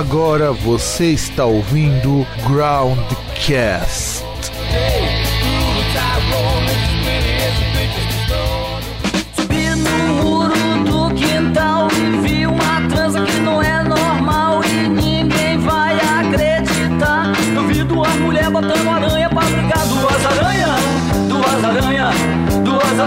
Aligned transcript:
Agora 0.00 0.50
você 0.50 1.10
está 1.10 1.44
ouvindo 1.44 2.26
Groundcast. 2.48 4.24
Subi 9.36 9.66
no 9.76 10.14
muro 10.14 10.54
do 10.84 11.14
quintal 11.14 11.88
vi 12.22 12.46
uma 12.46 12.80
que 13.26 13.40
não 13.40 13.62
é 13.62 13.82
normal 13.82 14.64
e 14.64 14.88
ninguém 14.88 15.58
vai 15.58 15.94
acreditar. 15.96 17.34
Eu 17.54 17.66
vi 17.66 17.84
duas 17.84 18.14
mulheres 18.16 18.48
botando 18.48 18.88
aranha 18.88 19.28
pra. 19.28 19.42
Duas 19.42 20.24
aranha, 20.24 20.76
duas 21.28 21.62
aranha, 21.62 22.10
duas 22.64 23.00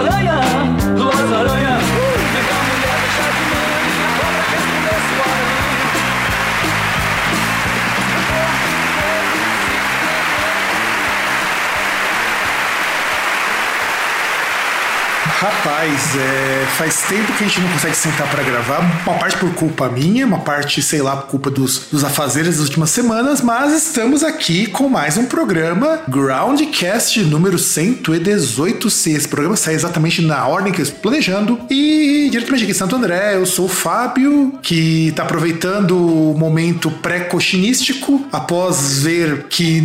Rapaz, 15.44 16.16
é, 16.16 16.66
faz 16.78 17.02
tempo 17.02 17.34
que 17.34 17.44
a 17.44 17.48
gente 17.48 17.60
não 17.60 17.70
consegue 17.72 17.98
sentar 17.98 18.30
pra 18.32 18.42
gravar. 18.44 18.80
Uma 19.06 19.18
parte 19.20 19.36
por 19.36 19.54
culpa 19.54 19.90
minha, 19.90 20.26
uma 20.26 20.40
parte, 20.40 20.82
sei 20.82 21.02
lá, 21.02 21.18
por 21.18 21.28
culpa 21.32 21.50
dos, 21.50 21.88
dos 21.92 22.02
afazeres 22.02 22.56
das 22.56 22.64
últimas 22.64 22.92
semanas, 22.92 23.42
mas 23.42 23.74
estamos 23.74 24.24
aqui 24.24 24.68
com 24.68 24.88
mais 24.88 25.18
um 25.18 25.26
programa 25.26 26.00
Groundcast 26.08 27.20
número 27.26 27.60
118. 27.60 28.90
Se 28.90 29.12
esse 29.12 29.28
programa 29.28 29.58
sai 29.58 29.74
exatamente 29.74 30.22
na 30.22 30.48
ordem 30.48 30.72
que 30.72 30.80
eu 30.80 30.84
estou 30.84 31.02
planejando. 31.02 31.60
E 31.70 32.30
diretamente 32.32 32.64
aqui 32.64 32.72
em 32.72 32.76
Santo 32.76 32.96
André, 32.96 33.36
eu 33.36 33.46
sou 33.46 33.66
o 33.66 33.70
Fábio, 33.70 34.54
que 34.62 35.12
tá 35.14 35.24
aproveitando 35.24 35.92
o 35.98 36.38
momento 36.38 36.90
pré-cochinístico 36.90 38.26
após 38.32 39.00
ver 39.00 39.48
que 39.50 39.82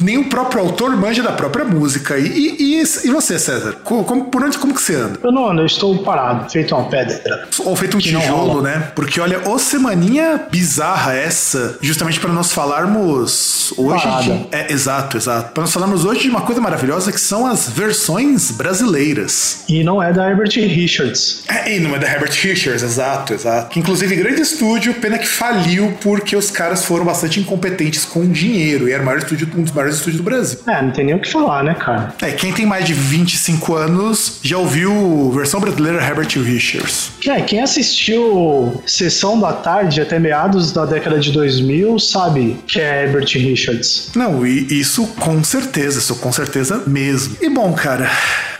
nem 0.00 0.16
o 0.16 0.30
próprio 0.30 0.62
autor 0.62 0.96
manja 0.96 1.22
da 1.22 1.32
própria 1.32 1.66
música. 1.66 2.16
E, 2.18 2.26
e, 2.26 2.80
e, 2.80 2.82
e 2.82 3.10
você, 3.10 3.38
César? 3.38 3.72
Co- 3.84 4.04
Como, 4.04 4.24
por 4.30 4.42
onde, 4.42 4.56
como 4.56 4.72
que 4.74 4.80
você 4.80 5.01
Eu 5.22 5.32
não 5.32 5.50
ando, 5.50 5.62
eu 5.62 5.66
estou 5.66 5.98
parado, 6.02 6.50
feito 6.50 6.74
uma 6.74 6.84
pedra. 6.88 7.48
Ou 7.60 7.74
feito 7.76 7.96
um 7.96 8.00
Que 8.00 8.08
tijolo, 8.08 8.62
né? 8.62 8.90
Porque 8.94 9.20
olha, 9.20 9.48
ô 9.48 9.58
semaninha 9.58 10.46
bizarra 10.50 11.14
essa, 11.14 11.78
justamente 11.80 12.20
para 12.20 12.32
nós 12.32 12.52
falarmos 12.52 13.72
hoje 13.76 14.04
Parada. 14.04 14.22
de. 14.22 14.46
É, 14.52 14.72
exato, 14.72 15.16
exato. 15.16 15.52
Para 15.52 15.62
nós 15.62 15.72
falarmos 15.72 16.04
hoje 16.04 16.22
de 16.22 16.28
uma 16.30 16.42
coisa 16.42 16.60
maravilhosa 16.60 17.12
que 17.12 17.20
são 17.20 17.46
as 17.46 17.68
versões 17.68 18.50
brasileiras. 18.50 19.64
E 19.68 19.82
não 19.84 20.02
é 20.02 20.12
da 20.12 20.28
Herbert 20.28 20.52
Richards. 20.54 21.42
É, 21.48 21.76
e 21.76 21.80
não 21.80 21.94
é 21.94 21.98
da 21.98 22.06
Herbert 22.08 22.32
Richards, 22.32 22.82
exato, 22.82 23.32
exato. 23.34 23.70
Que 23.70 23.78
inclusive 23.80 24.14
grande 24.16 24.40
estúdio, 24.42 24.94
pena 24.94 25.18
que 25.18 25.26
faliu 25.28 25.96
porque 26.00 26.36
os 26.36 26.50
caras 26.50 26.84
foram 26.84 27.04
bastante 27.04 27.40
incompetentes 27.40 28.04
com 28.04 28.26
dinheiro 28.28 28.88
e 28.88 28.92
era 28.92 29.02
o 29.02 29.06
maior 29.06 29.18
estúdio, 29.18 29.48
um 29.56 29.62
dos 29.62 29.72
maiores 29.72 29.96
estúdios 29.96 30.18
do 30.18 30.22
Brasil. 30.22 30.58
É, 30.66 30.82
não 30.82 30.90
tem 30.90 31.04
nem 31.04 31.14
o 31.14 31.20
que 31.20 31.30
falar, 31.30 31.62
né, 31.64 31.74
cara? 31.74 32.14
É, 32.20 32.32
quem 32.32 32.52
tem 32.52 32.66
mais 32.66 32.84
de 32.84 32.94
25 32.94 33.74
anos 33.74 34.38
já 34.42 34.58
ouviu 34.58 34.91
versão 35.32 35.60
brasileira 35.60 36.02
Herbert 36.02 36.28
Richards. 36.36 37.10
É, 37.26 37.40
quem 37.40 37.60
assistiu 37.60 38.82
Sessão 38.86 39.38
da 39.38 39.52
Tarde 39.52 40.00
até 40.00 40.18
meados 40.18 40.72
da 40.72 40.84
década 40.84 41.18
de 41.18 41.32
2000 41.32 41.98
sabe 41.98 42.58
que 42.66 42.80
é 42.80 43.04
Herbert 43.04 43.28
Richards. 43.34 44.10
Não, 44.14 44.46
e 44.46 44.80
isso 44.80 45.06
com 45.18 45.42
certeza, 45.44 45.98
isso 45.98 46.16
com 46.16 46.32
certeza 46.32 46.82
mesmo. 46.86 47.36
E 47.40 47.48
bom, 47.48 47.72
cara. 47.72 48.10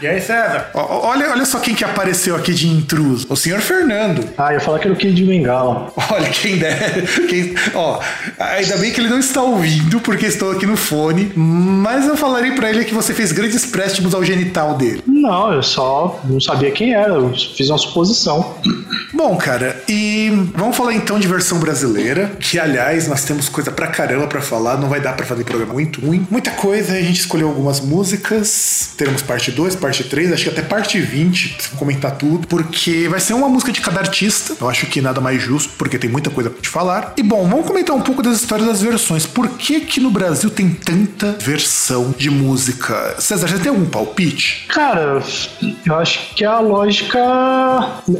E 0.01 0.07
aí, 0.07 0.21
César? 0.21 0.71
Olha, 0.75 1.31
olha 1.31 1.45
só 1.45 1.61
quem 1.61 1.77
que 1.77 1.85
apareceu 1.85 2.35
aqui 2.35 2.53
de 2.53 2.67
intruso. 2.67 3.25
O 3.29 3.37
senhor 3.37 3.61
Fernando. 3.61 4.29
Ah, 4.37 4.49
eu 4.51 4.55
ia 4.55 4.61
falar 4.61 4.81
que 4.81 4.89
era 4.89 4.95
o 4.95 4.97
Kid 4.97 5.15
de 5.15 5.25
Bengala. 5.25 5.93
Olha, 6.11 6.29
quem 6.29 6.59
der. 6.59 7.05
Quem, 7.29 7.55
ó, 7.73 8.01
ainda 8.39 8.77
bem 8.79 8.91
que 8.91 9.01
ele 9.01 9.09
não 9.09 9.21
está 9.21 9.43
ouvindo, 9.43 10.01
porque 10.01 10.27
estou 10.27 10.51
aqui 10.51 10.67
no 10.67 10.77
fone. 10.77 11.33
Mas 11.37 12.07
eu 12.09 12.17
falarei 12.17 12.51
pra 12.51 12.69
ele 12.69 12.85
que 12.85 12.93
você 12.93 13.15
fez 13.15 13.31
grandes 13.31 13.65
préstimos 13.65 14.13
ao 14.13 14.25
genital 14.25 14.75
dele. 14.75 15.05
Não, 15.23 15.53
eu 15.53 15.63
só 15.63 16.21
não 16.25 16.41
sabia 16.41 16.73
quem 16.73 16.95
era, 16.95 17.15
eu 17.15 17.33
fiz 17.33 17.71
uma 17.71 17.79
suposição. 17.79 18.57
Bom, 19.13 19.37
cara, 19.37 19.83
e 19.89 20.31
vamos 20.55 20.77
falar 20.77 20.95
então 20.95 21.19
de 21.19 21.29
versão 21.29 21.59
brasileira, 21.59 22.33
que 22.41 22.59
aliás 22.59 23.07
nós 23.09 23.25
temos 23.25 23.49
coisa 23.49 23.71
pra 23.71 23.87
caramba 23.87 24.27
pra 24.27 24.41
falar, 24.41 24.77
não 24.79 24.89
vai 24.89 25.01
dar 25.01 25.15
pra 25.15 25.27
fazer 25.27 25.45
programa 25.45 25.73
muito 25.73 26.01
ruim. 26.01 26.27
Muita 26.31 26.51
coisa, 26.51 26.93
a 26.93 27.01
gente 27.01 27.21
escolheu 27.21 27.49
algumas 27.49 27.81
músicas, 27.81 28.91
teremos 28.97 29.23
parte 29.23 29.51
2, 29.51 29.77
parte 29.77 30.05
3, 30.05 30.33
acho 30.33 30.45
que 30.45 30.51
até 30.51 30.63
parte 30.63 31.01
20, 31.01 31.57
se 31.59 31.69
comentar 31.71 32.13
tudo, 32.13 32.47
porque 32.47 33.09
vai 33.09 33.21
ser 33.21 33.35
uma 33.35 33.49
música 33.49 33.73
de 33.73 33.81
cada 33.81 34.01
artista, 34.01 34.55
eu 34.61 34.69
acho 34.69 34.87
que 34.87 35.01
nada 35.01 35.21
mais 35.21 35.43
justo, 35.43 35.73
porque 35.77 35.99
tem 35.99 36.11
muita 36.11 36.31
coisa 36.31 36.51
pra 36.51 36.61
te 36.61 36.69
falar. 36.69 37.15
E 37.17 37.23
bom, 37.23 37.47
vamos 37.49 37.67
comentar 37.67 37.95
um 37.95 38.01
pouco 38.01 38.23
das 38.23 38.37
histórias 38.37 38.69
das 38.69 38.83
versões. 38.83 39.27
Por 39.27 39.49
que 39.51 39.81
que 39.81 40.01
no 40.01 40.11
Brasil 40.11 40.51
tem 40.51 40.71
tanta 40.71 41.37
versão 41.41 42.15
de 42.17 42.31
música? 42.31 43.17
César, 43.19 43.49
você 43.49 43.59
tem 43.59 43.71
algum 43.71 43.87
palpite? 43.87 44.67
Cara, 44.69 45.23
eu 45.85 45.95
acho 45.97 46.35
que 46.35 46.45
a 46.45 46.59
lógica. 46.61 47.21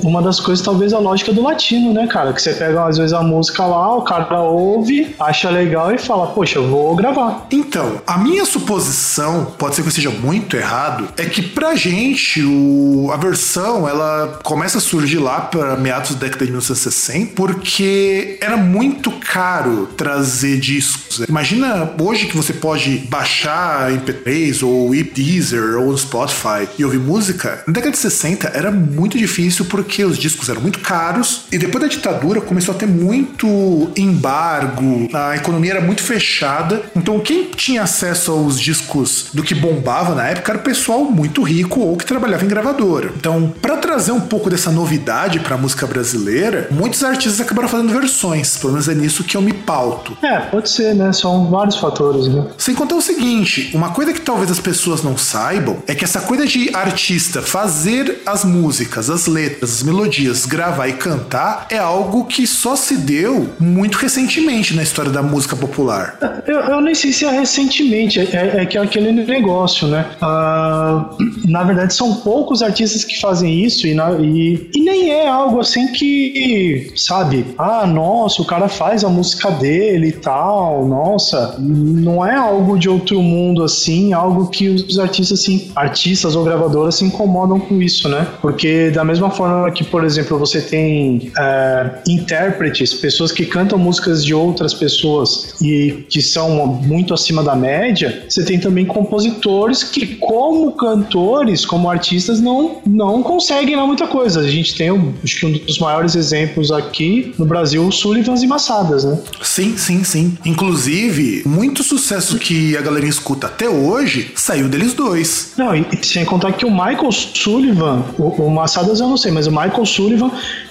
Uma 0.03 0.23
das 0.23 0.41
coisas, 0.41 0.65
talvez, 0.73 0.95
a 0.95 0.99
lógica 0.99 1.33
do 1.33 1.43
latino, 1.43 1.93
né, 1.93 2.07
cara? 2.07 2.33
Que 2.33 2.41
você 2.41 2.55
pega, 2.55 2.87
às 2.87 2.97
vezes, 2.97 3.13
a 3.13 3.23
música 3.23 3.65
lá, 3.65 3.95
o 3.95 4.03
cara 4.03 4.41
ouve, 4.41 5.15
acha 5.21 5.51
legal 5.51 5.93
e 5.93 5.99
fala, 5.99 6.29
poxa, 6.29 6.59
eu 6.59 6.67
vou 6.67 6.97
gravar. 6.97 7.47
Então, 7.51 8.01
a 8.07 8.17
minha 8.17 8.47
suposição, 8.47 9.53
pode 9.59 9.75
ser 9.75 9.83
que 9.83 9.89
eu 9.89 9.91
esteja 9.91 10.11
muito 10.11 10.57
errado, 10.57 11.09
é 11.19 11.27
que 11.27 11.43
pra 11.43 11.75
gente 11.75 12.43
o, 12.43 13.11
a 13.13 13.17
versão 13.19 13.87
ela 13.87 14.41
começa 14.43 14.79
a 14.79 14.81
surgir 14.81 15.19
lá 15.19 15.43
para 15.43 15.77
meados 15.77 16.15
da 16.15 16.21
década 16.21 16.47
de 16.47 16.51
1960, 16.51 17.33
porque 17.35 18.39
era 18.41 18.57
muito 18.57 19.11
caro 19.11 19.89
trazer 19.95 20.59
discos. 20.59 21.19
Imagina 21.29 21.93
hoje 22.01 22.27
que 22.27 22.37
você 22.37 22.55
pode 22.55 22.99
baixar 23.11 23.91
MP3 23.91 24.67
ou 24.67 24.93
Deezer 25.13 25.79
ou 25.79 25.97
Spotify 25.99 26.67
e 26.79 26.85
ouvir 26.85 26.99
música. 26.99 27.63
Na 27.67 27.75
década 27.75 27.91
de 27.91 27.99
60 27.99 28.49
era 28.55 28.71
muito 28.71 29.19
difícil 29.19 29.67
porque 29.67 30.05
os 30.05 30.17
discos 30.17 30.49
eram 30.49 30.62
muito 30.63 30.79
caros 30.81 31.43
e 31.51 31.59
depois 31.59 31.83
da 31.83 31.89
ditadura 31.89 32.41
começou 32.41 32.75
a 32.75 32.79
ter 32.79 32.87
muito 32.87 33.91
embargo, 33.97 35.09
a 35.13 35.37
economia 35.37 35.73
era 35.73 35.81
muito 35.81 36.03
fechada. 36.03 36.83
Então 36.97 37.19
quem 37.21 37.45
tinha 37.45 37.83
acesso 37.83 38.33
aos 38.33 38.61
discos 38.61 39.27
do 39.33 39.43
que 39.43 39.55
bombava 39.55 40.15
na 40.15 40.29
época 40.29 40.53
era 40.53 40.59
o 40.59 40.63
pessoal 40.63 41.05
muito 41.05 41.43
rico 41.43 41.81
ou 41.81 41.97
que 41.97 42.07
trabalhava 42.07 42.45
em 42.45 42.49
gravadora. 42.49 43.13
Então, 43.17 43.53
para 43.61 43.77
trazer 43.77 44.13
um 44.13 44.21
pouco 44.21 44.49
dessa 44.49 44.71
novidade 44.71 45.41
para 45.41 45.55
a 45.55 45.59
música 45.59 45.87
brasileira, 45.87 46.69
muitos 46.71 47.03
artistas 47.03 47.41
acabaram 47.41 47.69
fazendo 47.69 47.93
versões, 47.93 48.57
pelo 48.57 48.73
menos 48.73 48.89
é 48.89 48.95
nisso 48.95 49.25
que 49.25 49.37
eu 49.37 49.43
me 49.43 49.53
pauto. 49.53 50.17
É, 50.23 50.39
pode 50.41 50.71
ser, 50.71 50.95
né? 50.95 51.13
São 51.13 51.51
vários 51.51 51.77
fatores, 51.77 52.29
né? 52.29 52.47
Sem 52.57 52.75
contar 52.75 52.97
o 52.97 53.03
seguinte, 53.03 53.71
uma 53.75 53.91
coisa 53.91 54.13
que 54.13 54.21
talvez 54.21 54.51
as 54.51 54.61
pessoas 54.61 55.03
não 55.03 55.17
saibam 55.17 55.83
é 55.87 55.95
que 55.95 56.05
essa 56.05 56.21
coisa 56.21 56.47
de 56.47 56.75
artista 56.75 57.43
fazer 57.43 58.23
as 58.27 58.45
músicas, 58.45 59.11
as 59.11 59.27
letras, 59.27 59.75
as 59.75 59.83
melodias, 59.83 60.47
gravar 60.53 60.87
e 60.87 60.93
cantar 60.93 61.67
é 61.71 61.79
algo 61.79 62.27
que 62.27 62.47
só 62.47 62.77
se 62.77 62.95
deu 62.99 63.49
muito 63.59 63.97
recentemente 63.97 64.77
na 64.77 64.83
história 64.83 65.11
da 65.11 65.23
música 65.23 65.57
popular. 65.57 66.19
Eu, 66.47 66.57
eu 66.61 66.81
nem 66.83 66.95
sei 66.95 67.11
se 67.11 67.25
é 67.25 67.31
recentemente, 67.31 68.21
é, 68.21 68.61
é 68.63 68.67
que 68.67 68.77
é 68.77 68.81
aquele 68.83 69.11
negócio, 69.13 69.89
né? 69.89 70.05
Ah, 70.21 71.09
na 71.49 71.63
verdade, 71.65 71.95
são 71.95 72.17
poucos 72.17 72.63
artistas 72.63 73.03
que 73.03 73.19
fazem 73.19 73.65
isso 73.65 73.87
e, 73.87 73.95
na- 73.95 74.13
e, 74.21 74.69
e 74.75 74.81
nem 74.83 75.11
é 75.11 75.27
algo 75.27 75.59
assim 75.59 75.91
que, 75.93 76.93
sabe? 76.97 77.47
Ah, 77.57 77.87
nossa, 77.87 78.43
o 78.43 78.45
cara 78.45 78.69
faz 78.69 79.05
a 79.05 79.09
música 79.09 79.51
dele 79.53 80.09
e 80.09 80.13
tal, 80.13 80.87
nossa. 80.87 81.57
Não 81.59 82.25
é 82.27 82.35
algo 82.37 82.79
de 82.79 82.91
outro 82.91 83.23
mundo 83.23 83.63
assim, 83.65 84.13
algo 84.13 84.49
que 84.51 84.69
os 84.69 84.99
artistas, 84.99 85.41
assim, 85.41 85.71
artistas 85.75 86.37
ou 86.37 86.45
gravadoras 86.45 86.97
se 86.97 87.05
incomodam 87.07 87.59
com 87.59 87.81
isso, 87.81 88.07
né? 88.07 88.27
Porque 88.43 88.91
da 88.91 89.03
mesma 89.03 89.31
forma 89.31 89.71
que, 89.71 89.83
por 89.85 90.05
exemplo, 90.05 90.42
você 90.43 90.61
tem 90.61 91.31
é, 91.39 91.91
intérpretes, 92.09 92.93
pessoas 92.95 93.31
que 93.31 93.45
cantam 93.47 93.79
músicas 93.79 94.25
de 94.25 94.35
outras 94.35 94.75
pessoas 94.75 95.55
e 95.63 96.05
que 96.09 96.21
são 96.21 96.67
muito 96.67 97.15
acima 97.15 97.43
da 97.45 97.55
média, 97.55 98.25
você 98.29 98.45
tem 98.45 98.59
também 98.59 98.85
compositores 98.85 99.85
que, 99.85 100.17
como 100.17 100.73
cantores, 100.73 101.65
como 101.65 101.89
artistas, 101.89 102.41
não, 102.41 102.79
não 102.87 103.23
conseguem 103.23 103.77
lá 103.77 103.87
muita 103.87 104.07
coisa. 104.07 104.41
A 104.41 104.51
gente 104.51 104.75
tem, 104.75 104.91
um- 104.91 105.13
acho 105.23 105.39
que 105.41 105.47
um 105.47 105.53
dos 105.53 105.79
maiores 105.79 106.15
exemplos 106.17 106.73
aqui 106.73 107.33
no 107.39 107.45
Brasil, 107.47 107.87
o 107.87 107.93
Sullivans 107.93 108.43
e 108.43 108.47
Massadas, 108.47 109.05
né? 109.05 109.19
Sim, 109.43 109.77
sim, 109.77 110.03
sim. 110.03 110.37
Inclusive, 110.45 111.43
muito 111.47 111.83
sucesso 111.85 112.39
que 112.39 112.77
a 112.77 112.81
galera 112.81 113.07
escuta 113.07 113.47
até 113.47 113.69
hoje 113.69 114.33
saiu 114.35 114.69
deles 114.69 114.95
dois. 114.95 115.53
Não, 115.57 115.75
e, 115.77 115.87
e 115.93 116.05
sem 116.07 116.25
contar 116.25 116.53
que 116.53 116.65
o 116.65 116.71
Michael 116.71 117.13
Sullivan, 117.13 118.03
o, 118.19 118.29
o 118.47 118.51
Massadas 118.51 119.01
eu 119.01 119.09
não 119.09 119.17
sei, 119.17 119.31
mas 119.31 119.47
o 119.47 119.51
Michael 119.51 119.85
Sullivan 119.87 120.22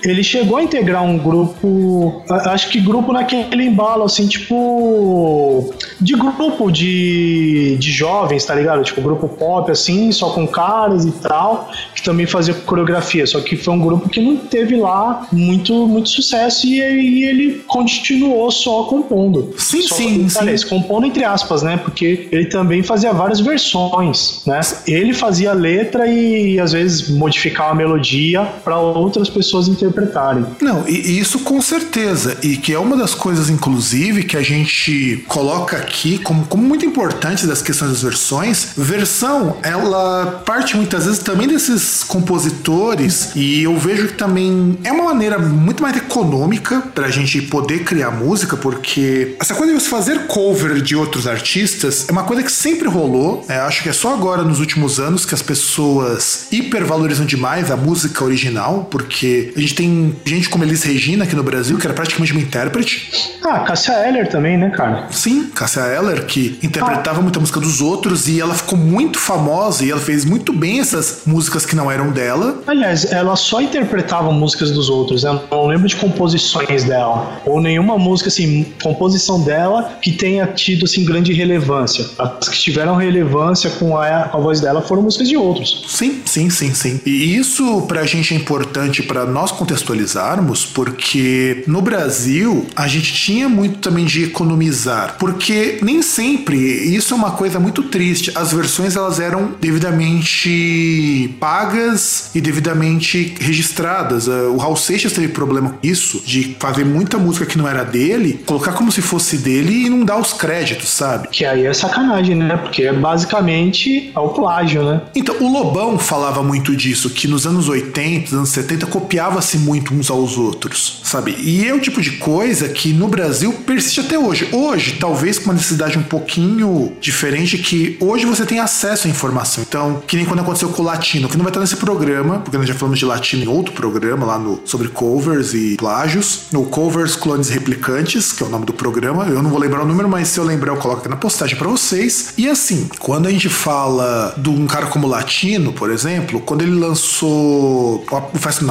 ele 0.03 0.23
chegou 0.23 0.57
a 0.57 0.63
integrar 0.63 1.03
um 1.03 1.17
grupo, 1.17 2.23
acho 2.29 2.69
que 2.69 2.79
grupo 2.79 3.13
naquele 3.13 3.65
embalo, 3.65 4.03
assim, 4.03 4.27
tipo. 4.27 5.73
de 5.99 6.13
grupo 6.13 6.71
de, 6.71 7.77
de 7.79 7.91
jovens, 7.91 8.45
tá 8.45 8.55
ligado? 8.55 8.83
Tipo, 8.83 9.01
grupo 9.01 9.27
pop, 9.27 9.69
assim, 9.71 10.11
só 10.11 10.31
com 10.31 10.47
caras 10.47 11.05
e 11.05 11.11
tal, 11.11 11.69
que 11.95 12.01
também 12.01 12.25
fazia 12.25 12.53
coreografia. 12.53 13.25
Só 13.27 13.39
que 13.41 13.55
foi 13.55 13.73
um 13.73 13.79
grupo 13.79 14.09
que 14.09 14.19
não 14.19 14.37
teve 14.37 14.75
lá 14.75 15.27
muito, 15.31 15.87
muito 15.87 16.09
sucesso 16.09 16.65
e, 16.67 16.79
e 16.79 17.23
ele 17.25 17.63
continuou 17.67 18.49
só 18.49 18.83
compondo. 18.83 19.53
Sim, 19.57 19.81
só, 19.83 19.95
sim, 19.95 20.29
sim. 20.29 20.67
compondo 20.67 21.05
entre 21.05 21.23
aspas, 21.23 21.61
né? 21.61 21.77
Porque 21.77 22.27
ele 22.31 22.45
também 22.45 22.81
fazia 22.81 23.13
várias 23.13 23.39
versões, 23.39 24.41
né? 24.45 24.59
Ele 24.87 25.13
fazia 25.13 25.53
letra 25.53 26.07
e 26.07 26.59
às 26.59 26.71
vezes 26.71 27.09
modificava 27.09 27.71
a 27.71 27.75
melodia 27.75 28.43
para 28.63 28.79
outras 28.79 29.29
pessoas 29.29 29.40
interpretarem. 29.67 30.45
Não, 30.61 30.87
e, 30.87 31.19
isso 31.19 31.39
com 31.39 31.61
certeza. 31.61 32.37
E 32.41 32.57
que 32.57 32.73
é 32.73 32.79
uma 32.79 32.95
das 32.95 33.13
coisas, 33.13 33.49
inclusive, 33.49 34.23
que 34.23 34.37
a 34.37 34.41
gente 34.41 35.23
coloca 35.27 35.77
aqui 35.77 36.17
como, 36.19 36.45
como 36.45 36.63
muito 36.63 36.85
importante 36.85 37.45
das 37.45 37.61
questões 37.61 37.91
das 37.91 38.01
versões. 38.01 38.69
Versão, 38.77 39.57
ela 39.63 40.41
parte 40.45 40.75
muitas 40.75 41.05
vezes 41.05 41.19
também 41.19 41.47
desses 41.47 42.03
compositores, 42.03 43.31
e 43.35 43.63
eu 43.63 43.77
vejo 43.77 44.07
que 44.07 44.13
também 44.13 44.77
é 44.83 44.91
uma 44.91 45.05
maneira 45.05 45.37
muito 45.39 45.81
mais 45.81 45.95
econômica 45.97 46.81
pra 46.93 47.09
gente 47.09 47.41
poder 47.43 47.83
criar 47.83 48.11
música, 48.11 48.57
porque 48.57 49.35
essa 49.39 49.53
coisa 49.53 49.73
de 49.73 49.79
você 49.79 49.89
fazer 49.89 50.27
cover 50.27 50.81
de 50.81 50.95
outros 50.95 51.27
artistas 51.27 52.07
é 52.07 52.11
uma 52.11 52.23
coisa 52.23 52.43
que 52.43 52.51
sempre 52.51 52.87
rolou. 52.87 53.45
né? 53.47 53.59
acho 53.61 53.83
que 53.83 53.89
é 53.89 53.93
só 53.93 54.13
agora 54.13 54.43
nos 54.43 54.59
últimos 54.59 54.99
anos 54.99 55.25
que 55.25 55.33
as 55.33 55.41
pessoas 55.41 56.47
hipervalorizam 56.51 57.25
demais 57.25 57.71
a 57.71 57.77
música 57.77 58.23
original, 58.23 58.87
porque 58.89 59.27
a 59.55 59.59
gente 59.59 59.75
tem 59.75 60.15
gente 60.25 60.49
como 60.49 60.63
Elis 60.63 60.83
Regina 60.83 61.23
aqui 61.23 61.35
no 61.35 61.43
Brasil, 61.43 61.77
que 61.77 61.85
era 61.85 61.93
praticamente 61.93 62.31
uma 62.31 62.41
intérprete. 62.41 63.09
Ah, 63.43 63.59
Cassia 63.59 64.07
Eller 64.07 64.27
também, 64.29 64.57
né, 64.57 64.69
cara? 64.69 65.07
Sim, 65.11 65.49
Cassia 65.53 65.81
Eller, 65.83 66.25
que 66.25 66.59
interpretava 66.63 67.21
muita 67.21 67.39
música 67.39 67.59
dos 67.59 67.81
outros 67.81 68.27
e 68.27 68.39
ela 68.39 68.53
ficou 68.53 68.77
muito 68.77 69.19
famosa 69.19 69.83
e 69.83 69.91
ela 69.91 69.99
fez 69.99 70.25
muito 70.25 70.53
bem 70.53 70.79
essas 70.79 71.21
músicas 71.25 71.65
que 71.65 71.75
não 71.75 71.91
eram 71.91 72.11
dela. 72.11 72.61
Aliás, 72.67 73.11
ela 73.11 73.35
só 73.35 73.61
interpretava 73.61 74.31
músicas 74.31 74.71
dos 74.71 74.89
outros, 74.89 75.23
né? 75.23 75.29
Eu 75.49 75.57
não 75.57 75.67
lembro 75.67 75.87
de 75.87 75.95
composições 75.95 76.83
dela. 76.83 77.41
Ou 77.45 77.61
nenhuma 77.61 77.97
música, 77.97 78.29
assim, 78.29 78.65
composição 78.81 79.41
dela 79.41 79.97
que 80.01 80.11
tenha 80.11 80.47
tido, 80.47 80.85
assim, 80.85 81.03
grande 81.05 81.33
relevância. 81.33 82.05
As 82.17 82.49
que 82.49 82.59
tiveram 82.59 82.95
relevância 82.95 83.69
com 83.71 83.97
a, 83.97 84.23
com 84.23 84.37
a 84.37 84.41
voz 84.41 84.59
dela 84.61 84.81
foram 84.81 85.01
músicas 85.01 85.27
de 85.27 85.37
outros. 85.37 85.85
Sim, 85.87 86.21
sim, 86.25 86.49
sim, 86.49 86.73
sim. 86.73 87.01
E 87.05 87.35
isso 87.35 87.81
pra 87.83 88.05
gente 88.05 88.33
é 88.33 88.37
importante 88.37 89.03
pra 89.03 89.20
nós 89.25 89.51
contextualizarmos, 89.51 90.65
porque 90.65 91.63
no 91.67 91.81
Brasil 91.81 92.65
a 92.75 92.87
gente 92.87 93.13
tinha 93.13 93.47
muito 93.49 93.79
também 93.79 94.05
de 94.05 94.23
economizar, 94.23 95.15
porque 95.19 95.79
nem 95.81 96.01
sempre, 96.01 96.57
isso 96.57 97.13
é 97.13 97.17
uma 97.17 97.31
coisa 97.31 97.59
muito 97.59 97.83
triste, 97.83 98.31
as 98.35 98.51
versões 98.53 98.95
elas 98.95 99.19
eram 99.19 99.51
devidamente 99.59 101.35
pagas 101.39 102.31
e 102.35 102.41
devidamente 102.41 103.35
registradas. 103.39 104.27
Eh, 104.27 104.31
O 104.51 104.57
Raul 104.57 104.75
Seixas 104.75 105.13
teve 105.13 105.29
problema 105.29 105.71
com 105.71 105.77
isso, 105.87 106.21
de 106.25 106.55
fazer 106.59 106.85
muita 106.85 107.17
música 107.17 107.45
que 107.45 107.57
não 107.57 107.67
era 107.67 107.83
dele, 107.83 108.41
colocar 108.45 108.73
como 108.73 108.91
se 108.91 109.01
fosse 109.01 109.37
dele 109.37 109.85
e 109.85 109.89
não 109.89 110.03
dar 110.03 110.17
os 110.17 110.33
créditos, 110.33 110.89
sabe? 110.89 111.27
Que 111.29 111.45
aí 111.45 111.65
é 111.65 111.73
sacanagem, 111.73 112.35
né? 112.35 112.57
Porque 112.57 112.83
é 112.83 112.93
basicamente 112.93 114.11
é 114.15 114.19
o 114.19 114.29
plágio, 114.29 114.83
né? 114.83 115.01
Então, 115.15 115.35
o 115.39 115.51
Lobão 115.51 115.97
falava 115.97 116.43
muito 116.43 116.75
disso, 116.75 117.09
que 117.09 117.27
nos 117.27 117.45
anos 117.45 117.67
80, 117.69 118.35
anos 118.35 118.49
70, 118.49 118.85
copiava-se 119.11 119.57
muito 119.57 119.93
uns 119.93 120.09
aos 120.09 120.37
outros, 120.37 121.01
sabe? 121.03 121.35
E 121.37 121.67
é 121.67 121.73
o 121.73 121.81
tipo 121.81 121.99
de 121.99 122.11
coisa 122.11 122.69
que 122.69 122.93
no 122.93 123.09
Brasil 123.09 123.51
persiste 123.65 123.99
até 123.99 124.17
hoje. 124.17 124.47
Hoje, 124.53 124.95
talvez 125.01 125.37
com 125.37 125.45
uma 125.45 125.53
necessidade 125.53 125.97
um 125.97 126.03
pouquinho 126.03 126.93
diferente, 127.01 127.57
que 127.57 127.97
hoje 127.99 128.25
você 128.25 128.45
tem 128.45 128.59
acesso 128.59 129.07
à 129.07 129.09
informação. 129.09 129.65
Então, 129.67 130.01
que 130.07 130.15
nem 130.15 130.25
quando 130.25 130.39
aconteceu 130.39 130.69
com 130.69 130.81
o 130.81 130.85
Latino, 130.85 131.27
que 131.27 131.35
não 131.35 131.43
vai 131.43 131.49
estar 131.49 131.59
nesse 131.59 131.75
programa, 131.75 132.39
porque 132.39 132.57
nós 132.57 132.65
já 132.65 132.73
falamos 132.73 132.99
de 132.99 133.03
Latino 133.03 133.43
em 133.43 133.47
outro 133.47 133.73
programa, 133.73 134.25
lá 134.25 134.39
no 134.39 134.61
sobre 134.63 134.87
covers 134.87 135.53
e 135.53 135.75
plágios. 135.75 136.43
No 136.53 136.65
Covers, 136.67 137.17
Clones 137.17 137.49
Replicantes, 137.49 138.31
que 138.31 138.41
é 138.41 138.45
o 138.45 138.49
nome 138.49 138.65
do 138.65 138.71
programa. 138.71 139.25
Eu 139.25 139.43
não 139.43 139.49
vou 139.49 139.59
lembrar 139.59 139.81
o 139.81 139.85
número, 139.85 140.07
mas 140.07 140.29
se 140.29 140.39
eu 140.39 140.45
lembrar, 140.45 140.71
eu 140.71 140.77
coloco 140.77 141.01
aqui 141.01 141.09
na 141.09 141.17
postagem 141.17 141.57
para 141.57 141.67
vocês. 141.67 142.33
E 142.37 142.47
assim, 142.47 142.89
quando 142.97 143.27
a 143.27 143.29
gente 143.29 143.49
fala 143.49 144.33
de 144.37 144.49
um 144.49 144.65
cara 144.67 144.85
como 144.85 145.05
Latino, 145.05 145.73
por 145.73 145.91
exemplo, 145.91 146.39
quando 146.39 146.61
ele 146.61 146.79
lançou 146.79 148.05
o 148.09 148.39
Festa 148.39 148.61
no 148.61 148.67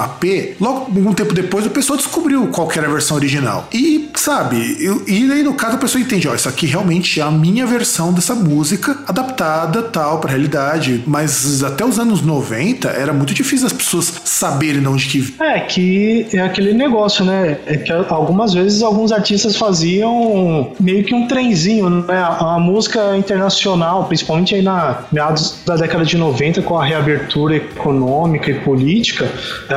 Logo 0.60 0.78
algum 0.96 1.12
tempo 1.12 1.32
depois 1.34 1.66
o 1.66 1.70
pessoal 1.70 1.96
descobriu 1.96 2.46
qual 2.48 2.66
que 2.68 2.78
era 2.78 2.88
a 2.88 2.90
versão 2.90 3.16
original. 3.16 3.68
E, 3.72 4.08
sabe, 4.16 4.76
eu- 4.80 5.02
e 5.06 5.30
aí 5.30 5.42
no 5.42 5.54
caso 5.54 5.76
a 5.76 5.78
pessoa 5.78 6.00
entende, 6.00 6.28
ó, 6.28 6.34
isso 6.34 6.48
aqui 6.48 6.66
realmente 6.66 7.20
é 7.20 7.22
a 7.22 7.30
minha 7.30 7.66
versão 7.66 8.12
dessa 8.12 8.34
música 8.34 8.96
adaptada 9.06 9.82
tal 9.82 10.18
pra 10.20 10.30
realidade. 10.30 11.02
Mas 11.06 11.62
até 11.64 11.84
os 11.84 11.98
anos 11.98 12.22
90 12.22 12.88
era 12.88 13.12
muito 13.12 13.32
difícil 13.34 13.66
as 13.66 13.72
pessoas 13.72 14.12
saberem 14.24 14.80
de 14.80 14.88
onde 14.88 15.06
que 15.06 15.34
É 15.40 15.60
que 15.60 16.26
é 16.32 16.40
aquele 16.40 16.72
negócio, 16.72 17.24
né? 17.24 17.58
É 17.66 17.76
que 17.76 17.92
algumas 17.92 18.54
vezes 18.54 18.82
alguns 18.82 19.12
artistas 19.12 19.56
faziam 19.56 20.72
meio 20.80 21.04
que 21.04 21.14
um 21.14 21.26
trenzinho, 21.26 21.88
né? 21.90 22.16
A, 22.18 22.54
a 22.56 22.58
música 22.58 23.16
internacional, 23.16 24.04
principalmente 24.04 24.54
aí 24.54 24.62
na 24.62 24.98
meados 25.12 25.56
da 25.66 25.76
década 25.76 26.04
de 26.04 26.16
90, 26.16 26.62
com 26.62 26.78
a 26.78 26.84
reabertura 26.84 27.56
econômica 27.56 28.50
e 28.50 28.54
política, 28.60 29.24
é, 29.68 29.74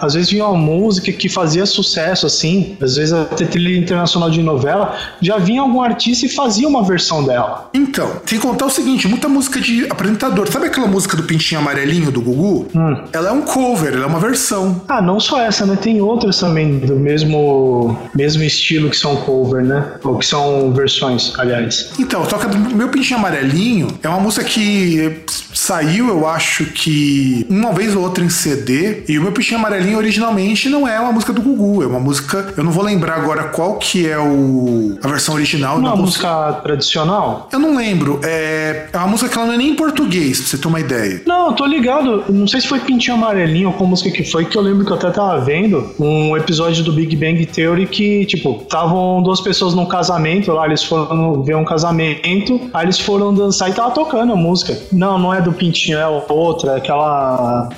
às 0.00 0.14
vezes 0.14 0.30
vinha 0.30 0.46
uma 0.46 0.56
música 0.56 1.12
que 1.12 1.28
fazia 1.28 1.66
sucesso, 1.66 2.26
assim, 2.26 2.76
às 2.80 2.96
vezes 2.96 3.12
até 3.12 3.44
trilha 3.44 3.76
internacional 3.78 4.30
de 4.30 4.42
novela, 4.42 4.96
já 5.20 5.38
vinha 5.38 5.60
algum 5.62 5.82
artista 5.82 6.26
e 6.26 6.28
fazia 6.28 6.66
uma 6.68 6.82
versão 6.82 7.24
dela. 7.24 7.70
Então, 7.74 8.10
tem 8.26 8.38
que 8.38 8.46
contar 8.46 8.66
o 8.66 8.70
seguinte: 8.70 9.08
muita 9.08 9.28
música 9.28 9.60
de 9.60 9.86
apresentador. 9.90 10.50
Sabe 10.50 10.66
aquela 10.66 10.86
música 10.86 11.16
do 11.16 11.22
Pintinho 11.22 11.60
Amarelinho 11.60 12.10
do 12.10 12.20
Gugu? 12.20 12.68
Ela 13.12 13.30
é 13.30 13.32
um 13.32 13.42
cover, 13.42 13.94
ela 13.94 14.04
é 14.04 14.06
uma 14.06 14.20
versão. 14.20 14.82
Ah, 14.88 15.02
não 15.02 15.20
só 15.20 15.40
essa, 15.40 15.66
né? 15.66 15.76
Tem 15.76 16.00
outras 16.00 16.38
também 16.38 16.78
do 16.78 16.96
mesmo, 16.96 17.98
mesmo 18.14 18.42
estilo 18.42 18.90
que 18.90 18.96
são 18.96 19.16
cover, 19.16 19.62
né? 19.64 19.84
Ou 20.04 20.18
que 20.18 20.26
são 20.26 20.72
versões, 20.72 21.32
aliás. 21.38 21.92
Então, 21.98 22.24
toca 22.26 22.48
do 22.48 22.58
meu 22.58 22.88
Pintinho 22.88 23.18
Amarelinho 23.18 23.88
é 24.02 24.08
uma 24.08 24.20
música 24.20 24.44
que 24.44 25.22
saiu, 25.52 26.08
eu 26.08 26.26
acho 26.26 26.66
que 26.66 27.46
uma 27.48 27.72
vez 27.72 27.94
ou 27.94 28.02
outra 28.02 28.24
em 28.24 28.30
CD. 28.30 29.02
E 29.08 29.18
o 29.18 29.22
meu 29.22 29.32
Pintinho 29.32 29.58
Amarelinho 29.58 29.69
originalmente 29.96 30.68
não 30.68 30.86
é 30.86 30.98
uma 31.00 31.12
música 31.12 31.32
do 31.32 31.40
Gugu, 31.42 31.82
é 31.82 31.86
uma 31.86 32.00
música. 32.00 32.52
Eu 32.56 32.64
não 32.64 32.72
vou 32.72 32.82
lembrar 32.84 33.14
agora 33.14 33.44
qual 33.44 33.76
que 33.76 34.08
é 34.08 34.18
o, 34.18 34.98
a 35.02 35.08
versão 35.08 35.34
original. 35.34 35.76
É 35.76 35.78
uma 35.78 35.90
cons- 35.92 36.00
música 36.00 36.52
tradicional? 36.62 37.48
Eu 37.52 37.58
não 37.58 37.76
lembro. 37.76 38.20
É, 38.22 38.88
é 38.92 38.96
uma 38.98 39.06
música 39.08 39.28
que 39.30 39.36
ela 39.38 39.46
não 39.46 39.54
é 39.54 39.56
nem 39.56 39.70
em 39.70 39.76
português, 39.76 40.38
pra 40.40 40.48
você 40.48 40.58
ter 40.58 40.68
uma 40.68 40.80
ideia. 40.80 41.22
Não, 41.26 41.48
eu 41.48 41.52
tô 41.52 41.64
ligado. 41.66 42.24
Não 42.28 42.46
sei 42.46 42.60
se 42.60 42.68
foi 42.68 42.80
Pintinho 42.80 43.16
Amarelinho 43.16 43.68
ou 43.68 43.74
qual 43.74 43.88
música 43.88 44.10
que 44.10 44.24
foi, 44.24 44.44
que 44.44 44.56
eu 44.56 44.62
lembro 44.62 44.84
que 44.84 44.90
eu 44.92 44.96
até 44.96 45.10
tava 45.10 45.40
vendo 45.40 45.90
um 45.98 46.36
episódio 46.36 46.82
do 46.84 46.92
Big 46.92 47.14
Bang 47.16 47.44
Theory 47.46 47.86
que, 47.86 48.24
tipo, 48.26 48.60
estavam 48.62 49.22
duas 49.22 49.40
pessoas 49.40 49.74
num 49.74 49.86
casamento 49.86 50.52
lá, 50.52 50.66
eles 50.66 50.82
foram 50.82 51.42
ver 51.42 51.56
um 51.56 51.64
casamento, 51.64 52.70
aí 52.72 52.84
eles 52.86 52.98
foram 52.98 53.34
dançar 53.34 53.70
e 53.70 53.72
tava 53.72 53.90
tocando 53.90 54.32
a 54.32 54.36
música. 54.36 54.78
Não, 54.92 55.18
não 55.18 55.34
é 55.34 55.40
do 55.40 55.52
Pintinho, 55.52 55.98
é 55.98 56.06
outra, 56.06 56.72
é 56.72 56.76
aquela. 56.76 57.68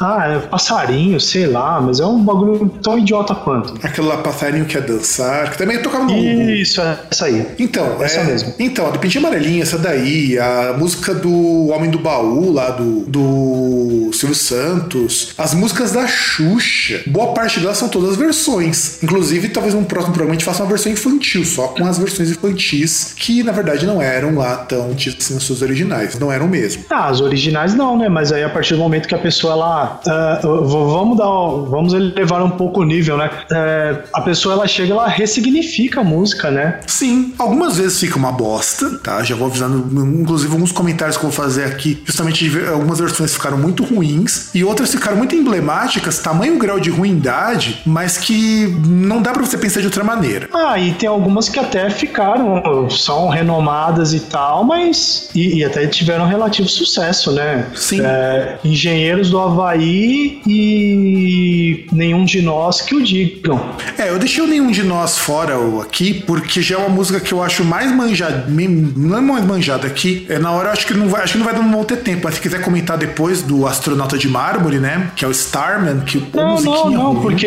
Ah, 0.00 0.28
é 0.28 0.38
passarinho, 0.38 1.20
sei 1.20 1.46
lá, 1.46 1.80
mas 1.80 2.00
é 2.00 2.06
um 2.06 2.22
bagulho 2.24 2.68
tão 2.82 2.98
idiota 2.98 3.34
quanto. 3.34 3.74
Aquele 3.86 4.06
lá 4.06 4.18
passarinho 4.18 4.64
que 4.64 4.76
é 4.76 4.80
dançar, 4.80 5.50
que 5.50 5.58
também 5.58 5.80
tocava 5.82 6.04
no. 6.04 6.10
Isso, 6.12 6.80
é 6.80 6.98
essa 7.10 7.26
aí. 7.26 7.46
Então, 7.58 8.02
Essa 8.02 8.20
é, 8.20 8.24
mesmo. 8.24 8.54
Então, 8.58 8.86
a 8.86 8.90
do 8.90 8.98
Pintinho 8.98 9.26
Amarelinho, 9.26 9.62
essa 9.62 9.78
daí, 9.78 10.38
a 10.38 10.74
música 10.78 11.14
do 11.14 11.68
Homem 11.68 11.90
do 11.90 11.98
Baú, 11.98 12.50
lá 12.50 12.70
do, 12.70 13.00
do 13.00 14.10
Silvio 14.12 14.34
Santos, 14.34 15.34
as 15.36 15.54
músicas 15.54 15.92
da 15.92 16.06
Xuxa, 16.06 17.02
boa 17.06 17.34
parte 17.34 17.60
delas 17.60 17.76
são 17.76 17.88
todas 17.88 18.16
versões. 18.16 19.02
Inclusive, 19.02 19.48
talvez 19.50 19.74
num 19.74 19.84
próximo 19.84 20.14
programa 20.14 20.34
a 20.34 20.38
gente 20.38 20.44
faça 20.44 20.62
uma 20.62 20.68
versão 20.68 20.90
infantil, 20.90 21.44
só 21.44 21.68
com 21.68 21.84
as 21.84 21.98
versões 21.98 22.30
infantis, 22.30 23.12
que 23.16 23.42
na 23.42 23.52
verdade 23.52 23.86
não 23.86 24.00
eram 24.00 24.36
lá 24.36 24.56
tão 24.56 24.94
tidas 24.94 25.24
assim 25.24 25.34
nas 25.34 25.42
suas 25.42 25.62
originais, 25.62 26.18
não 26.18 26.32
eram 26.32 26.48
mesmo. 26.48 26.84
Ah, 26.90 27.08
as 27.08 27.20
originais 27.20 27.74
não, 27.74 27.98
né? 27.98 28.08
Mas 28.08 28.32
aí 28.32 28.42
a 28.42 28.48
partir 28.48 28.74
do 28.74 28.80
momento 28.80 29.06
que 29.06 29.14
a 29.14 29.18
pessoa 29.18 29.52
ela. 29.52 29.89
Ah, 30.06 30.38
v- 30.42 30.48
vamos 30.48 31.16
dar. 31.16 31.26
Vamos 31.70 31.92
elevar 31.92 32.42
um 32.42 32.50
pouco 32.50 32.80
o 32.80 32.84
nível, 32.84 33.16
né? 33.16 33.30
É, 33.52 33.96
a 34.12 34.20
pessoa 34.20 34.54
ela 34.54 34.66
chega, 34.66 34.92
ela 34.92 35.08
ressignifica 35.08 36.00
a 36.00 36.04
música, 36.04 36.50
né? 36.50 36.80
Sim, 36.86 37.34
algumas 37.38 37.76
vezes 37.76 37.98
fica 37.98 38.16
uma 38.16 38.32
bosta, 38.32 38.98
tá? 39.02 39.22
Já 39.22 39.34
vou 39.34 39.46
avisando, 39.48 39.78
inclusive, 40.20 40.52
alguns 40.52 40.72
comentários 40.72 41.16
que 41.16 41.24
eu 41.24 41.30
vou 41.30 41.36
fazer 41.36 41.64
aqui, 41.64 42.02
justamente 42.04 42.50
algumas 42.70 42.98
versões 42.98 43.32
ficaram 43.34 43.58
muito 43.58 43.84
ruins 43.84 44.54
e 44.54 44.64
outras 44.64 44.90
ficaram 44.90 45.16
muito 45.16 45.34
emblemáticas, 45.34 46.18
tamanho 46.18 46.58
grau 46.58 46.78
de 46.80 46.90
ruindade, 46.90 47.80
mas 47.86 48.16
que 48.18 48.66
não 48.86 49.20
dá 49.22 49.32
pra 49.32 49.42
você 49.44 49.56
pensar 49.58 49.80
de 49.80 49.86
outra 49.86 50.04
maneira. 50.04 50.48
Ah, 50.54 50.78
e 50.78 50.92
tem 50.92 51.08
algumas 51.08 51.48
que 51.48 51.58
até 51.58 51.88
ficaram, 51.90 52.88
são 52.90 53.28
renomadas 53.28 54.12
e 54.12 54.20
tal, 54.20 54.64
mas. 54.64 55.28
E, 55.34 55.58
e 55.58 55.64
até 55.64 55.86
tiveram 55.86 56.26
relativo 56.26 56.68
sucesso, 56.68 57.32
né? 57.32 57.66
Sim. 57.74 58.00
É, 58.02 58.58
Engenheiros 58.64 59.30
do 59.30 59.38
Havaí 59.38 59.79
Havaí 59.80 60.40
e 60.46 61.86
nenhum 61.92 62.24
de 62.24 62.42
nós 62.42 62.82
que 62.82 62.94
o 62.94 63.02
digam. 63.02 63.60
É, 63.96 64.10
eu 64.10 64.18
deixei 64.18 64.42
o 64.42 64.46
nenhum 64.46 64.70
de 64.70 64.82
nós 64.82 65.16
fora 65.18 65.54
aqui, 65.82 66.14
porque 66.26 66.60
já 66.60 66.76
é 66.76 66.78
uma 66.78 66.88
música 66.88 67.18
que 67.18 67.32
eu 67.32 67.42
acho 67.42 67.64
mais 67.64 67.90
manjada, 67.94 68.46
não 68.48 69.16
é 69.16 69.20
mais 69.20 69.44
manjada 69.44 69.86
aqui. 69.86 70.26
É 70.28 70.38
na 70.38 70.52
hora, 70.52 70.68
eu 70.68 70.72
acho 70.72 70.86
que 70.86 70.94
não 70.94 71.08
vai, 71.08 71.22
acho 71.22 71.32
que 71.32 71.38
não 71.38 71.46
vai 71.46 71.54
não 71.54 71.70
vão 71.70 71.84
ter 71.84 71.96
tempo. 71.98 72.22
Mas 72.24 72.34
se 72.34 72.40
quiser 72.40 72.60
comentar 72.62 72.98
depois 72.98 73.42
do 73.42 73.66
astronauta 73.66 74.18
de 74.18 74.28
mármore, 74.28 74.78
né? 74.78 75.10
Que 75.16 75.24
é 75.24 75.28
o 75.28 75.30
Starman, 75.30 76.00
que 76.00 76.22
Não, 76.34 76.60
não, 76.60 76.90
não, 76.90 77.12
ruim. 77.14 77.22
porque 77.22 77.46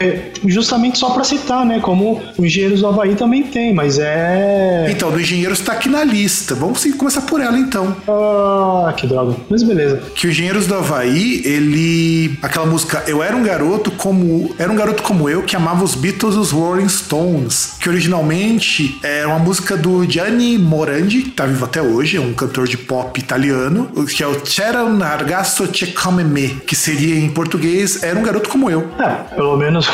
é 0.00 0.30
justamente 0.46 0.98
só 0.98 1.10
pra 1.10 1.24
citar, 1.24 1.66
né? 1.66 1.80
Como 1.80 2.22
o 2.36 2.44
Engenheiros 2.44 2.80
do 2.80 2.86
Havaí 2.86 3.14
também 3.14 3.42
tem, 3.42 3.74
mas 3.74 3.98
é. 3.98 4.86
Então, 4.90 5.10
do 5.10 5.20
Engenheiros 5.20 5.60
tá 5.60 5.72
aqui 5.72 5.88
na 5.88 6.04
lista. 6.04 6.54
Vamos 6.54 6.80
sim, 6.80 6.92
começar 6.92 7.22
por 7.22 7.40
ela 7.40 7.58
então. 7.58 7.96
Ah, 8.08 8.92
que 8.96 9.06
droga. 9.06 9.34
Mas 9.50 9.62
beleza. 9.62 10.00
Que 10.14 10.26
o 10.26 10.30
Engenheiros 10.30 10.66
do 10.66 10.74
Havaí, 10.74 11.42
ele. 11.48 12.38
Aquela 12.42 12.66
música 12.66 13.02
Eu 13.06 13.22
Era 13.22 13.34
um 13.34 13.42
Garoto 13.42 13.90
como. 13.92 14.54
Era 14.58 14.70
um 14.70 14.76
garoto 14.76 15.02
como 15.02 15.28
eu 15.28 15.42
que 15.42 15.56
amava 15.56 15.82
os 15.82 15.94
Beatles 15.94 16.34
e 16.34 16.38
os 16.38 16.50
Rolling 16.50 16.88
Stones. 16.88 17.74
Que 17.80 17.88
originalmente 17.88 18.98
era 19.02 19.28
uma 19.28 19.38
música 19.38 19.76
do 19.76 20.04
Gianni 20.08 20.58
Morandi, 20.58 21.22
que 21.22 21.30
tá 21.30 21.46
vivo 21.46 21.64
até 21.64 21.80
hoje, 21.80 22.16
é 22.16 22.20
um 22.20 22.34
cantor 22.34 22.66
de 22.66 22.76
pop 22.76 23.18
italiano, 23.18 23.90
que 24.14 24.22
é 24.22 24.26
o 24.26 24.38
C'era 24.44 24.84
un 24.84 25.00
ragazzo 25.00 25.68
che 25.68 25.92
come 25.92 26.24
me, 26.24 26.60
que 26.66 26.74
seria 26.74 27.18
em 27.18 27.30
português 27.30 28.02
Era 28.02 28.18
um 28.18 28.22
garoto 28.22 28.48
como 28.48 28.70
eu. 28.70 28.88
É, 28.98 29.34
pelo 29.34 29.56
menos 29.56 29.86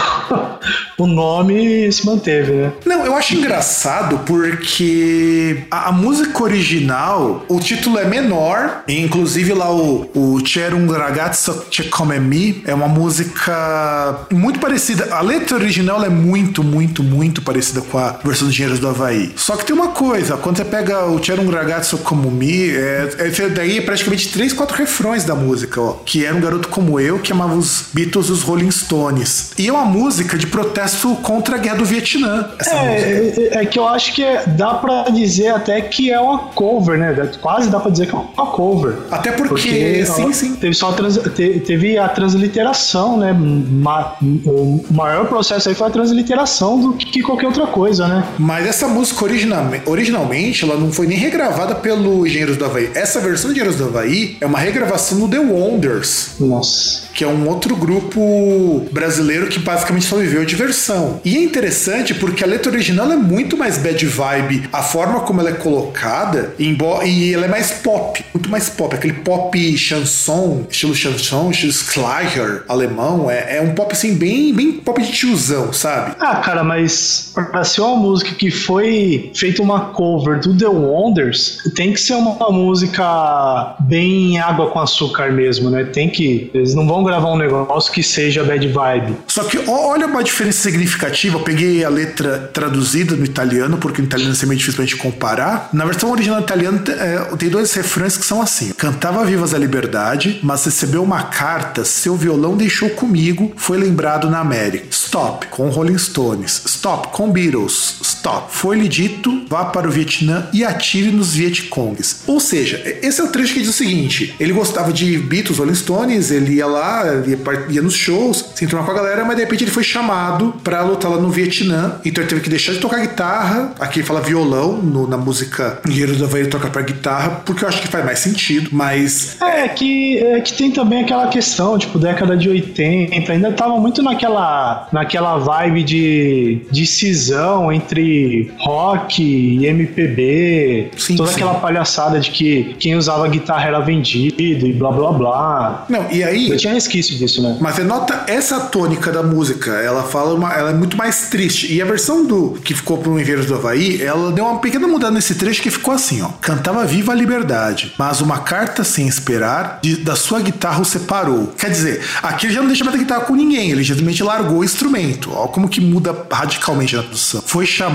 o 0.99 1.06
nome 1.06 1.90
se 1.92 2.04
manteve, 2.06 2.52
né? 2.52 2.73
Não, 2.84 3.04
eu 3.04 3.14
acho 3.14 3.34
engraçado 3.34 4.20
porque 4.26 5.64
a, 5.70 5.88
a 5.88 5.92
música 5.92 6.42
original, 6.42 7.44
o 7.49 7.61
título 7.61 7.99
é 7.99 8.04
menor, 8.04 8.84
inclusive 8.88 9.52
lá 9.52 9.70
o, 9.70 10.11
o 10.14 10.40
C'era 10.44 10.75
un 10.75 10.87
ragazzo 10.87 11.34
che 11.71 11.85
come 11.88 12.19
me 12.19 12.62
é 12.67 12.75
uma 12.75 12.88
música 12.88 14.26
muito 14.33 14.59
parecida. 14.59 15.09
A 15.14 15.21
letra 15.23 15.57
original 15.57 16.03
é 16.05 16.09
muito, 16.09 16.62
muito, 16.62 17.03
muito 17.03 17.43
parecida 17.43 17.81
com 17.81 17.99
a 17.99 18.19
versão 18.25 18.47
dos 18.47 18.55
Dinheiros 18.55 18.79
do 18.79 18.88
Havaí. 18.88 19.33
Só 19.37 19.57
que 19.57 19.64
tem 19.64 19.75
uma 19.75 19.88
coisa, 19.88 20.37
quando 20.37 20.57
você 20.59 20.64
pega 20.64 21.05
o 21.07 21.19
C'era 21.19 21.41
un 21.41 21.50
ragazzo 21.50 21.99
como 21.99 22.31
me, 22.31 22.71
é, 22.71 23.14
é, 23.19 23.49
daí 23.49 23.79
é 23.79 23.81
praticamente 23.81 24.29
três, 24.31 24.53
quatro 24.53 24.76
refrões 24.76 25.25
da 25.25 25.35
música, 25.35 25.81
ó. 25.81 25.93
Que 26.05 26.25
era 26.25 26.35
um 26.35 26.41
garoto 26.41 26.69
como 26.69 26.99
eu 27.00 27.19
que 27.19 27.33
amava 27.33 27.55
os 27.55 27.87
Beatles 27.93 28.29
e 28.29 28.33
os 28.33 28.43
Rolling 28.43 28.71
Stones. 28.71 29.53
E 29.59 29.69
é 29.69 29.73
uma 29.73 29.85
música 29.85 30.37
de 30.38 30.47
protesto 30.47 31.14
contra 31.17 31.57
a 31.57 31.59
guerra 31.59 31.76
do 31.76 31.85
Vietnã. 31.85 32.50
Essa 32.59 32.75
É, 32.76 33.21
música. 33.25 33.41
é, 33.59 33.62
é 33.62 33.67
que 33.67 33.79
eu 33.79 33.88
acho 33.88 34.12
que 34.14 34.23
é- 34.23 34.45
dá 34.47 34.75
pra 34.75 35.05
dizer 35.05 35.49
até 35.49 35.81
que 35.81 36.11
é 36.11 36.19
uma 36.21 36.38
cover, 36.55 36.99
né? 36.99 37.14
Quase 37.41 37.69
dá 37.71 37.81
pra 37.81 37.91
dizer 37.91 38.07
que 38.07 38.14
é 38.14 38.19
uma 38.19 38.47
cover. 38.47 38.95
Até 39.11 39.33
porque, 39.33 40.05
sim, 40.07 40.29
ó, 40.29 40.33
sim. 40.33 40.55
Teve, 40.57 40.75
só 40.75 40.91
a 40.91 40.93
trans- 40.93 41.19
te- 41.31 41.61
teve 41.61 41.97
a 41.99 42.09
transliteração, 42.09 43.16
né? 43.19 43.33
Ma- 43.33 44.16
o 44.47 44.85
maior 44.90 45.26
processo 45.26 45.69
aí 45.69 45.75
foi 45.75 45.87
a 45.88 45.90
transliteração 45.90 46.81
do 46.81 46.93
que 46.95 47.23
qualquer 47.23 47.47
outra 47.47 47.66
coisa, 47.66 48.07
né? 48.07 48.25
Mas 48.38 48.66
essa 48.66 48.87
música 48.88 49.25
originalme- 49.25 49.83
originalmente, 49.87 50.64
ela 50.64 50.76
não 50.76 50.93
foi 50.93 51.07
nem 51.07 51.16
regravada 51.19 51.75
pelo 51.75 52.26
Engenheiros 52.26 52.57
do 52.57 52.64
Havaí. 52.64 52.90
Essa 52.95 53.21
versão 53.21 53.49
do 53.50 53.52
Engenheiros 53.52 53.76
do 53.76 53.85
Havaí 53.85 54.37
é 54.40 54.47
uma 54.47 54.59
regravação 54.59 55.19
do 55.21 55.28
The 55.28 55.38
Wonders. 55.38 56.31
Nossa. 56.40 57.04
que 57.14 57.23
é 57.23 57.28
um 57.28 57.49
outro 57.49 57.76
grupo 57.76 58.87
brasileiro 58.90 59.47
que 59.47 59.59
basicamente 59.61 60.04
só 60.07 60.16
viveu 60.16 60.45
de 60.45 60.57
versão. 60.57 61.21
E 61.25 61.37
é 61.37 61.43
interessante 61.43 62.12
porque 62.14 62.43
a 62.43 62.47
letra 62.47 62.73
original 62.73 63.11
é 63.12 63.16
muito 63.16 63.57
mais 63.57 63.78
bad 63.78 64.04
vibe, 64.04 64.69
a 64.73 64.83
forma 64.83 65.21
como 65.21 65.40
ela 65.40 65.50
é 65.50 65.52
colocada, 65.52 66.54
embo- 66.59 67.02
e 67.04 67.33
ela 67.33 67.45
é 67.45 67.49
mais 67.49 67.71
pop, 67.71 68.24
muito 68.35 68.50
mais 68.50 68.69
pop, 68.69 68.95
aquele 68.95 69.14
pop 69.14 69.79
chanson, 69.79 70.67
estilo 70.69 70.95
chanson, 70.95 71.50
estilo 71.50 71.73
Schlager 71.73 72.64
alemão, 72.69 73.31
é, 73.31 73.59
é 73.59 73.62
um 73.62 73.75
pop 73.75 73.93
assim 73.93 74.14
bem, 74.14 74.53
bem 74.53 74.73
pop 74.73 75.00
de 75.00 75.12
tiozão, 75.12 75.73
sabe? 75.73 76.17
Ah, 76.19 76.37
cara, 76.37 76.64
mas 76.64 77.33
pra 77.33 77.62
ser 77.62 77.81
uma 77.83 77.97
música 77.97 78.35
que 78.35 78.50
foi 78.50 79.31
feita 79.35 79.62
uma 79.62 79.93
cover 79.93 80.41
do 80.41 80.57
The 80.57 80.67
Wonders, 80.67 81.59
tem 81.76 81.93
que 81.93 82.00
ser 82.00 82.14
uma 82.14 82.50
música 82.50 83.76
bem 83.81 84.38
água 84.38 84.71
com 84.71 84.81
açúcar 84.81 85.33
mesmo, 85.33 85.71
né? 85.71 85.85
Tem 85.85 86.09
que. 86.09 86.50
Eles 86.53 86.75
não 86.75 86.87
vão 86.87 87.05
gravar 87.05 87.33
um 87.33 87.38
negócio 87.38 87.93
que 87.93 88.03
seja 88.03 88.43
bad 88.43 88.67
vibe. 88.67 89.17
Só 89.29 89.45
que 89.45 89.59
olha 89.69 90.07
uma 90.07 90.25
diferença 90.25 90.62
significativa. 90.62 91.38
Eu 91.38 91.43
peguei 91.43 91.85
a 91.85 91.88
letra 91.88 92.50
traduzida 92.53 93.14
no 93.14 93.25
italiano, 93.25 93.79
porque 93.79 94.03
no 94.03 94.09
italiano 94.09 94.35
é 94.35 94.47
meio 94.47 94.59
difícil 94.59 94.76
pra 94.76 94.85
gente 94.85 94.97
comparar. 94.97 95.69
Na 95.73 95.85
versão 95.85 96.11
original 96.11 96.41
italiana 96.41 96.83
é, 96.88 97.37
tem 97.37 97.49
dois 97.49 97.73
refrões 97.75 98.17
que 98.17 98.24
são 98.25 98.40
assim: 98.40 98.73
Cantava 98.73 99.25
vivas 99.25 99.54
a 99.54 99.59
liberdade, 99.59 100.40
mas 100.43 100.64
recebeu 100.64 101.02
uma 101.02 101.25
carta, 101.25 101.85
seu 101.85 102.16
violão 102.16 102.57
deixou 102.57 102.90
comigo, 102.90 103.52
foi 103.57 103.76
lembrado 103.76 104.31
na 104.31 104.40
América. 104.40 104.87
Stop, 104.90 105.47
com 105.49 105.69
Rolling 105.69 105.99
Stones. 105.99 106.62
Stop, 106.66 107.09
com 107.09 107.31
Beatles. 107.31 107.97
Stop. 108.25 108.47
Foi-lhe 108.49 108.88
dito, 108.88 109.43
vá 109.50 109.66
para 109.66 109.87
o 109.87 109.90
Vietnã 109.90 110.47
e 110.50 110.64
atire 110.64 111.11
nos 111.11 111.35
Vietcongs. 111.35 112.23
Ou 112.26 112.40
seja, 112.40 112.81
esse 113.02 113.21
é 113.21 113.25
o 113.25 113.28
trecho 113.28 113.52
que 113.52 113.61
diz 113.61 113.69
o 113.69 113.73
seguinte: 113.75 114.35
ele 114.40 114.54
gostava 114.54 114.90
de 114.95 115.19
Beatles, 115.19 115.59
Rolling 115.59 115.75
Stones, 115.75 116.31
ele 116.31 116.54
ia 116.54 116.66
lá, 116.66 117.04
ia, 117.26 117.38
ia 117.69 117.83
nos 117.83 117.93
shows, 117.95 118.43
se 118.54 118.64
entrou 118.64 118.83
com 118.83 118.90
a 118.90 118.95
galera, 118.95 119.26
mas 119.26 119.37
de 119.37 119.43
repente 119.43 119.64
ele 119.64 119.71
foi 119.71 119.85
chamado 119.85 120.54
pra 120.64 120.83
lutar 120.83 121.11
lá 121.11 121.19
no 121.19 121.28
Vietnã. 121.31 121.97
Então 122.02 122.23
ele 122.25 122.31
teve 122.31 122.40
que 122.40 122.49
deixar 122.49 122.73
de 122.73 122.78
tocar 122.78 122.99
guitarra. 123.02 123.75
Aqui 123.78 124.02
fala 124.02 124.23
violão, 124.23 124.73
no- 124.78 125.07
na 125.07 125.19
música 125.19 125.81
Guerreiro 125.87 126.16
do 126.16 126.25
Havaí 126.25 126.40
ele 126.43 126.50
toca 126.50 126.71
pra 126.71 126.81
guitarra, 126.81 127.43
porque 127.45 127.62
eu 127.62 127.69
acho 127.69 127.83
que 127.83 127.88
faz 127.88 128.07
mais 128.07 128.21
sentido. 128.21 128.71
Mas 128.73 129.37
É 129.43 129.69
que, 129.69 130.16
é 130.16 130.40
que 130.40 130.54
tem 130.54 130.71
também 130.71 131.02
aquela 131.04 131.28
questão, 131.28 131.76
tipo, 131.78 131.99
década 131.99 132.35
de 132.38 132.49
80, 132.49 133.33
ainda 133.33 133.52
tava 133.52 133.78
muito 133.78 134.02
naquela, 134.02 134.88
naquela 134.90 135.37
vibe 135.37 135.83
de, 135.83 136.61
de 136.71 136.87
cisão 136.87 137.71
entre 137.71 138.13
rock 138.59 139.23
e 139.23 139.66
MPB, 139.66 140.90
Sim, 140.97 141.16
toda 141.16 141.28
sim. 141.30 141.37
aquela 141.37 141.54
palhaçada 141.54 142.21
de 142.21 142.30
que 142.30 142.75
quem 142.78 142.94
usava 142.97 143.26
guitarra 143.28 143.66
era 143.66 143.80
vendido 143.80 144.42
e 144.66 144.73
blá 144.73 144.90
blá 144.92 145.12
blá. 145.12 145.87
Não, 145.88 146.06
e 146.11 146.23
aí. 146.23 146.50
Eu 146.50 146.56
tinha 146.56 146.73
resquício 146.73 147.16
disso, 147.16 147.42
né? 147.42 147.56
Mas 147.61 147.76
você 147.76 147.85
nota 147.85 148.25
essa 148.26 148.61
tônica 148.61 149.11
da 149.12 149.23
música, 149.23 149.71
ela 149.73 150.02
fala 150.02 150.35
uma, 150.35 150.52
ela 150.52 150.71
é 150.71 150.75
muito 150.75 150.97
mais 150.97 151.28
triste. 151.28 151.73
E 151.73 151.80
a 151.80 151.85
versão 151.85 152.26
do 152.26 152.52
que 152.64 152.75
ficou 152.75 152.99
pro 152.99 153.18
Engenheiros 153.18 153.47
do 153.47 153.54
Havaí, 153.54 154.02
ela 154.02 154.33
deu 154.33 154.44
uma 154.44 154.59
pequena 154.59 154.87
mudada 154.87 155.12
nesse 155.12 155.35
trecho 155.35 155.62
que 155.62 155.71
ficou 155.71 155.94
assim, 155.94 156.23
ó. 156.23 156.28
Cantava 156.40 156.85
viva 156.85 157.12
a 157.12 157.14
liberdade, 157.14 157.92
mas 157.99 158.21
uma 158.21 158.38
carta 158.38 158.85
sem 158.85 159.06
esperar 159.06 159.78
de- 159.83 159.97
da 159.97 160.16
sua 160.16 160.40
guitarra 160.40 160.80
o 160.80 160.85
separou. 160.85 161.52
Quer 161.59 161.71
dizer, 161.71 162.00
aqui 162.23 162.47
ele 162.47 162.54
já 162.54 162.61
não 162.61 162.68
deixa 162.68 162.85
mais 162.85 162.97
a 162.97 162.99
guitarra 162.99 163.21
com 163.23 163.35
ninguém, 163.35 163.71
ele 163.71 163.85
simplesmente 163.85 164.23
largou 164.23 164.59
o 164.59 164.64
instrumento. 164.64 165.30
Ó 165.33 165.47
como 165.49 165.68
que 165.68 165.80
muda 165.80 166.14
radicalmente 166.30 166.97
na 166.97 167.02
produção. 167.02 167.42
Foi 167.47 167.66
chamado, 167.66 167.94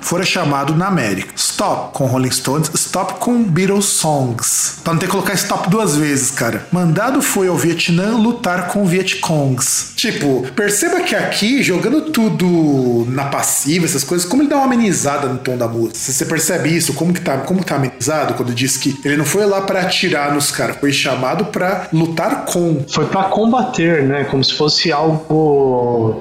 fora 0.00 0.24
chamado 0.24 0.74
na 0.74 0.86
América. 0.86 1.32
Stop 1.36 1.92
com 1.92 2.06
Rolling 2.06 2.30
Stones, 2.30 2.70
stop 2.74 3.14
com 3.14 3.42
Beatles 3.42 3.86
Songs. 3.86 4.78
Pra 4.84 4.92
não 4.92 5.00
ter 5.00 5.06
que 5.06 5.12
colocar 5.12 5.34
stop 5.34 5.68
duas 5.68 5.96
vezes, 5.96 6.30
cara. 6.30 6.66
Mandado 6.70 7.20
foi 7.20 7.48
ao 7.48 7.56
Vietnã 7.56 8.16
lutar 8.16 8.68
com 8.68 8.86
Vietcongs. 8.86 9.92
Tipo, 9.96 10.46
perceba 10.54 11.00
que 11.00 11.14
aqui, 11.14 11.62
jogando 11.62 12.02
tudo 12.12 13.06
na 13.10 13.24
passiva, 13.24 13.84
essas 13.84 14.04
coisas, 14.04 14.26
como 14.28 14.42
ele 14.42 14.48
dá 14.48 14.56
uma 14.56 14.66
amenizada 14.66 15.28
no 15.28 15.38
tom 15.38 15.56
da 15.56 15.66
música. 15.66 15.98
Você 15.98 16.24
percebe 16.24 16.74
isso? 16.74 16.94
Como 16.94 17.12
que 17.12 17.20
tá, 17.20 17.38
como 17.38 17.64
tá 17.64 17.76
amenizado 17.76 18.34
quando 18.34 18.54
diz 18.54 18.76
que 18.76 18.98
ele 19.04 19.16
não 19.16 19.24
foi 19.24 19.44
lá 19.46 19.62
pra 19.62 19.80
atirar 19.80 20.32
nos 20.32 20.50
caras, 20.50 20.76
foi 20.76 20.92
chamado 20.92 21.46
pra 21.46 21.88
lutar 21.92 22.44
com. 22.44 22.84
Foi 22.88 23.06
pra 23.06 23.24
combater, 23.24 24.04
né? 24.04 24.24
Como 24.24 24.44
se 24.44 24.54
fosse 24.54 24.92
algo. 24.92 26.20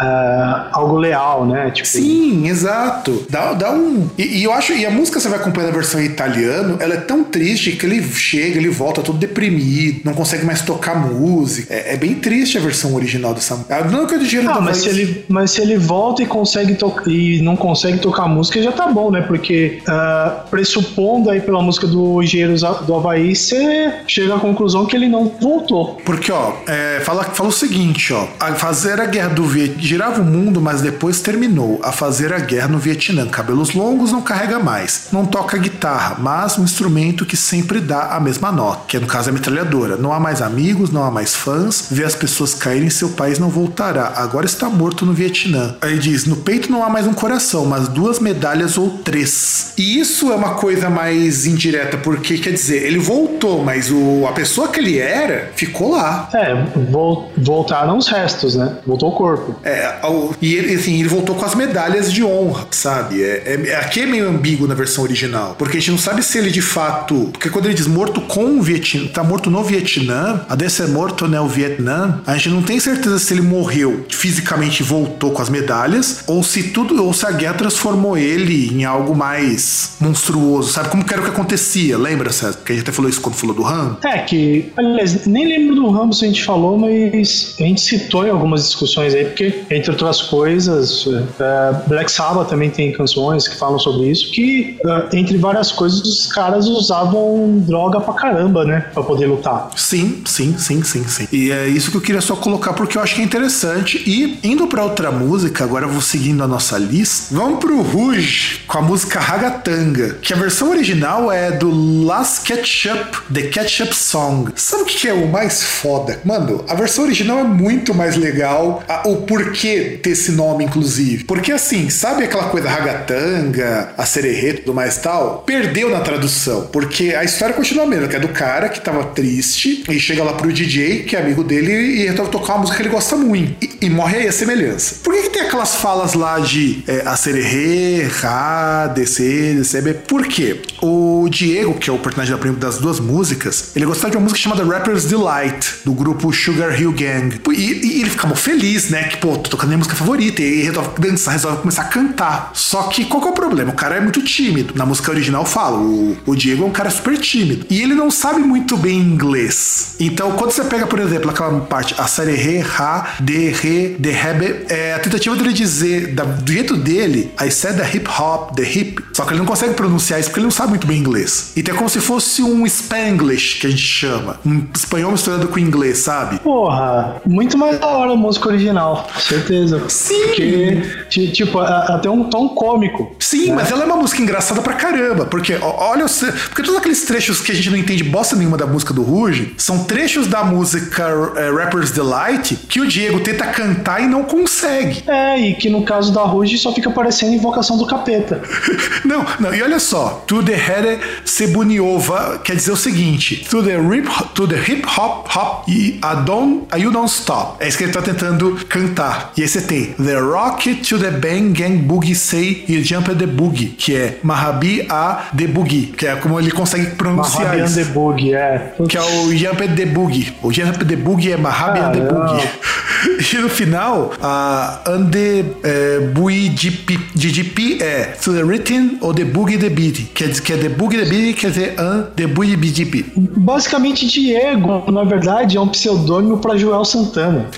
Ah, 0.00 0.68
algo 0.72 0.96
leal, 0.96 1.46
né? 1.46 1.70
Tipo, 1.70 1.86
Sim, 1.86 2.48
exato. 2.48 3.26
Dá, 3.28 3.52
dá 3.52 3.72
um. 3.72 4.08
E, 4.16 4.38
e 4.38 4.44
eu 4.44 4.52
acho. 4.52 4.72
E 4.72 4.86
a 4.86 4.90
música 4.90 5.20
você 5.20 5.28
vai 5.28 5.38
acompanhando 5.38 5.70
a 5.70 5.74
versão 5.74 6.00
em 6.00 6.06
italiano, 6.06 6.76
ela 6.80 6.94
é 6.94 7.00
tão 7.00 7.22
triste 7.22 7.72
que 7.72 7.84
ele 7.84 8.02
chega, 8.02 8.58
ele 8.58 8.70
volta 8.70 9.02
todo 9.02 9.18
deprimido, 9.18 10.00
não 10.04 10.14
consegue 10.14 10.44
mais 10.44 10.62
tocar 10.62 10.96
música. 10.96 11.72
É, 11.72 11.94
é 11.94 11.96
bem 11.96 12.14
triste 12.14 12.56
a 12.56 12.60
versão 12.60 12.94
original 12.94 13.34
dessa 13.34 13.54
música. 13.54 13.84
Não 13.84 14.06
que 14.06 14.14
eu 14.14 14.18
dinheiro 14.20 14.50
Ah, 14.50 14.60
mas 14.60 14.78
se, 14.78 14.88
ele, 14.88 15.24
mas 15.28 15.50
se 15.50 15.60
ele 15.60 15.76
volta 15.76 16.22
e 16.22 16.26
consegue 16.26 16.74
tocar 16.74 17.06
e 17.06 17.42
não 17.42 17.56
consegue 17.56 17.98
tocar 17.98 18.26
música, 18.26 18.62
já 18.62 18.72
tá 18.72 18.86
bom, 18.86 19.10
né? 19.10 19.20
Porque 19.20 19.82
ah, 19.86 20.44
pressupondo 20.50 21.28
aí 21.28 21.40
pela 21.40 21.62
música 21.62 21.86
do 21.86 22.22
Engenheiros 22.22 22.62
do 22.86 22.94
Havaí, 22.94 23.36
você 23.36 23.92
chega 24.06 24.36
à 24.36 24.40
conclusão 24.40 24.86
que 24.86 24.96
ele 24.96 25.08
não 25.08 25.30
voltou. 25.40 26.00
Porque, 26.04 26.32
ó, 26.32 26.52
é, 26.66 27.00
fala, 27.00 27.24
fala 27.24 27.50
o 27.50 27.52
seguinte, 27.52 28.12
ó. 28.12 28.26
A 28.38 28.54
fazer 28.54 28.98
a 29.00 29.06
guerra 29.06 29.28
do 29.28 29.44
Vietnã. 29.44 29.89
Girava 29.90 30.22
o 30.22 30.24
mundo, 30.24 30.60
mas 30.60 30.80
depois 30.80 31.20
terminou 31.20 31.80
a 31.82 31.90
fazer 31.90 32.32
a 32.32 32.38
guerra 32.38 32.68
no 32.68 32.78
Vietnã. 32.78 33.26
Cabelos 33.26 33.74
longos 33.74 34.12
não 34.12 34.22
carrega 34.22 34.60
mais. 34.60 35.08
Não 35.10 35.26
toca 35.26 35.58
guitarra, 35.58 36.14
mas 36.16 36.56
um 36.56 36.62
instrumento 36.62 37.26
que 37.26 37.36
sempre 37.36 37.80
dá 37.80 38.14
a 38.14 38.20
mesma 38.20 38.52
nota, 38.52 38.82
que 38.86 39.00
no 39.00 39.08
caso 39.08 39.28
é 39.28 39.30
a 39.30 39.34
metralhadora. 39.34 39.96
Não 39.96 40.12
há 40.12 40.20
mais 40.20 40.40
amigos, 40.40 40.90
não 40.92 41.02
há 41.02 41.10
mais 41.10 41.34
fãs. 41.34 41.88
Vê 41.90 42.04
as 42.04 42.14
pessoas 42.14 42.54
caírem, 42.54 42.88
seu 42.88 43.08
país 43.08 43.40
não 43.40 43.48
voltará. 43.48 44.12
Agora 44.14 44.46
está 44.46 44.68
morto 44.68 45.04
no 45.04 45.12
Vietnã. 45.12 45.74
Aí 45.80 45.98
diz: 45.98 46.24
no 46.24 46.36
peito 46.36 46.70
não 46.70 46.84
há 46.84 46.88
mais 46.88 47.08
um 47.08 47.12
coração, 47.12 47.66
mas 47.66 47.88
duas 47.88 48.20
medalhas 48.20 48.78
ou 48.78 48.90
três. 48.98 49.72
E 49.76 49.98
isso 49.98 50.30
é 50.30 50.36
uma 50.36 50.54
coisa 50.54 50.88
mais 50.88 51.46
indireta, 51.46 51.96
porque 51.96 52.38
quer 52.38 52.52
dizer, 52.52 52.86
ele 52.86 53.00
voltou, 53.00 53.64
mas 53.64 53.90
o, 53.90 54.24
a 54.28 54.32
pessoa 54.32 54.68
que 54.68 54.78
ele 54.78 55.00
era 55.00 55.50
ficou 55.56 55.90
lá. 55.90 56.28
É, 56.32 56.54
vol- 56.92 57.32
voltaram 57.36 57.98
os 57.98 58.06
restos, 58.06 58.54
né? 58.54 58.76
Voltou 58.86 59.08
o 59.08 59.16
corpo. 59.16 59.56
É, 59.64 59.79
ao- 60.02 60.34
e 60.40 60.54
ele, 60.54 60.74
assim, 60.74 60.98
ele 61.00 61.08
voltou 61.08 61.34
com 61.34 61.44
as 61.44 61.54
medalhas 61.54 62.12
de 62.12 62.22
honra, 62.24 62.66
sabe? 62.70 63.22
É, 63.22 63.60
é- 63.68 63.76
aqui 63.76 64.00
é 64.00 64.06
meio 64.06 64.28
ambíguo 64.28 64.66
na 64.66 64.74
versão 64.74 65.04
original, 65.04 65.54
porque 65.58 65.76
a 65.76 65.80
gente 65.80 65.90
não 65.92 65.98
sabe 65.98 66.22
se 66.22 66.38
ele 66.38 66.50
de 66.50 66.62
fato. 66.62 67.28
Porque 67.32 67.48
quando 67.50 67.66
ele 67.66 67.74
diz 67.74 67.86
morto 67.86 68.20
com 68.22 68.58
o 68.58 68.62
Vietnã, 68.62 69.06
tá 69.08 69.22
morto 69.24 69.50
no 69.50 69.62
Vietnã, 69.62 70.44
a 70.48 70.54
desse 70.54 70.82
é 70.82 70.86
morto 70.86 71.26
no 71.28 71.48
Vietnã, 71.48 72.20
a 72.26 72.36
gente 72.36 72.48
não 72.50 72.62
tem 72.62 72.78
certeza 72.80 73.18
se 73.18 73.32
ele 73.34 73.42
morreu 73.42 74.04
fisicamente 74.08 74.80
e 74.80 74.82
voltou 74.82 75.30
com 75.32 75.42
as 75.42 75.48
medalhas, 75.48 76.20
ou 76.26 76.42
se 76.42 76.64
tudo, 76.64 77.02
ou 77.04 77.12
se 77.12 77.26
a 77.26 77.30
guerra 77.32 77.54
transformou 77.54 78.16
ele 78.16 78.68
em 78.72 78.84
algo 78.84 79.14
mais 79.14 79.92
monstruoso, 80.00 80.72
sabe? 80.72 80.88
Como 80.88 81.04
que 81.04 81.12
era 81.12 81.22
o 81.22 81.24
que 81.24 81.30
acontecia, 81.30 81.96
lembra, 81.98 82.30
César? 82.32 82.58
Que 82.64 82.72
a 82.72 82.74
gente 82.74 82.82
até 82.84 82.92
falou 82.92 83.10
isso 83.10 83.20
quando 83.20 83.34
falou 83.36 83.54
do 83.54 83.64
Han. 83.66 83.96
É 84.04 84.18
que, 84.18 84.72
aliás, 84.76 85.26
nem 85.26 85.46
lembro 85.46 85.74
do 85.76 85.88
Rambo 85.90 86.12
se 86.12 86.24
a 86.24 86.28
gente 86.28 86.42
falou, 86.44 86.78
mas 86.78 87.54
a 87.58 87.62
gente 87.62 87.80
citou 87.80 88.26
em 88.26 88.30
algumas 88.30 88.64
discussões 88.64 89.14
aí, 89.14 89.24
porque, 89.24 89.62
entre 89.70 89.90
outras 89.92 90.20
coisas, 90.22 91.06
é, 91.38 91.88
Black 91.88 92.10
Sabbath 92.10 92.48
também 92.48 92.70
tem 92.70 92.92
canções 92.92 93.46
que 93.46 93.56
falam 93.56 93.78
sobre 93.78 94.10
isso, 94.10 94.30
que, 94.32 94.76
é, 94.84 95.16
entre 95.16 95.38
várias 95.38 95.70
coisas, 95.70 96.00
os 96.00 96.26
caras 96.32 96.66
usavam 96.66 97.58
droga 97.66 98.00
pra 98.00 98.14
caramba, 98.14 98.64
né? 98.64 98.86
Pra 98.92 99.02
poder 99.02 99.26
lutar. 99.26 99.70
Sim, 99.76 100.22
sim, 100.26 100.56
sim, 100.58 100.82
sim, 100.82 101.04
sim. 101.04 101.28
E 101.32 101.52
é 101.52 101.68
isso 101.68 101.90
que 101.90 101.96
eu 101.96 102.00
queria 102.00 102.20
só 102.20 102.34
colocar 102.34 102.72
porque 102.72 102.98
eu 102.98 103.02
acho 103.02 103.14
que 103.14 103.20
é 103.20 103.24
interessante. 103.24 104.02
E 104.06 104.38
indo 104.42 104.66
pra 104.66 104.82
outra 104.82 105.12
música, 105.12 105.64
agora 105.64 105.84
eu 105.84 105.90
vou 105.90 106.00
seguindo 106.00 106.42
a 106.42 106.48
nossa 106.48 106.76
lista. 106.76 107.34
Vamos 107.34 107.60
pro 107.60 107.80
Rouge 107.80 108.60
com 108.66 108.78
a 108.78 108.82
música 108.82 109.20
Ragatanga, 109.20 110.14
que 110.20 110.32
a 110.32 110.36
versão 110.36 110.70
original 110.70 111.30
é 111.30 111.52
do 111.52 112.04
Last 112.04 112.42
Ketchup, 112.42 113.18
The 113.32 113.42
Ketchup 113.42 113.94
Song. 113.94 114.50
Sabe 114.56 114.82
o 114.82 114.86
que 114.86 115.08
é 115.08 115.12
o 115.12 115.28
mais 115.28 115.62
foda? 115.62 116.18
Mano, 116.24 116.64
a 116.68 116.74
versão 116.74 117.04
original 117.04 117.38
é 117.38 117.44
muito 117.44 117.94
mais 117.94 118.16
legal. 118.16 118.82
o 119.04 119.16
porquê 119.18 119.59
ter 119.68 120.10
esse 120.10 120.32
nome, 120.32 120.64
inclusive. 120.64 121.24
Porque 121.24 121.52
assim, 121.52 121.88
sabe 121.90 122.24
aquela 122.24 122.44
coisa 122.44 122.68
Ragatanga, 122.68 123.92
a 123.96 124.04
sererê 124.06 124.54
tudo 124.54 124.74
mais 124.74 124.98
tal? 124.98 125.42
Perdeu 125.46 125.90
na 125.90 126.00
tradução. 126.00 126.68
Porque 126.72 127.14
a 127.14 127.24
história 127.24 127.54
continua 127.54 127.84
a 127.84 127.86
mesma, 127.86 128.08
que 128.08 128.16
é 128.16 128.20
do 128.20 128.28
cara 128.28 128.68
que 128.68 128.80
tava 128.80 129.04
triste 129.04 129.84
e 129.88 129.98
chega 130.00 130.22
lá 130.24 130.32
pro 130.34 130.52
DJ, 130.52 131.00
que 131.04 131.16
é 131.16 131.20
amigo 131.20 131.42
dele, 131.44 131.72
e 131.72 132.06
resolve 132.08 132.30
tocar 132.30 132.54
uma 132.54 132.60
música 132.60 132.76
que 132.76 132.82
ele 132.82 132.90
gosta 132.90 133.16
muito. 133.16 133.64
E, 133.64 133.86
e 133.86 133.90
morre 133.90 134.18
aí 134.18 134.28
a 134.28 134.32
semelhança. 134.32 134.96
Por 135.02 135.14
que, 135.14 135.22
que 135.22 135.30
tem 135.30 135.42
aquelas 135.42 135.76
falas 135.76 136.14
lá 136.14 136.38
de 136.38 136.82
é, 136.86 137.02
a 137.06 137.16
sererê, 137.16 138.04
ra, 138.20 138.86
descer, 138.88 139.56
descer? 139.56 139.80
Por 140.06 140.26
quê? 140.26 140.60
O 140.82 141.26
Diego, 141.30 141.74
que 141.74 141.88
é 141.88 141.92
o 141.92 141.98
personagem 141.98 142.32
da 142.34 142.38
prim- 142.38 142.52
das 142.54 142.78
duas 142.78 143.00
músicas, 143.00 143.70
ele 143.74 143.86
gostava 143.86 144.10
de 144.10 144.16
uma 144.16 144.22
música 144.24 144.40
chamada 144.40 144.64
Rapper's 144.64 145.04
Delight, 145.04 145.76
do 145.84 145.92
grupo 145.92 146.32
Sugar 146.32 146.78
Hill 146.80 146.92
Gang. 146.92 147.40
E, 147.50 147.52
e 147.96 148.00
ele 148.00 148.10
fica 148.10 148.26
mó 148.26 148.34
feliz, 148.34 148.90
né? 148.90 149.04
Que, 149.04 149.16
pô, 149.16 149.36
tocando 149.50 149.68
minha 149.68 149.78
música 149.78 149.96
favorita. 149.96 150.42
E 150.42 150.62
resolve 150.62 150.90
dançar, 150.98 151.32
resolve 151.32 151.58
começar 151.58 151.82
a 151.82 151.86
cantar. 151.86 152.50
Só 152.54 152.84
que 152.84 153.04
qual 153.04 153.20
que 153.22 153.28
é 153.28 153.30
o 153.30 153.34
problema? 153.34 153.70
O 153.72 153.74
cara 153.74 153.96
é 153.96 154.00
muito 154.00 154.22
tímido. 154.22 154.74
Na 154.76 154.86
música 154.86 155.10
original 155.10 155.44
fala, 155.44 155.78
o, 155.78 156.16
o 156.26 156.34
Diego 156.36 156.64
é 156.64 156.66
um 156.66 156.70
cara 156.70 156.90
super 156.90 157.18
tímido. 157.18 157.66
E 157.70 157.80
ele 157.82 157.94
não 157.94 158.10
sabe 158.10 158.40
muito 158.40 158.76
bem 158.76 158.98
inglês. 158.98 159.96
Então, 160.00 160.32
quando 160.32 160.52
você 160.52 160.64
pega, 160.64 160.86
por 160.86 160.98
exemplo, 160.98 161.30
aquela 161.30 161.60
parte, 161.60 161.94
a 161.98 162.06
série 162.06 162.34
re, 162.34 162.58
ra, 162.58 163.14
de, 163.20 163.48
re, 163.50 163.96
de, 163.98 164.10
rebe, 164.10 164.64
é 164.68 164.94
a 164.94 164.98
tentativa 164.98 165.34
dele 165.36 165.52
dizer, 165.52 166.14
da- 166.14 166.24
do 166.24 166.52
jeito 166.52 166.76
dele, 166.76 167.32
I 167.40 167.50
said 167.50 167.76
the 167.76 167.84
hip 167.96 168.08
hop, 168.08 168.54
the 168.56 168.62
hip. 168.62 169.02
Só 169.14 169.24
que 169.24 169.30
ele 169.32 169.38
não 169.40 169.46
consegue 169.46 169.74
pronunciar 169.74 170.20
isso 170.20 170.28
porque 170.30 170.40
ele 170.40 170.46
não 170.46 170.50
sabe 170.50 170.70
muito 170.70 170.86
bem 170.86 170.98
inglês. 170.98 171.52
Então 171.56 171.74
é 171.74 171.76
como 171.76 171.88
se 171.90 172.00
fosse 172.00 172.42
um 172.42 172.64
Spanglish, 172.66 173.58
que 173.60 173.66
a 173.66 173.70
gente 173.70 173.82
chama. 173.82 174.38
Um 174.44 174.66
espanhol 174.74 175.12
misturado 175.12 175.48
com 175.48 175.58
inglês, 175.58 175.98
sabe? 175.98 176.38
Porra, 176.40 177.16
muito 177.26 177.56
mais 177.58 177.78
da 177.78 177.86
hora 177.86 178.12
a 178.12 178.16
música 178.16 178.48
original, 178.48 179.08
certeza. 179.30 179.82
Sim. 179.88 180.20
Porque, 180.26 180.82
ti- 181.08 181.32
tipo, 181.32 181.58
até 181.58 182.08
um 182.10 182.24
tom 182.24 182.48
cômico. 182.50 183.14
Sim, 183.18 183.52
mas 183.52 183.70
ela 183.70 183.82
é 183.82 183.86
uma 183.86 183.96
música 183.96 184.20
engraçada 184.22 184.60
pra 184.60 184.74
caramba, 184.74 185.24
porque 185.26 185.54
olha, 185.60 186.04
porque 186.48 186.62
todos 186.62 186.76
aqueles 186.76 187.02
trechos 187.04 187.40
que 187.40 187.52
a 187.52 187.54
gente 187.54 187.70
não 187.70 187.76
entende 187.76 188.02
bosta 188.04 188.36
nenhuma 188.36 188.56
da 188.56 188.66
música 188.66 188.92
do 188.92 189.02
Ruge 189.02 189.54
são 189.56 189.84
trechos 189.84 190.26
da 190.26 190.42
música 190.44 191.06
é, 191.36 191.50
Rapper's 191.50 191.90
Delight 191.90 192.56
que 192.68 192.80
o 192.80 192.86
Diego 192.86 193.20
tenta 193.20 193.46
cantar 193.46 194.02
e 194.02 194.06
não 194.06 194.22
consegue. 194.24 195.02
É, 195.06 195.38
e 195.38 195.54
que 195.54 195.68
no 195.70 195.82
caso 195.84 196.12
da 196.12 196.22
Ruge 196.22 196.58
só 196.58 196.72
fica 196.74 196.90
parecendo 196.90 197.34
invocação 197.34 197.76
do 197.78 197.86
capeta. 197.86 198.40
Não, 199.04 199.24
não, 199.40 199.54
e 199.54 199.62
olha 199.62 199.78
só, 199.80 200.22
to 200.26 200.42
the 200.42 200.52
here 200.52 200.98
sebuniova 201.24 202.40
quer 202.44 202.54
dizer 202.56 202.72
o 202.72 202.76
seguinte, 202.76 203.46
to 203.48 203.62
the, 203.62 203.76
rip, 203.76 204.06
to 204.34 204.46
the 204.46 204.56
hip 204.56 204.84
hop 204.86 205.26
hop 205.34 205.68
e 205.68 205.98
a 206.02 206.14
don't, 206.14 206.64
a 206.70 206.76
you 206.78 206.90
don't 206.90 207.10
stop. 207.10 207.56
É 207.60 207.68
isso 207.68 207.78
que 207.78 207.84
ele 207.84 207.92
tá 207.92 208.02
tentando 208.02 208.58
cantar. 208.68 209.19
E 209.36 209.42
aí 209.42 209.48
você 209.48 209.60
tem 209.60 209.86
the 209.94 210.18
rock 210.18 210.74
to 210.76 210.98
the 210.98 211.10
bang 211.10 211.52
gang 211.52 211.78
boogie 211.78 212.14
say 212.14 212.64
you 212.68 212.82
jump 212.82 213.14
the 213.14 213.26
boogie, 213.26 213.74
que 213.76 213.94
é 213.94 214.18
Mahabi 214.22 214.86
a 214.88 215.30
the 215.36 215.46
boogie, 215.46 215.92
que 215.96 216.06
é 216.06 216.16
como 216.16 216.38
ele 216.38 216.50
consegue 216.50 216.86
pronunciar 216.96 217.44
Mahabian 217.44 217.64
isso. 217.64 217.74
the 217.74 217.84
Bug, 217.84 218.34
é. 218.34 218.72
Que 218.88 218.96
é 218.96 219.00
o 219.00 219.36
Jump 219.36 219.68
the 219.68 219.86
Boogie. 219.86 220.32
O 220.42 220.52
Jump 220.52 220.84
the 220.84 220.96
Boogie 220.96 221.32
é 221.32 221.36
Mahabi 221.36 221.78
and 221.78 221.92
the. 221.92 222.00
Boogie. 222.00 222.48
E 223.00 223.38
no 223.38 223.48
final, 223.48 224.12
a 224.20 224.82
Ande 224.86 225.42
é, 225.62 226.00
Bui 226.12 226.50
GGP 226.50 227.78
é 227.80 228.14
To 228.22 228.34
the 228.34 228.42
Written 228.42 228.98
ou 229.00 229.14
The 229.14 229.24
Boogie 229.24 229.56
the 229.56 229.70
Beat. 229.70 230.10
Quer 230.12 230.28
dizer 230.28 230.42
que 230.42 230.52
é 230.52 230.56
The 230.58 230.68
Boogie 230.68 230.98
the 230.98 231.06
Beat, 231.06 231.38
quer 231.38 231.50
dizer 231.50 231.80
An 231.80 232.10
The 232.14 232.26
Boogie 232.26 232.56
GGP. 232.56 233.06
Basicamente, 233.16 234.06
Diego, 234.06 234.90
na 234.92 235.04
verdade, 235.04 235.56
é 235.56 235.60
um 235.60 235.68
pseudônimo 235.68 236.38
pra 236.38 236.58
Joel 236.58 236.84
Santana. 236.84 237.46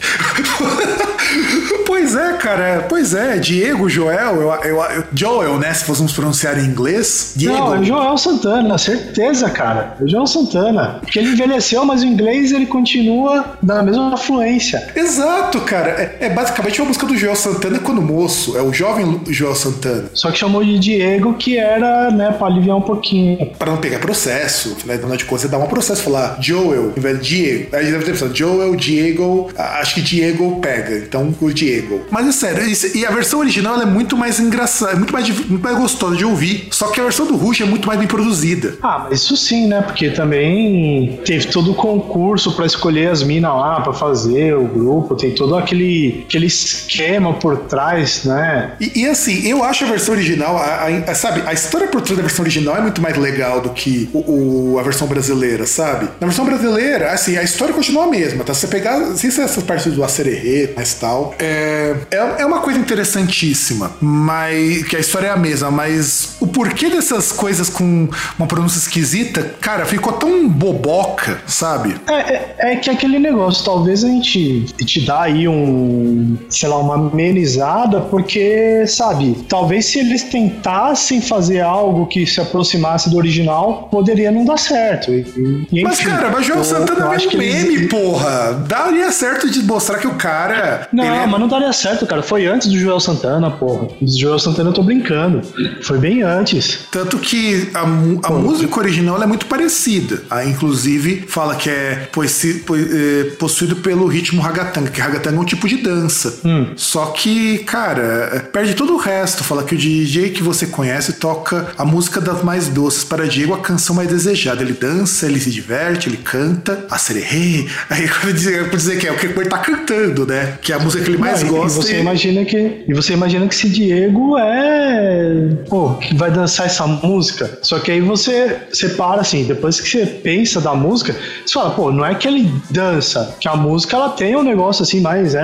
Pois 1.93 2.17
é, 2.17 2.33
cara. 2.35 2.87
Pois 2.89 3.15
é. 3.15 3.39
Diego, 3.39 3.89
Joel, 3.89 4.43
eu, 4.65 4.81
eu, 4.81 5.05
Joel, 5.15 5.59
né? 5.59 5.73
Se 5.75 5.85
fôssemos 5.85 6.13
pronunciar 6.13 6.59
em 6.59 6.65
inglês. 6.65 7.35
Diego. 7.37 7.55
Não, 7.55 7.75
é 7.77 7.85
Joel 7.85 8.19
Santana, 8.19 8.79
certeza, 8.79 9.51
cara. 9.51 9.97
É 10.01 10.05
o 10.05 10.09
Joel 10.09 10.27
Santana. 10.27 10.99
Porque 11.01 11.19
ele 11.19 11.31
envelheceu, 11.33 11.85
mas 11.85 12.03
o 12.03 12.07
inglês 12.07 12.51
ele 12.51 12.67
continua 12.67 13.57
da 13.63 13.83
mesma 13.83 14.17
fluência. 14.17 14.91
Exato, 14.97 15.61
cara. 15.61 15.91
É, 15.91 16.27
é 16.27 16.31
basicamente 16.31 16.81
uma 16.81 16.89
música 16.89 17.07
do 17.07 17.17
Joel 17.17 17.37
Santana 17.37 17.79
quando 17.79 18.01
moço. 18.01 18.57
É 18.57 18.63
o 18.63 18.73
jovem 18.73 19.21
Joel 19.29 19.55
Santana. 19.55 20.07
Só 20.15 20.31
que 20.31 20.39
chamou 20.39 20.65
de 20.65 20.79
Diego, 20.79 21.35
que 21.35 21.59
era, 21.59 22.11
né, 22.11 22.33
pra 22.33 22.47
aliviar 22.47 22.77
um 22.77 22.83
pouquinho. 22.83 23.53
Pra 23.59 23.71
não 23.71 23.79
pegar 23.79 23.99
processo, 23.99 24.77
né? 24.87 24.95
Afinal 24.95 25.17
de 25.17 25.25
contas, 25.25 25.43
você 25.43 25.49
dá 25.49 25.59
um 25.59 25.67
processo, 25.67 26.03
falar 26.03 26.37
Joel, 26.41 26.93
em 26.97 27.01
vez 27.01 27.21
de 27.21 27.29
Diego. 27.29 27.77
Aí 27.77 27.85
deve 27.85 28.05
ter 28.05 28.13
pensado 28.13 28.35
Joel, 28.35 28.75
Diego, 28.77 29.51
acho 29.57 29.95
que 29.95 30.01
Diego 30.01 30.59
pega, 30.61 30.97
então 30.97 31.33
o 31.47 31.55
Diego. 31.55 32.03
Mas 32.11 32.27
é 32.27 32.33
sério, 32.33 32.65
isso- 32.69 32.97
e 32.97 33.05
a 33.07 33.11
versão 33.11 33.41
original 33.41 33.75
ela 33.75 33.83
é 33.85 33.87
muito 33.87 34.17
mais 34.17 34.39
engraçada, 34.41 34.93
é 34.93 34.97
muito 34.97 35.13
mais, 35.13 35.29
muito 35.29 35.63
mais 35.63 35.77
gostosa 35.77 36.17
de 36.17 36.25
ouvir. 36.25 36.69
Só 36.71 36.89
que 36.89 37.01
a 37.01 37.05
versão 37.05 37.27
do 37.27 37.37
Rush 37.37 37.61
é 37.61 37.65
muito 37.65 37.87
mais 37.87 37.99
bem 37.99 38.09
produzida. 38.09 38.75
Ah, 38.83 39.07
mas 39.09 39.21
isso 39.21 39.37
sim, 39.37 39.67
né? 39.67 39.81
Porque 39.83 40.11
também 40.11 41.21
teve 41.25 41.47
todo 41.49 41.73
o 41.73 41.75
concurso 41.75 42.53
pra 42.53 42.67
escolher 42.67 43.09
as 43.11 43.23
minas 43.23 43.51
lá 43.53 43.81
pra 43.81 43.93
fazer 43.93 44.55
o 44.57 44.65
grupo, 44.67 45.15
tem 45.15 45.33
todo 45.33 45.57
aquele, 45.57 46.25
aquele 46.29 46.47
esquema 46.47 47.35
por 47.35 47.57
trás, 47.57 48.25
né? 48.25 48.73
E, 48.81 49.01
e, 49.03 49.07
assim, 49.07 49.47
eu 49.49 49.63
acho 49.65 49.85
a 49.85 49.89
versão 49.89 50.15
original, 50.15 50.57
a- 50.57 50.63
a- 50.87 51.11
a- 51.11 51.15
sabe, 51.15 51.43
a 51.47 51.53
história 51.53 51.87
por 51.89 52.01
trás 52.01 52.17
da 52.17 52.23
versão 52.23 52.43
original 52.43 52.77
é 52.77 52.81
muito 52.81 53.01
mais 53.01 53.17
legal 53.17 53.61
do 53.61 53.71
que 53.71 54.09
o, 54.13 54.73
o- 54.75 54.79
a 54.79 54.83
versão 54.83 55.07
brasileira, 55.07 55.67
sabe? 55.67 56.09
Na 56.21 56.27
versão 56.27 56.45
brasileira, 56.45 57.11
assim, 57.13 57.37
a 57.37 57.43
história 57.43 57.75
continua 57.75 58.05
a 58.05 58.09
mesma, 58.09 58.45
tá? 58.45 58.53
Se 58.55 58.61
você 58.63 58.67
pegar, 58.69 58.99
não 58.99 59.17
sei 59.17 59.31
se 59.31 59.41
é 59.41 59.45
essas 59.45 59.63
partes 59.65 59.93
do 59.93 60.03
acererê, 60.05 60.71
mas 60.77 60.95
tal, 60.95 61.32
é, 61.39 61.95
é, 62.11 62.17
é 62.43 62.47
uma 62.47 62.61
coisa 62.61 62.79
interessantíssima, 62.79 63.93
mas 64.01 64.83
que 64.85 64.97
a 64.97 65.01
história 65.01 65.29
é 65.29 65.31
a 65.31 65.37
mesma, 65.37 65.71
mas 65.71 66.37
o 66.41 66.47
porquê 66.47 66.89
dessas 66.89 67.33
coisas 67.33 67.69
com 67.69 68.09
uma 68.39 68.47
pronúncia 68.47 68.79
esquisita, 68.79 69.55
cara, 69.61 69.85
ficou 69.85 70.13
tão 70.15 70.49
boboca, 70.49 71.41
sabe? 71.47 71.95
É, 72.09 72.13
é, 72.35 72.55
é 72.73 72.77
que 72.77 72.91
aquele 72.91 73.19
negócio, 73.19 73.65
talvez 73.65 74.05
a 74.05 74.09
gente 74.09 74.65
te 74.85 75.01
dá 75.05 75.23
aí 75.23 75.47
um, 75.49 76.37
sei 76.49 76.69
lá, 76.69 76.79
uma 76.79 76.95
amenizada, 76.95 78.01
porque, 78.01 78.85
sabe, 78.87 79.45
talvez 79.49 79.87
se 79.87 79.99
eles 80.01 80.23
tentassem 80.25 81.21
fazer 81.21 81.61
algo 81.61 82.07
que 82.07 82.27
se 82.27 82.41
aproximasse 82.41 83.11
do 83.11 83.17
original, 83.17 83.89
poderia 83.91 84.31
não 84.31 84.45
dar 84.45 84.59
certo. 84.59 85.11
E, 85.13 85.67
e, 85.73 85.83
Mas, 85.83 85.99
enfim, 86.01 86.09
cara, 86.11 86.31
mas 86.31 86.49
eu- 86.49 86.63
Santana 86.65 87.05
é 87.07 87.09
um 87.09 87.29
que 87.29 87.37
eles- 87.37 87.65
meme, 87.65 87.89
porra. 87.89 88.53
Daria 88.69 89.11
certo 89.11 89.51
de 89.51 89.63
mostrar 89.63 89.99
que 89.99 90.07
o 90.07 90.15
cara. 90.15 90.89
Não, 90.93 91.05
ele 91.05 91.22
é- 91.23 91.27
mas 91.27 91.41
não 91.41 91.49
daria 91.49 91.73
certo, 91.73 92.07
cara. 92.07 92.23
Foi 92.23 92.47
antes 92.47 92.69
do 92.69 92.79
Joel 92.79 93.01
Santana, 93.01 93.51
porra. 93.51 93.89
O 94.01 94.07
Joel 94.07 94.39
Santana 94.39 94.71
eu 94.71 94.75
tô 94.75 94.83
brincando. 94.83 95.41
Foi 95.83 95.99
bem 95.99 96.23
antes. 96.23 96.81
Tanto 96.91 97.19
que 97.19 97.69
a, 97.75 97.81
a 97.81 98.31
música 98.33 98.79
original 98.79 99.23
é 99.23 99.27
muito 99.27 99.47
parecida. 99.47 100.23
Ah, 100.31 100.45
inclusive, 100.45 101.25
fala 101.29 101.55
que 101.55 101.71
é 101.71 102.09
eh, 102.11 103.33
possuído 103.39 103.77
pelo 103.77 104.07
ritmo 104.07 104.41
ragatanga, 104.41 104.91
que 104.91 105.01
ragatanga 105.01 105.37
é 105.37 105.41
um 105.41 105.45
tipo 105.45 105.69
de 105.69 105.77
dança. 105.77 106.41
Só 106.77 107.07
que, 107.07 107.59
cara, 107.59 108.31
eh, 108.35 108.39
perde 108.41 108.75
todo 108.75 108.95
o 108.95 108.97
resto. 108.99 109.45
Fala 109.45 109.63
que 109.65 109.75
o 109.75 109.79
DJ 109.79 110.31
que 110.31 110.43
você 110.43 110.67
conhece 110.67 111.15
toca 111.15 111.69
a 111.77 111.85
música 111.85 112.21
das 112.21 112.43
mais 112.43 112.69
doces 112.69 113.05
para 113.05 113.27
Diego, 113.27 113.55
a 113.55 113.59
canção 113.59 113.95
mais 113.97 114.09
desejada. 114.09 114.63
Ele 114.63 114.73
dança, 114.73 115.27
ele 115.27 115.41
se 115.41 115.51
diverte, 115.51 116.09
ele 116.09 116.17
canta, 116.19 116.85
a 116.91 116.99
sererê. 116.99 117.67
Aí 117.91 118.09
quando 118.21 118.33
dizer, 118.35 118.69
dizer 118.71 118.99
que 118.99 119.07
é 119.07 119.13
o 119.13 119.17
que 119.17 119.27
ele 119.27 119.49
tá 119.49 119.59
cantando, 119.59 120.27
né? 120.27 120.59
Que 120.61 120.73
é 120.73 120.77
a 120.77 120.79
música 120.79 121.05
que 121.05 121.11
ele 121.13 121.19
mais 121.19 121.43
Não, 121.43 121.51
gosta. 121.51 121.79
E 121.81 121.83
você 121.83 121.97
e- 121.97 122.01
imagina 122.01 122.45
que 122.45 122.85
e 122.89 122.95
você 122.95 123.13
imagina 123.13 123.47
que 123.47 123.55
esse 123.55 123.69
Diego 123.69 124.37
é, 124.39 125.49
pô, 125.69 125.95
que 125.95 126.15
vai 126.15 126.31
dançar 126.31 126.67
essa 126.67 126.87
música. 126.87 127.59
Só 127.63 127.79
que 127.79 127.91
aí 127.91 128.01
você 128.01 128.59
você 128.73 128.91
para 128.91 129.21
assim, 129.21 129.45
depois 129.45 129.81
que 129.81 129.89
você 129.89 130.07
pensa 130.07 130.61
da 130.61 130.75
música, 130.75 131.15
você 131.45 131.53
fala, 131.55 131.71
pô, 131.71 131.91
não 131.91 132.05
é 132.05 132.15
que 132.15 132.27
ele 132.29 132.53
dança, 132.71 133.37
que 133.41 133.49
a 133.49 133.57
música 133.57 133.97
ela 133.97 134.11
tem 134.11 134.37
um 134.37 134.43
negócio 134.43 134.83
assim 134.83 135.01
mais 135.01 135.35
é 135.35 135.43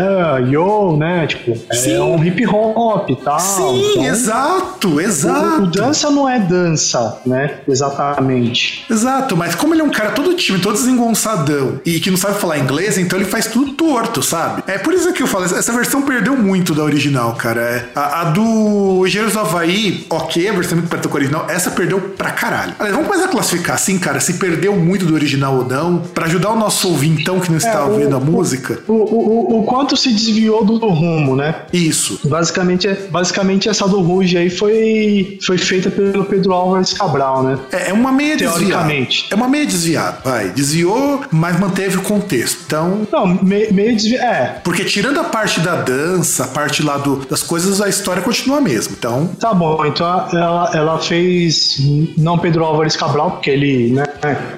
yo, 0.51 0.97
né? 0.97 1.27
Tipo, 1.27 1.57
Sim. 1.73 1.95
é 1.95 2.03
um 2.03 2.23
hip 2.25 2.47
hop 2.47 3.11
e 3.11 3.17
tal. 3.17 3.39
Sim, 3.41 3.91
então, 3.93 4.05
exato, 4.05 4.89
o, 4.95 5.01
exato. 5.01 5.63
o 5.63 5.67
dança 5.67 6.11
não 6.11 6.29
é 6.29 6.39
dança, 6.39 7.21
né? 7.27 7.59
Exatamente. 7.69 8.85
Exato, 8.91 9.37
mas 9.37 9.55
como 9.55 9.75
ele 9.75 9.81
é 9.81 9.85
um 9.85 9.91
cara 9.91 10.11
todo 10.13 10.35
tímido, 10.35 10.63
todo 10.65 10.75
desengonçadão 10.75 11.81
e 11.85 12.01
que 12.01 12.11
não 12.11 12.17
sabe 12.17 12.39
falar 12.39 12.59
inglês, 12.59 12.99
então 12.99 13.19
ele 13.19 13.29
faz 13.29 13.47
tudo 13.47 13.73
torto, 13.73 14.23
sabe? 14.23 14.63
É 14.67 14.79
por 14.79 14.93
isso 14.95 15.13
que 15.13 15.23
eu 15.23 15.27
falo, 15.27 15.45
essa 15.59 15.73
versão 15.73 16.03
perdeu 16.03 16.37
muito 16.37 16.75
da 16.75 16.83
original, 16.83 17.35
cara. 17.35 17.61
É, 17.61 17.85
A, 17.95 18.21
a 18.23 18.25
do 18.25 19.05
Engenheiros 19.07 19.35
do 19.35 19.41
Havaí, 19.41 20.07
ok, 20.11 20.49
a 20.49 20.53
versão 20.53 20.79
é 20.79 20.81
muito 20.81 21.09
com 21.09 21.17
a 21.17 21.19
original, 21.21 21.47
essa 21.49 21.71
perdeu 21.71 22.01
pra 22.01 22.31
caralho. 22.31 22.75
Aliás, 22.79 22.95
vamos 22.95 23.09
começar 23.11 23.29
a 23.29 23.33
classificar 23.33 23.75
assim, 23.77 23.99
cara, 23.99 24.21
se 24.21 24.35
perdeu 24.35 24.75
muito 24.77 25.05
do 25.07 25.15
original 25.15 25.57
ou 25.57 25.65
não, 25.65 25.99
pra 25.99 26.27
ajudar 26.27 26.51
o 26.51 26.57
nosso 26.59 26.89
ouvintão 26.89 27.41
que 27.41 27.51
não 27.51 27.57
está 27.59 27.79
É, 27.79 27.81
ouvindo 27.83 28.17
a 28.17 28.21
música. 28.21 28.81
O, 28.87 28.93
o, 28.93 29.57
o, 29.57 29.61
o 29.61 29.65
quanto 29.65 29.97
se 29.97 30.11
desviou 30.13 30.65
do 30.65 30.77
rumo, 30.89 31.35
né? 31.37 31.55
Isso. 31.73 32.21
Basicamente, 32.25 32.89
basicamente 33.11 33.69
essa 33.69 33.87
do 33.89 34.01
Ruge 34.01 34.37
aí 34.37 34.51
foi, 34.51 35.39
foi 35.45 35.59
feita 35.59 35.91
pelo 35.91 36.25
Pedro 36.25 36.53
Álvares 36.53 36.93
Cabral, 36.93 37.43
né? 37.43 37.59
É, 37.73 37.91
é 37.91 37.93
uma 37.93 38.13
meia 38.13 38.37
desviada. 38.37 38.59
Teoricamente. 38.67 39.27
É 39.31 39.35
uma 39.35 39.49
meia 39.49 39.67
desviada, 39.67 40.19
vai. 40.25 40.49
Desviou, 40.51 41.23
mas 41.31 41.59
manteve 41.59 41.97
o 41.99 42.03
contexto. 42.03 42.61
Então, 42.67 43.07
Não, 43.13 43.27
me- 43.27 43.69
meio 43.73 43.95
desviado. 43.95 44.25
É, 44.25 44.61
Porque 44.65 44.85
tirando 44.85 45.19
a 45.21 45.25
parte 45.25 45.38
da 45.61 45.77
dança, 45.77 46.45
a 46.45 46.47
parte 46.49 46.83
lá 46.83 46.97
do, 46.99 47.17
das 47.27 47.43
coisas, 47.43 47.81
a 47.81 47.89
história 47.89 48.21
continua 48.23 48.59
a 48.59 48.61
mesma. 48.61 48.95
Então, 48.99 49.27
tá 49.39 49.55
bom. 49.55 49.85
Então 49.87 50.07
ela, 50.33 50.71
ela 50.75 50.99
fez 50.99 51.79
não 52.17 52.37
Pedro 52.39 52.65
Álvares 52.65 52.97
Cabral, 52.97 53.33
porque 53.33 53.51
ele 53.51 53.93
né, 53.93 54.05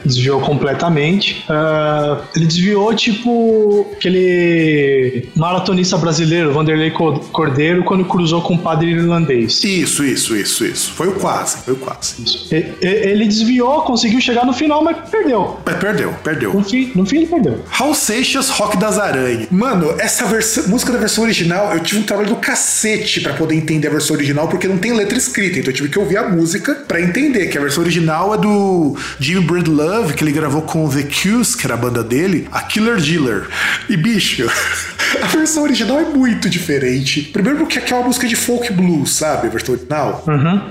desviou 0.04 0.40
completamente. 0.40 1.44
Ah, 1.48 2.18
ele 2.34 2.46
desviou, 2.46 2.94
tipo, 2.94 3.86
aquele 3.92 5.28
maratonista 5.36 5.96
brasileiro, 5.98 6.52
Vanderlei 6.52 6.90
Co- 6.90 7.20
Cordeiro, 7.32 7.84
quando 7.84 8.04
cruzou 8.04 8.40
com 8.42 8.54
o 8.54 8.58
padre 8.58 8.90
irlandês. 8.90 9.62
isso, 9.64 10.04
isso, 10.04 10.34
isso, 10.36 10.64
isso. 10.64 10.92
Foi 10.92 11.08
o 11.08 11.12
quase, 11.12 11.58
foi 11.64 11.74
o 11.74 11.76
quase. 11.76 12.14
E- 12.52 12.56
e- 12.82 13.10
Ele 13.10 13.26
desviou, 13.26 13.82
conseguiu 13.82 14.20
chegar 14.20 14.44
no 14.46 14.52
final, 14.52 14.82
mas 14.82 14.96
perdeu. 15.10 15.58
Mas 15.64 15.76
perdeu, 15.76 16.14
perdeu. 16.24 16.54
No 16.54 16.64
fim, 16.64 16.90
no 16.94 17.04
fim 17.06 17.18
ele 17.18 17.26
perdeu. 17.26 17.60
Raul 17.68 17.94
Seixas, 17.94 18.48
Rock 18.50 18.76
das 18.76 18.98
Aranhas. 18.98 19.48
Mano, 19.50 19.94
essa 19.98 20.24
versão, 20.26 20.64
música 20.70 20.92
da 20.92 20.98
versão 20.98 21.24
original, 21.24 21.72
eu 21.72 21.80
tive 21.80 22.00
um 22.00 22.04
trabalho 22.04 22.28
do 22.28 22.36
cacete 22.36 23.20
pra 23.20 23.34
poder 23.34 23.56
entender 23.56 23.88
a 23.88 23.90
versão 23.90 24.14
original, 24.14 24.48
porque 24.48 24.68
não 24.68 24.78
tem 24.78 24.92
letra 24.92 25.18
escrita, 25.18 25.58
então 25.58 25.70
eu 25.70 25.74
tive 25.74 25.88
que 25.88 25.98
ouvir 25.98 26.16
a 26.16 26.28
música 26.28 26.74
pra 26.86 27.00
entender 27.00 27.48
que 27.48 27.58
a 27.58 27.60
versão 27.60 27.82
original 27.82 28.34
é 28.34 28.38
do 28.38 28.96
Jimmy 29.18 29.44
Breedlove, 29.44 30.14
que 30.14 30.22
ele 30.22 30.32
gravou 30.32 30.62
com 30.62 30.88
The 30.88 31.02
Cuse, 31.02 31.56
que 31.56 31.66
era 31.66 31.74
a 31.74 31.76
banda 31.76 32.04
dele, 32.04 32.46
a 32.52 32.62
Killer 32.62 33.00
Dealer. 33.00 33.48
E 33.88 33.96
bicho, 33.96 34.46
a 35.20 35.26
versão 35.26 35.64
original 35.64 35.98
é 35.98 36.04
muito 36.04 36.48
diferente. 36.48 37.22
Primeiro 37.22 37.58
porque 37.58 37.78
é 37.78 37.96
uma 37.96 38.06
música 38.06 38.28
de 38.28 38.36
folk 38.36 38.72
blues, 38.72 39.14
sabe? 39.16 39.48
A 39.48 39.50
versão 39.50 39.74
original. 39.74 40.24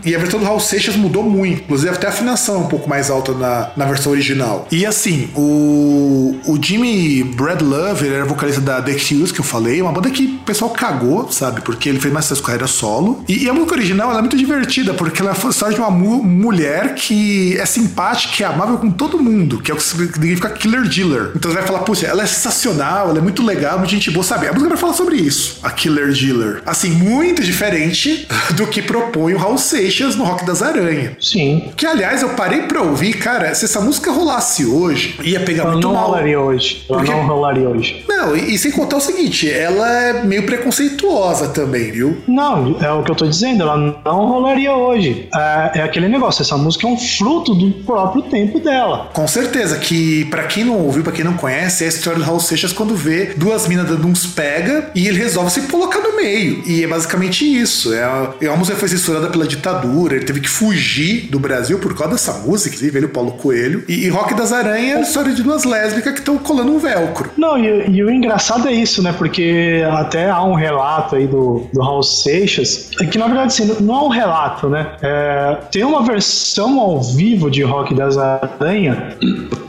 E 0.06 0.16
a 0.16 0.20
versão 0.20 0.40
do 0.40 0.46
Raul 0.46 0.60
Seixas 0.60 0.96
mudou 0.96 1.24
muito. 1.24 1.64
Inclusive, 1.64 1.90
até 1.94 2.08
a 2.08 2.10
afinação 2.10 2.56
é 2.56 2.60
um 2.60 2.68
pouco 2.68 2.88
mais 2.88 3.10
alta 3.10 3.34
na, 3.34 3.72
na 3.76 3.86
versão 3.86 4.12
original. 4.14 4.68
E 4.72 4.86
assim, 4.86 5.30
o, 5.36 6.40
o 6.46 6.60
Jimmy 6.62 7.24
Breedlove, 7.24 8.06
ele 8.06 8.16
era 8.16 8.26
vocalista 8.26 8.62
da 8.62 8.82
The 8.82 8.94
Cuse, 8.94 9.34
que 9.34 9.42
eu 9.42 9.46
falei, 9.46 9.82
uma 9.90 9.96
banda 10.02 10.10
que 10.10 10.26
o 10.42 10.46
pessoal 10.46 10.72
cagou, 10.72 11.32
sabe? 11.32 11.62
Porque 11.62 11.90
ele 11.90 12.00
fez 12.00 12.14
mais 12.14 12.26
sucesso 12.26 12.42
com 12.42 12.48
carreira 12.48 12.68
solo. 12.68 13.24
E, 13.28 13.44
e 13.46 13.50
a 13.50 13.54
música 13.54 13.74
original 13.74 14.10
ela 14.10 14.20
é 14.20 14.22
muito 14.22 14.38
divertida, 14.38 14.94
porque 14.94 15.22
ela 15.22 15.32
é 15.32 15.50
história 15.50 15.74
de 15.76 15.80
uma 15.82 15.90
mu- 15.92 16.24
mulher 16.24 16.96
que 16.96 17.58
é 17.58 17.66
simpática 17.66 18.44
e 18.44 18.46
amável 18.46 18.78
com 18.78 18.90
todo 18.92 19.20
mundo, 19.22 19.60
que 19.62 19.72
é 19.72 19.74
o 19.74 19.78
que 19.78 19.84
significa 19.84 20.50
Killer 20.50 20.88
Dealer. 20.88 21.32
Então 21.36 21.52
você 21.52 21.58
vai 21.58 21.68
falar, 21.68 21.80
puxa, 21.80 22.06
ela 22.08 22.24
é 22.24 22.26
sensacional, 22.26 23.10
ela 23.10 23.18
é 23.20 23.22
muito 23.22 23.44
legal, 23.44 23.78
muito 23.78 23.92
gente 23.92 24.10
boa, 24.12 24.24
sabe? 24.24 24.48
A 24.48 24.52
música 24.52 24.70
vai 24.70 24.78
falar 24.78 24.94
sobre 24.94 25.16
isso, 25.18 25.58
a 25.64 25.70
Killer 25.72 26.12
Dealer. 26.14 26.62
Assim, 26.66 26.90
muito 26.92 27.44
diferente 27.44 28.28
do 28.56 28.68
que 28.68 28.82
propõe 28.82 29.34
o 29.34 29.38
Raul 29.38 29.58
Seixas 29.58 30.16
no 30.16 30.24
Rock 30.24 30.46
das 30.46 30.62
Aranhas. 30.62 31.14
Sim. 31.22 31.70
Que, 31.76 31.86
aliás, 31.86 32.22
eu 32.22 32.30
parei 32.30 32.64
pra 32.64 32.82
ouvir, 32.82 33.14
cara, 33.14 33.54
se 33.56 33.66
essa 33.66 33.82
música 33.82 34.12
rolasse 34.12 34.66
hoje, 34.66 35.16
ia 35.24 35.40
pegar 35.42 35.66
muito 35.72 35.88
não 35.88 35.94
mal. 35.94 36.08
rolaria 36.08 36.40
hoje. 36.40 36.86
Ela 36.90 37.00
Porque- 37.00 37.12
não 37.14 37.26
rolaria 37.26 37.70
hoje. 37.70 38.04
Não, 38.08 38.36
e, 38.36 38.54
e 38.56 38.58
sem 38.58 38.72
contar 38.72 38.98
o 38.98 39.02
seguinte, 39.02 39.50
ela 39.50 39.79
é 39.86 40.24
meio 40.24 40.46
preconceituosa 40.46 41.50
também, 41.50 41.92
viu? 41.92 42.18
Não, 42.28 42.78
é 42.82 42.92
o 42.92 43.04
que 43.04 43.12
eu 43.12 43.16
tô 43.16 43.26
dizendo, 43.26 43.64
ela 43.64 43.78
não 43.78 44.26
rolaria 44.26 44.74
hoje. 44.74 45.28
É, 45.34 45.80
é 45.80 45.84
aquele 45.84 46.08
negócio, 46.08 46.42
essa 46.42 46.58
música 46.58 46.88
é 46.88 46.90
um 46.90 46.98
fruto 46.98 47.54
do 47.54 47.72
próprio 47.84 48.24
tempo 48.24 48.60
dela. 48.60 49.10
Com 49.14 49.28
certeza, 49.28 49.78
que 49.78 50.26
pra 50.26 50.44
quem 50.44 50.64
não 50.64 50.78
ouviu, 50.78 51.04
pra 51.04 51.12
quem 51.12 51.24
não 51.24 51.34
conhece, 51.34 51.84
é 51.84 51.88
a 51.88 51.90
história 51.90 52.20
do 52.20 52.26
Raul 52.26 52.40
Seixas 52.40 52.74
quando 52.74 52.96
vê 52.96 53.34
duas 53.36 53.68
minas 53.68 53.88
dando 53.88 54.08
uns 54.08 54.26
pega 54.26 54.90
e 54.96 55.08
ele 55.08 55.18
resolve 55.18 55.52
se 55.52 55.62
colocar 55.62 56.00
no 56.00 56.16
meio. 56.16 56.62
E 56.66 56.84
é 56.84 56.88
basicamente 56.88 57.46
isso. 57.46 57.94
É 57.94 58.04
a, 58.04 58.34
é 58.42 58.48
uma 58.48 58.58
música 58.58 58.78
foi 58.78 58.88
censurada 58.88 59.30
pela 59.30 59.48
ditadura, 59.48 60.16
ele 60.16 60.26
teve 60.26 60.40
que 60.40 60.50
fugir 60.50 61.28
do 61.30 61.40
Brasil 61.40 61.80
por 61.80 61.96
causa 61.96 62.14
dessa 62.14 62.34
música, 62.34 62.76
inclusive 62.76 62.98
ele, 62.98 63.06
o 63.06 63.10
Paulo 63.10 63.32
Coelho. 63.34 63.84
E, 63.88 64.06
e 64.06 64.10
Rock 64.10 64.34
das 64.34 64.52
Aranhas 64.52 64.90
é 64.90 64.96
a 64.96 65.02
história 65.02 65.34
de 65.34 65.44
duas 65.44 65.64
lésbicas 65.64 66.14
que 66.14 66.20
estão 66.20 66.38
colando 66.38 66.72
um 66.72 66.80
velcro. 66.80 67.32
Não, 67.38 67.58
e, 67.58 67.90
e 67.90 68.04
o 68.04 68.10
engraçado 68.10 68.68
é 68.68 68.74
isso, 68.74 69.02
né? 69.02 69.14
Porque 69.18 69.42
até 69.84 70.30
há 70.30 70.44
um 70.44 70.54
relato 70.54 71.16
aí 71.16 71.28
do, 71.28 71.68
do 71.74 71.82
Raul 71.82 72.04
Seixas, 72.04 72.92
é 73.00 73.06
que 73.06 73.18
na 73.18 73.28
verdade 73.28 73.48
assim, 73.48 73.84
não 73.84 73.96
é 73.96 74.04
um 74.04 74.10
relato, 74.10 74.70
né? 74.70 74.96
É, 75.02 75.58
tem 75.72 75.84
uma 75.84 76.04
versão 76.04 76.80
ao 76.80 77.02
vivo 77.02 77.50
de 77.50 77.64
Rock 77.64 77.94
das 77.94 78.18
Aranhas 78.18 78.98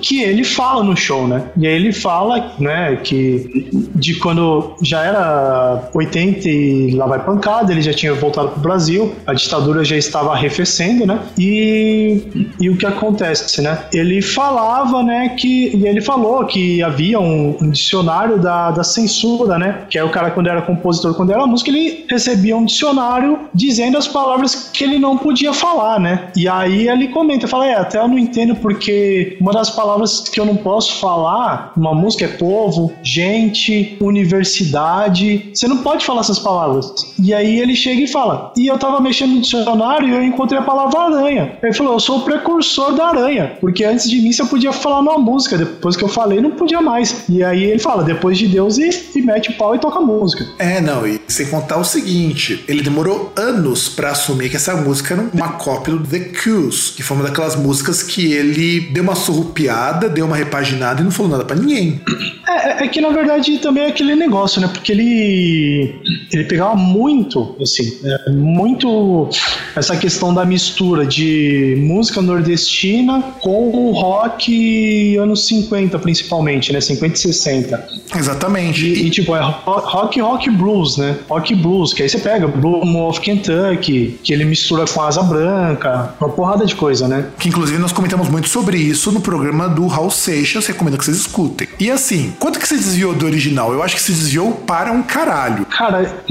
que 0.01 0.23
ele 0.23 0.45
fala 0.45 0.83
no 0.83 0.97
show, 0.97 1.27
né? 1.27 1.45
E 1.57 1.67
aí 1.67 1.75
ele 1.75 1.93
fala, 1.93 2.53
né, 2.59 2.97
que 2.97 3.69
de 3.95 4.15
quando 4.15 4.75
já 4.83 5.05
era 5.05 5.89
80 5.95 6.49
e 6.49 6.91
lá 6.93 7.07
vai 7.07 7.23
pancada, 7.25 7.73
ele 7.73 7.83
já 7.83 7.93
tinha 7.93 8.15
voltado 8.15 8.49
pro 8.49 8.61
Brasil, 8.61 9.15
a 9.27 9.35
ditadura 9.35 9.85
já 9.85 9.97
estava 9.97 10.33
arrefecendo, 10.33 11.07
né? 11.07 11.21
E, 11.39 12.23
e 12.59 12.71
o 12.71 12.77
que 12.77 12.87
acontece, 12.87 13.61
né? 13.61 13.79
Ele 13.93 14.23
falava, 14.23 15.03
né, 15.03 15.31
que 15.39 15.77
e 15.77 15.87
ele 15.87 16.01
falou 16.01 16.45
que 16.47 16.83
havia 16.83 17.21
um, 17.21 17.57
um 17.61 17.71
dicionário 17.71 18.39
da, 18.39 18.71
da 18.71 18.83
censura, 18.83 19.59
né? 19.59 19.83
Que 19.91 19.99
é 19.99 20.05
o 20.05 20.11
cara 20.11 20.31
quando 20.31 20.49
era 20.49 20.63
compositor, 20.63 21.15
quando 21.15 21.33
era 21.33 21.47
música, 21.47 21.71
ele 21.71 22.07
recebia 22.09 22.57
um 22.57 22.65
dicionário 22.65 23.39
dizendo 23.53 23.99
as 23.99 24.07
palavras 24.07 24.71
que 24.73 24.85
ele 24.85 24.99
não 24.99 25.19
podia 25.19 25.53
falar, 25.53 25.99
né? 25.99 26.29
E 26.37 26.49
aí 26.49 26.89
ele 26.89 27.09
comenta, 27.09 27.49
fala, 27.49 27.67
é, 27.67 27.75
até 27.75 27.99
eu 27.99 28.09
não 28.09 28.19
entendo 28.19 28.55
porque 28.57 29.37
uma 29.41 29.53
das 29.53 29.71
palavras 29.71 30.21
que 30.21 30.39
eu 30.39 30.45
não 30.45 30.57
posso 30.57 31.01
falar 31.01 31.73
numa 31.77 31.95
música 31.95 32.25
é 32.25 32.29
povo, 32.29 32.93
gente, 33.03 33.97
universidade. 34.01 35.51
Você 35.53 35.67
não 35.67 35.79
pode 35.79 36.05
falar 36.05 36.21
essas 36.21 36.39
palavras. 36.39 36.93
E 37.23 37.35
aí 37.35 37.59
ele 37.59 37.75
chega 37.75 38.03
e 38.03 38.07
fala, 38.07 38.53
e 38.57 38.67
eu 38.67 38.79
tava 38.79 39.01
mexendo 39.01 39.35
no 39.35 39.41
dicionário 39.41 40.09
e 40.09 40.13
eu 40.13 40.23
encontrei 40.23 40.59
a 40.59 40.63
palavra 40.63 41.01
aranha. 41.01 41.59
Ele 41.63 41.73
falou, 41.73 41.95
eu 41.95 42.01
sou 42.01 42.19
o 42.19 42.23
precursor 42.23 42.95
da 42.95 43.09
aranha, 43.09 43.57
porque 43.61 43.85
antes 43.85 44.09
de 44.09 44.21
mim 44.21 44.33
você 44.33 44.45
podia 44.45 44.73
falar 44.73 45.03
numa 45.03 45.19
música, 45.19 45.59
depois 45.59 45.97
que 45.97 46.05
eu 46.05 46.09
falei 46.09 46.41
não 46.41 46.53
podia 46.53 46.81
mais. 46.81 47.29
E 47.29 47.43
aí 47.43 47.65
ele 47.65 47.79
fala, 47.79 48.03
depois 48.03 48.39
de 48.39 48.47
Deus 48.47 48.79
e, 48.79 48.91
e 49.17 49.23
mete 49.23 49.51
o 49.51 49.55
pau 49.55 49.75
e 49.75 49.79
toca 49.81 50.01
música. 50.01 50.47
É, 50.59 50.81
não, 50.81 51.07
e 51.07 51.21
sem 51.29 51.47
contar 51.47 51.79
o 51.79 51.85
seguinte, 51.85 52.65
ele 52.69 52.83
demorou 52.83 53.33
anos 53.37 53.89
pra 53.89 54.11
assumir 54.11 54.49
que 54.49 54.57
essa 54.57 54.75
música 54.77 55.15
era 55.15 55.23
uma 55.33 55.53
cópia 55.53 55.95
do 55.95 56.07
The 56.07 56.19
Cuse, 56.43 56.93
que 56.93 57.03
foi 57.03 57.17
uma 57.17 57.27
daquelas 57.27 57.57
músicas 57.57 58.03
que 58.03 58.33
ele 58.33 58.81
deu 58.93 59.03
uma 59.03 59.15
surrupiada, 59.15 60.09
deu 60.09 60.27
uma 60.27 60.37
repaginada 60.37 61.01
e 61.01 61.05
não 61.05 61.11
falou 61.11 61.33
nada 61.33 61.45
pra 61.45 61.57
ninguém. 61.57 62.01
É, 62.49 62.61
É, 62.61 62.85
é 62.85 62.89
que 62.89 63.01
na 63.01 63.11
verdade 63.11 63.59
também 63.59 63.85
é 63.85 63.89
aquele 63.89 64.15
negócio, 64.15 64.61
né? 64.61 64.69
Porque 64.69 64.93
ele 64.93 65.95
ele 66.33 66.45
pegava 66.45 66.75
muito, 66.77 67.57
assim, 67.61 67.99
é, 68.05 68.31
muito 68.31 69.29
essa 69.75 69.97
questão 69.97 70.33
da 70.33 70.45
mistura 70.45 71.07
de 71.07 71.77
música 71.79 72.21
nordestina 72.21 73.23
com 73.41 73.93
rock 73.93 75.17
anos 75.17 75.47
50 75.47 75.99
principalmente, 75.99 76.73
né? 76.73 76.81
50 76.81 77.15
e 77.15 77.19
60. 77.19 77.89
Exatamente. 78.17 78.87
E, 78.87 79.07
e, 79.07 79.11
tipo, 79.11 79.35
é 79.35 79.41
rock, 79.79 80.21
rock 80.21 80.51
blues, 80.51 80.97
né? 80.97 81.19
Rock 81.29 81.55
blues, 81.55 81.93
que 81.93 82.03
aí 82.03 82.09
você 82.09 82.19
pega 82.19 82.47
Blue 82.47 83.07
of 83.07 83.21
Kentucky, 83.21 84.19
que 84.23 84.33
ele 84.33 84.45
mistura 84.45 84.85
com 84.87 85.03
Asa 85.03 85.23
Branca, 85.23 86.15
uma 86.21 86.31
porrada 86.31 86.67
de 86.67 86.75
coisa, 86.75 87.07
né? 87.09 87.27
Que 87.39 87.49
inclusive 87.49 87.79
nós 87.79 87.93
comentamos 87.93 88.29
muito 88.29 88.49
sobre 88.49 88.79
isso 88.79 89.13
no 89.13 89.21
programa 89.21 89.69
do 89.69 89.87
Raul 89.87 90.11
Seixas, 90.11 90.67
recomendo 90.67 90.99
que 90.99 91.05
vocês 91.05 91.17
escutem. 91.17 91.69
E 91.79 91.91
assim, 91.91 92.35
quanto 92.39 92.59
que 92.59 92.67
você 92.67 92.77
desviou 92.77 93.15
do 93.15 93.27
original? 93.27 93.73
Eu 93.73 93.83
acho 93.83 93.97
que 93.97 94.03
se 94.03 94.13
desviou 94.13 94.53
para 94.53 94.93
um 94.93 95.03
caralho. 95.03 95.65
Cara, 95.67 96.23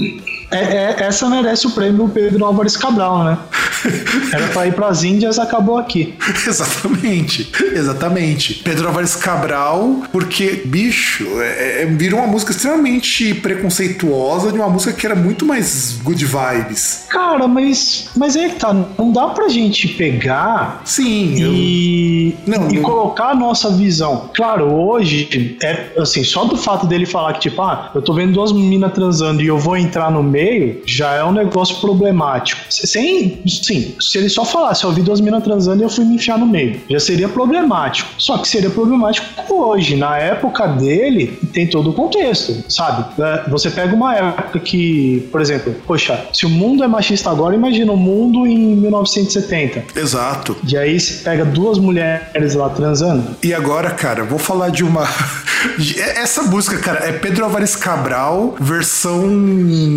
é, 0.52 0.58
é, 0.58 0.96
essa 1.00 1.30
merece 1.30 1.68
o 1.68 1.72
prêmio 1.72 2.10
Pedro 2.10 2.44
Álvares 2.44 2.76
Cabral, 2.76 3.24
né? 3.24 3.38
Era 4.34 4.48
pra 4.48 4.68
ir 4.68 4.74
pras 4.74 5.04
Índias, 5.04 5.38
acabou 5.38 5.78
aqui. 5.78 6.16
exatamente, 6.48 7.52
exatamente. 7.74 8.56
Pedro 8.56 8.88
Álvares 8.88 9.16
Cabral, 9.16 10.04
porque, 10.12 10.64
bicho, 10.66 11.26
é, 11.42 11.84
é, 11.84 11.86
virou 11.86 12.20
uma 12.20 12.28
música 12.28 12.52
extremamente 12.52 13.34
preconceituosa 13.36 14.52
de 14.52 14.58
uma 14.58 14.70
música 14.70 14.92
que 14.92 15.06
era 15.06 15.16
muito 15.16 15.46
mais 15.46 16.00
good 16.04 16.26
vibes. 16.26 17.06
Cara, 17.10 17.48
mas, 17.48 18.10
mas 18.16 18.36
é 18.36 18.50
que 18.50 18.56
tá, 18.56 18.74
não 18.74 19.12
dá 19.12 19.28
pra 19.28 19.48
gente 19.50 19.88
pegar 19.88 20.82
Sim, 20.84 21.36
e, 21.36 22.36
eu... 22.48 22.58
não, 22.58 22.70
e 22.70 22.76
não... 22.76 22.82
colocar 22.82 23.30
a 23.30 23.36
nossa 23.36 23.70
visão. 23.72 24.30
Claro, 24.34 24.74
hoje, 24.74 25.58
é 25.62 25.92
assim, 25.98 26.24
só 26.24 26.46
do 26.46 26.58
fato 26.58 26.88
dele 26.88 27.06
falar 27.06 27.34
que, 27.34 27.42
tipo, 27.42 27.62
ah, 27.62 27.92
eu 27.94 28.02
tô 28.02 28.14
vendo 28.14 28.34
duas 28.34 28.52
meninas 28.52 28.94
transando 28.94 29.42
e 29.42 29.48
eu 29.48 29.58
vou 29.58 29.78
entrar 29.78 30.12
no 30.12 30.24
meio 30.24 30.38
meio 30.39 30.82
já 30.86 31.15
é 31.15 31.23
um 31.23 31.32
negócio 31.32 31.75
problemático. 31.78 32.62
Sem, 32.69 33.41
sim, 33.45 33.95
se 33.99 34.17
ele 34.17 34.30
só 34.30 34.45
falasse, 34.45 34.84
eu 34.84 34.91
vi 34.91 35.02
duas 35.02 35.19
minas 35.19 35.43
transando 35.43 35.82
e 35.82 35.86
eu 35.86 35.89
fui 35.89 36.06
me 36.06 36.15
enfiar 36.15 36.38
no 36.38 36.45
meio, 36.45 36.80
já 36.89 36.99
seria 36.99 37.28
problemático. 37.28 38.10
Só 38.17 38.38
que 38.38 38.47
seria 38.47 38.69
problemático 38.69 39.28
hoje. 39.54 39.95
Na 39.95 40.17
época 40.17 40.67
dele, 40.67 41.38
tem 41.54 41.67
todo 41.67 41.89
o 41.89 41.93
contexto, 41.93 42.63
sabe? 42.69 43.06
É, 43.21 43.49
você 43.49 43.69
pega 43.69 43.93
uma 43.93 44.15
época 44.15 44.60
que, 44.60 45.28
por 45.32 45.41
exemplo, 45.41 45.75
poxa, 45.86 46.25
se 46.34 46.45
o 46.45 46.49
mundo 46.49 46.84
é 46.84 46.88
machista 46.88 47.30
agora, 47.30 47.56
imagina 47.56 47.91
o 47.91 47.97
mundo 47.97 48.47
em 48.47 48.75
1970. 48.75 49.99
Exato. 49.99 50.56
E 50.67 50.78
aí 50.78 50.99
você 50.99 51.23
pega 51.23 51.43
duas 51.43 51.78
mulheres 51.78 52.56
lá 52.56 52.69
transando. 52.69 53.36
E 53.43 53.54
agora, 53.54 53.91
cara, 53.91 54.23
vou 54.23 54.39
falar 54.39 54.69
de 54.69 54.84
uma. 54.84 55.08
Essa 56.15 56.43
música, 56.43 56.78
cara, 56.78 57.06
é 57.06 57.12
Pedro 57.12 57.43
Álvares 57.43 57.75
Cabral, 57.75 58.56
versão 58.60 59.19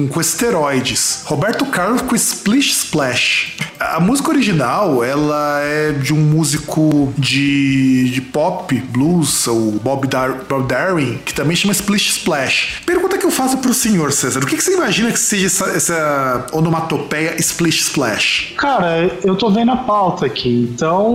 com 0.09 0.21
esteroides. 0.33 1.23
Roberto 1.27 1.67
Carlos 1.67 2.03
com 2.03 2.17
Splish 2.17 2.73
Splash. 2.73 3.72
A 3.91 4.01
música 4.01 4.31
original, 4.31 5.03
ela 5.03 5.61
é 5.63 5.93
de 5.93 6.15
um 6.15 6.21
músico 6.21 7.13
de, 7.19 8.11
de 8.11 8.21
pop, 8.21 8.75
blues, 8.91 9.47
o 9.47 9.81
Bob, 9.83 10.07
Dar 10.07 10.33
Bob 10.49 10.67
Darwin, 10.67 11.19
que 11.25 11.35
também 11.35 11.57
chama 11.57 11.73
Splish 11.73 12.11
Splash. 12.11 12.83
Pergunta 12.87 13.19
que 13.19 13.27
eu 13.27 13.31
faço 13.31 13.59
pro 13.59 13.75
senhor, 13.75 14.13
César. 14.13 14.41
O 14.41 14.47
que, 14.47 14.57
que 14.57 14.63
você 14.63 14.75
imagina 14.75 15.11
que 15.11 15.19
seja 15.19 15.47
essa, 15.47 15.65
essa 15.71 16.47
onomatopeia 16.53 17.35
Splish 17.39 17.83
Splash? 17.83 18.55
Cara, 18.57 19.11
eu 19.25 19.37
tô 19.37 19.51
vendo 19.51 19.73
a 19.73 19.77
pauta 19.77 20.27
aqui, 20.27 20.71
então 20.73 21.13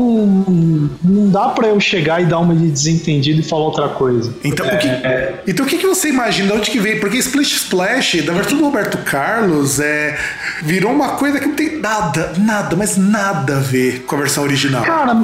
não 1.03 1.29
dá 1.29 1.49
pra 1.49 1.67
eu 1.67 1.79
chegar 1.79 2.21
e 2.21 2.25
dar 2.25 2.39
uma 2.39 2.55
de 2.55 2.69
desentendido 2.69 3.39
e 3.39 3.43
falar 3.43 3.65
outra 3.65 3.89
coisa. 3.89 4.33
Então, 4.43 4.65
é, 4.65 4.75
o, 4.75 4.77
que, 4.77 4.87
é... 4.87 5.43
então 5.47 5.65
o 5.65 5.69
que, 5.69 5.77
que 5.77 5.87
você 5.87 6.09
imagina? 6.09 6.47
De 6.47 6.53
onde 6.53 6.71
que 6.71 6.79
veio? 6.79 6.99
Porque 6.99 7.17
Splish 7.17 7.55
Splash, 7.55 8.21
da 8.23 8.33
versão 8.33 8.57
do 8.57 8.63
Roberto 8.63 8.97
Carlos, 8.99 9.79
é, 9.79 10.17
virou 10.63 10.91
uma 10.91 11.09
coisa 11.09 11.39
que 11.39 11.47
não 11.47 11.55
tem 11.55 11.79
nada, 11.79 12.33
nada, 12.37 12.56
mas 12.75 12.97
nada 12.97 13.57
a 13.57 13.59
ver 13.59 14.03
com 14.03 14.15
a 14.15 14.19
versão 14.19 14.43
original. 14.43 14.83
Cara, 14.83 15.15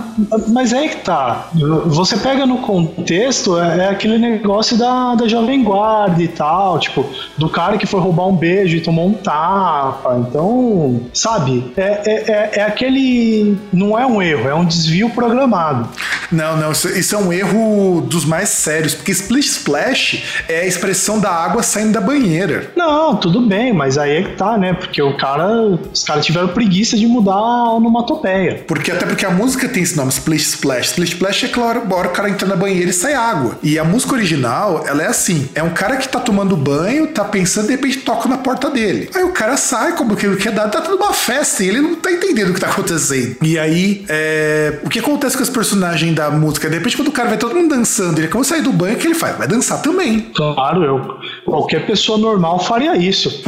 mas 0.47 0.73
é 0.73 0.87
que 0.87 0.97
tá. 0.97 1.47
Você 1.85 2.17
pega 2.17 2.45
no 2.45 2.57
contexto, 2.59 3.59
é, 3.59 3.85
é 3.85 3.89
aquele 3.89 4.17
negócio 4.17 4.77
da, 4.77 5.15
da 5.15 5.27
Jovem 5.27 5.63
Guarda 5.63 6.21
e 6.21 6.27
tal, 6.27 6.79
tipo, 6.79 7.09
do 7.37 7.49
cara 7.49 7.77
que 7.77 7.85
foi 7.85 7.99
roubar 7.99 8.27
um 8.27 8.35
beijo 8.35 8.75
e 8.75 8.81
tomou 8.81 9.07
um 9.07 9.13
tapa. 9.13 10.17
Então, 10.27 11.01
sabe, 11.13 11.73
é, 11.77 12.01
é, 12.05 12.31
é, 12.31 12.51
é 12.59 12.63
aquele. 12.63 13.57
Não 13.71 13.97
é 13.97 14.05
um 14.05 14.21
erro, 14.21 14.49
é 14.49 14.55
um 14.55 14.65
desvio 14.65 15.09
programado. 15.09 15.89
Não, 16.31 16.57
não, 16.57 16.71
isso, 16.71 16.87
isso, 16.89 17.15
é 17.15 17.17
um 17.17 17.31
erro 17.31 18.01
dos 18.01 18.25
mais 18.25 18.49
sérios, 18.49 18.93
porque 18.95 19.11
Splish 19.11 19.63
Splash 19.63 20.43
é 20.47 20.61
a 20.61 20.65
expressão 20.65 21.19
da 21.19 21.31
água 21.31 21.63
saindo 21.63 21.93
da 21.93 22.01
banheira. 22.01 22.71
Não, 22.75 23.15
tudo 23.15 23.41
bem, 23.41 23.71
mas 23.73 23.97
aí 23.97 24.17
é 24.17 24.23
que 24.23 24.35
tá, 24.35 24.57
né? 24.57 24.73
Porque 24.73 25.01
o 25.01 25.15
cara, 25.17 25.79
os 25.91 26.03
caras 26.03 26.25
tiveram 26.25 26.49
preguiça 26.49 26.97
de 26.97 27.07
mudar 27.07 27.22
a 27.31 27.73
onomatopeia. 27.73 28.63
Porque 28.67 28.91
até 28.91 29.05
porque 29.05 29.25
a 29.25 29.31
música 29.31 29.67
tem 29.67 29.83
esse 29.83 29.95
nome, 29.95 30.09
Splish 30.09 30.49
Splash. 30.49 30.87
Splish 30.89 31.13
Splash 31.13 31.43
é 31.45 31.47
claro, 31.47 31.85
bora 31.85 32.07
o 32.07 32.11
cara 32.11 32.29
entra 32.29 32.47
na 32.47 32.55
banheira 32.55 32.89
e 32.89 32.93
sai 32.93 33.13
água. 33.13 33.57
E 33.61 33.77
a 33.77 33.83
música 33.83 34.13
original, 34.13 34.83
ela 34.87 35.03
é 35.03 35.07
assim, 35.07 35.47
é 35.55 35.63
um 35.63 35.71
cara 35.71 35.97
que 35.97 36.07
tá 36.07 36.19
tomando 36.19 36.55
banho, 36.55 37.07
tá 37.07 37.23
pensando, 37.23 37.67
de 37.67 37.71
repente 37.71 37.99
toca 37.99 38.27
na 38.27 38.37
porta 38.37 38.69
dele. 38.69 39.09
Aí 39.13 39.23
o 39.23 39.31
cara 39.31 39.57
sai, 39.57 39.93
como 39.95 40.15
que 40.15 40.25
ele 40.25 40.37
quer 40.37 40.51
dar, 40.51 40.69
tá 40.69 40.81
tudo 40.81 40.97
uma 40.97 41.13
festa 41.13 41.63
e 41.63 41.69
ele 41.69 41.81
não 41.81 41.95
tá 41.95 42.11
entendendo 42.11 42.49
o 42.49 42.53
que 42.53 42.59
tá 42.59 42.67
acontecendo. 42.67 43.37
E 43.41 43.57
aí, 43.57 44.05
é... 44.09 44.79
o 44.83 44.89
que 44.89 44.99
acontece 44.99 45.37
com 45.37 45.43
os 45.43 45.49
personagens 45.49 46.13
da 46.15 46.29
música? 46.29 46.69
De 46.69 46.77
repente, 46.77 46.95
quando 46.95 47.09
o 47.09 47.11
cara 47.11 47.29
vai 47.29 47.37
todo 47.37 47.55
mundo 47.55 47.75
dançando, 47.75 48.17
ele 48.19 48.27
acaba 48.27 48.41
de 48.41 48.47
sair 48.47 48.61
do 48.61 48.71
banho, 48.71 48.95
o 48.95 48.97
que 48.97 49.07
ele 49.07 49.15
faz? 49.15 49.37
Vai 49.37 49.47
dançar 49.47 49.81
também. 49.81 50.31
Claro, 50.35 50.83
eu. 50.83 51.17
Qualquer 51.45 51.85
pessoa 51.85 52.17
normal 52.17 52.59
faria 52.59 52.95
isso. 52.97 53.43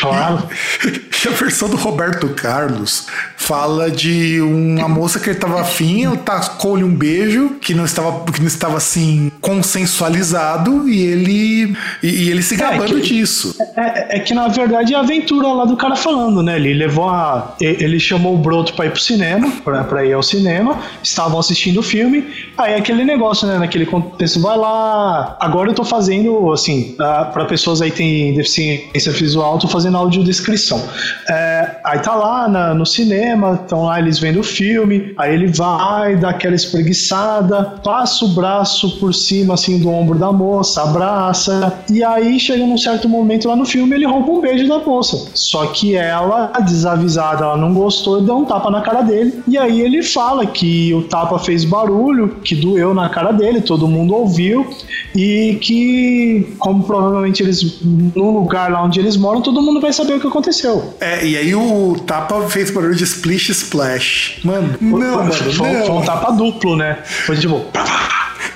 Claro. 0.00 0.42
E 1.24 1.26
a 1.26 1.32
versão 1.32 1.68
do 1.68 1.76
Roberto 1.76 2.28
Carlos 2.28 3.07
fala 3.36 3.90
de 3.90 4.40
uma 4.40 4.88
moça 4.88 5.18
que 5.18 5.30
ele 5.30 5.38
tava 5.38 5.60
afim, 5.60 6.04
ela 6.04 6.16
tacou-lhe 6.16 6.84
um 6.84 6.94
beijo 6.94 7.56
que 7.60 7.74
não 7.74 7.84
estava, 7.84 8.24
que 8.30 8.40
não 8.40 8.46
estava 8.46 8.76
assim 8.76 9.30
consensualizado 9.40 10.88
e 10.88 11.00
ele 11.00 11.76
e, 12.02 12.08
e 12.08 12.30
ele 12.30 12.42
se 12.42 12.54
é, 12.54 12.58
gabando 12.58 12.98
é 12.98 13.00
que, 13.00 13.08
disso. 13.08 13.54
É, 13.76 14.16
é, 14.16 14.20
que 14.20 14.34
na 14.34 14.48
verdade 14.48 14.92
é 14.92 14.96
a 14.96 15.00
aventura 15.00 15.48
lá 15.48 15.64
do 15.64 15.76
cara 15.76 15.96
falando, 15.96 16.42
né? 16.42 16.56
Ele 16.56 16.74
levou 16.74 17.08
a. 17.08 17.54
Ele 17.60 17.98
chamou 17.98 18.34
o 18.34 18.38
Broto 18.38 18.74
pra 18.74 18.86
ir 18.86 18.90
pro 18.90 19.00
cinema, 19.00 19.50
pra, 19.64 19.84
pra 19.84 20.04
ir 20.04 20.12
ao 20.12 20.22
cinema, 20.22 20.78
estavam 21.02 21.38
assistindo 21.38 21.80
o 21.80 21.82
filme, 21.82 22.26
aí 22.56 22.74
aquele 22.74 23.04
negócio, 23.04 23.46
né? 23.46 23.58
Naquele 23.58 23.86
contexto, 23.86 24.40
vai 24.40 24.56
lá. 24.56 25.36
Agora 25.40 25.70
eu 25.70 25.74
tô 25.74 25.84
fazendo, 25.84 26.52
assim, 26.52 26.94
para 26.96 27.44
pessoas 27.46 27.80
aí 27.80 27.90
que 27.90 27.98
têm 27.98 28.34
deficiência 28.34 29.12
visual, 29.12 29.58
tô 29.58 29.68
fazendo 29.68 29.96
audiodescrição. 29.96 30.82
É, 31.28 31.76
aí 31.84 31.98
tá 32.00 32.14
lá 32.14 32.48
na, 32.48 32.74
no 32.74 32.84
cinema, 32.84 32.97
estão 33.02 33.84
lá 33.84 33.98
eles 33.98 34.18
vendo 34.18 34.40
o 34.40 34.44
filme, 34.44 35.12
aí 35.16 35.34
ele 35.34 35.48
vai, 35.48 36.16
dá 36.16 36.30
aquela 36.30 36.54
espreguiçada, 36.54 37.62
passa 37.82 38.24
o 38.24 38.28
braço 38.28 38.98
por 38.98 39.14
cima 39.14 39.54
assim 39.54 39.78
do 39.78 39.90
ombro 39.90 40.18
da 40.18 40.32
moça, 40.32 40.82
abraça, 40.82 41.78
e 41.90 42.02
aí 42.04 42.38
chega 42.38 42.66
num 42.66 42.78
certo 42.78 43.08
momento 43.08 43.48
lá 43.48 43.56
no 43.56 43.64
filme 43.64 43.94
ele 43.94 44.06
rouba 44.06 44.30
um 44.30 44.40
beijo 44.40 44.68
da 44.68 44.78
moça. 44.78 45.30
Só 45.34 45.66
que 45.66 45.96
ela, 45.96 46.52
desavisada, 46.60 47.44
ela 47.44 47.56
não 47.56 47.72
gostou 47.72 48.18
dá 48.20 48.34
um 48.34 48.44
tapa 48.44 48.70
na 48.70 48.80
cara 48.80 49.02
dele. 49.02 49.42
E 49.46 49.56
aí 49.56 49.80
ele 49.80 50.02
fala 50.02 50.46
que 50.46 50.92
o 50.94 51.02
tapa 51.02 51.38
fez 51.38 51.64
barulho, 51.64 52.36
que 52.44 52.54
doeu 52.54 52.94
na 52.94 53.08
cara 53.08 53.32
dele, 53.32 53.60
todo 53.60 53.88
mundo 53.88 54.14
ouviu, 54.14 54.66
e 55.14 55.58
que, 55.60 56.54
como 56.58 56.84
provavelmente 56.84 57.42
eles, 57.42 57.80
no 57.82 58.30
lugar 58.30 58.70
lá 58.70 58.82
onde 58.84 59.00
eles 59.00 59.16
moram, 59.16 59.40
todo 59.40 59.62
mundo 59.62 59.80
vai 59.80 59.92
saber 59.92 60.14
o 60.14 60.20
que 60.20 60.26
aconteceu. 60.26 60.94
É, 61.00 61.24
e 61.24 61.36
aí 61.36 61.54
o 61.54 61.96
tapa 62.06 62.42
fez 62.48 62.70
barulho 62.70 62.87
de 62.94 63.04
splish 63.04 63.50
splash. 63.50 64.40
Mano, 64.44 64.76
não, 64.80 64.98
mano, 64.98 65.32
foi, 65.32 65.72
não. 65.72 65.86
Foi 65.86 65.94
um 65.96 66.02
tapa 66.02 66.32
duplo, 66.32 66.76
né? 66.76 66.98
Foi 67.04 67.36
tipo. 67.36 67.66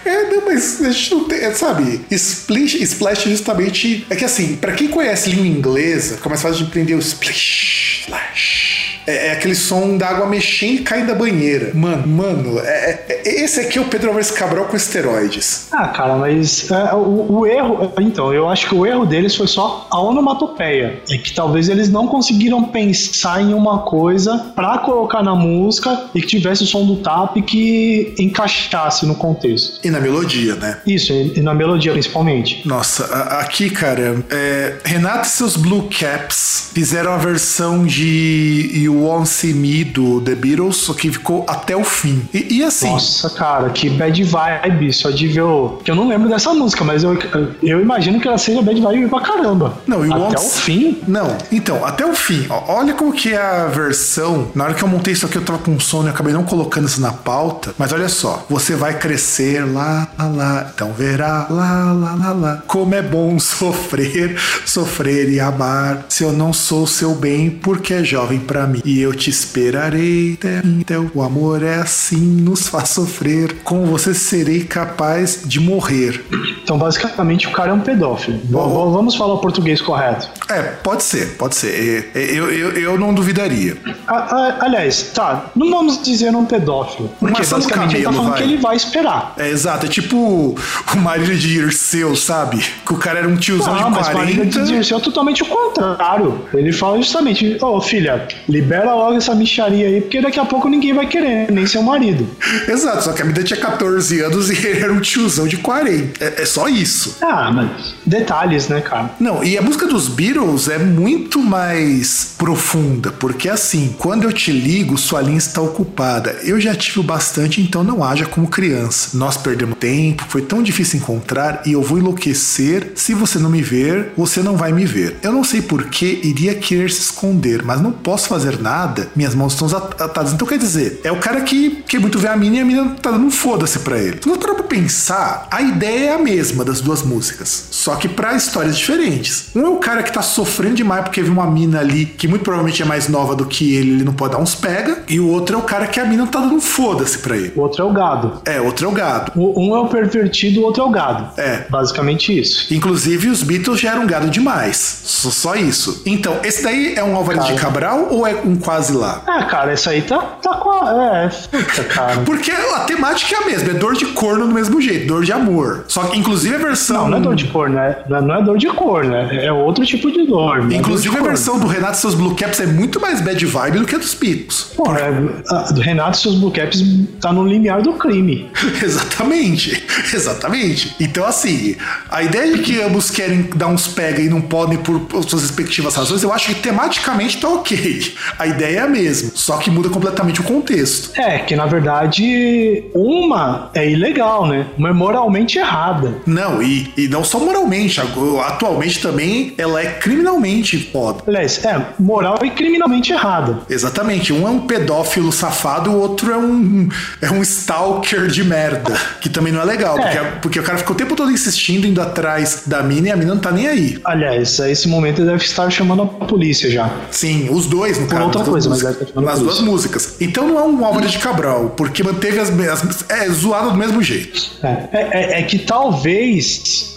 É, 0.04 0.30
não, 0.30 0.44
mas 0.46 0.80
a 0.82 0.90
gente 0.90 1.10
não 1.14 1.24
tem. 1.24 1.38
É, 1.38 1.52
sabe, 1.52 2.00
splish, 2.10 2.82
splash 2.82 3.24
justamente. 3.24 4.06
É 4.10 4.16
que 4.16 4.24
assim, 4.24 4.56
para 4.56 4.72
quem 4.72 4.88
conhece 4.88 5.30
língua 5.30 5.46
inglesa, 5.46 6.16
fica 6.16 6.28
mais 6.28 6.42
fácil 6.42 6.58
de 6.58 6.64
entender 6.64 6.94
o 6.94 6.98
splish, 6.98 8.00
splash. 8.02 8.71
É, 9.06 9.28
é, 9.28 9.32
aquele 9.32 9.54
som 9.54 9.96
da 9.96 10.08
água 10.08 10.26
mexendo 10.26 10.80
e 10.80 10.82
caindo 10.82 11.08
da 11.08 11.14
banheira. 11.14 11.72
Mano, 11.74 12.06
mano, 12.06 12.58
é, 12.60 13.04
é, 13.08 13.42
esse 13.42 13.60
aqui 13.60 13.78
é 13.78 13.80
o 13.80 13.86
Pedro 13.86 14.08
Álvares 14.08 14.30
Cabral 14.30 14.66
com 14.66 14.76
esteroides. 14.76 15.68
Ah, 15.72 15.88
cara, 15.88 16.16
mas 16.16 16.70
é, 16.70 16.94
o, 16.94 17.38
o, 17.38 17.46
erro. 17.46 17.92
Então, 18.00 18.32
eu 18.32 18.48
acho 18.48 18.68
que 18.68 18.74
o 18.74 18.86
erro 18.86 19.04
deles 19.04 19.34
foi 19.34 19.46
só 19.46 19.86
a 19.90 20.00
onomatopeia. 20.00 21.00
É 21.10 21.18
que 21.18 21.32
talvez 21.32 21.68
eles 21.68 21.88
não 21.88 22.06
conseguiram 22.06 22.64
pensar 22.64 23.42
em 23.42 23.54
uma 23.54 23.80
coisa 23.80 24.52
para 24.54 24.78
colocar 24.78 25.22
na 25.22 25.34
música 25.34 26.06
e 26.14 26.20
que 26.20 26.26
tivesse 26.26 26.62
o 26.62 26.66
som 26.66 26.86
do 26.86 26.96
tap 26.96 27.36
que 27.42 28.14
encaixasse 28.18 29.06
no 29.06 29.14
contexto. 29.14 29.80
E 29.84 29.90
na 29.90 30.00
melodia, 30.00 30.54
né? 30.54 30.78
Isso, 30.86 31.12
e 31.12 31.40
na 31.40 31.54
melodia 31.54 31.92
principalmente. 31.92 32.66
Nossa, 32.66 33.04
aqui, 33.40 33.70
cara, 33.70 34.24
é, 34.30 34.76
Renata 34.84 35.26
e 35.26 35.30
seus 35.30 35.56
Blue 35.56 35.88
Caps 35.88 36.70
fizeram 36.72 37.12
a 37.12 37.18
versão 37.18 37.84
de 37.84 38.70
Won't 38.92 39.28
See 39.28 39.54
Me 39.54 39.84
do 39.84 40.20
The 40.20 40.34
Beatles, 40.34 40.76
só 40.76 40.94
que 40.94 41.10
ficou 41.10 41.44
até 41.48 41.76
o 41.76 41.84
fim. 41.84 42.22
E, 42.32 42.58
e 42.58 42.64
assim. 42.64 42.90
Nossa, 42.90 43.30
cara, 43.30 43.70
que 43.70 43.88
bad 43.88 44.22
vibe. 44.22 44.92
Só 44.92 45.10
de 45.10 45.28
ver 45.28 45.42
o. 45.42 45.78
Que 45.84 45.90
eu 45.90 45.94
não 45.94 46.08
lembro 46.08 46.28
dessa 46.28 46.52
música, 46.52 46.84
mas 46.84 47.04
eu, 47.04 47.16
eu 47.62 47.80
imagino 47.80 48.20
que 48.20 48.28
ela 48.28 48.38
seja 48.38 48.62
bad 48.62 48.80
vibe 48.80 49.08
pra 49.08 49.20
caramba. 49.20 49.74
Não, 49.86 50.04
You 50.04 50.12
Até 50.12 50.22
Won't 50.22 50.36
o 50.36 50.50
fim? 50.50 50.98
Não, 51.06 51.36
então, 51.50 51.84
até 51.84 52.04
o 52.04 52.14
fim. 52.14 52.46
Ó, 52.48 52.82
Olha 52.82 52.94
como 52.94 53.12
que 53.12 53.32
é 53.32 53.40
a 53.40 53.66
versão. 53.66 54.48
Na 54.54 54.64
hora 54.64 54.74
que 54.74 54.82
eu 54.82 54.88
montei 54.88 55.12
isso 55.12 55.26
aqui, 55.26 55.36
eu 55.36 55.44
tava 55.44 55.58
com 55.58 55.78
sono 55.78 56.08
e 56.08 56.10
acabei 56.10 56.32
não 56.32 56.42
colocando 56.42 56.88
isso 56.88 57.00
na 57.00 57.12
pauta. 57.12 57.74
Mas 57.78 57.92
olha 57.92 58.08
só, 58.08 58.44
você 58.48 58.74
vai 58.74 58.98
crescer 58.98 59.64
lá, 59.64 60.08
lá, 60.18 60.26
lá. 60.26 60.70
Então 60.74 60.92
verá 60.92 61.46
lá, 61.50 61.92
lá, 61.92 62.14
lá, 62.14 62.32
lá. 62.32 62.62
Como 62.66 62.94
é 62.94 63.02
bom 63.02 63.38
sofrer, 63.40 64.36
sofrer 64.64 65.28
e 65.30 65.38
amar. 65.38 66.06
Se 66.08 66.24
eu 66.24 66.32
não 66.32 66.52
sou 66.52 66.86
seu 66.86 67.14
bem, 67.14 67.50
porque 67.50 67.94
é 67.94 68.02
jovem 68.02 68.40
pra 68.40 68.66
mim. 68.66 68.81
E 68.84 69.00
eu 69.00 69.14
te 69.14 69.30
esperarei 69.30 70.34
até 70.34 70.60
então. 70.64 71.10
O 71.14 71.22
amor 71.22 71.62
é 71.62 71.76
assim, 71.76 72.16
nos 72.16 72.68
faz 72.68 72.90
sofrer. 72.90 73.54
Com 73.62 73.86
você 73.86 74.14
serei 74.14 74.64
capaz 74.64 75.42
de 75.44 75.60
morrer. 75.60 76.24
Então, 76.72 76.78
basicamente, 76.78 77.46
o 77.46 77.50
cara 77.50 77.70
é 77.70 77.74
um 77.74 77.80
pedófilo. 77.80 78.40
Bom. 78.44 78.90
Vamos 78.92 79.14
falar 79.14 79.34
o 79.34 79.38
português 79.38 79.82
correto. 79.82 80.26
É, 80.48 80.62
pode 80.82 81.02
ser, 81.02 81.36
pode 81.36 81.54
ser. 81.54 82.08
É, 82.14 82.18
é, 82.18 82.24
Eu, 82.32 82.50
eu, 82.50 82.70
eu 82.72 82.98
não 82.98 83.12
duvidaria. 83.12 83.76
A- 84.06 84.14
a- 84.14 84.56
aliás, 84.64 85.02
tá, 85.14 85.50
não 85.54 85.70
vamos 85.70 86.02
dizer 86.02 86.34
um 86.34 86.46
pedófilo. 86.46 87.10
Porque 87.20 87.34
Marcelo 87.34 87.60
basicamente 87.60 87.96
ele 87.96 88.04
tá 88.04 88.08
Camelo, 88.08 88.24
falando 88.24 88.38
vai. 88.38 88.42
que 88.48 88.48
ele 88.54 88.62
vai 88.62 88.76
esperar. 88.76 89.34
É 89.36 89.50
exato, 89.50 89.84
é 89.84 89.88
tipo 89.90 90.16
o 90.16 90.96
marido 90.96 91.36
de 91.36 91.58
Irseu, 91.58 92.16
sabe? 92.16 92.64
Que 92.86 92.94
o 92.94 92.96
cara 92.96 93.18
era 93.18 93.28
um 93.28 93.36
tiozão 93.36 93.74
Não, 93.74 93.90
de 93.90 93.96
mas 93.98 94.06
Marília 94.14 94.36
40. 94.46 94.60
de 94.62 94.72
Dirceu 94.72 94.96
é 94.96 95.00
totalmente 95.00 95.42
o 95.42 95.46
contrário. 95.46 96.46
Ele 96.54 96.72
fala 96.72 96.96
justamente, 96.96 97.58
ô 97.60 97.82
filha, 97.82 98.26
libera 98.48 98.94
logo 98.94 99.14
essa 99.18 99.34
micharia 99.34 99.88
aí, 99.88 100.00
porque 100.00 100.22
daqui 100.22 100.40
a 100.40 100.44
pouco 100.46 100.70
ninguém 100.70 100.94
vai 100.94 101.06
querer, 101.06 101.50
nem 101.52 101.66
seu 101.66 101.82
marido. 101.82 102.26
Exato, 102.66 103.04
só 103.04 103.12
que 103.12 103.20
a 103.20 103.26
menina 103.26 103.44
tinha 103.44 103.60
14 103.60 104.20
anos 104.22 104.48
e 104.50 104.54
ele 104.66 104.80
era 104.80 104.92
um 104.92 105.00
tiozão 105.00 105.46
de 105.46 105.58
40. 105.58 106.24
É, 106.24 106.42
é 106.42 106.46
só 106.46 106.61
isso. 106.68 107.16
Ah, 107.20 107.50
mas 107.52 107.94
detalhes, 108.06 108.68
né, 108.68 108.80
cara? 108.80 109.10
Não, 109.18 109.42
e 109.42 109.56
a 109.58 109.62
música 109.62 109.86
dos 109.86 110.08
Beatles 110.08 110.68
é 110.68 110.78
muito 110.78 111.38
mais 111.40 112.34
profunda, 112.38 113.10
porque 113.12 113.48
assim, 113.48 113.94
quando 113.98 114.24
eu 114.24 114.32
te 114.32 114.50
ligo, 114.52 114.96
sua 114.98 115.20
linha 115.22 115.38
está 115.38 115.60
ocupada. 115.60 116.38
Eu 116.42 116.60
já 116.60 116.74
tive 116.74 117.00
o 117.00 117.02
bastante, 117.02 117.60
então 117.60 117.82
não 117.84 118.02
haja 118.04 118.26
como 118.26 118.48
criança. 118.48 119.16
Nós 119.16 119.36
perdemos 119.36 119.76
tempo, 119.78 120.24
foi 120.28 120.42
tão 120.42 120.62
difícil 120.62 120.98
encontrar 120.98 121.62
e 121.66 121.72
eu 121.72 121.82
vou 121.82 121.98
enlouquecer. 121.98 122.92
Se 122.94 123.14
você 123.14 123.38
não 123.38 123.50
me 123.50 123.62
ver, 123.62 124.12
você 124.16 124.40
não 124.40 124.56
vai 124.56 124.72
me 124.72 124.84
ver. 124.84 125.16
Eu 125.22 125.32
não 125.32 125.44
sei 125.44 125.62
por 125.62 125.84
que 125.84 126.20
iria 126.24 126.54
querer 126.54 126.90
se 126.90 127.00
esconder, 127.00 127.62
mas 127.62 127.80
não 127.80 127.92
posso 127.92 128.28
fazer 128.28 128.60
nada. 128.60 129.08
Minhas 129.16 129.34
mãos 129.34 129.52
estão 129.54 129.66
at- 129.76 130.00
atadas. 130.00 130.32
Então 130.32 130.46
quer 130.46 130.58
dizer, 130.58 131.00
é 131.04 131.10
o 131.12 131.16
cara 131.18 131.40
que 131.42 131.82
quer 131.88 132.00
muito 132.00 132.18
ver 132.18 132.28
a 132.28 132.36
mina 132.36 132.56
e 132.56 132.60
a 132.60 132.64
mina 132.64 132.96
tá 133.00 133.10
dando 133.10 133.26
um 133.26 133.30
foda-se 133.30 133.78
pra 133.80 133.98
ele. 133.98 134.18
Se 134.22 134.38
pra 134.38 134.54
pensar, 134.64 135.46
a 135.50 135.60
ideia 135.62 136.10
é 136.10 136.14
a 136.14 136.18
mesma 136.18 136.51
das 136.64 136.80
duas 136.80 137.02
músicas, 137.02 137.66
só 137.70 137.94
que 137.96 138.08
pra 138.08 138.34
histórias 138.34 138.76
diferentes. 138.76 139.46
Um 139.54 139.66
é 139.66 139.68
o 139.68 139.76
cara 139.76 140.02
que 140.02 140.12
tá 140.12 140.22
sofrendo 140.22 140.74
demais 140.76 141.02
porque 141.04 141.22
viu 141.22 141.32
uma 141.32 141.46
mina 141.46 141.80
ali 141.80 142.04
que 142.06 142.28
muito 142.28 142.42
provavelmente 142.42 142.82
é 142.82 142.84
mais 142.84 143.08
nova 143.08 143.34
do 143.34 143.46
que 143.46 143.74
ele, 143.74 143.90
ele 143.92 144.04
não 144.04 144.12
pode 144.12 144.32
dar 144.34 144.38
uns 144.40 144.54
pega, 144.54 145.02
e 145.08 145.18
o 145.18 145.28
outro 145.28 145.56
é 145.56 145.58
o 145.58 145.62
cara 145.62 145.86
que 145.86 145.98
a 145.98 146.04
mina 146.04 146.26
tá 146.26 146.40
dando 146.40 146.54
um 146.54 146.60
foda-se 146.60 147.18
pra 147.18 147.36
ele. 147.36 147.52
O 147.56 147.60
outro 147.62 147.82
é 147.82 147.84
o 147.86 147.92
gado. 147.92 148.42
É, 148.44 148.60
outro 148.60 148.86
é 148.86 148.88
o 148.88 148.92
gado. 148.92 149.32
O- 149.34 149.60
Um 149.62 149.76
é 149.76 149.80
o 149.80 149.86
pervertido, 149.88 150.60
o 150.60 150.64
outro 150.64 150.82
é 150.82 150.86
o 150.86 150.90
gado. 150.90 151.28
É. 151.40 151.66
Basicamente 151.68 152.38
isso. 152.38 152.72
Inclusive, 152.72 153.28
os 153.28 153.42
Beatles 153.42 153.80
já 153.80 153.92
eram 153.92 154.06
gado 154.06 154.28
demais. 154.30 155.00
Só, 155.04 155.30
só 155.30 155.54
isso. 155.54 156.02
Então, 156.06 156.38
esse 156.44 156.62
daí 156.62 156.94
é 156.96 157.02
um 157.04 157.16
Álvares 157.16 157.44
de. 157.46 157.54
Cabral 157.54 158.08
ou 158.10 158.26
é 158.26 158.34
um 158.34 158.56
quase 158.56 158.92
lá? 158.92 159.22
Ah, 159.26 159.44
cara, 159.44 159.72
essa 159.72 159.90
aí 159.90 160.02
tá, 160.02 160.18
tá 160.42 160.54
com 160.56 160.70
a. 160.70 160.90
É, 161.24 161.28
puta, 161.28 161.84
cara. 161.92 162.20
Porque 162.22 162.50
a 162.50 162.80
temática 162.80 163.34
é 163.36 163.42
a 163.42 163.46
mesma, 163.46 163.70
é 163.70 163.74
dor 163.74 163.94
de 163.94 164.06
corno 164.06 164.48
do 164.48 164.54
mesmo 164.54 164.80
jeito, 164.80 165.06
dor 165.06 165.24
de 165.24 165.32
amor. 165.32 165.84
Só 165.86 166.04
que, 166.04 166.18
inclusive, 166.18 166.31
a 166.32 166.58
versão. 166.58 167.02
Não, 167.02 167.10
não 167.10 167.18
é 167.18 167.20
dor 167.20 167.34
de 167.34 167.46
cor, 167.46 167.68
né? 167.68 167.96
Não 168.08 168.34
é 168.34 168.42
dor 168.42 168.58
de 168.58 168.66
cor, 168.68 169.04
né? 169.04 169.44
É 169.44 169.52
outro 169.52 169.84
tipo 169.84 170.10
de 170.10 170.26
dor. 170.26 170.62
não 170.62 170.70
é 170.72 170.76
Inclusive, 170.76 171.08
dor 171.08 171.14
a 171.14 171.18
de 171.18 171.20
cor. 171.20 171.28
versão 171.28 171.58
do 171.58 171.66
Renato 171.66 171.96
e 171.98 172.00
seus 172.00 172.14
Blue 172.14 172.34
Caps 172.34 172.60
é 172.60 172.66
muito 172.66 173.00
mais 173.00 173.20
bad 173.20 173.44
vibe 173.44 173.78
do 173.78 173.84
que 173.86 173.94
a 173.94 173.98
dos 173.98 174.14
Beatles. 174.14 174.72
Pô, 174.76 174.94
é, 174.94 175.08
a 175.48 175.72
do 175.72 175.80
Renato 175.80 176.18
e 176.18 176.22
seus 176.22 176.34
Blue 176.36 176.50
Caps 176.50 176.82
tá 177.20 177.32
no 177.32 177.46
limiar 177.46 177.82
do 177.82 177.92
crime. 177.94 178.50
Exatamente, 178.82 179.84
exatamente. 180.14 180.94
Então, 181.00 181.24
assim, 181.24 181.76
a 182.10 182.22
ideia 182.22 182.52
de 182.56 182.62
que 182.62 182.80
ambos 182.80 183.10
querem 183.10 183.48
dar 183.54 183.68
uns 183.68 183.88
pega 183.88 184.20
e 184.20 184.28
não 184.28 184.40
podem 184.40 184.78
por 184.78 185.00
suas 185.24 185.42
respectivas 185.42 185.94
razões, 185.94 186.22
eu 186.22 186.32
acho 186.32 186.46
que 186.46 186.54
tematicamente 186.54 187.38
tá 187.40 187.48
ok. 187.48 188.14
A 188.38 188.46
ideia 188.46 188.78
é 188.78 188.82
a 188.82 188.88
mesma, 188.88 189.30
só 189.34 189.56
que 189.58 189.70
muda 189.70 189.88
completamente 189.88 190.40
o 190.40 190.44
contexto. 190.44 191.10
É, 191.18 191.38
que 191.38 191.54
na 191.56 191.66
verdade 191.66 192.84
uma 192.94 193.70
é 193.74 193.88
ilegal, 193.90 194.46
né? 194.46 194.66
Uma 194.78 194.90
é 194.90 194.92
moralmente 194.92 195.58
errada. 195.58 196.14
Não, 196.26 196.62
e, 196.62 196.92
e 196.96 197.08
não 197.08 197.24
só 197.24 197.38
moralmente, 197.38 198.00
atualmente 198.44 199.00
também 199.00 199.54
ela 199.58 199.80
é 199.80 199.86
criminalmente 199.86 200.78
foda. 200.92 201.22
Aliás, 201.26 201.64
é 201.64 201.80
moral 201.98 202.38
e 202.44 202.50
criminalmente 202.50 203.12
errada. 203.12 203.60
Exatamente, 203.68 204.32
um 204.32 204.46
é 204.46 204.50
um 204.50 204.60
pedófilo 204.66 205.32
safado, 205.32 205.90
o 205.90 205.98
outro 205.98 206.32
é 206.32 206.36
um, 206.36 206.88
é 207.20 207.30
um 207.30 207.42
stalker 207.42 208.26
de 208.28 208.44
merda, 208.44 208.94
que 209.20 209.28
também 209.28 209.52
não 209.52 209.60
é 209.60 209.64
legal, 209.64 209.98
É. 209.98 210.02
porque, 210.02 210.18
porque 210.42 210.60
o 210.60 210.62
cara 210.62 210.78
fica 210.78 210.92
o 210.92 210.94
tempo 210.94 211.14
todo 211.16 211.30
insistindo, 211.30 211.86
indo 211.86 212.00
atrás 212.00 212.62
da 212.66 212.82
mina 212.82 213.08
e 213.08 213.10
a 213.10 213.16
mina 213.16 213.34
não 213.34 213.40
tá 213.40 213.50
nem 213.50 213.66
aí. 213.68 213.98
Aliás, 214.04 214.58
a 214.60 214.70
esse 214.70 214.88
momento 214.88 215.20
ele 215.20 215.30
deve 215.30 215.44
estar 215.44 215.68
chamando 215.70 216.02
a 216.02 216.06
polícia 216.06 216.70
já. 216.70 216.90
Sim, 217.10 217.48
os 217.50 217.66
dois, 217.66 217.98
no 217.98 218.06
caso. 218.06 218.24
outra 218.24 218.44
coisa, 218.44 218.68
mas 218.68 218.78
músicas. 218.82 218.94
deve 218.98 219.06
ter 219.06 219.12
falado 219.14 219.30
Nas 219.30 219.38
por 219.38 219.44
duas 219.46 219.60
músicas. 219.60 220.16
Então 220.20 220.46
não 220.48 220.58
é 220.58 220.62
um 220.62 220.84
Álvares 220.84 221.10
de 221.12 221.18
Cabral, 221.18 221.70
porque 221.76 222.02
manteve 222.02 222.38
as, 222.38 222.50
as. 222.50 223.04
É 223.10 223.28
zoado 223.30 223.70
do 223.72 223.76
mesmo 223.78 224.02
jeito. 224.02 224.40
É, 224.62 224.68
é- 224.68 225.08
é- 225.12 225.40
é 225.40 225.42
que 225.42 225.58
talvez 225.58 226.11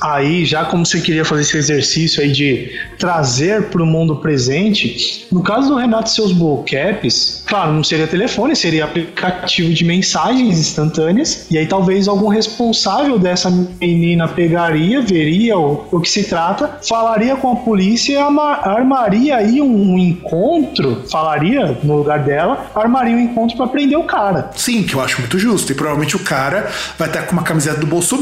aí, 0.02 0.46
já 0.46 0.66
como 0.66 0.86
você 0.86 1.00
queria 1.00 1.24
fazer 1.24 1.42
esse 1.42 1.58
exercício 1.58 2.24
aí 2.24 2.32
de 2.32 2.72
trazer 2.98 3.64
para 3.70 3.84
o 3.84 3.86
mundo 3.86 4.18
presente, 4.18 5.28
no 5.32 5.44
caso 5.44 5.70
do 5.70 5.76
Renato 5.76 6.10
e 6.10 6.14
seus 6.14 6.32
bullcaps, 6.32 7.44
claro, 7.46 7.74
não 7.74 7.84
seria 7.84 8.08
telefone, 8.08 8.56
seria 8.56 8.86
aplicativo 8.86 9.74
de 9.74 9.84
mensagens 9.84 10.58
instantâneas, 10.58 11.48
e 11.52 11.58
aí 11.58 11.68
talvez 11.68 12.08
algum 12.08 12.28
responsável 12.28 13.20
dessa 13.20 13.50
menina 13.50 14.28
pegaria, 14.28 15.02
veria 15.02 15.58
o, 15.58 15.86
o 15.92 16.00
que 16.00 16.10
se 16.10 16.24
trata, 16.24 16.80
falaria 16.88 17.36
com 17.36 17.52
a 17.52 17.56
polícia 17.58 18.14
e 18.14 18.18
armaria 18.18 19.38
aí 19.38 19.62
um, 19.62 19.94
um 19.94 20.00
encontro, 20.00 21.04
falaria 21.12 21.78
no 21.84 21.98
lugar 21.98 22.24
dela, 22.24 22.72
armaria 22.74 23.16
um 23.16 23.20
encontro 23.20 23.56
para 23.58 23.68
prender 23.68 23.98
o 23.98 24.04
cara. 24.04 24.52
Sim, 24.56 24.84
que 24.84 24.96
eu 24.96 25.02
acho 25.02 25.20
muito 25.20 25.38
justo. 25.38 25.72
E 25.72 25.76
provavelmente 25.76 26.16
o 26.16 26.20
cara 26.20 26.70
vai 26.98 27.08
estar 27.08 27.24
com 27.24 27.34
uma 27.34 27.44
camiseta 27.44 27.80
do 27.80 27.86
Bolsonaro. 27.86 28.16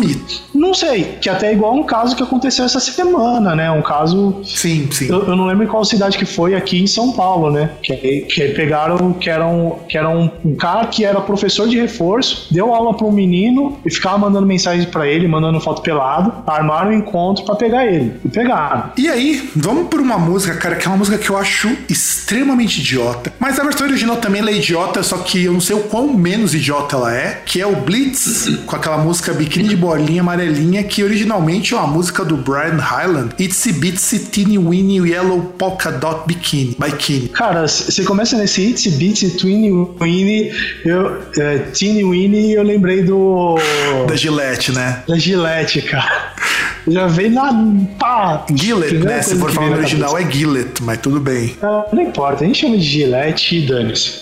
Não 0.53 0.73
sei, 0.73 0.82
que 1.21 1.29
até 1.29 1.47
é 1.47 1.53
igual 1.53 1.73
um 1.73 1.83
caso 1.83 2.15
que 2.15 2.23
aconteceu 2.23 2.65
essa 2.65 2.79
semana, 2.79 3.55
né? 3.55 3.71
Um 3.71 3.81
caso. 3.81 4.41
Sim, 4.43 4.89
sim. 4.91 5.09
Eu, 5.09 5.27
eu 5.27 5.35
não 5.35 5.45
lembro 5.45 5.63
em 5.63 5.67
qual 5.67 5.83
cidade 5.83 6.17
que 6.17 6.25
foi 6.25 6.55
aqui 6.55 6.81
em 6.81 6.87
São 6.87 7.11
Paulo, 7.11 7.51
né? 7.51 7.71
Que, 7.81 8.25
que 8.29 8.49
pegaram 8.49 9.13
que 9.13 9.29
era, 9.29 9.45
um, 9.45 9.77
que 9.87 9.97
era 9.97 10.09
um, 10.09 10.29
um 10.43 10.55
cara 10.55 10.87
que 10.87 11.05
era 11.05 11.19
professor 11.21 11.67
de 11.67 11.79
reforço, 11.79 12.47
deu 12.51 12.73
aula 12.73 12.93
para 12.93 13.07
um 13.07 13.11
menino 13.11 13.77
e 13.85 13.91
ficava 13.91 14.17
mandando 14.17 14.45
mensagem 14.45 14.85
para 14.87 15.07
ele, 15.07 15.27
mandando 15.27 15.59
foto 15.59 15.81
pelado, 15.81 16.33
armaram 16.45 16.91
um 16.91 16.93
encontro 16.93 17.45
para 17.45 17.55
pegar 17.55 17.85
ele. 17.85 18.13
E 18.23 18.29
pegaram. 18.29 18.91
E 18.97 19.07
aí, 19.09 19.49
vamos 19.55 19.87
por 19.87 19.99
uma 19.99 20.17
música, 20.17 20.55
cara, 20.55 20.75
que 20.75 20.85
é 20.85 20.89
uma 20.89 20.97
música 20.97 21.17
que 21.17 21.29
eu 21.29 21.37
acho 21.37 21.69
extremamente 21.89 22.79
idiota. 22.79 23.33
Mas 23.39 23.59
a 23.59 23.63
versão 23.63 23.87
original 23.87 24.17
também 24.17 24.41
ela 24.41 24.49
é 24.49 24.55
idiota, 24.55 25.03
só 25.03 25.17
que 25.17 25.43
eu 25.45 25.53
não 25.53 25.61
sei 25.61 25.75
o 25.75 25.83
quão 25.83 26.13
menos 26.13 26.53
idiota 26.53 26.95
ela 26.95 27.15
é, 27.15 27.41
que 27.45 27.61
é 27.61 27.67
o 27.67 27.75
Blitz, 27.75 28.49
com 28.65 28.75
aquela 28.75 28.97
música 28.97 29.33
Biquíni 29.33 29.69
de 29.69 29.75
Bolinha 29.75 30.21
Amarelinha, 30.21 30.72
que 30.81 31.03
originalmente 31.03 31.73
é 31.73 31.77
uma 31.77 31.85
música 31.85 32.23
do 32.25 32.37
Brian 32.37 32.77
Hyland, 32.77 33.35
Itsy 33.37 33.73
Bitsy 33.73 34.19
Teeny 34.19 34.57
Weeny 34.57 35.09
Yellow 35.09 35.41
Polka 35.57 35.91
Dot 35.91 36.25
Bikini, 36.25 36.75
Bikini. 36.79 37.27
Cara, 37.29 37.67
você 37.67 38.03
começa 38.03 38.37
nesse 38.37 38.61
Itsy 38.69 38.91
Bitsy 38.91 39.31
Twinny 39.31 39.71
Winnie, 39.99 40.51
eu, 40.85 41.21
é, 41.37 41.57
Teeny 41.59 42.03
Winnie, 42.03 42.53
eu 42.53 42.63
lembrei 42.63 43.03
do. 43.03 43.57
Da 44.07 44.15
Gillette, 44.15 44.71
né? 44.71 45.03
Da 45.07 45.17
Gillette, 45.17 45.81
cara. 45.81 46.33
Já 46.87 47.07
veio 47.07 47.31
na. 47.31 47.53
pá! 47.97 48.45
Gillette, 48.53 48.95
né? 48.95 49.21
Se 49.21 49.35
for 49.35 49.51
falar 49.51 49.67
no 49.67 49.73
na 49.73 49.77
original 49.79 50.17
é 50.17 50.29
Gillette, 50.29 50.83
mas 50.83 50.97
tudo 50.99 51.19
bem. 51.19 51.55
Ah, 51.61 51.85
não 51.93 52.01
importa, 52.01 52.43
a 52.43 52.47
gente 52.47 52.59
chama 52.59 52.77
de 52.77 52.83
Gillette 52.83 53.57
e 53.57 53.65
dane-se. 53.65 54.21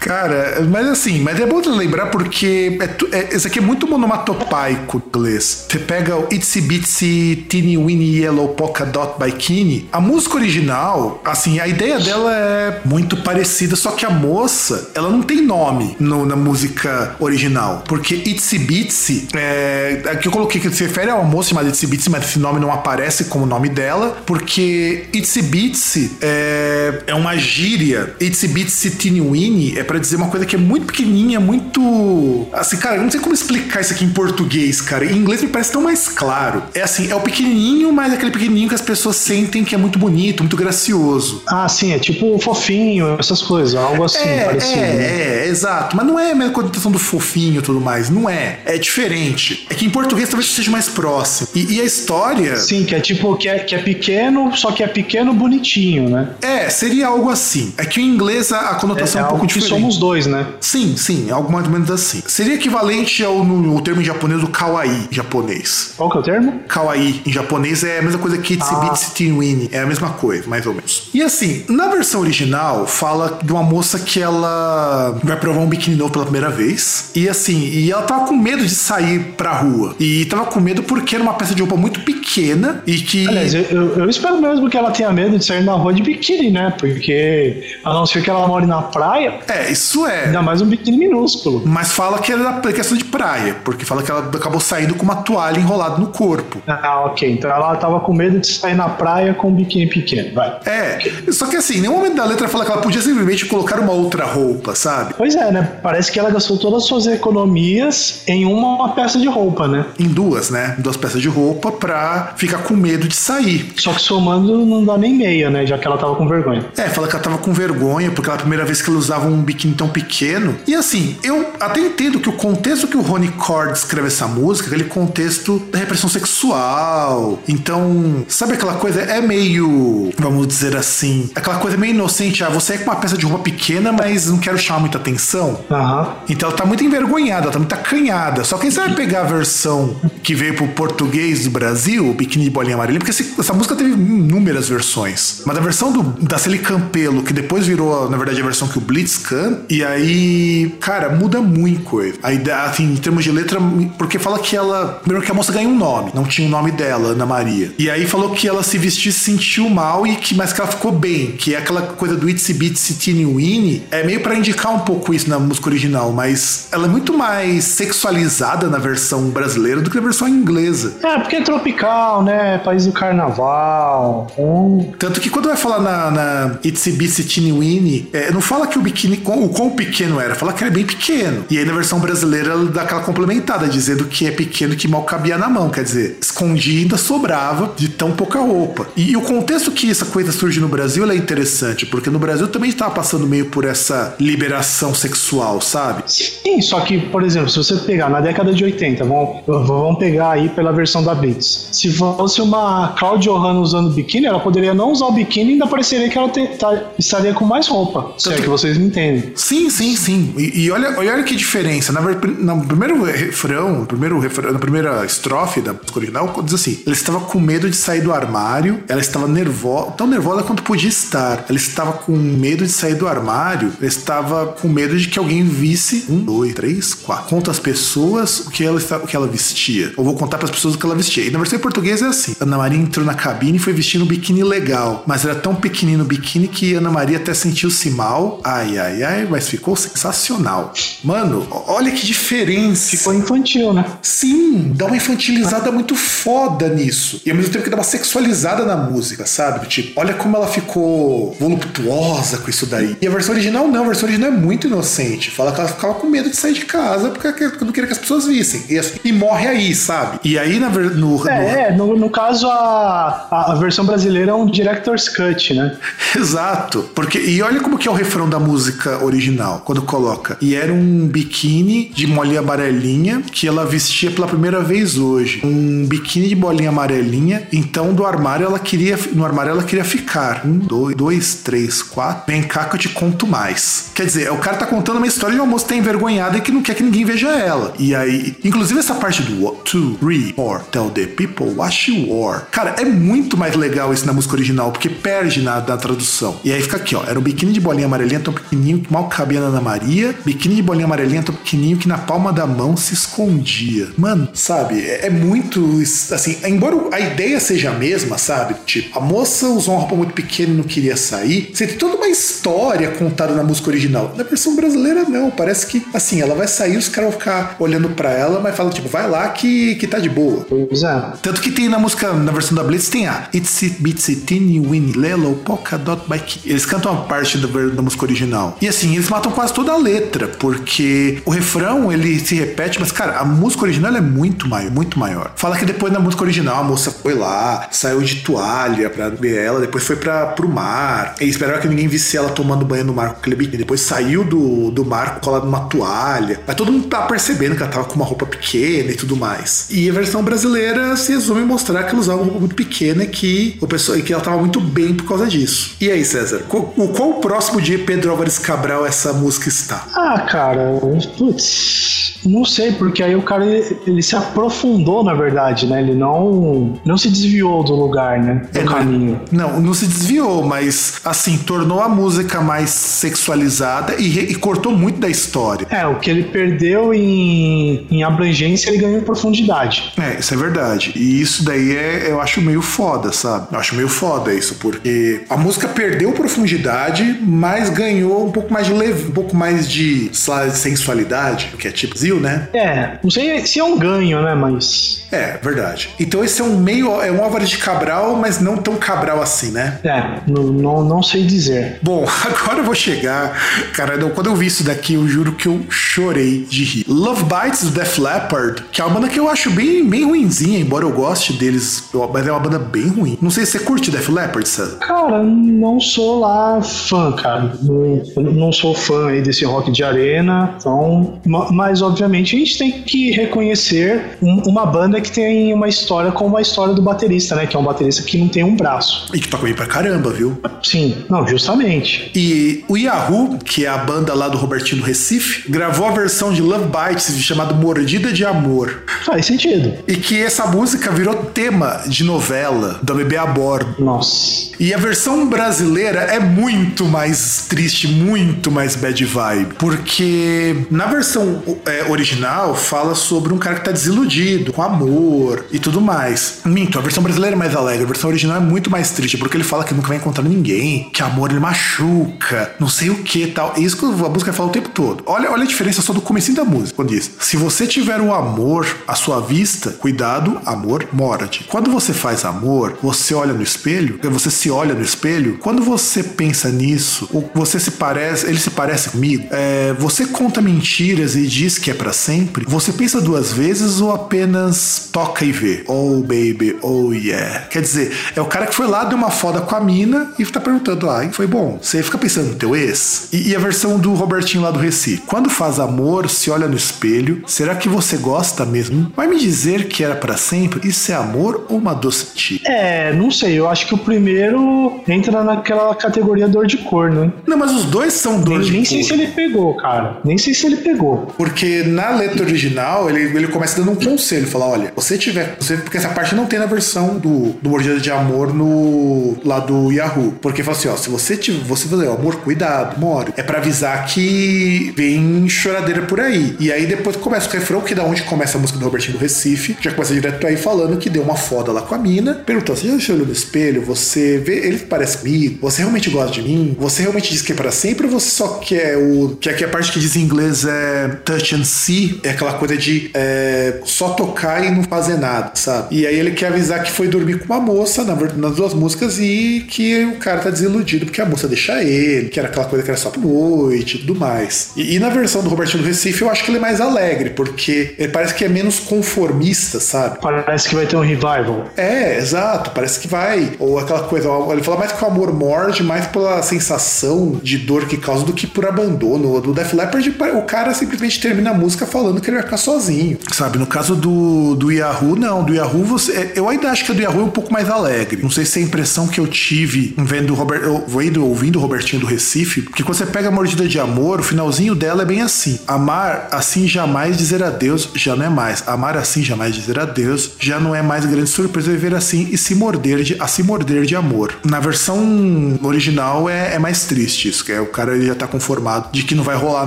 Cara, 0.00 0.66
mas 0.68 0.86
assim, 0.88 1.20
mas 1.20 1.38
é 1.38 1.46
bom 1.46 1.60
lembrar 1.68 2.06
porque 2.06 2.78
é, 2.80 3.16
é, 3.16 3.34
esse 3.34 3.46
aqui 3.46 3.58
é 3.58 3.62
muito 3.62 3.86
monomatopaico 3.86 5.02
inglês. 5.06 5.66
Você 5.68 5.78
pega 5.78 6.16
o 6.16 6.28
Itsy 6.32 6.60
Bitsy 6.60 7.46
Teeny 7.48 7.76
Weeny 7.76 8.20
Yellow 8.20 8.48
Polka 8.48 8.86
Dot 8.86 9.18
Bikini, 9.18 9.88
a 9.92 10.00
música 10.00 10.36
original, 10.36 11.20
assim, 11.24 11.58
a 11.60 11.66
ideia 11.66 11.98
dela 11.98 12.32
é 12.34 12.80
muito 12.84 13.16
parecida, 13.18 13.76
só 13.76 13.90
que 13.90 14.06
a 14.06 14.10
moça, 14.10 14.90
ela 14.94 15.10
não 15.10 15.22
tem 15.22 15.42
nome 15.42 15.96
no, 15.98 16.24
na 16.24 16.36
música 16.36 17.16
original, 17.18 17.82
porque 17.86 18.14
Itsy 18.14 18.58
Bitsy, 18.58 19.28
é, 19.34 20.02
aqui 20.10 20.28
eu 20.28 20.32
coloquei 20.32 20.60
que 20.60 20.70
se 20.70 20.84
refere 20.84 21.10
a 21.10 21.16
uma 21.16 21.24
moça 21.24 21.50
chamada 21.50 21.68
Itsy 21.68 21.86
Bitsy, 21.86 22.10
mas 22.10 22.24
esse 22.24 22.38
nome 22.38 22.60
não 22.60 22.72
aparece 22.72 23.24
como 23.24 23.44
nome 23.44 23.68
dela, 23.68 24.16
porque 24.24 25.06
Itsy 25.12 25.42
Bitsy 25.42 26.12
é, 26.20 27.02
é 27.08 27.14
uma 27.14 27.36
gíria, 27.36 28.14
Itsy 28.20 28.48
Bitsy 28.48 28.90
Teeny 28.92 29.20
Weeny 29.20 29.78
é 29.78 29.82
para 29.88 29.98
dizer 29.98 30.16
uma 30.16 30.28
coisa 30.28 30.44
que 30.44 30.54
é 30.54 30.58
muito 30.58 30.86
pequenininha, 30.86 31.40
muito. 31.40 32.46
Assim, 32.52 32.76
cara, 32.76 32.96
eu 32.96 33.02
não 33.02 33.10
sei 33.10 33.18
como 33.18 33.34
explicar 33.34 33.80
isso 33.80 33.94
aqui 33.94 34.04
em 34.04 34.10
português, 34.10 34.82
cara. 34.82 35.06
Em 35.06 35.16
inglês 35.16 35.42
me 35.42 35.48
parece 35.48 35.72
tão 35.72 35.82
mais 35.82 36.08
claro. 36.08 36.62
É 36.74 36.82
assim, 36.82 37.10
é 37.10 37.14
o 37.14 37.20
pequenininho, 37.20 37.90
mas 37.90 38.12
é 38.12 38.16
aquele 38.16 38.30
pequenininho 38.30 38.68
que 38.68 38.74
as 38.74 38.82
pessoas 38.82 39.16
sentem 39.16 39.64
que 39.64 39.74
é 39.74 39.78
muito 39.78 39.98
bonito, 39.98 40.42
muito 40.42 40.56
gracioso. 40.56 41.42
Ah, 41.48 41.66
sim, 41.68 41.92
é 41.92 41.98
tipo 41.98 42.38
fofinho, 42.38 43.16
essas 43.18 43.40
coisas, 43.40 43.74
algo 43.74 44.04
assim, 44.04 44.28
é, 44.28 44.44
parecido. 44.44 44.78
É, 44.78 44.94
né? 44.94 45.04
é, 45.04 45.48
exato. 45.48 45.96
Mas 45.96 46.06
não 46.06 46.18
é 46.18 46.32
a 46.32 46.34
mesma 46.34 46.52
conotação 46.52 46.92
do 46.92 46.98
fofinho 46.98 47.60
e 47.60 47.62
tudo 47.62 47.80
mais. 47.80 48.10
Não 48.10 48.28
é. 48.28 48.58
É 48.66 48.76
diferente. 48.76 49.66
É 49.70 49.74
que 49.74 49.86
em 49.86 49.90
português 49.90 50.28
talvez 50.28 50.50
seja 50.50 50.70
mais 50.70 50.88
próximo. 50.90 51.48
E, 51.54 51.76
e 51.76 51.80
a 51.80 51.84
história. 51.84 52.56
Sim, 52.56 52.84
que 52.84 52.94
é 52.94 53.00
tipo, 53.00 53.34
que 53.36 53.48
é, 53.48 53.58
que 53.60 53.74
é 53.74 53.78
pequeno, 53.78 54.54
só 54.54 54.70
que 54.70 54.82
é 54.82 54.86
pequeno 54.86 55.32
bonitinho, 55.32 56.10
né? 56.10 56.28
É, 56.42 56.68
seria 56.68 57.06
algo 57.06 57.30
assim. 57.30 57.72
É 57.78 57.86
que 57.86 58.02
em 58.02 58.06
inglês 58.06 58.52
a, 58.52 58.70
a 58.70 58.74
conotação 58.74 59.20
é, 59.20 59.24
é 59.24 59.26
um 59.26 59.30
pouco 59.30 59.46
que 59.46 59.54
diferente. 59.54 59.77
Somos 59.80 59.96
dois, 59.98 60.26
né? 60.26 60.46
Sim, 60.60 60.96
sim, 60.96 61.30
algo 61.30 61.52
mais 61.52 61.66
ou 61.66 61.72
menos 61.72 61.90
assim. 61.90 62.22
Seria 62.26 62.54
equivalente 62.54 63.24
ao 63.24 63.44
no, 63.44 63.80
termo 63.80 64.00
em 64.00 64.04
japonês 64.04 64.40
do 64.40 64.48
kawaii 64.48 65.08
japonês. 65.10 65.94
Qual 65.96 66.10
que 66.10 66.16
é 66.18 66.20
o 66.20 66.22
termo? 66.22 66.60
Kawaii 66.68 67.22
em 67.26 67.32
japonês 67.32 67.84
é 67.84 67.98
a 67.98 68.02
mesma 68.02 68.18
coisa 68.18 68.38
que 68.38 68.54
Itsy 68.54 68.64
Ah. 68.74 68.96
Teeny 69.14 69.68
É 69.72 69.80
a 69.80 69.86
mesma 69.86 70.10
coisa, 70.10 70.48
mais 70.48 70.66
ou 70.66 70.74
menos. 70.74 71.08
E 71.14 71.22
assim, 71.22 71.64
na 71.68 71.88
versão 71.88 72.20
original, 72.20 72.86
fala 72.86 73.38
de 73.42 73.52
uma 73.52 73.62
moça 73.62 73.98
que 73.98 74.20
ela 74.20 75.18
vai 75.22 75.36
provar 75.36 75.60
um 75.60 75.66
biquíni 75.68 75.96
novo 75.96 76.12
pela 76.12 76.24
primeira 76.24 76.50
vez. 76.50 77.10
E 77.14 77.28
assim, 77.28 77.58
e 77.68 77.90
ela 77.90 78.02
tava 78.02 78.26
com 78.26 78.36
medo 78.36 78.62
de 78.64 78.70
sair 78.74 79.20
pra 79.36 79.52
rua. 79.52 79.94
E 79.98 80.24
tava 80.26 80.46
com 80.46 80.60
medo 80.60 80.82
porque 80.82 81.14
era 81.14 81.22
uma 81.22 81.34
peça 81.34 81.54
de 81.54 81.60
roupa 81.62 81.76
muito 81.76 82.00
pequena 82.00 82.82
e 82.86 82.96
que. 82.98 83.26
Aliás, 83.28 83.54
eu, 83.54 83.62
eu- 83.62 83.98
eu 83.98 84.08
espero 84.10 84.40
mesmo 84.40 84.68
que 84.68 84.76
ela 84.76 84.90
tenha 84.90 85.10
medo 85.12 85.38
de 85.38 85.44
sair 85.44 85.62
na 85.64 85.72
rua 85.72 85.92
de 85.92 86.02
biquíni, 86.02 86.50
né? 86.50 86.72
Porque 86.78 87.78
a 87.84 87.92
não 87.92 88.06
ser 88.06 88.22
que 88.22 88.30
ela 88.30 88.46
more 88.46 88.66
na 88.66 88.82
praia, 88.82 89.38
É, 89.48 89.67
isso 89.70 90.06
é. 90.06 90.26
ainda 90.26 90.42
mais 90.42 90.60
um 90.60 90.66
biquíni 90.66 90.98
minúsculo. 90.98 91.62
Mas 91.64 91.92
fala 91.92 92.18
que 92.18 92.32
era 92.32 92.60
questão 92.72 92.96
de 92.96 93.04
praia, 93.04 93.56
porque 93.64 93.84
fala 93.84 94.02
que 94.02 94.10
ela 94.10 94.20
acabou 94.20 94.60
saindo 94.60 94.94
com 94.94 95.02
uma 95.02 95.16
toalha 95.16 95.58
enrolada 95.58 95.98
no 95.98 96.08
corpo. 96.08 96.62
Ah, 96.66 97.04
ok. 97.06 97.30
Então 97.30 97.50
ela 97.50 97.76
tava 97.76 98.00
com 98.00 98.12
medo 98.12 98.38
de 98.38 98.46
sair 98.46 98.74
na 98.74 98.88
praia 98.88 99.34
com 99.34 99.48
um 99.48 99.54
biquíni 99.54 99.86
pequeno, 99.86 100.34
vai. 100.34 100.58
É, 100.64 100.98
só 101.30 101.46
que 101.46 101.56
assim, 101.56 101.80
nenhum 101.80 101.94
momento 101.94 102.16
da 102.16 102.24
letra 102.24 102.48
fala 102.48 102.64
que 102.64 102.70
ela 102.70 102.80
podia 102.80 103.00
simplesmente 103.00 103.46
colocar 103.46 103.78
uma 103.80 103.92
outra 103.92 104.24
roupa, 104.24 104.74
sabe? 104.74 105.14
Pois 105.16 105.34
é, 105.34 105.50
né? 105.50 105.72
Parece 105.82 106.10
que 106.10 106.18
ela 106.18 106.30
gastou 106.30 106.56
todas 106.56 106.82
as 106.82 106.88
suas 106.88 107.06
economias 107.06 108.22
em 108.26 108.44
uma 108.44 108.90
peça 108.90 109.18
de 109.18 109.26
roupa, 109.26 109.68
né? 109.68 109.84
Em 109.98 110.08
duas, 110.08 110.50
né? 110.50 110.74
Duas 110.78 110.96
peças 110.96 111.20
de 111.20 111.28
roupa 111.28 111.72
pra 111.72 112.32
ficar 112.36 112.58
com 112.58 112.74
medo 112.74 113.08
de 113.08 113.16
sair. 113.16 113.72
Só 113.76 113.92
que 113.92 114.00
somando 114.00 114.64
não 114.64 114.84
dá 114.84 114.96
nem 114.96 115.14
meia, 115.14 115.50
né? 115.50 115.66
Já 115.66 115.78
que 115.78 115.86
ela 115.86 115.98
tava 115.98 116.14
com 116.14 116.26
vergonha. 116.28 116.64
É, 116.76 116.88
fala 116.88 117.06
que 117.06 117.14
ela 117.14 117.22
tava 117.22 117.38
com 117.38 117.52
vergonha, 117.52 118.10
porque 118.10 118.28
era 118.28 118.36
a 118.36 118.40
primeira 118.40 118.64
vez 118.64 118.80
que 118.80 118.90
ela 118.90 118.98
usava 118.98 119.26
um 119.26 119.42
biquíni 119.42 119.57
tão 119.72 119.88
pequeno. 119.88 120.56
E 120.66 120.74
assim, 120.74 121.16
eu 121.22 121.52
até 121.58 121.80
entendo 121.80 122.20
que 122.20 122.28
o 122.28 122.32
contexto 122.32 122.86
que 122.86 122.96
o 122.96 123.00
Ronnie 123.00 123.30
Cord 123.32 123.72
escreve 123.72 124.06
essa 124.08 124.26
música, 124.26 124.68
aquele 124.68 124.84
contexto 124.84 125.58
da 125.72 125.78
repressão 125.78 126.08
sexual. 126.08 127.40
Então, 127.48 128.24
sabe 128.28 128.54
aquela 128.54 128.74
coisa? 128.74 129.00
É 129.00 129.20
meio, 129.20 130.12
vamos 130.18 130.46
dizer 130.46 130.76
assim, 130.76 131.30
aquela 131.34 131.58
coisa 131.58 131.76
meio 131.76 131.94
inocente. 131.94 132.42
Ah, 132.44 132.48
você 132.48 132.74
é 132.74 132.78
com 132.78 132.90
uma 132.90 132.96
peça 132.96 133.16
de 133.16 133.24
roupa 133.24 133.44
pequena, 133.44 133.92
mas 133.92 134.26
não 134.26 134.38
quero 134.38 134.58
chamar 134.58 134.80
muita 134.80 134.98
atenção. 134.98 135.60
Aham. 135.70 136.14
Então 136.28 136.48
ela 136.48 136.56
tá 136.58 136.64
muito 136.66 136.82
envergonhada, 136.84 137.44
ela 137.44 137.52
tá 137.52 137.58
muito 137.58 137.72
acanhada. 137.72 138.44
Só 138.44 138.56
que 138.58 138.66
aí 138.66 138.72
você 138.72 138.80
vai 138.80 138.94
pegar 138.94 139.22
a 139.22 139.24
versão 139.24 139.96
que 140.22 140.34
veio 140.34 140.54
pro 140.54 140.68
português 140.68 141.44
do 141.44 141.50
Brasil, 141.50 142.08
o 142.10 142.14
Biquíni 142.14 142.44
de 142.44 142.50
Bolinha 142.50 142.74
Amarela, 142.74 142.98
porque 142.98 143.10
esse- 143.10 143.34
essa 143.38 143.52
música 143.52 143.74
teve 143.74 143.90
inúmeras 143.90 144.68
versões. 144.68 145.42
Mas 145.46 145.56
a 145.56 145.60
versão 145.60 145.92
do, 145.92 146.02
da 146.02 146.38
Celi 146.38 146.58
Campelo, 146.58 147.22
que 147.22 147.32
depois 147.32 147.66
virou, 147.66 148.08
na 148.10 148.16
verdade, 148.16 148.40
a 148.40 148.44
versão 148.44 148.68
que 148.68 148.78
o 148.78 148.80
Blitz 148.80 149.16
canta, 149.16 149.47
e 149.68 149.84
aí, 149.84 150.74
cara, 150.80 151.10
muda 151.10 151.40
muito 151.40 151.82
coisa. 151.82 152.18
A 152.22 152.32
ideia, 152.32 152.62
assim, 152.62 152.92
em 152.92 152.96
termos 152.96 153.24
de 153.24 153.30
letra, 153.30 153.60
porque 153.96 154.18
fala 154.18 154.38
que 154.38 154.56
ela. 154.56 155.00
Primeiro 155.02 155.24
que 155.24 155.30
a 155.30 155.34
moça 155.34 155.52
ganha 155.52 155.68
um 155.68 155.76
nome, 155.76 156.12
não 156.14 156.24
tinha 156.24 156.46
o 156.46 156.50
nome 156.50 156.70
dela, 156.70 157.10
Ana 157.10 157.26
Maria. 157.26 157.72
E 157.78 157.90
aí 157.90 158.06
falou 158.06 158.30
que 158.30 158.48
ela 158.48 158.62
se 158.62 158.78
vestiu 158.78 159.10
e 159.10 159.12
se 159.12 159.20
sentiu 159.20 159.68
mal, 159.68 160.06
e 160.06 160.16
que, 160.16 160.34
mas 160.34 160.52
que 160.52 160.60
ela 160.60 160.70
ficou 160.70 160.92
bem, 160.92 161.32
que 161.32 161.54
é 161.54 161.58
aquela 161.58 161.82
coisa 161.82 162.16
do 162.16 162.28
Itsy 162.28 162.54
Bitsy 162.54 162.94
Teeny 162.94 163.26
Weeny, 163.26 163.82
é 163.90 164.02
meio 164.02 164.20
pra 164.20 164.34
indicar 164.34 164.74
um 164.74 164.80
pouco 164.80 165.12
isso 165.12 165.28
na 165.28 165.38
música 165.38 165.68
original, 165.68 166.12
mas 166.12 166.68
ela 166.72 166.86
é 166.86 166.88
muito 166.88 167.16
mais 167.16 167.64
sexualizada 167.64 168.68
na 168.68 168.78
versão 168.78 169.30
brasileira 169.30 169.80
do 169.80 169.90
que 169.90 169.96
na 169.96 170.02
versão 170.02 170.28
inglesa. 170.28 170.96
É, 171.02 171.18
porque 171.18 171.36
é 171.36 171.42
tropical, 171.42 172.22
né? 172.22 172.58
País 172.58 172.86
do 172.86 172.92
carnaval. 172.92 174.26
Então, 174.32 175.08
Tanto 175.08 175.20
que 175.20 175.30
quando 175.30 175.46
vai 175.46 175.56
falar 175.56 175.80
na, 175.80 176.10
na 176.10 176.58
Itsy 176.62 176.92
Bitsy 176.92 177.24
Teeny 177.24 177.52
Weeny, 177.52 178.08
é, 178.12 178.30
não 178.30 178.40
fala 178.40 178.66
que 178.66 178.78
o 178.78 178.82
biquíni, 178.82 179.16
o 179.44 179.48
quão 179.48 179.70
pequeno 179.70 180.20
era, 180.20 180.34
fala 180.34 180.52
que 180.52 180.62
era 180.64 180.72
bem 180.72 180.84
pequeno. 180.84 181.44
E 181.50 181.58
aí 181.58 181.64
na 181.64 181.72
versão 181.72 181.98
brasileira 182.00 182.50
ela 182.52 182.64
dá 182.66 182.82
aquela 182.82 183.02
complementada, 183.02 183.66
dizendo 183.68 184.04
que 184.04 184.26
é 184.26 184.30
pequeno 184.30 184.74
que 184.76 184.88
mal 184.88 185.02
cabia 185.04 185.36
na 185.38 185.48
mão, 185.48 185.70
quer 185.70 185.84
dizer, 185.84 186.18
escondia 186.20 186.78
e 186.78 186.82
ainda 186.82 186.96
sobrava 186.96 187.72
de 187.76 187.88
tão 187.88 188.12
pouca 188.12 188.40
roupa. 188.40 188.86
E, 188.96 189.10
e 189.12 189.16
o 189.16 189.22
contexto 189.22 189.70
que 189.70 189.90
essa 189.90 190.06
coisa 190.06 190.32
surge 190.32 190.60
no 190.60 190.68
Brasil 190.68 191.08
é 191.10 191.16
interessante, 191.16 191.86
porque 191.86 192.10
no 192.10 192.18
Brasil 192.18 192.48
também 192.48 192.70
estava 192.70 192.90
passando 192.92 193.26
meio 193.26 193.46
por 193.46 193.64
essa 193.64 194.14
liberação 194.20 194.94
sexual, 194.94 195.60
sabe? 195.60 196.02
Sim, 196.06 196.60
só 196.60 196.80
que, 196.80 196.98
por 196.98 197.22
exemplo, 197.22 197.48
se 197.50 197.56
você 197.56 197.76
pegar 197.76 198.08
na 198.08 198.20
década 198.20 198.52
de 198.52 198.64
80, 198.64 199.04
vamos, 199.04 199.42
vamos 199.46 199.98
pegar 199.98 200.32
aí 200.32 200.48
pela 200.48 200.72
versão 200.72 201.02
da 201.02 201.14
Blitz. 201.14 201.68
Se 201.72 201.92
fosse 201.92 202.40
uma 202.40 202.94
Claudia 202.98 203.32
Johanna 203.32 203.60
usando 203.60 203.90
biquíni, 203.90 204.26
ela 204.26 204.40
poderia 204.40 204.72
não 204.74 204.92
usar 204.92 205.06
o 205.06 205.12
biquíni 205.12 205.50
e 205.50 205.52
ainda 205.54 205.66
pareceria 205.66 206.08
que 206.08 206.16
ela 206.16 206.28
te- 206.28 206.46
tá- 206.58 206.82
estaria 206.98 207.34
com 207.34 207.44
mais 207.44 207.66
roupa. 207.68 208.12
Se 208.18 208.32
é 208.32 208.36
que 208.36 208.48
vocês 208.48 208.78
me 208.78 208.86
entendem. 208.86 209.27
Sim, 209.34 209.70
sim, 209.70 209.96
sim. 209.96 210.34
E, 210.36 210.64
e 210.64 210.70
olha, 210.70 210.96
olha 210.98 211.22
que 211.22 211.34
diferença. 211.34 211.92
Na, 211.92 212.00
no 212.00 212.66
primeiro 212.66 213.02
refrão, 213.04 213.80
no 213.80 213.86
primeiro 213.86 214.18
refrão, 214.18 214.52
na 214.52 214.58
primeira 214.58 215.04
estrofe 215.04 215.60
da 215.60 215.72
música 215.72 215.98
original, 215.98 216.42
diz 216.42 216.54
assim: 216.54 216.82
ela 216.86 216.94
estava 216.94 217.20
com 217.20 217.40
medo 217.40 217.68
de 217.68 217.76
sair 217.76 218.00
do 218.00 218.12
armário, 218.12 218.82
ela 218.88 219.00
estava 219.00 219.26
nervosa, 219.26 219.92
tão 219.92 220.06
nervosa 220.06 220.42
quanto 220.42 220.62
podia 220.62 220.88
estar. 220.88 221.44
Ela 221.48 221.58
estava 221.58 221.92
com 221.92 222.16
medo 222.16 222.64
de 222.64 222.72
sair 222.72 222.94
do 222.94 223.06
armário, 223.06 223.72
ela 223.78 223.88
estava 223.88 224.46
com 224.46 224.68
medo 224.68 224.96
de 224.98 225.08
que 225.08 225.18
alguém 225.18 225.44
visse 225.44 226.06
um, 226.08 226.20
dois, 226.20 226.54
três, 226.54 226.94
quatro. 226.94 227.28
Conta 227.28 227.50
as 227.50 227.58
pessoas 227.58 228.40
o 228.40 228.50
que 228.50 228.64
ela, 228.64 228.78
o 228.78 229.06
que 229.06 229.16
ela 229.16 229.26
vestia. 229.26 229.92
Ou 229.96 230.04
vou 230.04 230.14
contar 230.14 230.38
para 230.38 230.46
as 230.46 230.50
pessoas 230.50 230.74
o 230.74 230.78
que 230.78 230.86
ela 230.86 230.94
vestia. 230.94 231.24
E 231.24 231.30
na 231.30 231.38
versão 231.38 231.58
em 231.58 231.62
português 231.62 232.02
é 232.02 232.06
assim: 232.06 232.34
Ana 232.40 232.58
Maria 232.58 232.78
entrou 232.78 233.04
na 233.04 233.14
cabine 233.14 233.56
e 233.56 233.60
foi 233.60 233.72
vestindo 233.72 234.04
um 234.04 234.08
biquíni 234.08 234.42
legal, 234.42 235.04
mas 235.06 235.24
era 235.24 235.34
tão 235.34 235.54
pequenino 235.54 236.04
o 236.04 236.06
biquíni 236.06 236.48
que 236.48 236.74
Ana 236.74 236.90
Maria 236.90 237.18
até 237.18 237.34
sentiu-se 237.34 237.90
mal. 237.90 238.40
Ai, 238.44 238.78
ai, 238.78 239.02
ai, 239.02 239.17
mas 239.24 239.48
ficou 239.48 239.74
sensacional. 239.76 240.72
Mano, 241.04 241.46
olha 241.66 241.90
que 241.90 242.04
diferença. 242.06 242.90
Ficou 242.96 243.14
infantil, 243.14 243.72
né? 243.72 243.84
Sim, 244.02 244.72
dá 244.74 244.86
uma 244.86 244.96
infantilizada 244.96 245.70
muito 245.70 245.94
foda 245.94 246.68
nisso. 246.68 247.20
E 247.24 247.30
ao 247.30 247.36
mesmo 247.36 247.50
tempo 247.52 247.64
que 247.64 247.70
dá 247.70 247.76
uma 247.76 247.84
sexualizada 247.84 248.64
na 248.64 248.76
música, 248.76 249.26
sabe? 249.26 249.66
Tipo, 249.66 250.00
olha 250.00 250.14
como 250.14 250.36
ela 250.36 250.46
ficou 250.46 251.34
voluptuosa 251.38 252.38
com 252.38 252.50
isso 252.50 252.66
daí. 252.66 252.96
E 253.00 253.06
a 253.06 253.10
versão 253.10 253.34
original 253.34 253.66
não, 253.68 253.82
a 253.84 253.86
versão 253.86 254.08
original 254.08 254.30
é 254.30 254.36
muito 254.36 254.66
inocente. 254.66 255.30
Fala 255.30 255.52
que 255.52 255.60
ela 255.60 255.68
ficava 255.68 255.94
com 255.94 256.06
medo 256.08 256.30
de 256.30 256.36
sair 256.36 256.54
de 256.54 256.64
casa 256.64 257.10
porque 257.10 257.28
não 257.60 257.72
queria 257.72 257.86
que 257.86 257.92
as 257.92 257.98
pessoas 257.98 258.26
vissem. 258.26 258.64
E, 258.68 258.78
assim, 258.78 258.98
e 259.04 259.12
morre 259.12 259.48
aí, 259.48 259.74
sabe? 259.74 260.18
E 260.24 260.38
aí 260.38 260.58
na, 260.58 260.68
no, 260.68 260.90
no- 261.18 261.28
É, 261.28 261.68
é 261.68 261.72
no, 261.76 261.96
no 261.96 262.10
caso 262.10 262.48
a, 262.48 263.26
a, 263.30 263.52
a 263.52 263.54
versão 263.56 263.84
brasileira 263.84 264.30
é 264.30 264.34
um 264.34 264.46
director's 264.46 265.08
cut, 265.08 265.54
né? 265.54 265.76
Exato. 266.16 266.88
Porque, 266.94 267.18
e 267.18 267.42
olha 267.42 267.60
como 267.60 267.78
que 267.78 267.86
é 267.88 267.90
o 267.90 267.94
refrão 267.94 268.28
da 268.28 268.38
música 268.38 268.98
original, 269.08 269.62
quando 269.64 269.82
coloca. 269.82 270.36
E 270.40 270.54
era 270.54 270.72
um 270.72 271.06
biquíni 271.06 271.90
de 271.94 272.06
bolinha 272.06 272.40
amarelinha 272.40 273.22
que 273.22 273.46
ela 273.46 273.64
vestia 273.64 274.10
pela 274.10 274.26
primeira 274.26 274.60
vez 274.60 274.96
hoje. 274.96 275.40
Um 275.44 275.86
biquíni 275.86 276.28
de 276.28 276.34
bolinha 276.34 276.68
amarelinha. 276.68 277.42
Então, 277.52 277.92
do 277.92 278.06
armário 278.06 278.46
ela 278.46 278.58
queria. 278.58 278.98
No 279.12 279.24
armário 279.24 279.50
ela 279.50 279.62
queria 279.62 279.84
ficar. 279.84 280.46
Um, 280.46 280.58
dois, 280.58 280.96
dois, 280.96 281.34
três, 281.36 281.82
quatro. 281.82 282.24
Vem 282.26 282.42
cá 282.42 282.64
que 282.64 282.76
eu 282.76 282.80
te 282.80 282.88
conto 282.88 283.26
mais. 283.26 283.90
Quer 283.94 284.06
dizer, 284.06 284.30
o 284.32 284.38
cara 284.38 284.56
tá 284.56 284.66
contando 284.66 284.98
uma 284.98 285.06
história 285.06 285.34
de 285.34 285.40
uma 285.40 285.46
moça 285.46 285.64
que 285.64 285.70
tá 285.70 285.76
envergonhada 285.76 286.38
e 286.38 286.40
que 286.40 286.52
não 286.52 286.62
quer 286.62 286.74
que 286.74 286.82
ninguém 286.82 287.04
veja 287.04 287.28
ela. 287.28 287.74
E 287.78 287.94
aí, 287.94 288.36
inclusive 288.44 288.78
essa 288.78 288.94
parte 288.94 289.22
do 289.22 289.50
two, 289.64 289.96
three, 290.00 290.32
four, 290.34 290.60
tell 290.70 290.90
the 290.90 291.06
people 291.06 291.46
what 291.56 291.90
you 291.90 292.08
wore. 292.08 292.42
Cara, 292.50 292.74
é 292.78 292.84
muito 292.84 293.36
mais 293.36 293.54
legal 293.54 293.92
isso 293.92 294.06
na 294.06 294.12
música 294.12 294.34
original, 294.34 294.70
porque 294.70 294.88
perde 294.88 295.40
na, 295.42 295.60
na 295.60 295.76
tradução. 295.76 296.36
E 296.44 296.52
aí 296.52 296.60
fica 296.62 296.76
aqui, 296.76 296.94
ó. 296.94 297.02
Era 297.06 297.18
um 297.18 297.22
biquíni 297.22 297.52
de 297.52 297.60
bolinha 297.60 297.86
amarelinha 297.86 298.20
tão 298.20 298.34
pequenininho 298.34 298.80
mal 298.90 299.08
cabia 299.08 299.40
na 299.40 299.46
Ana 299.46 299.60
Maria. 299.60 300.14
Biquíni 300.24 300.56
de 300.56 300.62
bolinha 300.62 300.84
amarelinha, 300.84 301.22
tão 301.22 301.34
pequenininho 301.34 301.78
que 301.78 301.88
na 301.88 301.98
palma 301.98 302.32
da 302.32 302.46
mão 302.46 302.76
se 302.76 302.94
escondia. 302.94 303.88
Mano, 303.96 304.28
sabe? 304.34 304.80
É, 304.80 305.06
é 305.06 305.10
muito. 305.10 305.80
Assim, 306.12 306.38
embora 306.44 306.76
a 306.92 307.00
ideia 307.00 307.40
seja 307.40 307.70
a 307.70 307.74
mesma, 307.74 308.18
sabe? 308.18 308.54
Tipo, 308.66 308.98
a 308.98 309.02
moça 309.02 309.46
usou 309.48 309.74
uma 309.74 309.80
roupa 309.80 309.96
muito 309.96 310.12
pequena 310.12 310.52
e 310.52 310.56
não 310.56 310.64
queria 310.64 310.96
sair. 310.96 311.50
Você 311.52 311.66
tem 311.66 311.76
toda 311.76 311.96
uma 311.96 312.08
história 312.08 312.90
contada 312.92 313.34
na 313.34 313.42
música 313.42 313.68
original. 313.68 314.14
Na 314.16 314.24
versão 314.24 314.54
brasileira, 314.54 315.04
não. 315.04 315.30
Parece 315.30 315.66
que, 315.66 315.84
assim, 315.92 316.20
ela 316.20 316.34
vai 316.34 316.48
sair, 316.48 316.76
os 316.76 316.88
caras 316.88 317.10
vão 317.10 317.18
ficar 317.18 317.56
olhando 317.58 317.90
para 317.90 318.10
ela, 318.10 318.40
mas 318.40 318.56
fala, 318.56 318.70
tipo, 318.70 318.88
vai 318.88 319.08
lá 319.08 319.28
que, 319.28 319.74
que 319.76 319.86
tá 319.86 319.98
de 319.98 320.08
boa. 320.08 320.46
Pois 320.48 320.82
é. 320.82 321.12
Tanto 321.22 321.40
que 321.40 321.50
tem 321.50 321.68
na 321.68 321.78
música, 321.78 322.12
na 322.12 322.32
versão 322.32 322.56
da 322.56 322.62
Blitz, 322.62 322.88
tem 322.88 323.06
a 323.06 323.28
It's 323.34 323.62
It 323.62 323.76
Bitsy 323.80 324.16
Teeny 324.16 324.60
Winnie 324.60 324.92
Lelo 324.96 325.36
Polka 325.36 325.76
Dot 325.76 326.02
Bike. 326.08 326.40
Eles 326.44 326.64
cantam 326.64 326.92
a 326.92 326.96
parte 327.02 327.38
da, 327.38 327.48
da 327.48 327.82
música 327.82 328.04
original. 328.04 328.56
E 328.60 328.68
assim, 328.68 328.77
eles 328.86 329.08
matam 329.08 329.32
quase 329.32 329.52
toda 329.52 329.72
a 329.72 329.76
letra, 329.76 330.28
porque 330.28 331.20
o 331.24 331.30
refrão 331.30 331.92
ele 331.92 332.18
se 332.18 332.34
repete, 332.34 332.78
mas 332.80 332.92
cara, 332.92 333.18
a 333.18 333.24
música 333.24 333.62
original 333.64 333.94
é 333.94 334.00
muito 334.00 334.48
maior, 334.48 334.70
muito 334.70 334.98
maior. 334.98 335.32
Fala 335.36 335.56
que 335.56 335.64
depois 335.64 335.92
na 335.92 336.00
música 336.00 336.22
original 336.22 336.60
a 336.60 336.62
moça 336.62 336.90
foi 336.90 337.14
lá, 337.14 337.68
saiu 337.70 338.00
de 338.00 338.16
toalha 338.16 338.90
pra 338.90 339.08
ver 339.08 339.42
ela, 339.42 339.60
depois 339.60 339.84
foi 339.84 339.96
pra, 339.96 340.26
pro 340.26 340.48
mar. 340.48 341.14
E 341.20 341.24
esperava 341.24 341.60
que 341.60 341.68
ninguém 341.68 341.88
visse 341.88 342.16
ela 342.16 342.30
tomando 342.30 342.64
banho 342.64 342.84
no 342.84 342.94
mar 342.94 343.10
com 343.10 343.20
aquele 343.20 343.36
biquíni. 343.36 343.58
Depois 343.58 343.80
saiu 343.80 344.24
do, 344.24 344.70
do 344.70 344.84
mar 344.84 345.20
colado 345.20 345.44
numa 345.44 345.60
toalha. 345.60 346.40
Mas 346.46 346.56
todo 346.56 346.72
mundo 346.72 346.86
tá 346.86 347.02
percebendo 347.02 347.56
que 347.56 347.62
ela 347.62 347.70
tava 347.70 347.84
com 347.84 347.94
uma 347.94 348.04
roupa 348.04 348.26
pequena 348.26 348.92
e 348.92 348.96
tudo 348.96 349.16
mais. 349.16 349.66
E 349.70 349.88
a 349.88 349.92
versão 349.92 350.22
brasileira 350.22 350.96
se 350.96 351.12
resume 351.12 351.42
em 351.42 351.44
mostrar 351.44 351.84
que 351.84 351.90
ela 351.90 352.00
usava 352.00 352.18
uma 352.18 352.24
roupa 352.24 352.40
muito 352.40 352.54
pequena 352.54 353.04
e 353.04 353.06
que, 353.06 353.58
o 353.60 353.66
pessoal, 353.66 353.98
e 353.98 354.02
que 354.02 354.12
ela 354.12 354.22
tava 354.22 354.38
muito 354.38 354.60
bem 354.60 354.94
por 354.94 355.06
causa 355.06 355.26
disso. 355.26 355.76
E 355.80 355.90
aí, 355.90 356.04
César, 356.04 356.42
qual, 356.48 356.62
qual 356.64 357.10
o 357.10 357.20
próximo 357.20 357.60
dia 357.60 357.78
Pedro 357.78 358.10
Álvares 358.10 358.38
Cabral 358.38 358.67
essa 358.86 359.12
música 359.12 359.48
está? 359.48 359.86
Ah, 359.94 360.20
cara, 360.20 360.78
putz, 361.16 362.18
não 362.24 362.44
sei, 362.44 362.72
porque 362.72 363.02
aí 363.02 363.14
o 363.14 363.22
cara 363.22 363.44
ele, 363.46 363.76
ele 363.86 364.02
se 364.02 364.14
aprofundou, 364.16 365.02
na 365.04 365.14
verdade, 365.14 365.66
né? 365.66 365.80
Ele 365.80 365.94
não, 365.94 366.78
não 366.84 366.96
se 366.98 367.08
desviou 367.08 367.62
do 367.64 367.74
lugar, 367.74 368.18
né? 368.20 368.42
Do 368.52 368.58
É, 368.58 368.64
não- 368.64 368.72
caminho. 368.72 369.20
Não, 369.30 369.60
não 369.60 369.74
se 369.74 369.86
desviou, 369.86 370.44
mas 370.44 370.94
assim, 371.04 371.38
tornou 371.38 371.80
a 371.80 371.88
música 371.88 372.40
mais 372.40 372.70
sexualizada 372.70 373.94
e, 373.98 374.18
e 374.18 374.34
cortou 374.34 374.72
muito 374.72 374.98
da 375.00 375.08
história. 375.08 375.66
É, 375.70 375.86
o 375.86 375.96
que 375.98 376.10
ele 376.10 376.24
perdeu 376.24 376.92
em, 376.92 377.86
em 377.90 378.02
abrangência, 378.02 378.68
ele 378.70 378.78
ganhou 378.78 378.98
em 378.98 379.04
profundidade. 379.04 379.92
É, 379.98 380.18
isso 380.18 380.34
é 380.34 380.36
verdade. 380.36 380.92
E 380.96 381.20
isso 381.20 381.44
daí 381.44 381.76
é, 381.76 382.06
eu 382.10 382.20
acho 382.20 382.40
meio 382.40 382.62
foda, 382.62 383.12
sabe? 383.12 383.48
Eu 383.52 383.58
acho 383.58 383.74
meio 383.74 383.88
foda 383.88 384.32
isso, 384.34 384.56
porque 384.56 385.22
a 385.28 385.36
música 385.36 385.68
perdeu 385.68 386.12
profundidade, 386.12 387.18
mas 387.26 387.70
ganhou 387.70 388.26
um 388.26 388.30
pouco 388.30 388.52
mais 388.52 388.57
de 388.66 388.72
leve, 388.72 389.08
um 389.08 389.12
pouco 389.12 389.36
mais 389.36 389.68
de, 389.68 390.10
lá, 390.26 390.48
sensualidade, 390.50 391.52
que 391.58 391.68
é 391.68 391.70
tipo 391.70 391.96
Zil, 391.96 392.20
né? 392.20 392.48
É, 392.52 392.98
não 393.02 393.10
sei 393.10 393.44
se 393.46 393.58
é 393.58 393.64
um 393.64 393.78
ganho, 393.78 394.22
né? 394.22 394.34
Mas. 394.34 395.06
É, 395.10 395.38
verdade. 395.42 395.90
Então 395.98 396.22
esse 396.22 396.40
é 396.40 396.44
um 396.44 396.58
meio, 396.58 397.00
é 397.00 397.10
um 397.10 397.22
Álvares 397.22 397.48
de 397.48 397.58
Cabral, 397.58 398.16
mas 398.16 398.40
não 398.40 398.56
tão 398.56 398.76
Cabral 398.76 399.22
assim, 399.22 399.50
né? 399.50 399.78
É, 399.82 400.20
não, 400.26 400.44
não, 400.44 400.84
não 400.84 401.02
sei 401.02 401.24
dizer. 401.24 401.78
Bom, 401.82 402.06
agora 402.24 402.58
eu 402.58 402.64
vou 402.64 402.74
chegar. 402.74 403.36
Cara, 403.72 403.96
não, 403.96 404.10
quando 404.10 404.26
eu 404.28 404.36
vi 404.36 404.46
isso 404.46 404.64
daqui, 404.64 404.94
eu 404.94 405.08
juro 405.08 405.32
que 405.32 405.46
eu 405.46 405.60
chorei 405.68 406.44
de 406.48 406.64
rir. 406.64 406.84
Love 406.88 407.24
Bites 407.24 407.64
do 407.64 407.70
Def 407.70 407.98
Leppard, 407.98 408.64
que 408.70 408.80
é 408.80 408.84
uma 408.84 408.94
banda 408.94 409.08
que 409.08 409.18
eu 409.18 409.28
acho 409.28 409.50
bem, 409.50 409.88
bem 409.88 410.04
ruinzinha, 410.04 410.58
embora 410.58 410.84
eu 410.84 410.92
goste 410.92 411.32
deles, 411.32 411.88
mas 412.12 412.26
é 412.26 412.30
uma 412.30 412.40
banda 412.40 412.58
bem 412.58 412.88
ruim. 412.88 413.18
Não 413.20 413.30
sei 413.30 413.44
se 413.46 413.52
você 413.52 413.58
curte 413.60 413.90
Def 413.90 414.08
Leppard, 414.08 414.48
César. 414.48 414.76
Cara, 414.78 415.22
não 415.22 415.80
sou 415.80 416.20
lá 416.20 416.60
fã, 416.60 417.12
cara. 417.12 417.52
Não, 417.62 418.32
não 418.32 418.47
sou 418.52 418.74
fã 418.74 419.08
aí 419.08 419.20
desse 419.22 419.44
rock 419.44 419.70
de 419.70 419.82
arena. 419.82 420.54
Então, 420.58 421.20
ma- 421.26 421.50
mas 421.50 421.82
obviamente 421.82 422.36
a 422.36 422.38
gente 422.38 422.58
tem 422.58 422.72
que 422.82 423.10
reconhecer 423.10 424.18
um- 424.22 424.42
uma 424.48 424.64
banda 424.66 425.00
que 425.00 425.10
tem 425.10 425.52
uma 425.54 425.68
história 425.68 426.10
como 426.12 426.36
a 426.36 426.42
história 426.42 426.74
do 426.74 426.82
baterista, 426.82 427.34
né? 427.36 427.46
Que 427.46 427.56
é 427.56 427.58
um 427.58 427.64
baterista 427.64 428.02
que 428.02 428.18
não 428.18 428.28
tem 428.28 428.44
um 428.44 428.54
braço. 428.56 429.06
E 429.14 429.20
que 429.20 429.28
toca 429.28 429.44
bem 429.44 429.54
pra 429.54 429.66
caramba, 429.66 430.10
viu? 430.10 430.38
Sim, 430.62 430.96
não, 431.08 431.26
justamente. 431.26 432.10
E 432.14 432.64
o 432.68 432.76
Yahoo, 432.76 433.38
que 433.44 433.64
é 433.64 433.68
a 433.68 433.78
banda 433.78 434.14
lá 434.14 434.28
do 434.28 434.36
Robertinho 434.38 434.80
do 434.80 434.86
Recife, 434.86 435.50
gravou 435.50 435.86
a 435.86 435.90
versão 435.90 436.32
de 436.32 436.42
Love 436.42 436.66
Bites 436.66 437.18
chamada 437.22 437.54
Mordida 437.54 438.12
de 438.12 438.24
Amor. 438.24 438.82
Faz 439.04 439.26
sentido. 439.26 439.72
E 439.86 439.96
que 439.96 440.20
essa 440.20 440.46
música 440.46 440.90
virou 440.90 441.14
tema 441.14 441.82
de 441.86 442.04
novela 442.04 442.78
da 442.82 442.94
Bebê 442.94 443.16
a 443.16 443.26
Bordo. 443.26 443.74
Nossa. 443.78 444.48
E 444.60 444.74
a 444.74 444.78
versão 444.78 445.28
brasileira 445.28 446.00
é 446.00 446.18
muito 446.18 446.84
mais 446.84 447.46
triste, 447.48 447.86
muito 447.88 448.37
mais 448.50 448.76
bad 448.76 449.04
vibe. 449.04 449.54
Porque 449.58 450.66
na 450.70 450.86
versão 450.86 451.42
é, 451.66 451.90
original 451.90 452.54
fala 452.54 452.94
sobre 452.94 453.32
um 453.32 453.38
cara 453.38 453.56
que 453.56 453.64
tá 453.64 453.72
desiludido, 453.72 454.52
com 454.52 454.62
amor 454.62 455.46
e 455.50 455.58
tudo 455.58 455.80
mais. 455.80 456.40
Minto, 456.44 456.78
a 456.78 456.82
versão 456.82 457.02
brasileira 457.02 457.34
é 457.34 457.38
mais 457.38 457.54
alegre, 457.54 457.84
a 457.84 457.86
versão 457.86 458.10
original 458.10 458.36
é 458.36 458.40
muito 458.40 458.70
mais 458.70 458.90
triste, 458.90 459.16
porque 459.16 459.36
ele 459.36 459.44
fala 459.44 459.64
que 459.64 459.74
nunca 459.74 459.88
vai 459.88 459.96
encontrar 459.96 460.24
ninguém, 460.24 460.88
que 460.92 461.02
amor 461.02 461.30
ele 461.30 461.40
machuca, 461.40 462.54
não 462.58 462.68
sei 462.68 462.90
o 462.90 463.02
que 463.02 463.26
tal. 463.28 463.54
É 463.56 463.60
isso 463.60 463.76
que 463.76 463.84
a 463.84 464.08
música 464.08 464.32
fala 464.32 464.48
o 464.48 464.52
tempo 464.52 464.68
todo. 464.68 465.02
Olha, 465.06 465.30
olha 465.30 465.42
a 465.42 465.46
diferença 465.46 465.82
só 465.82 465.92
do 465.92 466.00
comecinho 466.00 466.36
da 466.36 466.44
música, 466.44 466.76
quando 466.76 466.90
diz: 466.90 467.10
Se 467.20 467.36
você 467.36 467.66
tiver 467.66 468.00
o 468.00 468.12
amor 468.12 468.66
à 468.86 468.94
sua 468.94 469.20
vista, 469.20 469.70
cuidado, 469.70 470.40
amor 470.44 470.88
morde. 470.92 471.44
Quando 471.48 471.70
você 471.70 471.92
faz 471.92 472.24
amor, 472.24 472.78
você 472.82 473.14
olha 473.14 473.32
no 473.32 473.42
espelho, 473.42 473.98
você 474.02 474.30
se 474.30 474.50
olha 474.50 474.74
no 474.74 474.82
espelho, 474.82 475.38
quando 475.38 475.62
você 475.62 476.02
pensa 476.02 476.50
nisso, 476.50 477.08
ou 477.12 477.30
você 477.34 477.60
se 477.60 477.72
parece, 477.72 478.26
ele 478.28 478.38
se 478.38 478.50
parece 478.50 478.90
comigo, 478.90 479.26
é, 479.30 479.74
você 479.78 480.06
conta 480.06 480.40
mentiras 480.40 481.16
e 481.16 481.26
diz 481.26 481.58
que 481.58 481.70
é 481.70 481.74
pra 481.74 481.92
sempre, 481.92 482.44
você 482.46 482.72
pensa 482.72 483.00
duas 483.00 483.32
vezes 483.32 483.80
ou 483.80 483.92
apenas 483.92 484.88
toca 484.92 485.24
e 485.24 485.32
vê? 485.32 485.64
Oh 485.66 486.00
baby, 486.00 486.56
oh 486.62 486.92
yeah. 486.92 487.46
Quer 487.46 487.62
dizer, 487.62 487.92
é 488.14 488.20
o 488.20 488.26
cara 488.26 488.46
que 488.46 488.54
foi 488.54 488.66
lá, 488.66 488.84
deu 488.84 488.96
uma 488.96 489.10
foda 489.10 489.40
com 489.40 489.54
a 489.54 489.60
mina 489.60 490.12
e 490.18 490.24
tá 490.26 490.40
perguntando, 490.40 490.88
ah, 490.90 491.08
foi 491.10 491.26
bom. 491.26 491.58
Você 491.60 491.82
fica 491.82 491.98
pensando 491.98 492.28
no 492.28 492.34
teu 492.34 492.54
ex? 492.54 493.08
E, 493.12 493.30
e 493.30 493.36
a 493.36 493.38
versão 493.38 493.78
do 493.78 493.94
Robertinho 493.94 494.42
lá 494.42 494.50
do 494.50 494.58
Recife. 494.58 495.02
Quando 495.06 495.30
faz 495.30 495.58
amor, 495.58 496.08
se 496.10 496.30
olha 496.30 496.46
no 496.46 496.56
espelho, 496.56 497.22
será 497.26 497.54
que 497.54 497.68
você 497.68 497.96
gosta 497.96 498.44
mesmo? 498.44 498.92
Vai 498.94 499.06
me 499.06 499.18
dizer 499.18 499.68
que 499.68 499.82
era 499.82 499.94
pra 499.94 500.16
sempre? 500.16 500.68
Isso 500.68 500.92
é 500.92 500.94
amor 500.94 501.46
ou 501.48 501.58
uma 501.58 501.74
doce 501.74 502.06
tia? 502.14 502.40
É, 502.44 502.92
não 502.92 503.10
sei, 503.10 503.38
eu 503.38 503.48
acho 503.48 503.66
que 503.66 503.74
o 503.74 503.78
primeiro 503.78 504.80
entra 504.86 505.22
naquela 505.24 505.74
categoria 505.74 506.28
dor 506.28 506.46
de 506.46 506.58
cor, 506.58 506.90
né? 506.90 507.12
Não, 507.26 507.36
mas 507.36 507.52
os 507.52 507.64
dois 507.64 507.94
são 507.94 508.17
dor 508.18 508.38
Nem, 508.38 508.46
de 508.46 508.52
nem 508.52 508.64
sei 508.64 508.78
cor. 508.78 508.86
se 508.86 508.92
ele 508.94 509.06
pegou, 509.08 509.54
cara. 509.56 509.98
Nem 510.04 510.18
sei 510.18 510.34
se 510.34 510.46
ele 510.46 510.56
pegou. 510.56 511.12
Porque 511.16 511.62
na 511.64 511.90
letra 511.90 512.22
original, 512.22 512.88
ele, 512.90 513.16
ele 513.16 513.28
começa 513.28 513.56
dando 513.58 513.72
um 513.72 513.76
conselho, 513.76 514.26
fala, 514.26 514.46
olha, 514.46 514.72
você 514.74 514.96
tiver, 514.98 515.36
você, 515.38 515.56
porque 515.56 515.76
essa 515.76 515.88
parte 515.88 516.14
não 516.14 516.26
tem 516.26 516.38
na 516.38 516.46
versão 516.46 516.98
do, 516.98 517.32
do 517.42 517.50
Mordida 517.50 517.78
de 517.80 517.90
Amor 517.90 518.34
no 518.34 519.16
lá 519.24 519.40
do 519.40 519.70
Yahoo, 519.72 520.14
porque 520.20 520.42
fala 520.42 520.56
assim, 520.56 520.68
ó, 520.68 520.76
se 520.76 520.88
você 520.88 521.16
tiver, 521.16 521.44
você 521.44 521.68
fazer 521.68 521.88
amor, 521.88 522.16
cuidado, 522.16 522.78
more, 522.78 523.12
é 523.16 523.22
pra 523.22 523.38
avisar 523.38 523.86
que 523.86 524.72
vem 524.76 525.28
choradeira 525.28 525.82
por 525.82 526.00
aí. 526.00 526.36
E 526.38 526.52
aí 526.52 526.66
depois 526.66 526.96
começa 526.96 527.28
o 527.28 527.32
refrão, 527.32 527.60
que 527.60 527.72
é 527.72 527.76
da 527.76 527.84
onde 527.84 528.02
começa 528.02 528.38
a 528.38 528.40
música 528.40 528.58
do 528.58 528.64
Robertinho 528.64 528.96
do 528.96 529.00
Recife, 529.00 529.56
já 529.60 529.70
começa 529.72 529.94
direto 529.94 530.26
aí 530.26 530.36
falando 530.36 530.76
que 530.76 530.90
deu 530.90 531.02
uma 531.02 531.16
foda 531.16 531.52
lá 531.52 531.62
com 531.62 531.74
a 531.74 531.78
mina, 531.78 532.14
perguntou, 532.14 532.54
você 532.56 532.68
já 532.68 532.78
se 532.80 532.92
olhou 532.92 533.06
no 533.06 533.12
espelho, 533.12 533.62
você 533.62 534.18
vê, 534.18 534.46
ele 534.46 534.58
parece 534.58 534.98
comigo, 534.98 535.38
você 535.40 535.62
realmente 535.62 535.90
gosta 535.90 536.12
de 536.12 536.22
mim, 536.22 536.56
você 536.58 536.82
realmente 536.82 537.10
diz 537.10 537.22
que 537.22 537.32
é 537.32 537.34
pra 537.34 537.50
sempre 537.50 537.86
ou 537.86 537.92
você 537.98 538.10
só 538.10 538.38
quer 538.38 538.76
o, 538.76 539.16
que 539.20 539.28
aqui 539.28 539.44
a 539.44 539.48
parte 539.48 539.72
que 539.72 539.80
diz 539.80 539.96
em 539.96 540.02
inglês 540.02 540.44
é 540.44 540.88
touch 541.04 541.34
and 541.34 541.44
see, 541.44 542.00
é 542.02 542.10
aquela 542.10 542.34
coisa 542.34 542.56
de 542.56 542.90
é, 542.94 543.60
só 543.64 543.90
tocar 543.90 544.44
e 544.44 544.50
não 544.50 544.64
fazer 544.64 544.96
nada, 544.96 545.32
sabe? 545.34 545.76
E 545.76 545.86
aí 545.86 545.98
ele 545.98 546.12
quer 546.12 546.28
avisar 546.28 546.62
que 546.62 546.70
foi 546.70 546.88
dormir 546.88 547.18
com 547.18 547.32
uma 547.32 547.40
moça 547.40 547.84
na 547.84 547.98
nas 548.16 548.36
duas 548.36 548.54
músicas 548.54 548.98
e 548.98 549.44
que 549.48 549.84
o 549.84 549.96
cara 549.96 550.20
tá 550.20 550.30
desiludido 550.30 550.86
porque 550.86 551.00
a 551.00 551.06
moça 551.06 551.26
deixa 551.26 551.62
ele, 551.62 552.08
que 552.08 552.18
era 552.18 552.28
aquela 552.28 552.46
coisa 552.46 552.64
que 552.64 552.70
era 552.70 552.78
só 552.78 552.90
pra 552.90 553.00
noite 553.00 553.76
e 553.76 553.80
tudo 553.80 553.94
mais. 553.94 554.50
E, 554.56 554.76
e 554.76 554.78
na 554.78 554.88
versão 554.88 555.22
do 555.22 555.28
Robertinho 555.28 555.62
do 555.62 555.66
Recife 555.66 556.02
eu 556.02 556.10
acho 556.10 556.24
que 556.24 556.30
ele 556.30 556.38
é 556.38 556.40
mais 556.40 556.60
alegre, 556.60 557.10
porque 557.10 557.74
ele 557.78 557.92
parece 557.92 558.14
que 558.14 558.24
é 558.24 558.28
menos 558.28 558.60
conformista, 558.60 559.60
sabe? 559.60 559.98
Parece 560.00 560.48
que 560.48 560.54
vai 560.54 560.66
ter 560.66 560.76
um 560.76 560.80
revival. 560.80 561.46
É, 561.56 561.98
exato, 561.98 562.50
parece 562.50 562.80
que 562.80 562.88
vai. 562.88 563.32
Ou 563.38 563.58
aquela 563.58 563.82
coisa, 563.82 564.08
ele 564.32 564.42
fala 564.42 564.58
mais 564.58 564.72
que 564.72 564.82
o 564.82 564.86
amor 564.86 565.12
morde, 565.12 565.62
mais 565.62 565.86
pela 565.86 566.22
sensação 566.22 567.18
de 567.22 567.38
dor 567.38 567.66
que 567.66 567.76
causa 567.88 568.04
do 568.04 568.12
que 568.12 568.26
por 568.26 568.44
abandono. 568.44 569.18
Do 569.20 569.32
Def 569.32 569.54
Leppard, 569.54 569.96
o 570.14 570.22
cara 570.22 570.52
simplesmente 570.52 571.00
termina 571.00 571.30
a 571.30 571.34
música 571.34 571.66
falando 571.66 572.00
que 572.00 572.10
ele 572.10 572.16
vai 572.16 572.24
ficar 572.24 572.36
sozinho. 572.36 572.98
Sabe, 573.10 573.38
no 573.38 573.46
caso 573.46 573.74
do, 573.74 574.34
do 574.34 574.52
Yahoo, 574.52 574.94
não. 574.94 575.24
Do 575.24 575.34
Yahoo, 575.34 575.64
você, 575.64 576.12
eu 576.14 576.28
ainda 576.28 576.50
acho 576.50 576.66
que 576.66 576.72
a 576.72 576.74
do 576.74 576.82
Yahoo 576.82 577.00
é 577.00 577.04
um 577.04 577.10
pouco 577.10 577.32
mais 577.32 577.48
alegre. 577.48 578.02
Não 578.02 578.10
sei 578.10 578.26
se 578.26 578.38
é 578.38 578.42
a 578.42 578.44
impressão 578.44 578.86
que 578.86 579.00
eu 579.00 579.06
tive 579.06 579.74
vendo 579.78 580.12
o 580.12 580.14
Robert, 580.14 580.42
vendo, 580.66 581.06
ouvindo 581.06 581.38
o 581.38 581.42
Robertinho 581.42 581.80
do 581.80 581.86
Recife, 581.86 582.42
porque 582.42 582.62
quando 582.62 582.76
você 582.76 582.84
pega 582.84 583.08
a 583.08 583.10
mordida 583.10 583.48
de 583.48 583.58
amor, 583.58 584.00
o 584.00 584.02
finalzinho 584.02 584.54
dela 584.54 584.82
é 584.82 584.86
bem 584.86 585.00
assim. 585.00 585.38
Amar 585.46 586.08
assim 586.10 586.46
jamais 586.46 586.98
dizer 586.98 587.22
adeus 587.22 587.70
já 587.74 587.96
não 587.96 588.04
é 588.04 588.10
mais. 588.10 588.46
Amar 588.46 588.76
assim 588.76 589.02
jamais 589.02 589.34
dizer 589.34 589.58
adeus 589.58 590.10
já 590.20 590.38
não 590.38 590.54
é 590.54 590.60
mais 590.60 590.84
grande 590.84 591.08
surpresa 591.08 591.50
viver 591.50 591.74
assim 591.74 592.08
e 592.10 592.18
se 592.18 592.34
morder 592.34 592.82
de, 592.82 592.96
a 593.00 593.06
se 593.06 593.22
morder 593.22 593.64
de 593.64 593.74
amor. 593.74 594.14
Na 594.24 594.40
versão 594.40 595.38
original 595.42 596.08
é, 596.08 596.34
é 596.34 596.38
mais 596.38 596.64
triste 596.64 597.08
isso, 597.08 597.24
que 597.24 597.32
é 597.32 597.40
o 597.40 597.46
cara 597.46 597.77
ele 597.78 597.86
já 597.86 597.94
tá 597.94 598.06
conformado 598.06 598.70
de 598.72 598.82
que 598.82 598.94
não 598.94 599.02
vai 599.02 599.16
rolar 599.16 599.46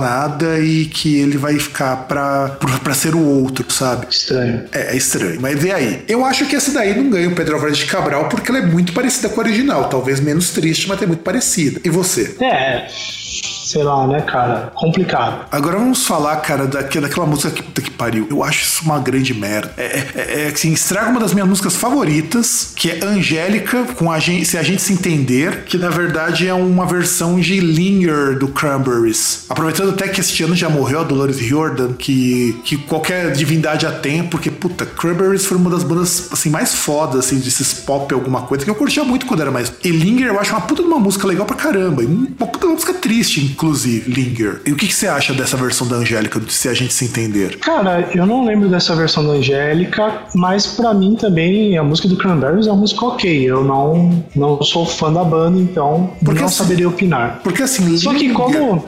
nada 0.00 0.58
e 0.58 0.86
que 0.86 1.16
ele 1.16 1.36
vai 1.36 1.58
ficar 1.58 1.96
pra, 2.08 2.56
pra 2.82 2.94
ser 2.94 3.14
o 3.14 3.24
outro, 3.24 3.70
sabe? 3.72 4.06
Estranho. 4.10 4.64
É, 4.72 4.92
é 4.92 4.96
estranho. 4.96 5.40
Mas 5.40 5.62
e 5.62 5.70
aí? 5.70 6.04
Eu 6.08 6.24
acho 6.24 6.46
que 6.46 6.56
essa 6.56 6.72
daí 6.72 6.96
não 6.96 7.10
ganha 7.10 7.28
o 7.28 7.34
Pedro 7.34 7.54
Álvares 7.54 7.78
de 7.78 7.86
Cabral 7.86 8.28
porque 8.28 8.50
ela 8.50 8.58
é 8.58 8.66
muito 8.66 8.92
parecida 8.92 9.28
com 9.28 9.40
a 9.40 9.44
original. 9.44 9.88
Talvez 9.88 10.20
menos 10.20 10.50
triste, 10.50 10.88
mas 10.88 11.00
é 11.02 11.06
muito 11.06 11.22
parecida. 11.22 11.80
E 11.84 11.88
você? 11.88 12.34
É 12.40 12.86
sei 13.72 13.82
lá, 13.82 14.06
né, 14.06 14.20
cara? 14.20 14.70
Complicado. 14.74 15.46
Agora 15.50 15.78
vamos 15.78 16.06
falar, 16.06 16.36
cara, 16.36 16.66
daquela, 16.66 17.08
música 17.26 17.50
que 17.50 17.62
puta 17.62 17.80
que 17.80 17.90
pariu. 17.90 18.26
Eu 18.30 18.44
acho 18.44 18.62
isso 18.62 18.84
uma 18.84 18.98
grande 18.98 19.32
merda. 19.32 19.72
É, 19.78 20.06
é, 20.14 20.42
é 20.44 20.52
assim, 20.52 20.72
estraga 20.72 21.10
uma 21.10 21.20
das 21.20 21.32
minhas 21.32 21.48
músicas 21.48 21.74
favoritas, 21.76 22.72
que 22.76 22.90
é 22.90 23.04
Angélica, 23.04 23.84
com 23.96 24.10
a 24.10 24.18
gente, 24.18 24.44
Se 24.44 24.58
a 24.58 24.62
Gente 24.62 24.82
Se 24.82 24.92
Entender, 24.92 25.64
que 25.64 25.78
na 25.78 25.88
verdade 25.88 26.46
é 26.46 26.52
uma 26.52 26.84
versão 26.84 27.40
de 27.40 27.60
Linger 27.60 28.38
do 28.38 28.48
Cranberries. 28.48 29.46
Aproveitando 29.48 29.90
até 29.90 30.08
que 30.08 30.20
este 30.20 30.42
ano 30.42 30.54
já 30.54 30.68
morreu 30.68 31.00
a 31.00 31.04
Dolores 31.04 31.38
Riordan, 31.38 31.94
que, 31.94 32.60
que 32.64 32.76
qualquer 32.76 33.32
divindade 33.32 33.86
a 33.86 33.92
tem, 33.92 34.24
porque, 34.24 34.50
puta, 34.50 34.84
Cranberries 34.84 35.46
foi 35.46 35.56
uma 35.56 35.70
das 35.70 35.82
bandas, 35.82 36.28
assim, 36.30 36.50
mais 36.50 36.74
fodas, 36.74 37.26
assim, 37.26 37.38
desses 37.38 37.72
pop 37.72 38.12
alguma 38.12 38.42
coisa, 38.42 38.64
que 38.64 38.70
eu 38.70 38.74
curtia 38.74 39.04
muito 39.04 39.24
quando 39.24 39.40
era 39.40 39.50
mais. 39.50 39.72
E 39.82 39.90
Linger 39.90 40.26
eu 40.28 40.38
acho 40.38 40.52
uma 40.52 40.60
puta 40.60 40.82
de 40.82 40.88
uma 40.88 40.98
música 40.98 41.26
legal 41.26 41.46
pra 41.46 41.56
caramba. 41.56 42.02
Uma 42.02 42.46
puta 42.46 42.58
de 42.60 42.66
uma 42.66 42.74
música 42.74 42.94
triste, 42.94 43.40
inclusive, 43.62 44.10
Linger. 44.10 44.60
E 44.66 44.72
o 44.72 44.76
que, 44.76 44.88
que 44.88 44.94
você 44.94 45.06
acha 45.06 45.32
dessa 45.32 45.56
versão 45.56 45.86
da 45.86 45.96
Angélica, 45.96 46.42
se 46.48 46.68
a 46.68 46.74
gente 46.74 46.92
se 46.92 47.04
entender? 47.04 47.58
Cara, 47.58 48.08
eu 48.12 48.26
não 48.26 48.44
lembro 48.44 48.68
dessa 48.68 48.94
versão 48.96 49.24
da 49.24 49.34
Angélica, 49.34 50.22
mas 50.34 50.66
para 50.66 50.92
mim 50.92 51.14
também 51.14 51.78
a 51.78 51.84
música 51.84 52.08
do 52.08 52.16
Cranberries 52.16 52.66
é 52.66 52.72
uma 52.72 52.80
música 52.80 53.04
ok. 53.06 53.42
Eu 53.48 53.62
não, 53.62 54.24
não 54.34 54.60
sou 54.62 54.84
fã 54.84 55.12
da 55.12 55.22
banda, 55.22 55.60
então 55.60 56.10
porque 56.24 56.40
não 56.40 56.48
assim, 56.48 56.56
saberia 56.56 56.88
opinar. 56.88 57.40
Porque 57.44 57.62
assim, 57.62 57.96
Só 57.96 58.12
que 58.12 58.32
como, 58.32 58.84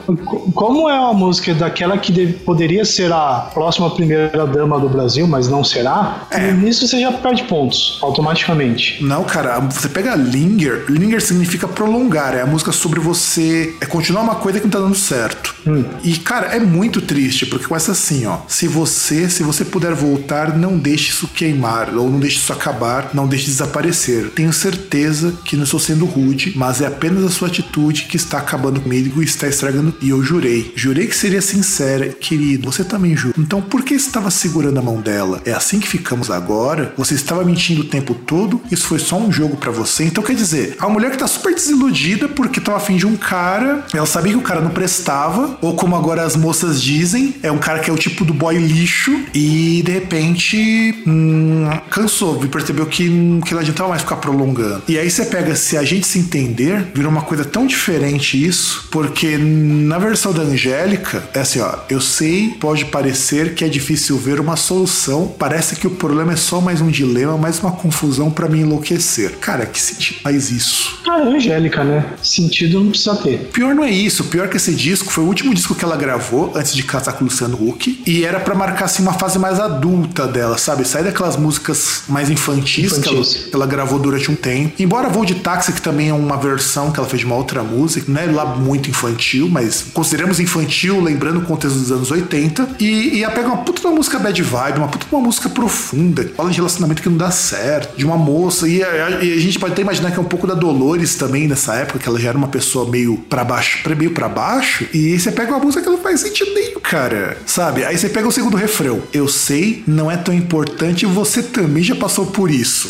como 0.53 0.89
é 0.89 0.99
uma 0.99 1.13
música 1.13 1.53
daquela 1.53 1.97
que 1.97 2.11
deve, 2.11 2.33
poderia 2.33 2.83
ser 2.83 3.11
a 3.13 3.49
próxima 3.53 3.89
primeira 3.89 4.45
dama 4.45 4.77
do 4.77 4.89
Brasil, 4.89 5.25
mas 5.25 5.47
não 5.47 5.63
será, 5.63 6.27
é. 6.31 6.51
nisso 6.51 6.85
você 6.85 6.99
já 6.99 7.13
perde 7.13 7.43
pontos 7.45 7.97
automaticamente. 8.01 9.01
Não, 9.01 9.23
cara, 9.23 9.59
você 9.59 9.87
pega 9.87 10.15
Linger, 10.15 10.85
Linger 10.89 11.21
significa 11.21 11.67
prolongar, 11.67 12.35
é 12.35 12.41
a 12.41 12.45
música 12.45 12.73
sobre 12.73 12.99
você, 12.99 13.73
é 13.79 13.85
continuar 13.85 14.21
uma 14.21 14.35
coisa 14.35 14.59
que 14.59 14.64
não 14.65 14.71
tá 14.71 14.79
dando 14.79 14.95
certo. 14.95 15.55
Hum. 15.65 15.83
E, 16.03 16.17
cara, 16.17 16.47
é 16.47 16.59
muito 16.59 17.01
triste, 17.01 17.45
porque 17.45 17.65
começa 17.67 17.91
assim, 17.91 18.25
ó. 18.25 18.39
Se 18.47 18.67
você, 18.67 19.29
se 19.29 19.43
você 19.43 19.65
puder 19.65 19.93
voltar, 19.93 20.57
não 20.57 20.77
deixe 20.77 21.09
isso 21.09 21.27
queimar, 21.27 21.93
ou 21.95 22.09
não 22.09 22.19
deixe 22.19 22.37
isso 22.37 22.53
acabar, 22.53 23.09
não 23.13 23.27
deixe 23.27 23.45
desaparecer. 23.45 24.29
Tenho 24.29 24.53
certeza 24.53 25.33
que 25.43 25.55
não 25.55 25.63
estou 25.63 25.79
sendo 25.79 26.05
rude, 26.05 26.53
mas 26.55 26.81
é 26.81 26.87
apenas 26.87 27.23
a 27.23 27.29
sua 27.29 27.47
atitude 27.47 28.03
que 28.03 28.17
está 28.17 28.37
acabando 28.37 28.81
comigo 28.81 29.21
e 29.21 29.25
está 29.25 29.47
estragando. 29.47 29.95
E 30.01 30.09
eu 30.09 30.21
jurei. 30.23 30.71
Jurei 30.75 31.07
que 31.07 31.15
seria 31.15 31.41
sincera. 31.41 32.09
Querido, 32.09 32.71
você 32.71 32.83
também 32.83 33.15
jurou. 33.15 33.35
Então, 33.37 33.61
por 33.61 33.83
que 33.83 33.93
estava 33.93 34.29
segurando 34.29 34.79
a 34.79 34.81
mão 34.81 35.01
dela? 35.01 35.41
É 35.45 35.51
assim 35.51 35.79
que 35.79 35.87
ficamos 35.87 36.29
agora? 36.29 36.93
Você 36.97 37.15
estava 37.15 37.43
mentindo 37.43 37.81
o 37.81 37.85
tempo 37.85 38.13
todo? 38.13 38.61
Isso 38.71 38.85
foi 38.85 38.99
só 38.99 39.17
um 39.17 39.31
jogo 39.31 39.57
para 39.57 39.71
você? 39.71 40.03
Então, 40.03 40.23
quer 40.23 40.35
dizer, 40.35 40.75
a 40.79 40.87
mulher 40.89 41.11
que 41.11 41.17
tá 41.17 41.27
super 41.27 41.53
desiludida 41.53 42.27
porque 42.27 42.61
tava 42.61 42.77
afim 42.77 42.97
de 42.97 43.05
um 43.05 43.15
cara, 43.15 43.85
ela 43.93 44.05
sabia 44.05 44.33
que 44.33 44.37
o 44.37 44.41
cara 44.45 44.61
não 44.61 44.69
prestava, 44.69 45.57
ou 45.61 45.75
como 45.75 45.95
agora 45.95 46.23
as 46.23 46.35
moças 46.35 46.81
dizem, 46.81 47.35
é 47.41 47.51
um 47.51 47.57
cara 47.57 47.79
que 47.79 47.89
é 47.89 47.93
o 47.93 47.97
tipo 47.97 48.23
do 48.23 48.33
boy 48.33 48.57
lixo 48.57 49.11
e 49.33 49.81
de 49.83 49.91
repente 49.91 51.03
hum, 51.05 51.67
cansou 51.89 52.43
e 52.43 52.47
percebeu 52.47 52.85
que, 52.85 53.05
que 53.45 53.53
não 53.53 53.59
adiantava 53.59 53.89
mais 53.89 54.01
ficar 54.01 54.17
prolongando. 54.17 54.83
E 54.87 54.97
aí 54.97 55.09
você 55.09 55.25
pega, 55.25 55.55
se 55.55 55.77
a 55.77 55.83
gente 55.83 56.07
se 56.07 56.19
entender, 56.19 56.91
virou 56.93 57.11
uma 57.11 57.23
coisa 57.23 57.43
tão 57.43 57.65
diferente 57.65 58.43
isso, 58.43 58.87
porque 58.91 59.37
na 59.37 59.97
versão 59.97 60.31
da 60.31 60.43
Angélica, 60.43 61.23
é 61.33 61.39
assim, 61.39 61.59
ó, 61.59 61.73
eu 61.89 61.99
sei, 61.99 62.49
pode 62.59 62.85
parecer 62.85 63.55
que 63.55 63.65
é 63.65 63.67
difícil 63.67 64.17
ver 64.17 64.39
uma 64.39 64.55
solução, 64.55 65.33
parece 65.39 65.75
que 65.75 65.87
o 65.87 65.91
problema 65.91 66.33
é 66.33 66.35
só 66.35 66.61
mais 66.61 66.81
um 66.81 66.89
dilema, 66.89 67.37
mais 67.37 67.59
uma 67.59 67.71
confusão 67.71 68.29
para 68.29 68.47
me 68.47 68.59
enlouquecer. 68.59 69.37
Cara, 69.39 69.65
que 69.65 69.81
sentido 69.81 70.21
faz 70.21 70.51
isso? 70.51 70.99
Ah, 71.07 71.21
Angélica, 71.21 71.83
né? 71.83 72.05
Sentido 72.21 72.79
não 72.79 72.89
precisa 72.89 73.15
ter. 73.15 73.49
Pior 73.51 73.73
não 73.73 73.83
é 73.83 73.91
isso, 73.91 74.25
pior 74.35 74.49
que 74.49 74.57
esse 74.57 74.75
disco 74.75 75.09
foi 75.13 75.23
o 75.23 75.27
último 75.27 75.53
disco 75.53 75.73
que 75.73 75.85
ela 75.85 75.95
gravou 75.95 76.51
antes 76.55 76.75
de 76.75 76.83
casar 76.83 77.13
com 77.13 77.23
o 77.23 77.27
Luciano 77.29 77.55
Huck. 77.55 78.03
E 78.05 78.25
era 78.25 78.37
para 78.37 78.53
marcar 78.53 78.83
assim 78.83 79.01
uma 79.01 79.13
fase 79.13 79.39
mais 79.39 79.61
adulta 79.61 80.27
dela, 80.27 80.57
sabe? 80.57 80.85
Sair 80.85 81.05
daquelas 81.05 81.37
músicas 81.37 82.03
mais 82.09 82.29
infantis, 82.29 82.91
infantis. 82.91 83.03
Que, 83.05 83.09
ela, 83.09 83.49
que, 83.49 83.55
ela, 83.55 83.65
gravou 83.65 83.97
durante 83.97 84.29
um 84.29 84.35
tempo. 84.35 84.73
Embora 84.77 85.07
Voo 85.07 85.23
de 85.23 85.35
Táxi, 85.35 85.71
que 85.71 85.81
também 85.81 86.09
é 86.09 86.13
uma 86.13 86.35
versão 86.35 86.91
que 86.91 86.99
ela 86.99 87.07
fez 87.07 87.21
de 87.21 87.25
uma 87.25 87.35
outra 87.35 87.63
música, 87.63 88.11
não 88.11 88.19
é 88.19 88.25
lá 88.25 88.45
muito 88.45 88.89
infantil, 88.89 89.47
mas 89.49 89.85
consideramos 89.93 90.37
infantil, 90.41 90.99
lembrando 90.99 91.39
o 91.39 91.43
contexto 91.43 91.79
dos 91.79 91.89
anos 91.89 92.11
80. 92.11 92.71
E, 92.77 93.15
e 93.15 93.23
ela 93.23 93.33
pega 93.33 93.47
uma 93.47 93.59
puta 93.59 93.79
de 93.79 93.87
uma 93.87 93.95
música 93.95 94.19
bad 94.19 94.43
vibe, 94.43 94.79
uma 94.79 94.89
puta 94.89 95.05
de 95.05 95.15
uma 95.15 95.21
música 95.21 95.47
profunda, 95.47 96.25
que 96.25 96.33
fala 96.33 96.49
de 96.49 96.57
relacionamento 96.57 97.01
que 97.01 97.07
não 97.07 97.17
dá 97.17 97.31
certo, 97.31 97.95
de 97.95 98.03
uma 98.03 98.17
moça. 98.17 98.67
E 98.67 98.83
a, 98.83 99.11
e 99.23 99.31
a 99.31 99.39
gente 99.39 99.57
pode 99.57 99.71
até 99.71 99.81
imaginar 99.81 100.11
que 100.11 100.19
é 100.19 100.21
um 100.21 100.25
pouco 100.25 100.45
da 100.45 100.55
Dolores 100.55 101.15
também 101.15 101.47
nessa 101.47 101.73
época, 101.75 101.99
que 101.99 102.09
ela 102.09 102.19
já 102.19 102.27
era 102.27 102.37
uma 102.37 102.49
pessoa 102.49 102.89
meio 102.91 103.15
para 103.29 103.45
baixo, 103.45 103.81
meio 103.95 104.11
para 104.25 104.29
baixo. 104.29 104.85
E 104.93 105.17
você 105.17 105.31
pega 105.31 105.51
uma 105.51 105.59
música 105.59 105.83
que 105.83 105.89
não 105.89 105.97
faz 105.97 106.21
sentido 106.21 106.53
nenhum, 106.53 106.79
cara. 106.79 107.37
Sabe? 107.45 107.83
Aí 107.85 107.97
você 107.97 108.09
pega 108.09 108.27
o 108.27 108.31
segundo 108.31 108.57
refrão. 108.57 109.01
Eu 109.13 109.27
sei, 109.27 109.83
não 109.87 110.09
é 110.09 110.17
tão 110.17 110.33
importante, 110.33 111.05
você 111.05 111.43
também 111.43 111.83
já 111.83 111.95
passou 111.95 112.27
por 112.27 112.49
isso. 112.49 112.89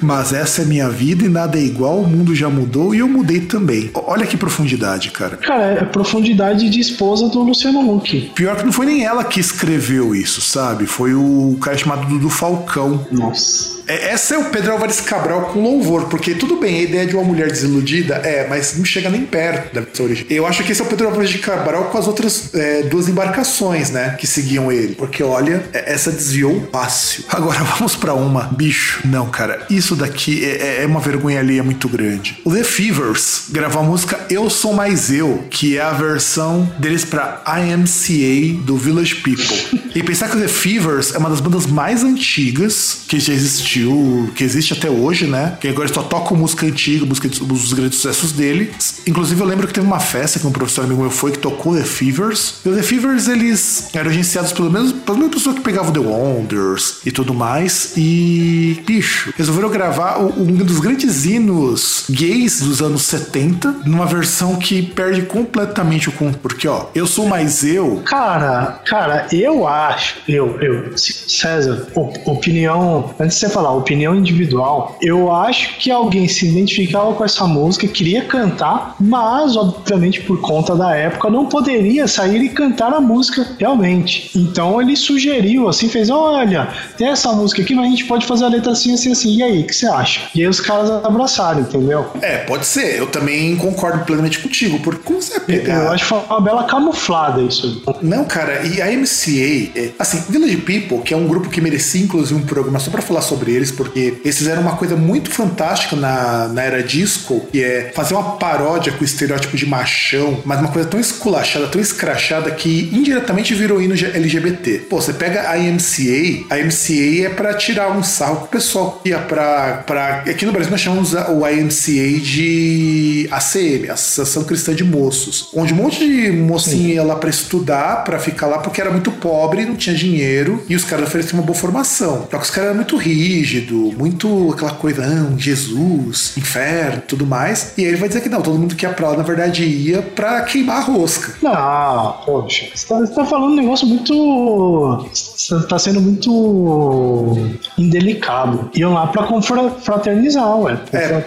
Mas 0.00 0.32
essa 0.32 0.62
é 0.62 0.64
minha 0.64 0.88
vida 0.88 1.24
e 1.24 1.28
nada 1.28 1.58
é 1.58 1.62
igual, 1.62 2.00
o 2.00 2.06
mundo 2.06 2.34
já 2.34 2.48
mudou 2.48 2.94
e 2.94 2.98
eu 2.98 3.08
mudei 3.08 3.40
também. 3.40 3.90
Olha 3.94 4.26
que 4.26 4.36
profundidade, 4.36 5.10
cara. 5.10 5.36
Cara, 5.36 5.64
é 5.64 5.84
profundidade 5.84 6.68
de 6.68 6.80
esposa 6.80 7.28
do 7.28 7.42
Luciano 7.42 7.80
Huck. 7.94 8.32
Pior 8.34 8.56
que 8.56 8.64
não 8.64 8.72
foi 8.72 8.86
nem 8.86 9.04
ela 9.04 9.24
que 9.24 9.40
escreveu 9.40 10.14
isso, 10.14 10.40
sabe? 10.40 10.86
Foi 10.86 11.14
o 11.14 11.58
cara 11.60 11.76
chamado 11.76 12.06
Dudu 12.06 12.30
Falcão. 12.30 13.06
Nossa. 13.10 13.80
É, 13.90 14.12
essa 14.12 14.36
é 14.36 14.38
o 14.38 14.44
Pedro 14.44 14.72
Álvares 14.72 15.00
Cabral 15.00 15.46
com 15.46 15.60
louvor, 15.60 16.08
porque 16.08 16.34
tudo 16.34 16.56
bem, 16.56 16.78
a 16.78 16.82
ideia 16.82 17.06
de 17.06 17.16
uma 17.16 17.24
mulher 17.24 17.48
desiludida 17.48 18.14
é, 18.16 18.46
mas 18.48 18.76
não 18.76 18.84
chega 18.84 19.10
nem 19.10 19.22
perto 19.22 19.74
da 19.74 19.80
versão 19.80 20.06
original. 20.06 20.30
Eu 20.30 20.46
acho 20.46 20.62
que 20.62 20.69
esse 20.72 20.80
é 20.80 20.84
o 20.84 20.88
Pedro 20.88 21.08
Álvares 21.08 21.30
de 21.30 21.38
Cabral 21.38 21.84
com 21.86 21.98
as 21.98 22.06
outras 22.06 22.54
é, 22.54 22.82
duas 22.82 23.08
embarcações, 23.08 23.90
né, 23.90 24.16
que 24.18 24.26
seguiam 24.26 24.70
ele. 24.70 24.94
Porque 24.94 25.22
olha, 25.22 25.64
é, 25.72 25.92
essa 25.92 26.10
desviou 26.10 26.68
fácil. 26.70 27.24
Agora 27.28 27.62
vamos 27.78 27.96
para 27.96 28.14
uma, 28.14 28.44
bicho. 28.44 29.00
Não, 29.04 29.28
cara, 29.28 29.66
isso 29.70 29.96
daqui 29.96 30.44
é, 30.44 30.80
é, 30.80 30.82
é 30.82 30.86
uma 30.86 31.00
vergonha 31.00 31.40
alheia 31.40 31.62
muito 31.62 31.88
grande. 31.88 32.38
O 32.44 32.52
The 32.52 32.64
Fevers 32.64 33.44
gravou 33.50 33.82
a 33.82 33.84
música 33.84 34.20
Eu 34.28 34.48
Sou 34.50 34.72
Mais 34.72 35.10
Eu, 35.10 35.44
que 35.50 35.76
é 35.76 35.82
a 35.82 35.92
versão 35.92 36.70
deles 36.78 37.04
para 37.04 37.42
IMCA 37.46 38.62
do 38.64 38.76
Village 38.76 39.16
People. 39.16 39.80
e 39.94 40.02
pensar 40.02 40.28
que 40.28 40.36
o 40.36 40.40
The 40.40 40.48
Fevers 40.48 41.14
é 41.14 41.18
uma 41.18 41.30
das 41.30 41.40
bandas 41.40 41.66
mais 41.66 42.02
antigas 42.04 43.00
que 43.08 43.18
já 43.18 43.32
existiu 43.32 44.30
que 44.34 44.44
existe 44.44 44.72
até 44.72 44.88
hoje, 44.88 45.26
né? 45.26 45.56
Que 45.60 45.68
agora 45.68 45.88
só 45.88 46.02
toca 46.02 46.34
música 46.34 46.66
antiga, 46.66 47.04
música 47.04 47.28
dos 47.28 47.72
grandes 47.72 47.98
sucessos 47.98 48.32
dele. 48.32 48.72
Inclusive, 49.06 49.40
eu 49.40 49.46
lembro 49.46 49.66
que 49.66 49.74
teve 49.74 49.86
uma 49.86 50.00
festa 50.00 50.38
que 50.38 50.46
um 50.46 50.52
professor 50.60 50.84
amigo 50.84 51.00
meu 51.00 51.10
foi 51.10 51.32
que 51.32 51.38
tocou 51.38 51.74
The 51.74 51.84
Fevers. 51.84 52.60
E 52.64 52.68
o 52.68 52.76
The 52.76 52.82
Fevers, 52.82 53.28
eles 53.28 53.88
eram 53.94 54.10
agenciados 54.10 54.52
pelo 54.52 54.70
menos 54.70 54.92
pela 54.92 55.16
mesma 55.16 55.32
pessoa 55.32 55.54
que 55.54 55.60
pegava 55.62 55.90
The 55.90 56.00
Wonders 56.00 57.00
e 57.04 57.10
tudo 57.10 57.32
mais. 57.32 57.94
E, 57.96 58.82
bicho, 58.86 59.32
resolveram 59.36 59.70
gravar 59.70 60.18
um 60.18 60.46
dos 60.46 60.78
grandes 60.80 61.24
hinos 61.24 62.04
gays 62.10 62.60
dos 62.60 62.82
anos 62.82 63.02
70 63.02 63.82
numa 63.86 64.06
versão 64.06 64.56
que 64.56 64.82
perde 64.82 65.22
completamente 65.22 66.08
o 66.08 66.12
conto. 66.12 66.38
Porque, 66.38 66.68
ó, 66.68 66.86
eu 66.94 67.06
sou 67.06 67.26
mais 67.26 67.64
eu. 67.64 68.02
Cara, 68.04 68.80
cara, 68.84 69.26
eu 69.32 69.66
acho, 69.66 70.16
eu, 70.28 70.60
eu, 70.60 70.92
César, 70.96 71.86
opinião, 72.26 73.14
antes 73.18 73.38
de 73.38 73.46
você 73.46 73.48
falar, 73.48 73.72
opinião 73.72 74.14
individual, 74.14 74.98
eu 75.00 75.32
acho 75.32 75.78
que 75.78 75.90
alguém 75.90 76.28
se 76.28 76.46
identificava 76.46 77.14
com 77.14 77.24
essa 77.24 77.46
música, 77.46 77.88
queria 77.88 78.24
cantar, 78.24 78.96
mas, 79.00 79.56
obviamente, 79.56 80.20
por 80.20 80.40
conta 80.50 80.74
da 80.74 80.96
época, 80.96 81.30
não 81.30 81.46
poderia 81.46 82.08
sair 82.08 82.42
e 82.42 82.48
cantar 82.48 82.92
a 82.92 83.00
música 83.00 83.46
realmente. 83.56 84.32
Então 84.34 84.82
ele 84.82 84.96
sugeriu, 84.96 85.68
assim, 85.68 85.88
fez: 85.88 86.10
olha, 86.10 86.68
tem 86.98 87.06
essa 87.06 87.30
música 87.30 87.62
aqui, 87.62 87.72
mas 87.72 87.86
a 87.86 87.90
gente 87.90 88.04
pode 88.06 88.26
fazer 88.26 88.46
a 88.46 88.48
letra 88.48 88.72
assim, 88.72 88.92
assim, 88.92 89.12
assim. 89.12 89.36
E 89.36 89.42
aí, 89.44 89.60
o 89.60 89.66
que 89.66 89.72
você 89.72 89.86
acha? 89.86 90.22
E 90.34 90.40
aí 90.40 90.48
os 90.48 90.60
caras 90.60 90.90
abraçaram, 90.90 91.60
entendeu? 91.60 92.10
É, 92.20 92.38
pode 92.38 92.66
ser. 92.66 92.98
Eu 92.98 93.06
também 93.06 93.54
concordo 93.56 94.04
plenamente 94.04 94.40
contigo, 94.40 94.80
porque 94.80 95.00
como 95.04 95.22
você 95.22 95.38
pegar. 95.38 95.84
Eu 95.84 95.92
acho 95.92 96.02
que 96.02 96.08
foi 96.08 96.18
uma 96.18 96.40
bela 96.40 96.64
camuflada 96.64 97.40
isso. 97.42 97.84
Não, 98.02 98.24
cara, 98.24 98.66
e 98.66 98.82
a 98.82 98.86
MCA, 98.86 99.70
é, 99.78 99.90
assim, 100.00 100.20
Village 100.28 100.56
People, 100.56 101.02
que 101.04 101.14
é 101.14 101.16
um 101.16 101.28
grupo 101.28 101.48
que 101.48 101.60
merecia, 101.60 102.02
inclusive, 102.02 102.34
um 102.34 102.44
programa 102.44 102.80
só 102.80 102.90
pra 102.90 103.00
falar 103.00 103.22
sobre 103.22 103.52
eles, 103.52 103.70
porque 103.70 104.20
eles 104.24 104.36
fizeram 104.36 104.62
uma 104.62 104.74
coisa 104.74 104.96
muito 104.96 105.30
fantástica 105.30 105.94
na, 105.94 106.48
na 106.48 106.62
era 106.62 106.82
disco, 106.82 107.46
que 107.52 107.62
é 107.62 107.92
fazer 107.94 108.14
uma 108.14 108.32
paródia 108.32 108.92
com 108.92 109.02
o 109.02 109.04
estereótipo 109.04 109.56
de 109.56 109.64
machão 109.64 110.39
mas 110.44 110.60
uma 110.60 110.68
coisa 110.68 110.88
tão 110.88 111.00
esculachada, 111.00 111.66
tão 111.66 111.80
escrachada 111.80 112.50
que 112.50 112.90
indiretamente 112.92 113.54
virou 113.54 113.80
hino 113.80 113.94
LGBT. 113.94 114.86
Pô, 114.88 115.00
você 115.00 115.12
pega 115.12 115.48
a 115.50 115.58
IMCA, 115.58 116.46
a 116.50 116.58
IMCA 116.58 117.26
é 117.26 117.28
para 117.30 117.54
tirar 117.54 117.90
um 117.90 118.02
sarro 118.02 118.36
com 118.36 118.44
o 118.44 118.48
pessoal 118.48 119.00
que 119.02 119.10
ia 119.10 119.18
pra, 119.18 119.84
pra. 119.86 120.24
Aqui 120.26 120.46
no 120.46 120.52
Brasil 120.52 120.70
nós 120.70 120.80
chamamos 120.80 121.12
o 121.12 121.46
IMCA 121.48 122.20
de 122.20 123.28
ACM, 123.30 123.90
Associação 123.90 124.44
Cristã 124.44 124.74
de 124.74 124.84
Moços, 124.84 125.48
onde 125.54 125.72
um 125.72 125.76
monte 125.76 125.98
de 125.98 126.32
mocinho 126.32 126.88
ia 126.88 127.02
lá 127.02 127.16
para 127.16 127.30
estudar, 127.30 128.04
para 128.04 128.18
ficar 128.18 128.46
lá, 128.46 128.58
porque 128.58 128.80
era 128.80 128.90
muito 128.90 129.10
pobre, 129.12 129.64
não 129.64 129.76
tinha 129.76 129.94
dinheiro, 129.94 130.64
e 130.68 130.76
os 130.76 130.84
caras 130.84 131.08
ofereciam 131.08 131.38
uma 131.40 131.46
boa 131.46 131.58
formação. 131.58 132.28
Só 132.30 132.38
que 132.38 132.44
os 132.44 132.50
caras 132.50 132.68
eram 132.68 132.76
muito 132.76 132.96
rígido, 132.96 133.74
muito 133.96 134.52
aquela 134.52 134.72
coisa, 134.72 135.06
não, 135.06 135.38
Jesus, 135.38 136.32
inferno, 136.36 137.02
tudo 137.06 137.26
mais. 137.26 137.72
E 137.76 137.82
aí 137.82 137.88
ele 137.88 137.96
vai 137.96 138.08
dizer 138.08 138.20
que 138.20 138.28
não, 138.28 138.42
todo 138.42 138.58
mundo 138.58 138.74
que 138.74 138.84
ia 138.84 138.92
pra 138.92 139.10
lá, 139.10 139.16
na 139.16 139.22
verdade, 139.22 139.64
ia 139.64 140.02
pra 140.02 140.29
queimar 140.42 140.78
a 140.78 140.80
rosca. 140.80 141.34
Não, 141.42 142.16
poxa, 142.24 142.66
você 142.74 142.86
tá, 142.86 142.98
você 142.98 143.14
tá 143.14 143.24
falando 143.24 143.52
um 143.52 143.56
negócio 143.56 143.86
muito. 143.86 145.08
Você 145.12 145.60
tá 145.66 145.78
sendo 145.78 146.00
muito 146.00 147.36
indelicado. 147.78 148.70
Iam 148.74 148.92
lá 148.92 149.06
pra 149.06 149.24
confraternizar, 149.24 150.56
ué. 150.58 150.78
É, 150.92 151.24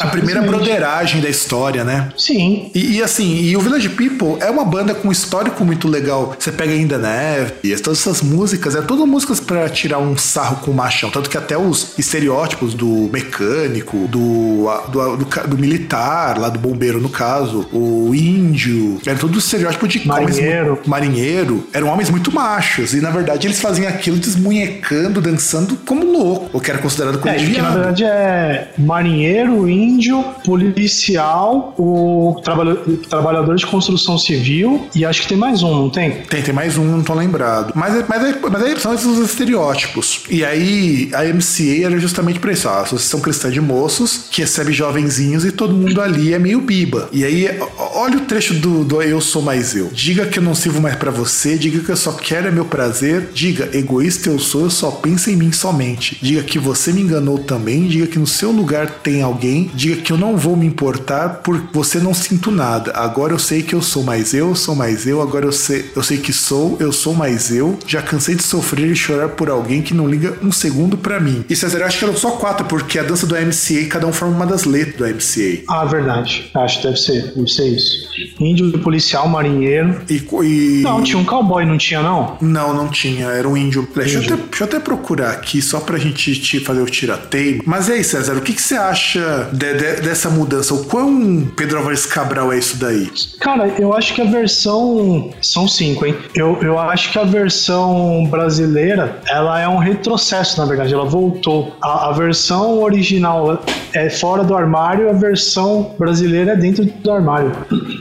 A 0.00 0.06
primeira 0.08 0.42
broderagem 0.42 1.20
da 1.20 1.28
história, 1.28 1.84
né? 1.84 2.12
Sim. 2.16 2.70
E, 2.74 2.96
e 2.96 3.02
assim, 3.02 3.42
e 3.42 3.56
o 3.56 3.60
Village 3.60 3.88
People 3.90 4.36
é 4.40 4.50
uma 4.50 4.64
banda 4.64 4.94
com 4.94 5.08
um 5.08 5.12
histórico 5.12 5.64
muito 5.64 5.88
legal. 5.88 6.34
Você 6.38 6.52
pega 6.52 6.72
ainda 6.72 6.98
Neve, 6.98 7.54
e 7.62 7.76
todas 7.76 8.00
essas 8.00 8.22
músicas, 8.22 8.74
é 8.74 8.82
todas 8.82 9.06
músicas 9.06 9.40
pra 9.40 9.68
tirar 9.68 9.98
um 9.98 10.16
sarro 10.16 10.56
com 10.56 10.70
o 10.70 10.74
machão. 10.74 11.10
Tanto 11.10 11.30
que 11.30 11.38
até 11.38 11.56
os 11.56 11.98
estereótipos 11.98 12.74
do 12.74 13.08
mecânico, 13.12 13.96
do, 14.08 14.66
do, 14.90 15.16
do, 15.16 15.48
do 15.48 15.58
militar, 15.58 16.38
lá 16.38 16.48
do 16.48 16.58
bombeiro 16.58 17.00
no 17.00 17.08
caso, 17.08 17.66
o 17.72 18.14
índio, 18.16 18.98
era 19.06 19.18
tudo 19.18 19.38
estereótipo 19.38 19.86
de 19.88 19.98
homens 20.10 20.36
Marinheiro. 20.36 20.70
mu- 20.84 20.90
marinheiro, 20.90 21.66
eram 21.72 21.88
homens 21.88 22.10
muito 22.10 22.32
machos. 22.32 22.94
E 22.94 23.00
na 23.00 23.10
verdade 23.10 23.46
eles 23.46 23.60
faziam 23.60 23.88
aquilo 23.88 24.16
desmunhecando, 24.18 25.20
dançando 25.20 25.76
como 25.86 26.04
louco, 26.04 26.50
o 26.56 26.60
que 26.60 26.70
era 26.70 26.78
considerado 26.80 27.16
É, 27.18 27.20
coisa 27.20 27.38
de 27.38 27.50
que 27.52 27.60
na 27.62 27.70
verdade 27.70 28.04
é 28.04 28.68
marinheiro, 28.78 29.68
índio, 29.68 30.22
policial, 30.44 31.74
o 31.78 32.40
trabalha- 32.42 32.76
trabalhador 33.08 33.56
de 33.56 33.66
construção 33.66 34.18
civil 34.18 34.86
e 34.94 35.04
acho 35.04 35.22
que 35.22 35.28
tem 35.28 35.36
mais 35.38 35.62
um, 35.62 35.70
não 35.74 35.90
tem? 35.90 36.10
Tem, 36.28 36.42
tem 36.42 36.54
mais 36.54 36.76
um, 36.78 36.84
não 36.84 37.02
tô 37.02 37.14
lembrado. 37.14 37.72
Mas, 37.74 37.94
é- 37.96 38.04
mas, 38.08 38.22
é- 38.24 38.38
mas 38.50 38.62
aí 38.62 38.78
são 38.80 38.94
esses 38.94 39.18
estereótipos. 39.18 40.22
E 40.30 40.44
aí 40.44 41.10
a 41.12 41.24
MCA 41.24 41.86
era 41.86 41.98
justamente 41.98 42.38
pra 42.38 42.52
isso, 42.52 42.68
ó, 42.68 42.72
a 42.72 42.80
Associação 42.82 43.20
Cristã 43.20 43.50
de 43.50 43.60
Moços, 43.60 44.26
que 44.30 44.40
recebe 44.42 44.72
jovenzinhos 44.72 45.44
e 45.44 45.52
todo 45.52 45.74
mundo 45.74 46.00
ali 46.00 46.32
é 46.34 46.38
meio 46.38 46.60
biba. 46.60 47.08
E 47.12 47.24
aí, 47.24 47.48
ó, 47.78 48.05
olha 48.06 48.18
o 48.18 48.20
trecho 48.20 48.54
do, 48.54 48.84
do 48.84 49.02
Eu 49.02 49.20
Sou 49.20 49.42
Mais 49.42 49.74
Eu. 49.74 49.90
Diga 49.92 50.26
que 50.26 50.38
eu 50.38 50.42
não 50.42 50.54
sirvo 50.54 50.80
mais 50.80 50.94
pra 50.94 51.10
você, 51.10 51.58
diga 51.58 51.80
que 51.80 51.90
eu 51.90 51.96
só 51.96 52.12
quero 52.12 52.46
é 52.46 52.50
meu 52.52 52.64
prazer, 52.64 53.30
diga, 53.34 53.68
egoísta 53.76 54.30
eu 54.30 54.38
sou, 54.38 54.62
eu 54.62 54.70
só 54.70 54.92
penso 54.92 55.28
em 55.28 55.34
mim 55.34 55.50
somente. 55.50 56.16
Diga 56.22 56.44
que 56.44 56.56
você 56.56 56.92
me 56.92 57.00
enganou 57.00 57.38
também, 57.38 57.88
diga 57.88 58.06
que 58.06 58.18
no 58.18 58.26
seu 58.26 58.52
lugar 58.52 58.88
tem 59.02 59.22
alguém, 59.22 59.68
diga 59.74 60.00
que 60.00 60.12
eu 60.12 60.16
não 60.16 60.36
vou 60.36 60.56
me 60.56 60.66
importar 60.66 61.40
por 61.42 61.60
você 61.72 61.98
não 61.98 62.14
sinto 62.14 62.52
nada. 62.52 62.92
Agora 62.94 63.32
eu 63.32 63.40
sei 63.40 63.62
que 63.62 63.74
eu 63.74 63.82
sou 63.82 64.04
mais 64.04 64.32
eu, 64.32 64.54
sou 64.54 64.76
mais 64.76 65.04
eu, 65.04 65.20
agora 65.20 65.44
eu 65.44 65.52
sei, 65.52 65.90
eu 65.96 66.02
sei 66.02 66.18
que 66.18 66.32
sou, 66.32 66.76
eu 66.78 66.92
sou 66.92 67.12
mais 67.12 67.50
eu. 67.50 67.76
Já 67.88 68.00
cansei 68.00 68.36
de 68.36 68.44
sofrer 68.44 68.88
e 68.88 68.94
chorar 68.94 69.30
por 69.30 69.50
alguém 69.50 69.82
que 69.82 69.92
não 69.92 70.06
liga 70.06 70.38
um 70.44 70.52
segundo 70.52 70.96
pra 70.96 71.18
mim. 71.18 71.44
E 71.50 71.56
César, 71.56 71.78
eu 71.78 71.86
acho 71.86 71.98
que 71.98 72.04
eram 72.04 72.16
só 72.16 72.32
quatro, 72.32 72.66
porque 72.66 73.00
a 73.00 73.02
dança 73.02 73.26
do 73.26 73.34
MCA, 73.34 73.88
cada 73.88 74.06
um 74.06 74.12
forma 74.12 74.36
uma 74.36 74.46
das 74.46 74.64
letras 74.64 74.96
do 74.96 75.04
MCA. 75.04 75.64
Ah, 75.68 75.84
verdade. 75.84 76.52
Acho 76.54 76.80
que 76.80 76.86
deve 76.86 77.00
ser, 77.00 77.34
deve 77.34 77.48
ser 77.48 77.68
isso. 77.68 77.95
Índio, 78.40 78.78
policial, 78.80 79.28
marinheiro. 79.28 80.00
E, 80.08 80.22
e- 80.44 80.82
Não, 80.82 81.02
tinha 81.02 81.18
um 81.18 81.24
cowboy, 81.24 81.64
não 81.64 81.78
tinha 81.78 82.02
não? 82.02 82.36
Não, 82.40 82.74
não 82.74 82.88
tinha. 82.88 83.26
Era 83.26 83.48
um 83.48 83.56
índio. 83.56 83.86
Deixa 83.94 84.16
eu, 84.18 84.22
Índio. 84.22 84.34
até, 84.34 84.42
deixa 84.44 84.64
eu 84.64 84.68
até 84.68 84.80
procurar 84.80 85.30
aqui, 85.30 85.60
só 85.62 85.80
pra 85.80 85.98
gente 85.98 86.38
te 86.40 86.60
fazer 86.60 86.80
o 86.82 86.86
tirateio. 86.86 87.62
Mas 87.66 87.88
e 87.88 87.92
aí, 87.92 88.04
César, 88.04 88.34
o 88.36 88.40
que, 88.40 88.52
que 88.52 88.62
você 88.62 88.74
acha 88.76 89.48
de- 89.52 89.74
de- 89.74 90.00
dessa 90.02 90.28
mudança? 90.30 90.74
O 90.74 90.84
quão 90.84 91.46
Pedro 91.56 91.78
Álvares 91.78 92.06
Cabral 92.06 92.52
é 92.52 92.58
isso 92.58 92.76
daí? 92.76 93.10
Cara, 93.40 93.68
eu 93.78 93.94
acho 93.94 94.14
que 94.14 94.20
a 94.20 94.24
versão. 94.24 95.30
São 95.42 95.66
cinco, 95.68 96.04
hein? 96.06 96.14
Eu, 96.34 96.58
eu 96.62 96.78
acho 96.78 97.12
que 97.12 97.18
a 97.18 97.24
versão 97.24 98.26
brasileira 98.30 99.20
ela 99.28 99.60
é 99.60 99.68
um 99.68 99.78
retrocesso, 99.78 100.58
na 100.60 100.66
verdade. 100.66 100.92
Ela 100.92 101.04
voltou. 101.04 101.76
A, 101.82 102.08
a 102.08 102.12
versão 102.12 102.82
original 102.82 103.62
é 103.92 104.08
fora 104.10 104.42
do 104.44 104.54
armário, 104.54 105.08
a 105.08 105.12
versão 105.12 105.94
brasileira 105.98 106.52
é 106.52 106.56
dentro 106.56 106.84
do 106.84 107.10
armário. 107.10 107.52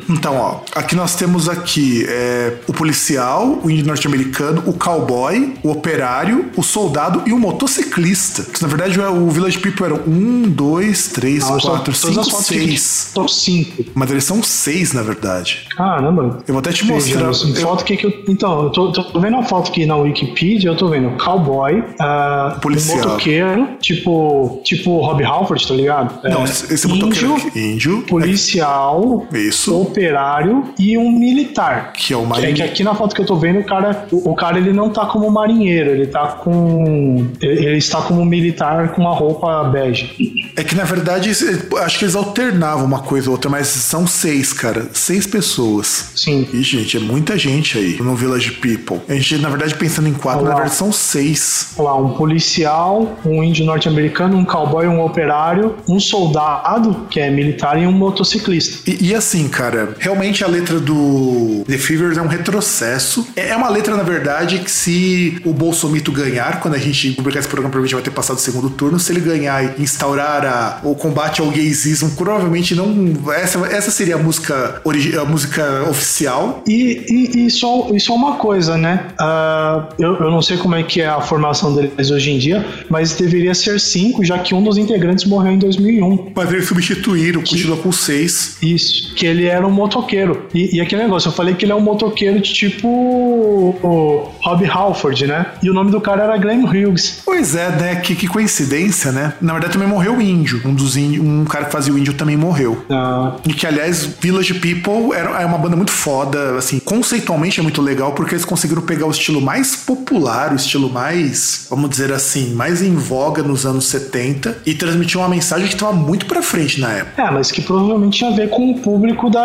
Então, 0.10 0.36
ó, 0.38 0.60
aqui 0.76 0.96
nós 0.96 1.16
temos 1.16 1.48
aqui 1.50 2.06
é, 2.08 2.54
o 2.68 2.74
policial, 2.74 3.60
o 3.64 3.70
índio 3.70 3.86
norte-americano, 3.86 4.64
o 4.66 4.74
cowboy, 4.74 5.54
o 5.64 5.72
operário, 5.72 6.50
o 6.56 6.64
soldado 6.64 7.22
e 7.26 7.34
o 7.34 7.40
motociclista. 7.40 8.44
Que, 8.44 8.62
na 8.62 8.68
verdade, 8.68 9.00
o 9.00 9.30
Village 9.30 9.60
People 9.60 9.86
eram 9.86 10.02
um, 10.08 10.44
dois, 10.50 11.08
três, 11.10 11.44
Não, 11.50 11.60
quatro, 11.60 11.94
cinco, 11.94 12.24
seis. 12.44 12.82
São 13.14 13.28
cinco. 13.28 13.84
Mas 13.94 14.12
eles 14.12 14.24
são 14.24 14.42
seis, 14.44 14.94
na 14.94 15.02
verdade. 15.02 15.68
Caramba. 15.76 16.40
Eu 16.48 16.54
vou 16.54 16.60
até 16.60 16.72
te 16.72 16.86
mostrar. 16.86 17.22
Eu- 17.22 17.34
foto 17.56 17.84
que 17.84 17.98
que 17.98 18.06
eu, 18.06 18.14
então, 18.28 18.64
eu 18.64 18.70
tô, 18.70 18.92
tô 18.92 19.20
vendo 19.20 19.38
a 19.38 19.44
foto 19.44 19.70
aqui 19.72 19.86
na 19.86 19.96
Wikipedia, 19.98 20.70
eu 20.70 20.78
tô 20.78 20.90
vendo 20.90 21.12
cowboy, 21.24 21.84
ah, 22.00 22.58
Policial. 22.62 22.98
um 22.98 23.02
motoqueiro, 23.02 23.68
tipo, 23.82 24.62
tipo 24.64 25.00
Rob 25.02 25.24
Halford, 25.24 25.68
tá 25.68 25.74
ligado? 25.74 26.20
Não, 26.24 26.42
É, 26.42 26.44
esse 26.46 26.88
motoqueiro 26.88 27.34
índio, 27.34 27.48
aqui. 27.48 27.60
Índio. 27.60 28.02
policial, 28.04 29.28
Isso. 29.34 29.74
Operário 29.82 30.64
e 30.80 30.98
um 30.98 31.12
militar. 31.12 31.94
Que 31.94 32.14
é 32.14 32.18
o 32.18 32.22
Que, 32.22 32.26
é 32.26 32.30
marinheiro. 32.30 32.56
que 32.56 32.64
aqui 32.64 32.84
na 32.84 32.96
foto 32.96 33.16
que 33.16 33.22
eu 33.22 33.26
tô 33.26 33.36
vendo, 33.36 33.60
o 33.60 33.64
cara, 33.64 34.08
o, 34.12 34.32
o 34.32 34.36
cara 34.36 34.58
ele 34.58 34.74
não 34.74 34.90
tá 34.90 35.06
como 35.06 35.30
marinheiro, 35.32 35.92
ele 35.92 36.08
tá 36.08 36.28
com. 36.28 37.28
Ele, 37.42 37.66
ele 37.66 37.78
está 37.78 38.02
como 38.02 38.24
militar 38.26 38.94
com 38.94 39.02
uma 39.02 39.14
roupa 39.14 39.64
bege. 39.66 40.14
É 40.56 40.64
que 40.64 40.76
na 40.76 40.84
verdade 40.84 41.30
acho 41.30 42.00
que 42.00 42.06
eles 42.06 42.16
alternavam 42.16 42.86
uma 42.86 43.00
coisa 43.00 43.30
ou 43.30 43.34
outra, 43.34 43.50
mas 43.50 43.68
são 43.68 44.08
seis, 44.08 44.54
cara. 44.54 44.88
Seis 44.94 45.26
pessoas. 45.28 46.12
Sim. 46.16 46.48
E, 46.54 46.62
gente, 46.64 46.98
é 46.98 47.00
muita 47.00 47.38
gente 47.38 47.78
aí 47.78 47.98
no 48.02 48.16
Village 48.16 48.52
People. 48.54 49.00
A 49.08 49.14
gente, 49.14 49.38
na 49.38 49.50
verdade, 49.50 49.76
pensando 49.76 50.08
em 50.08 50.14
quatro, 50.14 50.42
Olha 50.42 50.50
na 50.50 50.56
verdade 50.56 50.76
são 50.76 50.92
seis. 50.92 51.74
Olha 51.78 51.90
lá, 51.90 51.96
um 51.96 52.14
policial, 52.14 53.16
um 53.26 53.44
índio 53.44 53.66
norte-americano, 53.66 54.38
um 54.38 54.46
cowboy, 54.46 54.88
um 54.88 55.04
operário, 55.04 55.76
um 55.88 56.00
soldado, 56.00 57.08
que 57.10 57.20
é 57.20 57.30
militar, 57.30 57.82
e 57.82 57.86
um 57.86 57.92
motociclista. 57.92 58.90
E, 58.90 59.10
e 59.10 59.16
assim, 59.16 59.48
cara, 59.48 59.64
realmente 59.99 60.43
a 60.43 60.47
letra 60.47 60.80
do 60.80 61.63
The 61.68 61.78
Fevers 61.78 62.18
é 62.18 62.22
um 62.22 62.28
retrocesso. 62.28 63.28
É 63.36 63.45
é 63.55 63.55
uma 63.57 63.70
letra, 63.70 63.95
na 63.95 64.03
verdade, 64.03 64.59
que 64.59 64.70
se 64.72 65.39
o 65.45 65.53
Bolsomito 65.53 66.11
ganhar, 66.11 66.59
quando 66.59 66.74
a 66.74 66.78
gente 66.78 67.11
publicar 67.11 67.39
esse 67.39 67.47
programa, 67.47 67.70
provavelmente 67.72 67.93
vai 67.93 68.03
ter 68.03 68.11
passado 68.11 68.38
o 68.38 68.39
segundo 68.41 68.70
turno, 68.70 68.99
se 68.99 69.11
ele 69.13 69.22
ganhar 69.22 69.63
e 69.80 69.82
instaurar 69.84 70.43
a- 70.45 70.80
o 70.84 70.93
combate 70.95 71.39
ao 71.41 71.49
gaysismo, 71.51 72.11
provavelmente 72.11 72.76
não. 72.76 73.13
Essa, 73.34 73.59
essa 73.68 73.91
seria 73.91 74.16
a 74.16 74.18
música, 74.18 74.82
origi- 74.84 75.18
a 75.18 75.24
música 75.24 75.84
oficial. 75.89 76.63
E, 76.68 77.05
e, 77.07 77.45
e 77.45 77.49
só, 77.51 77.89
e 77.93 77.99
só 77.99 78.13
uma 78.16 78.36
coisa, 78.36 78.78
né? 78.78 79.07
Ah, 79.18 79.88
eu, 79.97 80.16
eu 80.16 80.32
não 80.32 80.41
sei 80.41 80.57
como 80.57 80.76
é 80.76 80.84
que 80.84 80.99
é 81.01 81.07
a 81.07 81.22
formação 81.22 81.74
deles 81.74 82.09
hoje 82.11 82.32
em 82.32 82.38
dia, 82.39 82.66
mas 82.89 83.13
deveria 83.13 83.53
ser 83.53 83.80
cinco, 83.80 84.24
já 84.26 84.39
que 84.39 84.53
um 84.53 84.61
dos 84.63 84.78
integrantes 84.78 85.24
morreu 85.26 85.53
em 85.53 85.59
2001. 85.59 86.32
Mas 86.36 86.51
eles 86.51 86.68
substituíram, 86.68 87.41
continua 87.41 87.78
com 87.78 87.91
seis. 87.91 88.57
Isso, 88.61 89.13
que 89.16 89.26
ele 89.26 89.45
era 89.56 89.66
um 89.66 89.72
motoqueiro. 89.72 90.47
E, 90.53 90.78
e 90.78 90.82
aquele 90.82 91.03
negócio, 91.03 91.30
eu 91.30 91.34
falei 91.34 91.56
que 91.56 91.66
ele 91.66 91.72
é 91.72 91.76
um 91.76 91.82
motoqueiro 91.82 92.39
de 92.39 92.53
tipo 92.53 92.88
o 92.88 94.32
Rob 94.41 94.66
Halford, 94.66 95.28
né? 95.28 95.45
E 95.62 95.70
o 95.70 95.74
nome 95.74 95.91
do 95.91 95.99
cara 96.01 96.24
era 96.24 96.38
Glenn 96.38 96.66
Hughes. 96.66 97.22
Pois 97.26 97.56
é, 97.56 97.70
né? 97.70 97.95
Que, 97.97 98.16
que 98.16 98.28
coincidência, 98.28 99.12
né? 99.12 99.34
Na 99.41 99.53
verdade, 99.53 99.74
também 99.74 99.88
morreu 99.88 100.18
o 100.18 100.22
índio. 100.22 100.62
Um 100.66 100.74
dos 100.74 100.97
índios, 100.97 101.26
um 101.26 101.45
cara 101.45 101.66
que 101.66 101.72
fazia 101.72 101.93
o 101.93 101.97
índio 101.97 102.14
também 102.14 102.38
morreu. 102.38 102.86
Ah, 102.89 103.36
E 103.45 103.53
que, 103.53 103.66
aliás, 103.66 104.03
Village 104.20 104.53
People 104.56 105.16
era, 105.16 105.41
é 105.41 105.45
uma 105.45 105.58
banda 105.58 105.76
muito 105.76 105.91
foda, 105.91 106.58
assim, 106.58 106.80
conceitualmente 106.80 107.60
é 107.60 107.64
muito 107.64 107.82
legal, 107.82 108.14
porque 108.14 108.34
eles 108.36 108.45
conseguiram 108.45 108.82
pegar 108.82 109.06
o 109.06 109.12
estilo 109.12 109.41
mais 109.41 109.76
popular, 109.76 110.51
o 110.53 110.56
estilo 110.56 110.89
mais, 110.89 111.68
vamos 111.70 111.89
dizer 111.89 112.12
assim, 112.12 112.53
mais 112.53 112.82
em 112.82 112.95
voga 112.95 113.43
nos 113.43 113.66
anos 113.66 113.86
70 113.86 114.60
e 114.66 114.74
transmitir 114.74 115.20
uma 115.20 115.30
mensagem 115.30 115.68
que 115.68 115.74
estava 115.74 115.93
muito 115.93 116.26
pra 116.26 116.41
frente 116.41 116.80
na 116.80 116.91
época. 116.91 117.22
É, 117.22 117.32
mas 117.32 117.51
que 117.51 117.62
provavelmente 117.62 118.18
tinha 118.18 118.32
a 118.32 118.36
ver 118.36 118.49
com 118.49 118.72
o 118.72 118.80
público 118.80 119.30
da, 119.30 119.45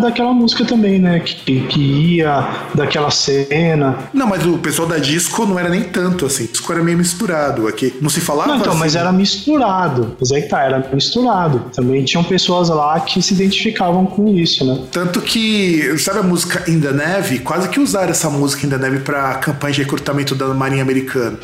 daquela 0.00 0.32
música 0.32 0.64
também, 0.64 0.98
né? 0.98 1.20
Que, 1.20 1.60
que 1.66 1.80
ia 1.80 2.48
daquela 2.74 3.10
cena. 3.10 3.96
Não, 4.12 4.26
mas 4.26 4.44
o 4.44 4.58
pessoal 4.58 4.88
da 4.88 4.98
disco 4.98 5.46
não 5.46 5.58
era 5.58 5.68
nem 5.68 5.82
tanto, 5.82 6.26
assim. 6.26 6.46
Disco 6.46 6.72
era 6.72 6.82
meio 6.82 6.98
misturado 6.98 7.66
aqui. 7.68 7.94
Não 8.00 8.10
se 8.10 8.20
falava 8.20 8.48
Não, 8.48 8.58
então, 8.58 8.72
assim, 8.72 8.80
mas 8.80 8.94
era 8.96 9.12
misturado. 9.12 10.16
Mas 10.20 10.30
é 10.30 10.40
que 10.40 10.48
tá, 10.48 10.62
era 10.62 10.88
misturado. 10.92 11.62
Também 11.74 12.04
tinham 12.04 12.24
pessoas 12.24 12.68
lá 12.68 12.98
que 13.00 13.20
se 13.22 13.34
identificavam 13.34 14.06
com 14.06 14.28
isso, 14.28 14.64
né? 14.64 14.82
Tanto 14.90 15.20
que, 15.20 15.96
sabe 15.98 16.20
a 16.20 16.22
música 16.22 16.70
In 16.70 16.80
the 16.80 16.92
Navy? 16.92 17.38
Quase 17.40 17.68
que 17.68 17.80
usaram 17.80 18.10
essa 18.10 18.30
música 18.30 18.66
In 18.66 18.70
the 18.70 18.78
Navy 18.78 19.00
pra 19.00 19.34
campanha 19.34 19.74
de 19.74 19.82
recrutamento 19.82 20.34
da 20.34 20.46
Marinha 20.48 20.82
Americana. 20.82 21.38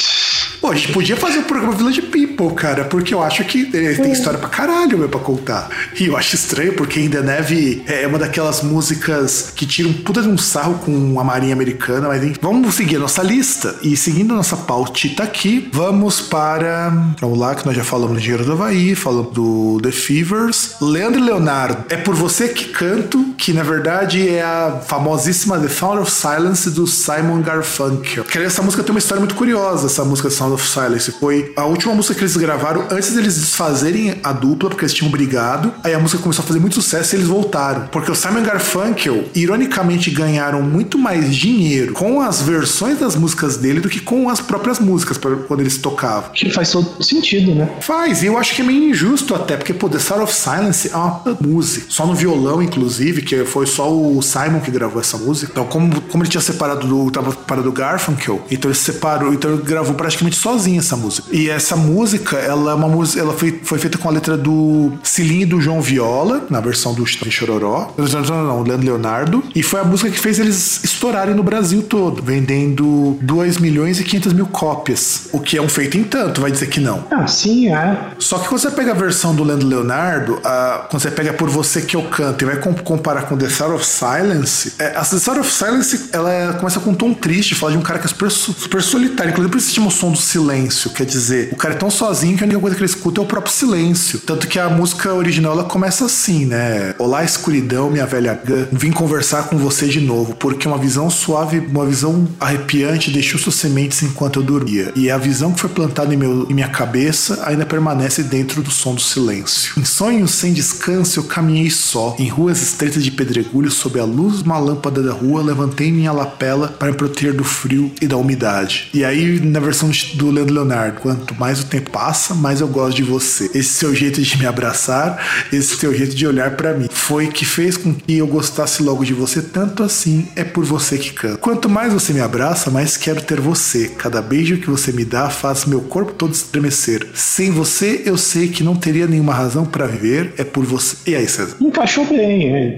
Pô, 0.61 0.71
a 0.71 0.75
gente 0.77 0.93
podia 0.93 1.17
fazer 1.17 1.41
o 1.41 1.43
programa 1.43 1.75
Village 1.75 2.03
People, 2.03 2.55
cara, 2.55 2.85
porque 2.85 3.13
eu 3.13 3.21
acho 3.21 3.45
que 3.45 3.69
eh, 3.75 3.95
tem 3.95 4.13
história 4.13 4.39
pra 4.39 4.49
caralho, 4.49 4.97
meu, 4.97 5.09
pra 5.09 5.19
contar. 5.19 5.69
E 5.99 6.07
eu 6.07 6.17
acho 6.17 6.37
estranho, 6.37 6.75
porque 6.75 7.01
In 7.01 7.11
the 7.11 7.21
Navy 7.21 7.83
é 7.93 8.07
uma 8.07 8.19
daquelas 8.19 8.63
músicas 8.63 9.53
que 9.55 9.67
tiram 9.67 9.91
um 9.91 9.93
puta 9.93 10.23
de 10.23 10.29
um 10.29 10.39
sarro 10.39 10.75
com 10.85 11.21
a 11.21 11.25
Marinha 11.25 11.53
Americana, 11.53 12.09
mas 12.09 12.23
enfim. 12.23 12.39
Vamos 12.41 12.75
seguir 12.75 12.97
a 12.97 13.01
nossa 13.01 13.23
lista. 13.23 13.77
E 13.83 13.97
seguindo 13.97 14.33
a 14.33 14.37
nossa 14.37 14.57
pautita 14.57 15.23
aqui, 15.23 15.69
vamos 15.73 16.21
para. 16.21 16.91
Vamos 17.21 17.39
lá, 17.39 17.55
que 17.55 17.67
nós 17.67 17.77
já 17.77 17.85
falamos 17.85 18.17
do 18.17 18.21
Dinheiro 18.21 18.45
do 18.45 18.53
Havaí, 18.53 18.95
falamos 18.95 19.33
do 19.33 19.81
The 19.83 19.93
Fevers. 19.93 20.77
Leandro 20.81 21.21
e 21.21 21.25
Leonardo, 21.25 21.85
é 21.89 21.97
por 21.97 22.15
você 22.15 22.49
que 22.49 22.67
canto, 22.67 23.35
que 23.37 23.53
na 23.53 23.63
verdade 23.63 24.29
é 24.29 24.43
a 24.43 24.81
famosíssima 24.87 25.59
The 25.59 25.69
Sound 25.69 26.03
of 26.03 26.11
Silence 26.11 26.71
do 26.71 26.87
Simon 26.87 27.43
Garfunkel. 27.43 28.25
Essa 28.35 28.63
música 28.63 28.83
tem 28.83 28.91
uma 28.91 28.99
história 28.99 29.21
muito 29.21 29.35
curiosa, 29.35 29.87
essa 29.87 30.05
música 30.05 30.31
Sound 30.31 30.55
of 30.55 30.69
Silence. 30.69 31.13
Foi 31.13 31.53
a 31.57 31.65
última 31.65 31.95
música 31.95 32.15
que 32.15 32.21
eles 32.21 32.37
gravaram 32.37 32.87
antes 32.91 33.15
deles 33.15 33.39
desfazerem 33.39 34.19
a 34.23 34.33
dupla, 34.33 34.69
porque 34.69 34.85
eles 34.85 34.95
tinham 34.95 35.11
brigado. 35.11 35.73
Aí 35.83 35.95
a 35.95 35.99
música 35.99 36.23
começou 36.23 36.43
a 36.43 36.47
fazer 36.47 36.61
muito 36.61 36.75
sucesso 36.75 37.15
e 37.15 37.19
eles 37.19 37.29
voltaram. 37.29 37.72
Porque 37.91 38.11
o 38.11 38.15
Simon 38.15 38.43
Garfunkel, 38.43 39.25
ironicamente, 39.35 40.11
ganharam 40.11 40.63
muito 40.63 40.99
mais 40.99 41.35
dinheiro 41.35 41.93
com 41.93 42.21
as 42.21 42.43
versões 42.43 42.99
das 42.99 43.17
músicas 43.17 43.57
dele 43.57 43.81
do 43.81 43.89
que 43.89 44.01
com 44.01 44.29
as 44.29 44.41
próprias 44.41 44.79
músicas 44.79 45.19
quando 45.19 45.61
eles 45.61 45.79
tocavam. 45.79 46.31
Que 46.33 46.51
faz 46.51 46.71
todo 46.71 47.03
sentido, 47.03 47.55
né? 47.55 47.69
Faz, 47.81 48.23
e 48.23 48.27
eu 48.27 48.39
acho 48.39 48.55
que 48.55 48.63
é 48.63 48.65
meio 48.65 48.91
injusto 48.91 49.35
até, 49.35 49.57
porque, 49.57 49.73
pô, 49.73 49.89
The 49.89 49.99
Sound 49.99 50.25
of 50.25 50.35
Silence 50.35 50.91
é 50.93 50.97
uma 50.97 51.23
música. 51.41 51.87
Só 51.89 52.07
no 52.07 52.15
violão, 52.15 52.63
inclusive, 52.63 53.23
que 53.23 53.45
foi 53.45 53.67
só 53.67 53.91
o 53.93 54.21
Simon 54.23 54.61
que 54.61 54.71
gravou 54.71 55.01
essa 55.01 55.17
música. 55.17 55.51
Então, 55.53 55.65
como, 55.67 56.01
como 56.03 56.23
ele 56.23 56.31
tinha 56.31 56.41
separado 56.41 56.87
do, 56.87 57.11
tava 57.11 57.33
separado 57.33 57.63
do 57.63 57.73
Garfunkel, 57.73 58.43
então 58.51 58.71
ele 58.71 58.79
separou, 58.79 59.33
então 59.33 59.53
ele 59.53 59.63
gravou 59.63 59.95
praticamente 59.95 60.37
sozinho 60.37 60.79
essa 60.79 60.97
música. 60.97 61.29
E 61.33 61.49
essa 61.49 61.77
música, 61.77 62.37
ela 62.37 62.73
é 62.73 62.75
uma 62.75 62.89
música, 62.89 63.21
ela 63.21 63.33
foi, 63.33 63.61
foi 63.63 63.79
feita 63.79 63.99
com 63.99 64.09
a 64.09 64.13
letra 64.13 64.37
do 64.37 64.93
Cilinho 65.03 65.43
e 65.43 65.47
do 65.47 65.61
João 65.61 65.81
Viola, 65.81 66.47
na 66.51 66.61
versão 66.61 66.95
do 66.95 67.07
Chororó. 67.07 67.62
Não, 67.63 68.07
não, 68.07 68.23
não, 68.23 68.45
não, 68.45 68.63
Leandro 68.63 68.87
Leonardo. 68.87 69.43
E 69.55 69.63
foi 69.63 69.81
a 69.81 69.85
música 69.85 70.11
que 70.11 70.19
fez 70.19 70.39
eles 70.39 70.83
estourarem 70.85 71.35
no 71.35 71.43
Brasil 71.43 71.83
todo, 71.83 72.23
vendendo 72.23 73.19
2 73.21 73.59
milhões 73.59 74.01
e 74.01 74.05
500 74.05 74.33
mil 74.33 74.47
cópias. 74.47 75.29
O 75.33 75.41
que 75.41 75.57
é 75.57 75.63
um 75.63 75.69
feito 75.69 75.97
em 75.97 76.05
tanto, 76.05 76.41
vai 76.41 76.51
dizer 76.51 76.67
que 76.69 76.81
não. 76.81 77.05
Ah, 77.11 77.27
sim, 77.27 77.73
é. 77.73 77.97
Só 78.19 78.39
que 78.39 78.49
quando 78.49 78.61
você 78.61 78.71
pega 78.71 78.93
a 78.93 78.95
versão 78.95 79.35
do 79.35 79.43
Leandro 79.45 79.67
Leonardo, 79.69 80.41
a- 80.45 80.87
quando 80.91 81.03
você 81.03 81.11
pega 81.11 81.33
Por 81.33 81.49
Você 81.51 81.83
Que 81.83 81.97
Eu 81.97 82.03
Canto 82.05 82.43
e 82.43 82.47
vai 82.47 82.57
com- 82.57 82.75
comparar 82.75 83.23
com 83.23 83.37
The 83.37 83.49
Sound 83.49 83.75
of 83.77 83.87
Silence, 83.87 84.75
é, 84.79 84.89
a 84.97 85.01
The 85.05 85.19
Sound 85.19 85.41
of 85.41 85.53
Silence, 85.53 86.09
ela 86.13 86.55
começa 86.59 86.81
com 86.81 86.91
um 86.91 86.95
tom 86.95 87.15
triste, 87.15 87.55
fala 87.55 87.73
de 87.73 87.79
um 87.79 87.83
cara 87.83 87.99
que 87.99 88.07
é 88.07 88.09
super, 88.09 88.31
su- 88.31 88.53
super 88.53 88.83
solitário. 88.83 89.31
Inclusive, 89.31 89.51
por 89.53 89.59
isso 89.59 89.73
chama 89.75 89.89
o 89.89 89.91
som 89.91 90.11
do 90.13 90.19
silêncio, 90.19 90.91
quer 90.91 91.05
dizer, 91.07 91.51
o 91.53 91.57
cara 91.57 91.75
é 91.75 91.77
tão 91.77 91.91
sozinho 91.91 92.37
que 92.37 92.45
a 92.45 92.47
única 92.47 92.61
coisa 92.61 92.77
que 92.77 92.83
ele 92.83 92.91
escuta 92.91 93.21
é 93.21 93.25
o 93.25 93.27
próprio 93.27 93.53
silêncio. 93.53 94.19
Tanto 94.21 94.47
que 94.47 94.59
a 94.59 94.69
música 94.69 95.13
original, 95.15 95.53
ela 95.53 95.65
começa 95.65 96.05
assim, 96.05 96.45
né? 96.47 96.95
Olá, 96.99 97.25
escuridão, 97.53 97.91
minha 97.91 98.07
velha 98.07 98.41
gã, 98.43 98.67
vim 98.73 98.91
conversar 98.91 99.49
com 99.49 99.59
você 99.59 99.87
de 99.87 100.01
novo, 100.01 100.35
porque 100.37 100.67
uma 100.67 100.79
visão 100.79 101.11
suave, 101.11 101.59
uma 101.59 101.85
visão 101.85 102.27
arrepiante 102.41 103.11
deixou 103.11 103.39
suas 103.39 103.57
sementes 103.57 104.03
enquanto 104.03 104.41
eu 104.41 104.43
dormia. 104.43 104.93
E 104.97 105.11
a 105.11 105.19
visão 105.19 105.53
que 105.53 105.61
foi 105.61 105.69
plantada 105.69 106.15
em, 106.15 106.17
meu, 106.17 106.49
em 106.49 106.55
minha 106.55 106.69
cabeça 106.69 107.43
ainda 107.45 107.67
permanece 107.67 108.23
dentro 108.23 108.63
do 108.63 108.71
som 108.71 108.95
do 108.95 109.01
silêncio. 109.01 109.75
Em 109.79 109.85
sonhos 109.85 110.31
sem 110.31 110.53
descanso, 110.53 111.21
eu 111.21 111.25
caminhei 111.25 111.71
só, 111.71 112.17
em 112.19 112.29
ruas 112.29 112.63
estreitas 112.63 113.05
de 113.05 113.11
pedregulho, 113.11 113.71
sob 113.71 114.01
a 114.01 114.05
luz 114.05 114.39
de 114.39 114.45
uma 114.45 114.59
lâmpada 114.59 115.03
da 115.03 115.13
rua, 115.13 115.43
levantei 115.43 115.93
minha 115.93 116.13
lapela 116.13 116.69
para 116.69 116.91
me 116.91 116.97
proteger 116.97 117.35
do 117.35 117.45
frio 117.45 117.93
e 118.01 118.07
da 118.07 118.17
umidade. 118.17 118.89
E 118.95 119.05
aí, 119.05 119.41
na 119.41 119.61
versão 119.61 119.91
do 120.15 120.31
Leandro 120.31 120.55
Leonardo, 120.55 121.01
quanto 121.01 121.35
mais 121.35 121.61
o 121.61 121.67
tempo 121.67 121.91
passa, 121.91 122.35
mais 122.35 122.61
eu 122.61 122.69
gosto 122.69 122.97
de 122.97 123.03
você. 123.03 123.51
Esse 123.55 123.75
seu 123.75 123.95
jeito 123.95 124.23
de 124.23 124.39
me 124.39 124.47
abraçar, 124.47 125.47
esse 125.53 125.77
seu 125.77 125.95
jeito 125.95 126.15
de 126.15 126.27
olhar 126.27 126.57
para 126.57 126.73
mim, 126.73 126.89
foi 126.91 127.27
que 127.27 127.42
fez 127.45 127.77
com 127.77 127.95
que 127.95 128.19
eu 128.19 128.27
gostasse 128.27 128.83
logo 128.83 129.05
de 129.05 129.13
você, 129.15 129.41
tanto 129.43 129.83
assim 129.83 130.27
é 130.37 130.45
por 130.45 130.65
você 130.65 130.99
que 130.99 131.11
canto. 131.13 131.39
Quanto 131.39 131.69
mais 131.69 131.93
você 131.93 132.13
me 132.13 132.21
abraça, 132.21 132.71
mais 132.71 132.97
quero 132.97 133.21
ter 133.23 133.41
você. 133.41 133.89
Cada 133.89 134.21
beijo 134.23 134.57
que 134.59 134.71
você 134.71 134.93
me 134.93 135.05
dá 135.05 135.29
faz 135.31 135.65
meu 135.65 135.81
corpo 135.83 136.13
todo 136.13 136.33
estremecer. 136.33 137.09
Sem 137.15 137.51
você, 137.51 138.03
eu 138.05 138.17
sei 138.17 138.49
que 138.49 138.63
não 138.63 138.75
teria 138.75 139.07
nenhuma 139.07 139.35
razão 139.35 139.65
para 139.65 139.87
viver, 139.87 140.35
é 140.39 140.45
por 140.45 140.65
você. 140.65 140.97
E 141.07 141.15
aí, 141.17 141.29
César? 141.29 141.57
Encaixou 141.61 142.05
bem, 142.07 142.55
é. 142.55 142.77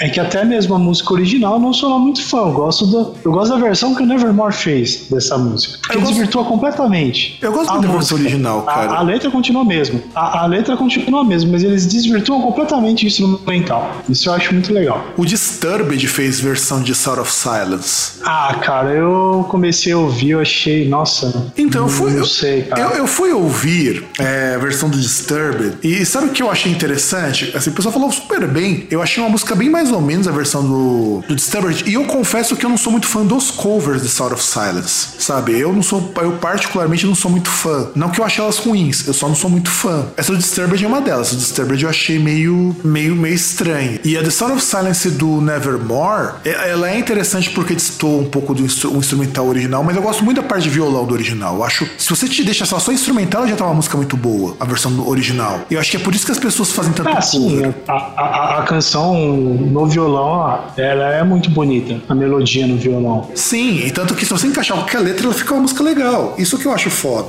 É 0.00 0.08
que 0.10 0.20
até 0.20 0.44
mesmo 0.44 0.74
a 0.74 0.78
música 0.78 1.12
original 1.14 1.58
não 1.58 1.72
sou 1.72 1.98
muito 1.98 2.22
fã. 2.22 2.38
Eu 2.38 2.52
gosto, 2.52 2.86
do, 2.86 3.14
eu 3.24 3.32
gosto 3.32 3.50
da 3.54 3.58
versão 3.58 3.94
que 3.94 4.02
o 4.02 4.06
Nevermore 4.06 4.52
fez 4.52 5.06
dessa 5.10 5.38
música. 5.38 5.78
Que 5.88 5.96
Eu 5.96 6.00
gosto- 6.00 6.12
desvirtua 6.12 6.44
completamente. 6.44 7.38
Eu 7.40 7.52
gosto 7.52 7.70
a 7.72 7.78
da 7.78 7.88
versão 7.88 8.18
original, 8.18 8.60
A- 8.68 8.72
cara. 8.74 8.92
A, 8.98 9.02
letra 9.02 9.30
continua 9.30 9.64
mesmo. 9.64 10.02
A, 10.14 10.42
a 10.42 10.46
letra 10.46 10.76
continua 10.76 11.24
mesmo, 11.24 11.50
mas 11.52 11.62
eles 11.62 11.86
desvirtuam 11.86 12.42
completamente 12.42 13.06
o 13.06 13.36
instrumental. 13.54 14.02
Isso 14.08 14.28
eu 14.28 14.32
acho 14.32 14.52
muito 14.52 14.72
legal. 14.72 15.06
O 15.16 15.24
Disturbed 15.24 16.06
fez 16.08 16.40
versão 16.40 16.82
de 16.82 16.94
Sound 16.94 17.20
of 17.20 17.32
Silence. 17.32 18.12
Ah, 18.24 18.58
cara, 18.62 18.90
eu 18.90 19.46
comecei 19.48 19.92
a 19.92 19.98
ouvir, 19.98 20.30
eu 20.30 20.40
achei, 20.40 20.88
nossa. 20.88 21.52
Então 21.56 21.82
eu 21.82 21.88
fui. 21.88 22.10
Não 22.10 22.18
eu, 22.18 22.24
sei, 22.24 22.62
cara. 22.62 22.80
Eu, 22.80 22.90
eu 22.98 23.06
fui 23.06 23.32
ouvir 23.32 24.04
é, 24.18 24.54
a 24.54 24.58
versão 24.58 24.88
do 24.88 24.98
Disturbed. 24.98 25.78
E 25.82 26.04
sabe 26.04 26.26
o 26.26 26.30
que 26.30 26.42
eu 26.42 26.50
achei 26.50 26.70
interessante? 26.72 27.52
Assim, 27.54 27.70
o 27.70 27.72
pessoal 27.72 27.92
falou 27.92 28.10
super 28.10 28.46
bem. 28.46 28.86
Eu 28.90 29.02
achei 29.02 29.22
uma 29.22 29.30
música 29.30 29.54
bem 29.54 29.70
mais 29.70 29.92
ou 29.92 30.00
menos 30.00 30.26
a 30.26 30.32
versão 30.32 30.62
do, 30.66 31.22
do 31.26 31.34
Disturbed. 31.34 31.84
E 31.86 31.94
eu 31.94 32.04
confesso 32.04 32.56
que 32.56 32.64
eu 32.64 32.70
não 32.70 32.78
sou 32.78 32.90
muito 32.90 33.06
fã 33.06 33.24
dos 33.24 33.50
covers 33.50 34.02
de 34.02 34.08
Sound 34.08 34.34
of 34.34 34.42
Silence. 34.42 35.08
Sabe? 35.18 35.58
Eu 35.58 35.72
não 35.72 35.82
sou. 35.82 36.12
Eu 36.20 36.32
particularmente 36.32 37.06
não 37.06 37.14
sou 37.14 37.30
muito 37.30 37.50
fã. 37.50 37.90
Não 37.94 38.10
que 38.10 38.20
eu 38.20 38.24
ache 38.24 38.40
elas 38.40 38.58
ruins, 38.58 39.06
eu 39.06 39.14
só 39.14 39.28
não 39.28 39.34
sou 39.34 39.50
muito 39.50 39.70
fã. 39.70 40.06
Essa 40.16 40.32
do 40.32 40.38
Disturbed 40.38 40.82
é 40.82 40.88
uma 40.88 41.00
delas. 41.00 41.32
O 41.32 41.36
Disturbed 41.36 41.82
eu 41.82 41.90
achei 41.90 42.18
meio, 42.18 42.74
meio, 42.84 43.14
meio 43.14 43.34
estranha. 43.44 44.00
E 44.04 44.16
a 44.16 44.22
The 44.22 44.30
Sound 44.30 44.54
of 44.54 44.62
Silence 44.62 45.10
do 45.10 45.40
Nevermore, 45.40 46.34
é- 46.44 46.70
ela 46.70 46.90
é 46.90 46.98
interessante 46.98 47.50
porque 47.50 47.74
distou 47.74 48.20
um 48.20 48.24
pouco 48.24 48.54
do 48.54 48.62
instru- 48.62 48.96
instrumental 48.96 49.46
original, 49.46 49.82
mas 49.84 49.96
eu 49.96 50.02
gosto 50.02 50.24
muito 50.24 50.40
da 50.40 50.46
parte 50.46 50.64
de 50.64 50.70
violão 50.70 51.04
do 51.04 51.14
original. 51.14 51.56
Eu 51.56 51.64
acho, 51.64 51.88
se 51.98 52.08
você 52.10 52.28
te 52.28 52.42
deixa 52.44 52.64
só, 52.64 52.78
só 52.78 52.92
instrumental, 52.92 53.46
já 53.46 53.56
tá 53.56 53.64
uma 53.64 53.74
música 53.74 53.96
muito 53.96 54.16
boa, 54.16 54.56
a 54.60 54.64
versão 54.64 54.92
do 54.92 55.08
original. 55.08 55.60
E 55.70 55.74
eu 55.74 55.80
acho 55.80 55.90
que 55.90 55.96
é 55.96 56.00
por 56.00 56.14
isso 56.14 56.24
que 56.26 56.32
as 56.32 56.38
pessoas 56.38 56.72
fazem 56.72 56.92
tanto 56.92 57.10
Ah, 57.10 57.20
sim, 57.20 57.56
cover. 57.56 57.74
a, 57.88 57.92
a, 57.92 58.58
a 58.60 58.62
canção 58.62 59.14
no 59.16 59.86
violão, 59.86 60.60
ela 60.76 61.12
é 61.14 61.22
muito 61.22 61.50
bonita, 61.50 62.00
a 62.08 62.14
melodia 62.14 62.66
no 62.66 62.76
violão. 62.76 63.30
Sim, 63.34 63.78
e 63.86 63.90
tanto 63.90 64.14
que 64.14 64.24
se 64.24 64.32
você 64.32 64.46
encaixar 64.46 64.76
qualquer 64.76 65.00
letra, 65.00 65.26
ela 65.26 65.34
fica 65.34 65.52
uma 65.54 65.62
música 65.62 65.82
legal. 65.82 66.34
Isso 66.38 66.58
que 66.58 66.66
eu 66.66 66.72
acho 66.72 66.90
foda. 66.90 67.28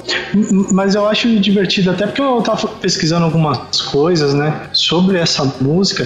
Mas 0.72 0.96
eu 0.96 1.08
acho 1.08 1.28
divertido, 1.40 1.92
até 1.92 2.06
porque 2.08 2.22
eu 2.22 2.42
tava 2.42 2.68
pesquisando 2.68 3.26
algumas 3.26 3.58
coisas, 3.92 4.34
né, 4.34 4.62
sobre 4.74 5.18
essa 5.18 5.44
música 5.62 6.05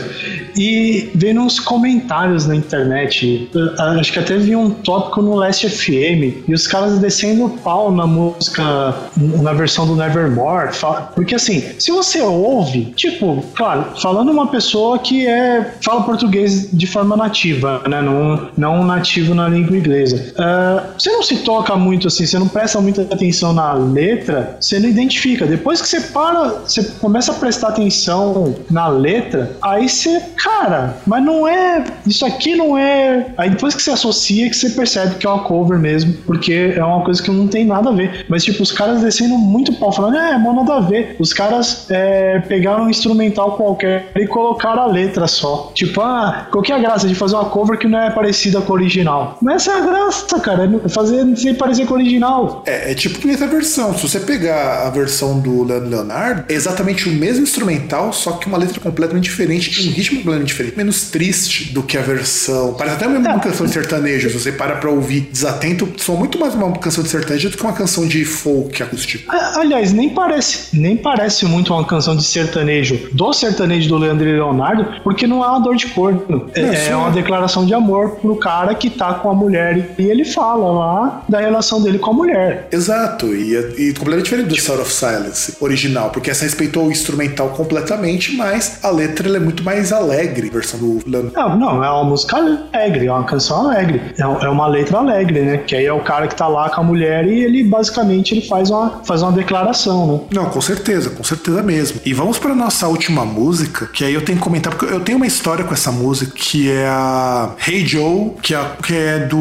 e 0.55 1.09
vendo 1.15 1.41
uns 1.41 1.59
comentários 1.59 2.45
na 2.45 2.55
internet. 2.55 3.49
Eu 3.53 3.99
Acho 3.99 4.13
que 4.13 4.19
até 4.19 4.37
vi 4.37 4.55
um 4.55 4.69
tópico 4.69 5.21
no 5.21 5.35
Last 5.35 5.67
FM 5.69 6.47
e 6.47 6.53
os 6.53 6.67
caras 6.67 6.99
descendo 6.99 7.45
o 7.45 7.49
pau 7.49 7.91
na 7.91 8.07
música, 8.07 8.95
na 9.17 9.53
versão 9.53 9.85
do 9.85 9.95
Nevermore. 9.95 10.69
Porque 11.15 11.35
assim, 11.35 11.63
se 11.77 11.91
você 11.91 12.21
ouve, 12.21 12.85
tipo, 12.95 13.43
claro, 13.55 13.85
falando 14.01 14.31
uma 14.31 14.47
pessoa 14.47 14.99
que 14.99 15.27
é 15.27 15.73
fala 15.83 16.03
português 16.03 16.69
de 16.71 16.87
forma 16.87 17.15
nativa, 17.15 17.81
né, 17.87 18.01
não, 18.01 18.49
não 18.57 18.83
nativo 18.85 19.33
na 19.33 19.47
língua 19.47 19.77
inglesa. 19.77 20.33
Ah, 20.37 20.83
você 20.97 21.11
não 21.11 21.23
se 21.23 21.37
toca 21.37 21.75
muito 21.75 22.07
assim, 22.07 22.25
você 22.25 22.37
não 22.37 22.47
presta 22.47 22.79
muita 22.79 23.01
atenção 23.01 23.53
na 23.53 23.73
letra, 23.73 24.57
você 24.59 24.79
não 24.79 24.89
identifica. 24.89 25.45
Depois 25.45 25.81
que 25.81 25.87
você 25.87 26.01
para, 26.01 26.49
você 26.65 26.83
começa 26.99 27.31
a 27.31 27.35
prestar 27.35 27.69
atenção 27.69 28.55
na 28.69 28.87
letra, 28.87 29.51
aí 29.61 29.88
você, 29.89 30.21
cara, 30.37 30.97
mas 31.05 31.23
não 31.23 31.47
é. 31.47 31.83
Isso 32.05 32.25
aqui 32.25 32.55
não 32.55 32.77
é. 32.77 33.27
Aí 33.37 33.49
depois 33.49 33.75
que 33.75 33.81
você 33.81 33.91
associa, 33.91 34.49
que 34.49 34.55
você 34.55 34.69
percebe 34.69 35.15
que 35.15 35.25
é 35.25 35.29
uma 35.29 35.43
cover 35.43 35.79
mesmo, 35.79 36.13
porque 36.25 36.73
é 36.75 36.83
uma 36.83 37.03
coisa 37.03 37.21
que 37.21 37.31
não 37.31 37.47
tem 37.47 37.65
nada 37.65 37.89
a 37.89 37.93
ver. 37.93 38.25
Mas, 38.29 38.43
tipo, 38.43 38.61
os 38.63 38.71
caras 38.71 39.01
descendo 39.01 39.37
muito 39.37 39.73
pau, 39.73 39.91
falando, 39.91 40.17
é, 40.17 40.37
mó 40.37 40.53
nada 40.53 40.75
a 40.75 40.79
ver. 40.79 41.15
Os 41.19 41.33
caras 41.33 41.85
é, 41.89 42.39
pegaram 42.47 42.85
um 42.85 42.89
instrumental 42.89 43.55
qualquer 43.55 44.11
e 44.15 44.27
colocaram 44.27 44.83
a 44.83 44.87
letra 44.87 45.27
só. 45.27 45.71
Tipo, 45.73 46.01
ah, 46.01 46.47
qual 46.51 46.63
que 46.63 46.71
é 46.71 46.75
a 46.75 46.79
graça 46.79 47.07
de 47.07 47.15
fazer 47.15 47.35
uma 47.35 47.45
cover 47.45 47.77
que 47.77 47.87
não 47.87 47.99
é 47.99 48.11
parecida 48.11 48.61
com 48.61 48.73
a 48.73 48.75
original? 48.75 49.37
Mas 49.41 49.67
essa 49.67 49.71
é 49.71 49.81
a 49.81 49.85
graça, 49.85 50.39
cara, 50.39 50.69
é 50.85 50.89
fazer 50.89 51.25
sem 51.35 51.55
parecer 51.55 51.85
com 51.85 51.95
a 51.95 51.97
original. 51.97 52.63
É, 52.65 52.91
é 52.91 52.95
tipo 52.95 53.19
que 53.19 53.27
nessa 53.27 53.47
versão. 53.47 53.93
Se 53.97 54.07
você 54.07 54.19
pegar 54.19 54.87
a 54.87 54.89
versão 54.89 55.39
do 55.39 55.63
Leonardo, 55.63 56.45
é 56.49 56.53
exatamente 56.53 57.07
o 57.09 57.11
mesmo 57.11 57.43
instrumental, 57.43 58.13
só 58.13 58.33
que 58.33 58.47
uma 58.47 58.57
letra 58.57 58.79
completamente 58.79 59.25
diferente, 59.25 59.68
um 59.77 59.91
ritmo 59.91 60.17
completamente 60.19 60.47
diferente, 60.47 60.77
menos 60.77 61.03
triste 61.09 61.71
do 61.73 61.83
que 61.83 61.97
a 61.97 62.01
versão. 62.01 62.73
Parece 62.73 62.95
até 62.97 63.07
mesmo 63.07 63.27
uma 63.27 63.39
canção 63.39 63.65
de 63.65 63.71
sertanejo. 63.73 64.29
Se 64.29 64.37
você 64.39 64.51
para 64.51 64.75
pra 64.77 64.89
ouvir 64.89 65.21
desatento, 65.31 65.87
soa 65.97 66.17
muito 66.17 66.39
mais 66.39 66.53
uma 66.55 66.71
canção 66.77 67.03
de 67.03 67.09
sertanejo 67.09 67.49
do 67.49 67.57
que 67.57 67.63
uma 67.63 67.73
canção 67.73 68.07
de 68.07 68.23
folk 68.25 68.81
acústico. 68.81 69.31
A- 69.31 69.59
Aliás, 69.59 69.91
nem 69.93 70.09
parece, 70.09 70.75
nem 70.77 70.95
parece 70.97 71.45
muito 71.45 71.73
uma 71.73 71.85
canção 71.85 72.15
de 72.15 72.23
sertanejo, 72.23 73.09
do 73.11 73.33
sertanejo 73.33 73.89
do 73.89 73.97
Leandro 73.97 74.27
e 74.27 74.31
Leonardo, 74.33 74.85
porque 75.03 75.27
não 75.27 75.43
é 75.43 75.47
uma 75.47 75.59
dor 75.59 75.75
de 75.75 75.87
corno. 75.87 76.49
É, 76.55 76.87
é 76.89 76.95
uma 76.95 77.11
declaração 77.11 77.65
de 77.65 77.73
amor 77.73 78.11
pro 78.17 78.35
cara 78.37 78.73
que 78.75 78.89
tá 78.89 79.13
com 79.15 79.29
a 79.29 79.33
mulher. 79.35 79.91
E 79.97 80.03
ele 80.03 80.25
fala 80.25 80.71
lá 80.71 81.23
da 81.27 81.39
relação 81.39 81.81
dele 81.81 81.99
com 81.99 82.11
a 82.11 82.13
mulher. 82.13 82.67
Exato, 82.71 83.27
e, 83.35 83.53
e 83.77 83.93
completamente 83.93 84.23
diferente 84.25 84.47
do 84.47 84.59
Sound 84.59 84.81
of 84.81 84.91
Silence 84.93 85.55
original, 85.59 86.09
porque 86.09 86.29
essa 86.29 86.43
respeitou 86.45 86.87
o 86.87 86.91
instrumental 86.91 87.49
completamente, 87.49 88.35
mas 88.35 88.79
a 88.83 88.89
letra 88.89 89.29
é 89.35 89.39
muito 89.39 89.58
mais 89.63 89.91
alegre, 89.91 90.49
versão 90.49 90.79
do 90.79 90.99
Leandro. 91.05 91.31
Não, 91.35 91.57
não, 91.57 91.83
é 91.83 91.89
uma 91.89 92.03
música 92.03 92.37
alegre, 92.37 93.07
é 93.07 93.11
uma 93.11 93.23
canção 93.23 93.69
alegre. 93.69 94.01
É, 94.17 94.21
é 94.21 94.49
uma 94.49 94.67
letra 94.67 94.97
alegre, 94.97 95.41
né? 95.41 95.57
Que 95.57 95.75
aí 95.75 95.85
é 95.85 95.93
o 95.93 96.01
cara 96.01 96.27
que 96.27 96.35
tá 96.35 96.47
lá 96.47 96.69
com 96.69 96.81
a 96.81 96.83
mulher 96.83 97.25
e 97.27 97.43
ele 97.43 97.63
basicamente 97.63 98.33
ele 98.33 98.47
faz 98.47 98.69
uma, 98.69 99.01
faz 99.05 99.21
uma 99.21 99.31
declaração, 99.31 100.07
né? 100.07 100.19
Não, 100.31 100.45
com 100.45 100.61
certeza, 100.61 101.09
com 101.09 101.23
certeza 101.23 101.61
mesmo. 101.61 101.99
E 102.05 102.13
vamos 102.13 102.37
para 102.37 102.55
nossa 102.55 102.87
última 102.87 103.25
música, 103.25 103.87
que 103.87 104.03
aí 104.03 104.13
eu 104.13 104.23
tenho 104.23 104.37
que 104.37 104.43
comentar, 104.43 104.73
porque 104.73 104.93
eu 104.93 104.99
tenho 104.99 105.17
uma 105.17 105.27
história 105.27 105.63
com 105.63 105.73
essa 105.73 105.91
música, 105.91 106.31
que 106.35 106.71
é 106.71 106.87
a 106.87 107.51
Hey 107.67 107.85
Joe, 107.85 108.31
que 108.41 108.53
é, 108.53 108.65
que 108.83 108.95
é 108.95 109.19
do 109.19 109.37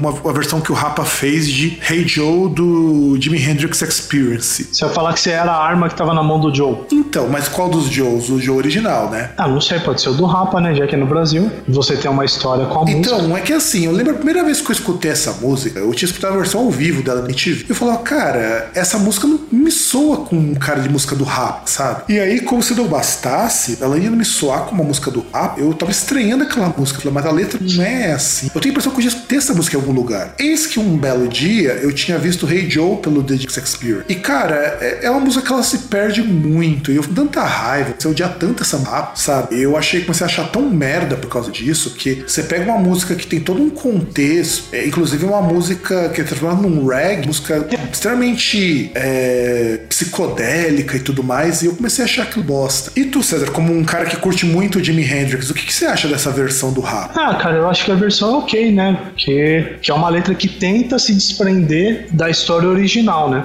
uma, 0.00 0.10
uma 0.10 0.32
versão 0.32 0.60
que 0.60 0.70
o 0.70 0.74
Rapa 0.74 1.04
fez 1.04 1.46
de 1.48 1.78
Hey 1.88 2.06
Joe 2.06 2.48
do 2.50 3.16
Jimi 3.20 3.42
Hendrix 3.42 3.82
Experience. 3.82 4.68
Você 4.72 4.84
vai 4.84 4.94
falar 4.94 5.12
que 5.12 5.20
você 5.20 5.30
era 5.30 5.52
a 5.52 5.64
arma 5.64 5.88
que 5.88 5.94
tava 5.94 6.14
na 6.14 6.22
mão 6.22 6.40
do 6.40 6.54
Joe. 6.54 6.78
Então, 6.92 7.28
mas 7.28 7.48
qual 7.48 7.68
dos 7.68 7.86
Joes? 7.86 8.28
O 8.28 8.40
Joe 8.40 8.56
original, 8.56 9.10
né? 9.10 9.30
Ah, 9.36 9.46
não 9.52 9.60
sei, 9.60 9.78
pode 9.80 10.00
ser 10.00 10.10
o 10.10 10.14
do 10.14 10.24
Rapa, 10.24 10.60
né? 10.60 10.74
Já 10.74 10.86
que 10.86 10.94
é 10.94 10.98
no 10.98 11.06
Brasil. 11.06 11.50
Você 11.68 11.96
tem 11.96 12.10
uma 12.10 12.24
história 12.24 12.66
com 12.66 12.80
a 12.80 12.82
música. 12.82 12.98
Então, 12.98 13.36
é 13.36 13.40
que 13.40 13.52
assim, 13.52 13.86
eu 13.86 13.92
lembro 13.92 14.12
a 14.12 14.16
primeira 14.16 14.44
vez 14.44 14.60
que 14.60 14.70
eu 14.70 14.72
escutei 14.72 15.10
essa 15.10 15.32
música, 15.32 15.78
eu 15.78 15.92
tinha 15.94 16.08
escutado 16.08 16.34
a 16.34 16.36
versão 16.36 16.60
ao 16.60 16.70
vivo 16.70 17.02
dela 17.02 17.20
na 17.20 17.26
MTV. 17.26 17.66
Eu 17.68 17.74
falava, 17.74 17.98
cara, 17.98 18.70
essa 18.74 18.98
música 18.98 19.26
não 19.26 19.40
me 19.50 19.70
soa 19.70 20.18
com 20.18 20.36
um 20.36 20.54
cara 20.54 20.80
de 20.80 20.88
música 20.88 21.14
do 21.14 21.24
rap, 21.24 21.68
sabe? 21.68 22.04
E 22.08 22.18
aí, 22.18 22.40
como 22.40 22.62
se 22.62 22.74
não 22.74 22.86
bastasse, 22.86 23.78
ela 23.80 23.98
ia 23.98 24.10
me 24.10 24.24
soar 24.24 24.64
com 24.64 24.74
uma 24.74 24.84
música 24.84 25.10
do 25.10 25.24
rap, 25.32 25.58
eu 25.58 25.72
tava 25.74 25.90
estranhando 25.90 26.44
aquela 26.44 26.68
música. 26.76 26.98
Eu 26.98 27.02
falei, 27.02 27.14
mas 27.14 27.26
a 27.26 27.30
letra 27.30 27.58
não 27.60 27.82
é 27.82 28.12
assim. 28.12 28.50
Eu 28.54 28.60
tenho 28.60 28.72
a 28.72 28.74
impressão 28.74 28.92
que 28.92 28.98
eu 28.98 29.02
já 29.02 29.16
escutei 29.16 29.38
essa 29.38 29.54
música 29.54 29.76
em 29.76 29.80
algum 29.80 29.92
lugar. 29.92 30.34
Eis 30.38 30.66
que 30.66 30.78
um 30.80 30.96
belo 30.96 31.28
dia 31.28 31.72
eu 31.82 31.92
tinha 31.92 32.18
visto 32.18 32.50
Hey 32.50 32.68
Joe 32.68 32.96
pelo 32.96 33.22
The 33.22 33.34
Experience. 33.34 34.04
E, 34.08 34.14
cara, 34.14 34.78
é, 34.80 35.00
é 35.02 35.10
uma 35.10 35.20
música 35.20 35.44
que 35.44 35.52
ela 35.52 35.62
se 35.62 35.78
perde 35.78 36.22
muito. 36.22 36.90
E 36.90 36.96
eu 36.96 37.02
tanta 37.02 37.42
raiva, 37.42 37.94
você 37.98 38.08
odiar 38.08 38.36
tanto 38.38 38.62
essa 38.62 38.78
rap, 38.78 39.16
sabe? 39.16 39.41
Eu 39.50 39.76
achei 39.76 40.02
comecei 40.02 40.24
a 40.26 40.28
achar 40.28 40.48
tão 40.50 40.62
merda 40.70 41.16
por 41.16 41.28
causa 41.30 41.50
disso 41.50 41.90
que 41.94 42.24
você 42.26 42.42
pega 42.42 42.64
uma 42.70 42.78
música 42.78 43.14
que 43.14 43.26
tem 43.26 43.40
todo 43.40 43.62
um 43.62 43.70
contexto, 43.70 44.64
é, 44.72 44.86
inclusive 44.86 45.24
uma 45.24 45.42
música 45.42 46.08
que 46.10 46.20
é 46.20 46.24
transformada 46.24 46.62
num 46.62 46.86
reggae, 46.86 47.26
música 47.26 47.66
extremamente 47.92 48.90
é, 48.94 49.80
psicodélica 49.88 50.96
e 50.96 51.00
tudo 51.00 51.22
mais, 51.22 51.62
e 51.62 51.66
eu 51.66 51.74
comecei 51.74 52.04
a 52.04 52.06
achar 52.06 52.22
aquilo 52.22 52.44
bosta. 52.44 52.90
E 52.96 53.04
tu, 53.04 53.22
César, 53.22 53.50
como 53.50 53.72
um 53.72 53.84
cara 53.84 54.04
que 54.06 54.16
curte 54.16 54.44
muito 54.46 54.78
o 54.78 54.84
Jimi 54.84 55.02
Hendrix, 55.04 55.50
o 55.50 55.54
que, 55.54 55.66
que 55.66 55.72
você 55.72 55.86
acha 55.86 56.08
dessa 56.08 56.30
versão 56.30 56.72
do 56.72 56.80
rap? 56.80 57.10
Ah, 57.16 57.34
cara, 57.34 57.56
eu 57.56 57.68
acho 57.68 57.84
que 57.84 57.90
a 57.90 57.94
versão 57.94 58.34
é 58.34 58.38
ok, 58.38 58.72
né? 58.72 58.98
Porque 59.10 59.76
que 59.80 59.90
é 59.90 59.94
uma 59.94 60.08
letra 60.08 60.34
que 60.34 60.48
tenta 60.48 60.98
se 60.98 61.12
desprender 61.14 62.06
da 62.12 62.28
história 62.30 62.68
original, 62.68 63.30
né? 63.30 63.44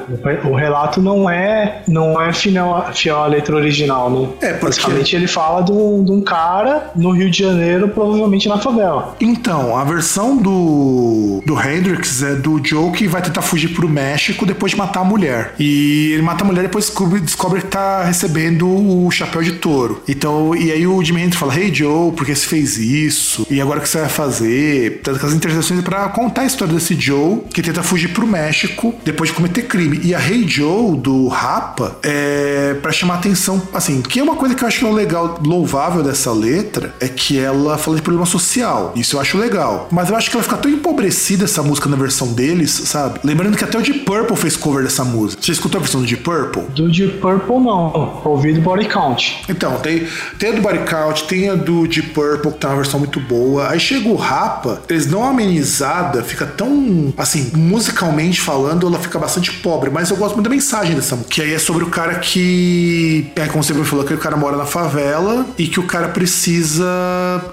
O 0.50 0.56
relato 0.56 1.02
não 1.02 1.30
é 1.30 1.82
não 1.88 2.20
é 2.22 2.34
fiel, 2.34 2.86
fiel 2.94 3.18
à 3.18 3.28
letra 3.28 3.56
original, 3.56 4.10
né? 4.10 4.28
É, 4.42 4.54
porque- 4.54 4.68
Basicamente 4.68 5.16
ele 5.16 5.28
fala 5.28 5.62
de 5.64 5.72
um, 5.88 6.04
de 6.04 6.12
um 6.12 6.22
cara 6.22 6.92
no 6.96 7.12
Rio 7.12 7.30
de 7.30 7.40
Janeiro, 7.40 7.90
provavelmente 7.90 8.48
na 8.48 8.58
favela. 8.58 9.16
Então, 9.20 9.78
a 9.78 9.84
versão 9.84 10.38
do, 10.38 11.42
do 11.46 11.60
Hendrix 11.60 12.22
é 12.24 12.36
do 12.36 12.62
Joe 12.64 12.92
que 12.92 13.08
vai 13.08 13.22
tentar 13.22 13.42
fugir 13.42 13.70
pro 13.70 13.88
México 13.88 14.46
depois 14.46 14.72
de 14.72 14.78
matar 14.78 15.02
a 15.02 15.04
mulher. 15.04 15.54
E 15.60 16.12
ele 16.14 16.22
mata 16.22 16.44
a 16.44 16.48
mulher 16.48 16.62
e 16.62 16.68
depois 16.68 16.86
descobre, 16.86 17.20
descobre 17.20 17.62
que 17.62 17.68
tá 17.68 18.04
recebendo 18.04 18.68
o 18.68 19.10
chapéu 19.12 19.42
de 19.42 19.54
touro. 19.54 20.02
Então, 20.08 20.56
e 20.56 20.72
aí 20.72 20.86
o 20.86 21.04
Jimmy 21.04 21.22
Hendrix 21.22 21.38
fala: 21.38 21.58
Hey 21.58 21.74
Joe, 21.74 22.12
por 22.12 22.26
que 22.26 22.36
você 22.36 22.46
fez 22.46 22.78
isso? 22.78 23.46
E 23.50 23.62
agora 23.62 23.80
o 23.80 23.82
que 23.82 23.90
você 23.90 24.00
vai 24.00 24.10
fazer? 24.10 25.02
Tanto 25.04 25.18
aquelas 25.18 25.36
interseções 25.36 25.82
pra 25.82 26.10
contar 26.10 26.42
a 26.42 26.46
história 26.46 26.74
desse 26.74 26.96
Joe 27.00 27.42
que 27.54 27.62
tenta 27.62 27.84
fugir 27.84 28.10
pro 28.10 28.28
México 28.28 28.94
depois 29.04 29.30
de 29.30 29.36
cometer 29.36 29.64
crime. 29.64 30.00
E 30.04 30.14
a 30.14 30.20
Hey 30.20 30.48
Joe 30.48 30.98
do 30.98 31.28
Rapa 31.28 31.98
é 32.04 32.76
pra 32.82 32.92
chamar 32.92 33.16
atenção, 33.16 33.62
assim, 33.74 34.02
que 34.02 34.20
é 34.20 34.24
uma 34.24 34.36
coisa 34.36 34.56
que 34.56 34.64
eu 34.64 34.68
acho 34.68 34.80
que 34.80 34.86
é 34.86 34.92
legal, 34.92 35.40
louvável 35.78 36.02
dessa 36.02 36.32
letra, 36.32 36.94
é 37.00 37.08
que 37.08 37.38
ela 37.38 37.78
fala 37.78 37.98
de 37.98 38.02
problema 38.02 38.26
social. 38.26 38.94
Isso 38.96 39.16
eu 39.16 39.22
acho 39.22 39.38
legal. 39.38 39.88
Mas 39.92 40.10
eu 40.10 40.16
acho 40.16 40.30
que 40.32 40.36
ela 40.36 40.44
fica 40.44 40.58
tão 40.58 40.72
empobrecida 40.72 41.46
essa 41.46 41.62
música 41.62 41.88
na 41.88 41.96
versão 41.96 42.34
deles, 42.34 42.72
sabe? 42.72 43.20
Lembrando 43.24 43.56
que 43.56 43.64
até 43.64 43.78
o 43.78 43.82
Deep 43.82 44.00
Purple 44.00 44.36
fez 44.36 44.58
cover 44.58 44.84
dessa 44.84 45.06
música. 45.06 45.42
Você 45.42 45.52
escutou 45.52 45.78
a 45.78 45.82
versão 45.84 46.02
do 46.02 46.08
Deep 46.08 46.24
Purple? 46.24 46.64
Do 46.76 46.92
Deep 46.92 47.20
Purple, 47.20 47.60
não. 47.60 48.22
Ouvi 48.26 48.54
do 48.54 48.62
Body 48.62 48.88
Count. 48.88 49.44
Então, 49.48 49.78
tem, 49.78 50.08
tem 50.40 50.50
a 50.50 50.54
do 50.54 50.62
Body 50.62 50.80
Count, 50.80 51.26
tem 51.26 51.50
a 51.50 51.56
do 51.56 51.88
Deep 51.88 52.10
Purple, 52.10 52.52
que 52.54 52.58
tem 52.58 52.70
uma 52.70 52.78
versão 52.78 53.00
muito 53.00 53.20
boa. 53.20 53.70
Aí 53.70 53.80
chega 53.80 54.10
o 54.10 54.16
Rapa, 54.16 54.82
eles 54.90 55.06
dão 55.06 55.20
uma 55.20 55.30
amenizada, 55.30 56.24
fica 56.24 56.48
tão, 56.48 57.14
assim, 57.16 57.52
musicalmente 57.54 58.42
falando, 58.42 58.88
ela 58.88 58.98
fica 58.98 59.20
bastante 59.20 59.52
pobre. 59.52 59.92
Mas 59.92 60.10
eu 60.10 60.18
gosto 60.18 60.34
muito 60.34 60.50
da 60.50 60.56
mensagem 60.56 60.96
dessa 60.96 61.16
música. 61.16 61.36
Que 61.36 61.42
aí 61.44 61.54
é 61.54 61.60
sobre 61.60 61.84
o 61.84 61.90
cara 61.90 62.16
que, 62.16 63.32
é 63.36 63.46
como 63.46 63.64
você 63.64 63.74
me 63.74 63.86
falou, 63.86 64.04
que 64.04 64.14
o 64.14 64.18
cara 64.18 64.36
mora 64.36 64.58
na 64.58 64.66
favela 64.66 65.46
e 65.58 65.67
que 65.70 65.80
o 65.80 65.84
cara 65.84 66.10
precisa 66.10 66.86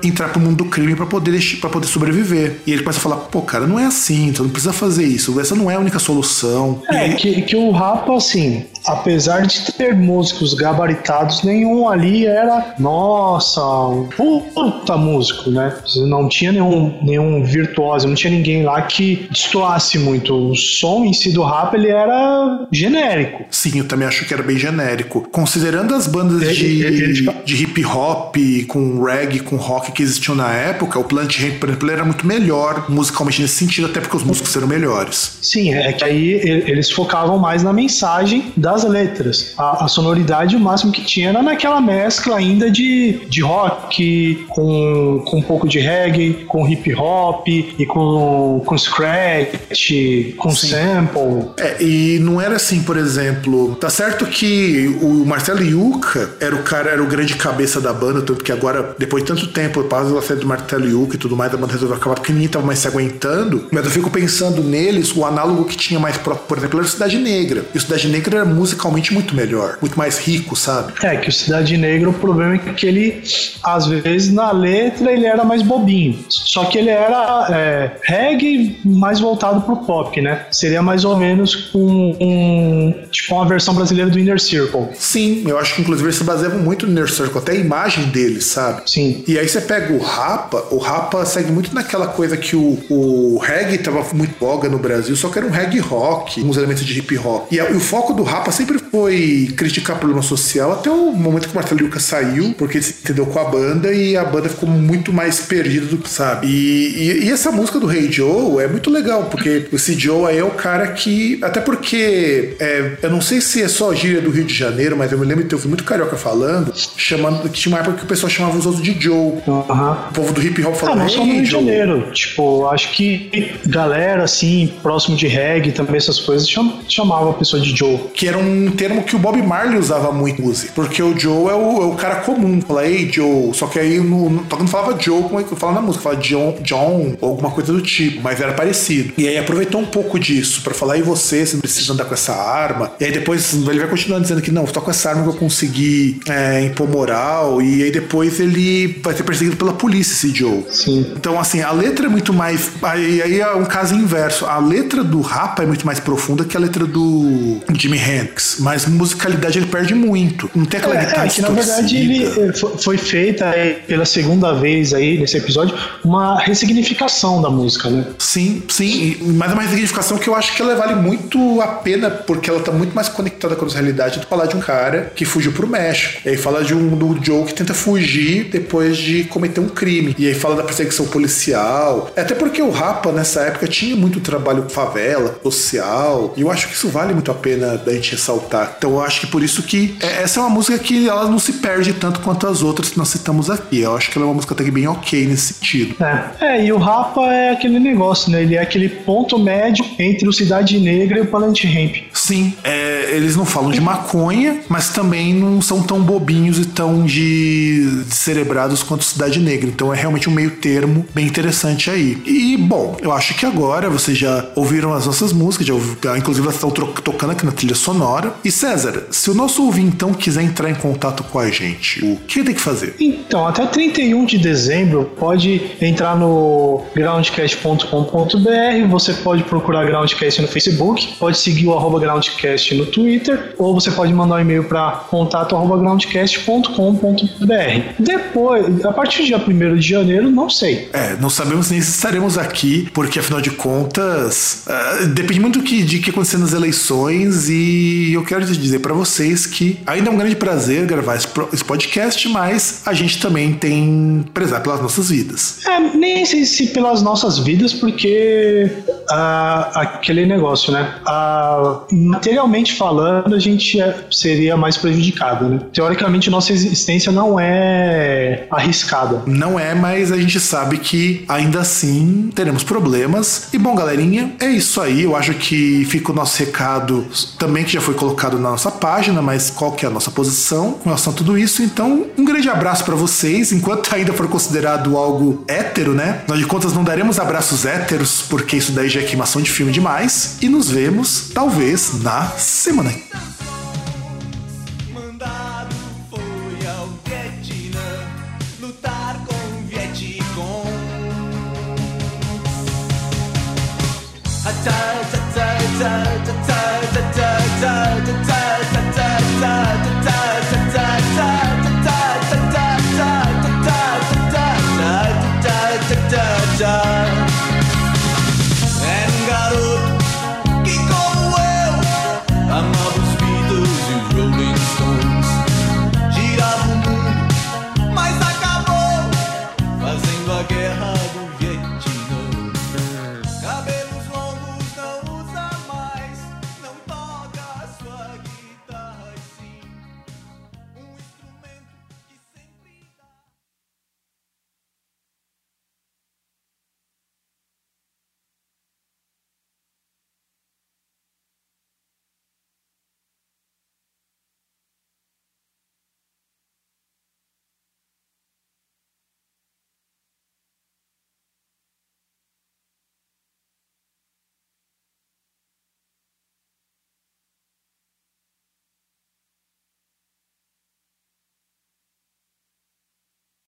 entrar 0.03 0.29
pro 0.29 0.41
mundo 0.41 0.65
do 0.65 0.65
crime 0.67 0.95
pra 0.95 1.07
poder, 1.07 1.41
para 1.61 1.71
poder 1.71 1.87
sobreviver. 1.87 2.61
E 2.67 2.73
ele 2.73 2.83
começa 2.83 2.99
a 2.99 3.03
falar, 3.03 3.17
pô, 3.17 3.43
cara, 3.43 3.67
não 3.67 3.79
é 3.79 3.87
assim, 3.87 4.29
então 4.29 4.45
não 4.45 4.53
precisa 4.53 4.73
fazer 4.73 5.05
isso. 5.05 5.39
Essa 5.41 5.55
não 5.55 5.71
é 5.71 5.75
a 5.75 5.81
única 5.81 5.99
solução. 5.99 6.83
É, 6.91 6.97
aí- 6.99 7.15
que, 7.15 7.43
que 7.43 7.57
o 7.57 7.71
Rapa, 7.71 8.15
assim, 8.17 8.65
apesar 8.87 9.47
de 9.47 9.73
ter 9.73 9.95
músicos 9.95 10.55
gabaritados, 10.55 11.43
nenhum 11.43 11.89
ali 11.89 12.27
era, 12.27 12.75
nossa, 12.79 13.61
um 13.89 14.07
puta 14.55 14.97
músico, 14.97 15.51
né? 15.51 15.75
Não 16.07 16.29
tinha 16.29 16.53
nenhum, 16.53 16.99
nenhum 17.03 17.43
virtuoso, 17.45 18.07
não 18.09 18.15
tinha 18.15 18.33
ninguém 18.33 18.63
lá 18.63 18.83
que 18.83 19.27
destoasse 19.31 19.99
muito. 19.99 20.35
O 20.35 20.55
som 20.57 21.05
em 21.05 21.13
si 21.13 21.33
do 21.33 21.43
Rapa, 21.43 21.77
ele 21.77 21.89
era 21.89 22.67
genérico. 22.73 23.45
Sim, 23.51 23.79
eu 23.79 23.89
também 23.89 24.07
acho 24.07 24.25
que 24.27 24.35
era 24.35 24.43
bem 24.43 24.57
genérico. 24.59 25.27
Considerando 25.31 25.95
as 25.95 26.07
bandas 26.07 26.43
Ele- 26.43 26.55
de, 26.55 26.65
ele- 26.85 27.03
ele- 27.21 27.31
de 27.45 27.63
hip 27.63 27.85
hop, 27.85 28.37
com 28.69 29.03
reggae, 29.03 29.41
com 29.41 29.57
rock 29.57 29.93
que 29.93 30.03
existiam 30.03 30.35
na 30.35 30.51
época, 30.53 30.99
o 30.99 31.05
Plant 31.05 31.39
Ramp, 31.41 31.59
por 31.59 31.69
exemplo, 31.69 31.91
era 31.91 32.05
muito 32.05 32.27
melhor 32.27 32.87
musicalmente 32.89 33.41
nesse 33.43 33.55
sentido, 33.55 33.87
até 33.87 34.01
porque 34.01 34.17
os 34.17 34.23
músicos 34.25 34.57
eram 34.57 34.67
melhores. 34.67 35.39
Sim, 35.43 35.73
é 35.75 35.93
que 35.93 36.05
aí 36.05 36.33
eles 36.67 36.91
focavam 36.91 37.39
mais 37.39 37.63
na 37.63 37.73
mensagem 37.73 38.53
das 38.75 38.85
letras. 38.85 39.55
A, 39.57 39.85
a 39.85 39.89
sonoridade, 39.89 40.57
o 40.57 40.61
máximo 40.61 40.93
que 40.93 41.03
tinha 41.03 41.31
era 41.31 41.43
naquela 41.43 41.81
mescla 41.81 42.37
ainda 42.37 42.71
de, 42.71 43.21
de 43.29 43.41
rock, 43.41 44.45
com, 44.49 45.23
com 45.27 45.39
um 45.39 45.43
pouco 45.43 45.69
de 45.69 45.79
reggae, 45.79 46.45
com 46.49 46.69
hip 46.69 46.95
hop 46.95 47.47
e 47.49 47.87
com, 47.87 48.63
com 48.65 48.77
scratch, 48.77 50.35
com 50.37 50.51
sample. 50.51 51.51
É, 51.59 51.83
e 51.83 52.19
não 52.21 52.41
era 52.41 52.57
assim, 52.57 52.83
por 52.83 52.97
exemplo, 52.97 53.77
tá 53.77 53.91
certo 53.91 54.27
que 54.27 54.99
o 55.01 55.25
Marcelo 55.25 55.63
Yuca 55.63 56.31
era 56.41 56.55
o 56.55 56.63
cara, 56.63 56.91
era 56.91 57.03
o 57.03 57.07
grande 57.07 57.35
cabeça 57.37 57.81
da 57.81 57.93
banda, 57.93 58.23
tanto 58.23 58.43
que 58.43 58.53
agora, 58.53 58.95
depois 58.99 59.23
de 59.23 59.29
tanto 59.29 59.49
tempo, 59.49 59.81
após 59.81 60.11
a 60.13 60.23
saída 60.23 60.43
do 60.43 60.47
Marcelo 60.47 60.87
Yuca 60.87 61.17
e 61.17 61.19
tudo 61.19 61.37
mais, 61.37 61.53
a 61.55 61.57
banda 61.57 61.73
resolveu 61.73 61.97
acabar 61.97 62.15
porque 62.17 62.33
ninguém 62.33 62.49
tava 62.49 62.67
mais 62.67 62.79
se 62.79 62.89
aguentando. 62.89 63.67
Mas 63.71 63.85
eu 63.85 63.91
fico 63.91 64.11
pensando 64.11 64.63
neles, 64.63 65.15
o 65.15 65.25
análogo 65.25 65.65
que 65.65 65.77
tinha 65.77 66.01
mais 66.01 66.17
próximo, 66.17 66.47
por 66.47 66.59
exemplo, 66.59 66.79
era 66.79 66.87
o 66.87 66.91
Cidade 66.91 67.19
Negra. 67.19 67.65
E 67.75 67.79
o 67.79 67.81
Cidade 67.81 68.09
Negra 68.09 68.39
era 68.39 68.45
musicalmente 68.65 69.13
muito 69.13 69.35
melhor, 69.35 69.77
muito 69.81 69.97
mais 69.99 70.19
rico, 70.19 70.57
sabe? 70.57 70.93
É, 71.03 71.17
que 71.17 71.29
o 71.29 71.33
Cidade 71.33 71.77
Negra, 71.77 72.09
o 72.09 72.15
problema 72.15 72.55
é 72.55 72.59
que 72.59 72.87
ele, 72.87 73.23
às 73.63 73.87
vezes, 73.87 74.33
na 74.33 74.51
letra, 74.53 75.13
ele 75.13 75.27
era 75.27 75.45
mais 75.45 75.63
bobinho. 75.63 76.19
Só 76.29 76.65
que 76.65 76.79
ele 76.79 76.91
era 76.91 77.47
é, 77.51 77.91
reggae 78.03 78.79
mais 78.85 79.21
voltado 79.21 79.61
pro 79.63 79.77
pop, 79.77 80.21
né? 80.21 80.47
Seria 80.51 80.83
mais 80.83 81.05
ou 81.05 81.17
menos 81.17 81.71
um, 81.75 82.17
um- 82.21 82.95
tipo 83.11 83.35
uma 83.35 83.47
versão 83.47 83.75
brasileira 83.75 84.11
do 84.11 84.19
Inner 84.19 84.41
Circle. 84.41 84.89
Sim, 84.95 85.45
eu 85.47 85.59
acho 85.59 85.75
que 85.75 85.83
inclusive 85.83 86.07
eles 86.09 86.17
se 86.17 86.25
baseavam 86.25 86.59
muito 86.61 86.87
no 86.87 86.93
Inner 86.93 87.11
Circle, 87.11 87.39
até 87.39 87.53
a 87.53 87.57
imagem 87.57 88.05
deles, 88.07 88.47
sabe? 88.47 88.83
Sim. 88.87 89.23
E 89.29 89.39
aí 89.39 89.49
você 89.49 89.61
pega 89.61 89.93
o 89.93 89.99
Rapa, 89.99 90.65
o 90.71 90.79
Rapa 90.79 91.25
segue 91.27 91.53
muito 91.53 91.75
naquela 91.75 92.07
coisa 92.07 92.37
que 92.37 92.57
o, 92.57 92.79
o 92.89 93.39
reggae 93.39 93.79
tava 93.79 94.05
muito 94.15 94.35
boga 94.39 94.69
no 94.69 94.79
Brasil, 94.79 95.15
só 95.17 95.29
que 95.29 95.39
era 95.39 95.47
um 95.47 95.51
reggae 95.51 95.79
rock, 95.79 96.41
uns 96.43 96.57
elementos 96.57 96.85
de 96.85 96.99
hip 96.99 97.17
hop. 97.19 97.47
E, 97.53 97.57
e 97.57 97.61
o 97.75 97.81
foco 97.81 98.13
do 98.15 98.23
Rapa 98.23 98.51
sempre 98.55 98.79
foi 98.79 99.53
criticar 99.57 99.99
problema 99.99 100.23
social 100.23 100.73
até 100.73 100.91
o 100.91 101.13
momento 101.13 101.49
que 101.49 101.53
o 101.53 101.57
Marcelo 101.57 101.83
Lucas 101.83 102.03
saiu, 102.03 102.55
porque 102.57 102.79
ele 102.79 102.85
se 102.85 103.03
entendeu 103.03 103.27
com 103.27 103.39
a 103.39 103.45
banda 103.45 103.93
e 103.93 104.17
a 104.17 104.25
banda 104.25 104.49
ficou 104.49 104.69
muito 104.69 105.13
mais 105.13 105.41
perdida 105.41 105.87
do 105.87 105.99
que 105.99 106.09
sabe. 106.09 106.47
E, 106.47 106.97
e, 106.97 107.25
e 107.25 107.31
essa 107.31 107.51
música 107.51 107.79
do 107.79 107.87
Rei 107.87 108.05
hey 108.05 108.13
Joe 108.13 108.63
é 108.63 108.69
muito 108.69 108.91
legal, 108.91 109.25
porque 109.25 109.67
esse 109.73 109.99
Joe 109.99 110.27
aí 110.27 110.39
é 110.39 110.45
o 110.45 110.51
cara 110.51 110.89
que. 110.89 111.39
Até 111.43 111.61
porque 111.61 112.57
é, 112.59 112.99
eu 113.03 113.11
não 113.11 113.21
sei 113.21 113.41
se 113.41 113.63
é 113.63 113.69
só 113.69 113.91
a 113.91 113.95
gíria 113.95 114.21
do 114.21 114.31
Rio 114.31 114.45
de 114.45 114.55
Janeiro, 114.55 114.97
mas 114.97 115.13
eu 115.13 115.19
me 115.19 115.27
lembro 115.27 115.43
de 115.43 115.49
ter 115.49 115.55
ouvido 115.55 115.69
muito 115.69 115.85
carioca 115.85 116.17
falando, 116.17 116.73
chamando, 116.97 117.49
que 117.49 117.61
tinha 117.61 117.75
uma 117.75 117.81
época 117.81 117.99
que 117.99 118.05
o 118.05 118.07
pessoal 118.07 118.31
chamava 118.31 118.57
os 118.57 118.67
outros 118.67 118.85
de 118.85 118.99
Joe. 118.99 119.15
Uhum. 119.15 119.61
O 119.61 120.13
povo 120.13 120.33
do 120.33 120.43
hip 120.43 120.63
hop 120.65 120.75
falava. 120.75 121.01
Ah, 121.01 121.03
não 121.05 121.09
só 121.09 121.25
no 121.25 121.33
Rio 121.33 121.43
de 121.43 121.51
Janeiro. 121.51 122.11
Tipo, 122.13 122.69
acho 122.69 122.93
que 122.93 123.55
galera 123.67 124.25
assim, 124.25 124.73
próximo 124.83 125.17
de 125.17 125.27
reggae 125.27 125.73
também, 125.73 125.97
essas 125.97 126.21
coisas, 126.21 126.49
chamava 126.89 127.31
a 127.31 127.35
pessoa 127.35 127.61
de 127.61 127.77
Joe. 127.77 127.99
Que 128.15 128.29
era 128.35 128.39
um 128.39 128.71
termo 128.73 129.03
que 129.05 129.15
o 129.15 129.19
Bob 129.19 129.41
Marley 129.41 129.79
usava 129.79 130.11
muito 130.13 130.43
em 130.43 130.45
música. 130.45 130.73
Porque 130.75 131.03
o 131.03 131.19
Joe 131.19 131.51
é 131.51 131.55
o, 131.55 131.83
é 131.83 131.87
o 131.87 131.95
cara 131.95 132.17
comum. 132.17 132.61
Fala, 132.61 132.87
ei, 132.87 133.11
Joe. 133.11 133.55
Só 133.55 133.67
que 133.67 133.79
aí 133.79 134.01
no, 134.01 134.29
no, 134.29 134.47
não 134.59 134.67
falava 134.67 135.01
Joe 135.01 135.23
como 135.23 135.41
é 135.41 135.45
que 135.45 135.55
fala 135.55 135.75
na 135.75 135.81
música, 135.81 136.03
fala 136.03 136.17
John, 136.17 136.59
John 136.63 137.17
ou 137.21 137.31
alguma 137.31 137.51
coisa 137.51 137.73
do 137.73 137.81
tipo, 137.81 138.21
mas 138.23 138.41
era 138.41 138.53
parecido. 138.53 139.15
E 139.17 139.29
aí 139.29 139.39
aproveitou 139.39 139.81
um 139.81 139.87
pouco 139.87 140.19
disso 140.19 140.63
para 140.63 140.75
falar, 140.75 140.99
e 140.99 141.03
você, 141.03 141.47
você 141.47 141.55
não 141.55 141.61
precisa 141.61 141.93
andar 141.93 142.05
com 142.05 142.15
essa 142.15 142.35
arma. 142.35 142.93
E 142.99 143.05
aí 143.05 143.13
depois 143.13 143.53
ele 143.55 143.79
vai 143.79 143.89
continuando 143.89 144.23
dizendo 144.23 144.43
que 144.43 144.51
não, 144.51 144.67
só 144.67 144.81
com 144.81 144.91
essa 144.91 145.11
arma 145.11 145.23
que 145.23 145.29
eu 145.29 145.35
consegui 145.35 146.21
é, 146.29 146.63
impor 146.63 146.89
moral. 146.89 147.63
E 147.63 147.83
aí 147.83 147.91
depois 147.91 148.41
ele 148.41 148.99
vai 149.03 149.15
ser 149.15 149.23
perseguido 149.23 149.57
pela 149.57 149.73
polícia, 149.73 150.13
esse 150.15 150.35
Joe. 150.35 150.65
Sim. 150.71 151.13
Então, 151.17 151.39
assim, 151.39 151.61
a 151.61 151.71
letra 151.71 152.07
é 152.07 152.09
muito 152.09 152.33
mais. 152.33 152.71
Aí, 152.83 153.23
aí 153.23 153.41
é 153.41 153.55
um 153.55 153.65
caso 153.65 153.95
inverso. 153.95 154.47
A 154.47 154.59
letra 154.59 155.05
do 155.05 155.21
Rapa 155.21 155.63
é 155.63 155.67
muito 155.67 155.87
mais 155.87 156.01
profunda 156.01 156.45
que 156.45 156.57
a 156.57 156.61
letra 156.61 156.87
do 156.87 157.61
Jimi 157.73 157.99
Hendrix. 158.25 158.57
Mas 158.61 158.87
musicalidade 158.87 159.59
ele 159.59 159.67
perde 159.67 159.95
muito. 159.95 160.51
Não 160.55 160.65
tem 160.65 160.81
aquela 160.81 160.97
é, 160.97 161.05
guitarra 161.05 161.27
é, 161.27 161.29
que 161.29 161.43
na 161.43 161.49
verdade 161.51 161.97
ele 161.97 162.25
eh, 162.25 162.53
foi 162.79 162.97
feita 162.97 163.55
pela 163.87 164.05
segunda 164.05 164.53
vez 164.55 164.95
aí 164.95 165.19
nesse 165.19 165.37
episódio 165.37 165.77
uma 166.05 166.39
ressignificação 166.41 167.41
da 167.43 167.51
música, 167.51 167.91
né? 167.91 168.07
Sim, 168.19 168.63
sim. 168.69 169.17
Mas 169.37 169.51
é 169.51 169.55
uma 169.55 169.63
ressignificação 169.63 170.19
que 170.19 170.29
eu 170.29 170.35
acho 170.35 170.55
que 170.55 170.63
ela 170.63 170.75
vale 170.75 170.95
muito 170.95 171.61
a 171.61 171.67
pena 171.67 172.11
porque 172.11 172.49
ela 172.49 172.61
tá 172.61 172.73
muito 172.73 172.95
mais 172.95 173.09
conectada 173.09 173.55
com 173.55 173.67
a 173.67 173.69
realidade 173.69 174.19
do 174.19 174.23
que 174.23 174.27
falar 174.27 174.47
de 174.47 174.57
um 174.57 174.61
cara 174.61 175.13
que 175.15 175.25
fugiu 175.25 175.53
pro 175.53 175.67
México. 175.67 176.21
E 176.25 176.31
aí 176.31 176.37
fala 176.37 176.65
de 176.65 176.75
um 176.75 176.97
do 176.97 177.19
Joe 177.23 177.45
que 177.45 177.55
tenta 177.55 177.75
fugir 177.75 178.45
depois 178.45 178.97
de 178.97 179.25
cometer 179.25 179.61
um 179.61 179.69
crime. 179.69 180.15
E 180.19 180.27
aí 180.27 180.35
fala 180.35 180.57
da 180.57 180.63
perseguição 180.63 181.07
policial. 181.07 182.11
É 182.17 182.23
até 182.23 182.35
porque 182.35 182.63
o 182.63 182.71
Rapa 182.71 183.13
nessa 183.13 183.43
época 183.43 183.67
tinha 183.67 183.97
muito 183.97 184.21
trabalho 184.21 184.63
com 184.63 184.69
favela, 184.69 185.39
social. 185.43 186.33
E 186.37 186.41
eu 186.41 186.51
acho 186.51 186.69
que 186.69 186.75
isso 186.75 186.89
vale 186.89 187.13
muito 187.13 187.31
a 187.31 187.35
pena 187.35 187.77
da 187.77 187.93
gente 187.93 188.14
ressaltar. 188.15 188.75
Então 188.79 188.91
eu 188.91 189.03
acho 189.03 189.21
que 189.21 189.27
por 189.27 189.43
isso 189.43 189.63
que 189.63 189.97
é, 190.01 190.23
essa 190.23 190.41
é 190.41 190.43
uma 190.43 190.51
música 190.51 190.79
que 190.79 191.09
ela 191.09 191.29
não 191.29 191.39
se 191.39 191.55
perde 191.55 191.93
tanto 191.93 192.21
quanto 192.21 192.47
as 192.47 192.63
outras 192.63 192.91
que 192.91 192.99
nós 192.99 193.09
citamos 193.09 193.51
aqui. 193.51 193.81
Eu 193.81 193.97
acho 193.97 194.11
que 194.11 194.19
ela 194.19 194.27
é 194.27 194.29
uma 194.29 194.35
música 194.35 194.55
até 194.55 194.65
bem 194.71 194.87
ok 194.87 195.27
nesse 195.27 195.55
sentido. 195.55 195.97
É. 196.03 196.47
é, 196.47 196.67
e 196.67 196.73
o 196.73 196.79
Rapa 196.79 197.23
é 197.33 197.51
aquele 197.51 197.79
negócio, 197.79 198.31
né? 198.31 198.43
Ele 198.43 198.57
é 198.57 198.61
aquele 198.61 198.89
ponto 198.89 199.39
médio 199.39 199.85
entre 199.99 200.29
o 200.29 200.33
Cidade 200.33 200.79
Negra 200.79 201.19
e 201.19 201.23
o 201.23 201.27
Planet 201.27 201.65
Ramp. 201.65 201.97
Sim, 202.13 202.55
é, 202.63 203.11
eles 203.17 203.37
não 203.37 203.45
falam 203.45 203.71
de 203.71 203.81
maconha, 203.81 204.61
mas 204.69 204.91
também 204.91 205.35
não 205.35 205.61
são 205.61 205.83
tão 205.83 206.01
bobinhos 206.01 206.59
e 206.59 206.67
tão 206.67 207.05
de, 207.05 208.05
de 208.05 208.15
cerebrados 208.15 208.83
quanto 208.83 209.05
Cidade 209.05 209.41
Negra. 209.41 209.69
Então 209.69 209.93
é 209.93 209.97
realmente 209.97 210.29
um 210.29 210.33
meio 210.33 210.53
termo 210.53 211.05
bem 211.15 211.27
interessante 211.27 211.91
aí. 211.91 212.21
E, 212.25 212.57
bom, 212.57 212.97
eu 213.01 213.13
acho 213.13 213.35
que 213.35 213.47
agora 213.47 213.89
vocês 213.91 214.17
já 214.17 214.47
ouviram 214.55 214.93
as 214.93 215.07
nossas 215.07 215.33
músicas, 215.33 215.67
já 215.67 215.75
ouviram, 215.75 216.17
inclusive 216.17 216.47
elas 216.47 216.57
estão 216.57 216.71
tocando 216.71 217.33
aqui 217.33 217.45
na 217.45 217.53
trilha 217.53 217.75
sonora. 217.75 218.04
E 218.45 218.51
César, 218.51 219.07
se 219.11 219.31
o 219.31 219.35
nosso 219.35 219.65
ouvintão 219.65 220.13
quiser 220.13 220.43
entrar 220.43 220.69
em 220.69 220.75
contato 220.75 221.25
com 221.25 221.39
a 221.39 221.51
gente, 221.51 222.05
o 222.05 222.17
que 222.17 222.45
tem 222.45 222.55
que 222.55 222.61
fazer? 222.61 222.95
Então, 223.01 223.47
até 223.47 223.65
31 223.65 224.27
de 224.27 224.37
dezembro, 224.37 225.11
pode 225.17 225.71
entrar 225.81 226.15
no 226.15 226.83
groundcast.com.br, 226.95 228.89
você 228.91 229.15
pode 229.15 229.43
procurar 229.45 229.87
Groundcast 229.87 230.43
no 230.43 230.49
Facebook, 230.49 231.15
pode 231.19 231.39
seguir 231.39 231.67
o 231.67 231.73
arroba 231.73 231.99
Groundcast 231.99 232.75
no 232.75 232.85
Twitter, 232.85 233.55
ou 233.57 233.73
você 233.73 233.91
pode 233.91 234.13
mandar 234.13 234.37
um 234.37 234.41
e-mail 234.41 234.65
para 234.65 235.07
contato 235.09 235.57
arroba 235.57 235.79
groundcast.com.br. 235.79 237.95
Depois, 237.99 238.85
a 238.85 238.93
partir 238.93 239.23
do 239.23 239.29
dia 239.29 239.39
1 239.39 239.77
de 239.77 239.89
janeiro, 239.89 240.31
não 240.31 240.51
sei. 240.51 240.91
É, 240.93 241.17
não 241.19 241.31
sabemos 241.31 241.71
nem 241.71 241.81
se 241.81 241.91
estaremos 241.91 242.37
aqui, 242.37 242.87
porque 242.93 243.19
afinal 243.19 243.41
de 243.41 243.51
contas, 243.51 244.67
uh, 244.67 245.07
depende 245.07 245.41
muito 245.41 245.61
do 245.61 245.65
que, 245.65 245.83
de 245.83 246.01
que 246.01 246.11
acontecer 246.11 246.37
nas 246.37 246.53
eleições 246.53 247.49
e 247.49 247.94
eu 248.13 248.25
quero 248.25 248.45
dizer 248.45 248.81
para 248.81 248.95
vocês 248.95 249.47
que 249.47 249.79
ainda 249.87 250.11
é 250.11 250.13
um 250.13 250.17
grande 250.17 250.37
prazer 250.37 250.87
gravar 250.87 251.17
esse, 251.17 251.65
podcast, 251.65 252.29
mas 252.29 252.83
a 252.87 252.93
gente 252.93 253.21
também 253.21 253.55
tem 253.55 254.25
prezar 254.33 254.63
pelas 254.63 254.81
nossas 254.81 255.11
vidas. 255.11 255.61
É, 255.67 255.81
nem 255.97 256.25
sei 256.25 256.45
se 256.45 256.69
pelas 256.69 257.03
nossas 257.03 257.39
vidas, 257.39 257.73
porque 257.73 258.71
uh, 259.11 259.79
aquele 259.79 260.27
negócio, 260.27 260.73
né? 260.73 260.95
Uh, 261.07 261.95
materialmente 261.95 262.75
falando, 262.75 263.35
a 263.35 263.39
gente 263.39 263.81
é, 263.81 263.95
seria 264.11 264.57
mais 264.57 264.77
prejudicado, 264.77 265.49
né? 265.49 265.61
Teoricamente, 265.73 266.31
nossa 266.31 266.53
existência 266.53 267.11
não 267.11 267.39
é 267.39 268.47
arriscada. 268.51 269.23
Não 269.27 269.59
é, 269.59 269.75
mas 269.75 270.13
a 270.13 270.17
gente 270.17 270.39
sabe 270.41 270.79
que 270.79 271.25
ainda 271.29 271.61
assim 271.61 272.31
teremos 272.35 272.63
problemas. 272.63 273.49
E 273.53 273.59
bom, 273.59 273.75
galerinha, 273.75 274.35
é 274.41 274.47
isso 274.47 274.81
aí. 274.81 275.03
Eu 275.03 275.17
acho 275.17 275.35
que 275.35 275.85
fica 275.87 276.13
o 276.13 276.15
nosso 276.15 276.39
recado 276.39 277.07
também 277.39 277.65
que 277.65 277.73
já 277.73 277.81
foi 277.85 277.95
colocado 277.95 278.39
na 278.39 278.51
nossa 278.51 278.71
página, 278.71 279.21
mas 279.21 279.51
qual 279.51 279.73
que 279.73 279.85
é 279.85 279.89
a 279.89 279.91
nossa 279.91 280.11
posição 280.11 280.73
com 280.73 280.85
relação 280.85 281.13
a 281.13 281.17
tudo 281.17 281.37
isso. 281.37 281.63
Então, 281.63 282.07
um 282.17 282.25
grande 282.25 282.49
abraço 282.49 282.83
para 282.83 282.95
vocês, 282.95 283.53
enquanto 283.53 283.95
ainda 283.95 284.13
for 284.15 284.27
considerado 284.27 284.97
algo 284.97 285.45
hétero, 285.47 285.93
né? 285.93 286.23
Nós 286.27 286.39
de 286.39 286.47
contas 286.47 286.73
não 286.73 286.83
daremos 286.83 287.19
abraços 287.19 287.67
héteros, 287.67 288.23
porque 288.23 288.57
isso 288.57 288.73
daí 288.73 288.89
já 288.89 289.01
é 289.01 289.05
queimação 289.05 289.43
de 289.43 289.51
filme 289.51 289.71
demais. 289.71 290.39
E 290.41 290.49
nos 290.49 290.71
vemos, 290.71 291.31
talvez, 291.35 292.03
na 292.03 292.29
semana 292.31 292.91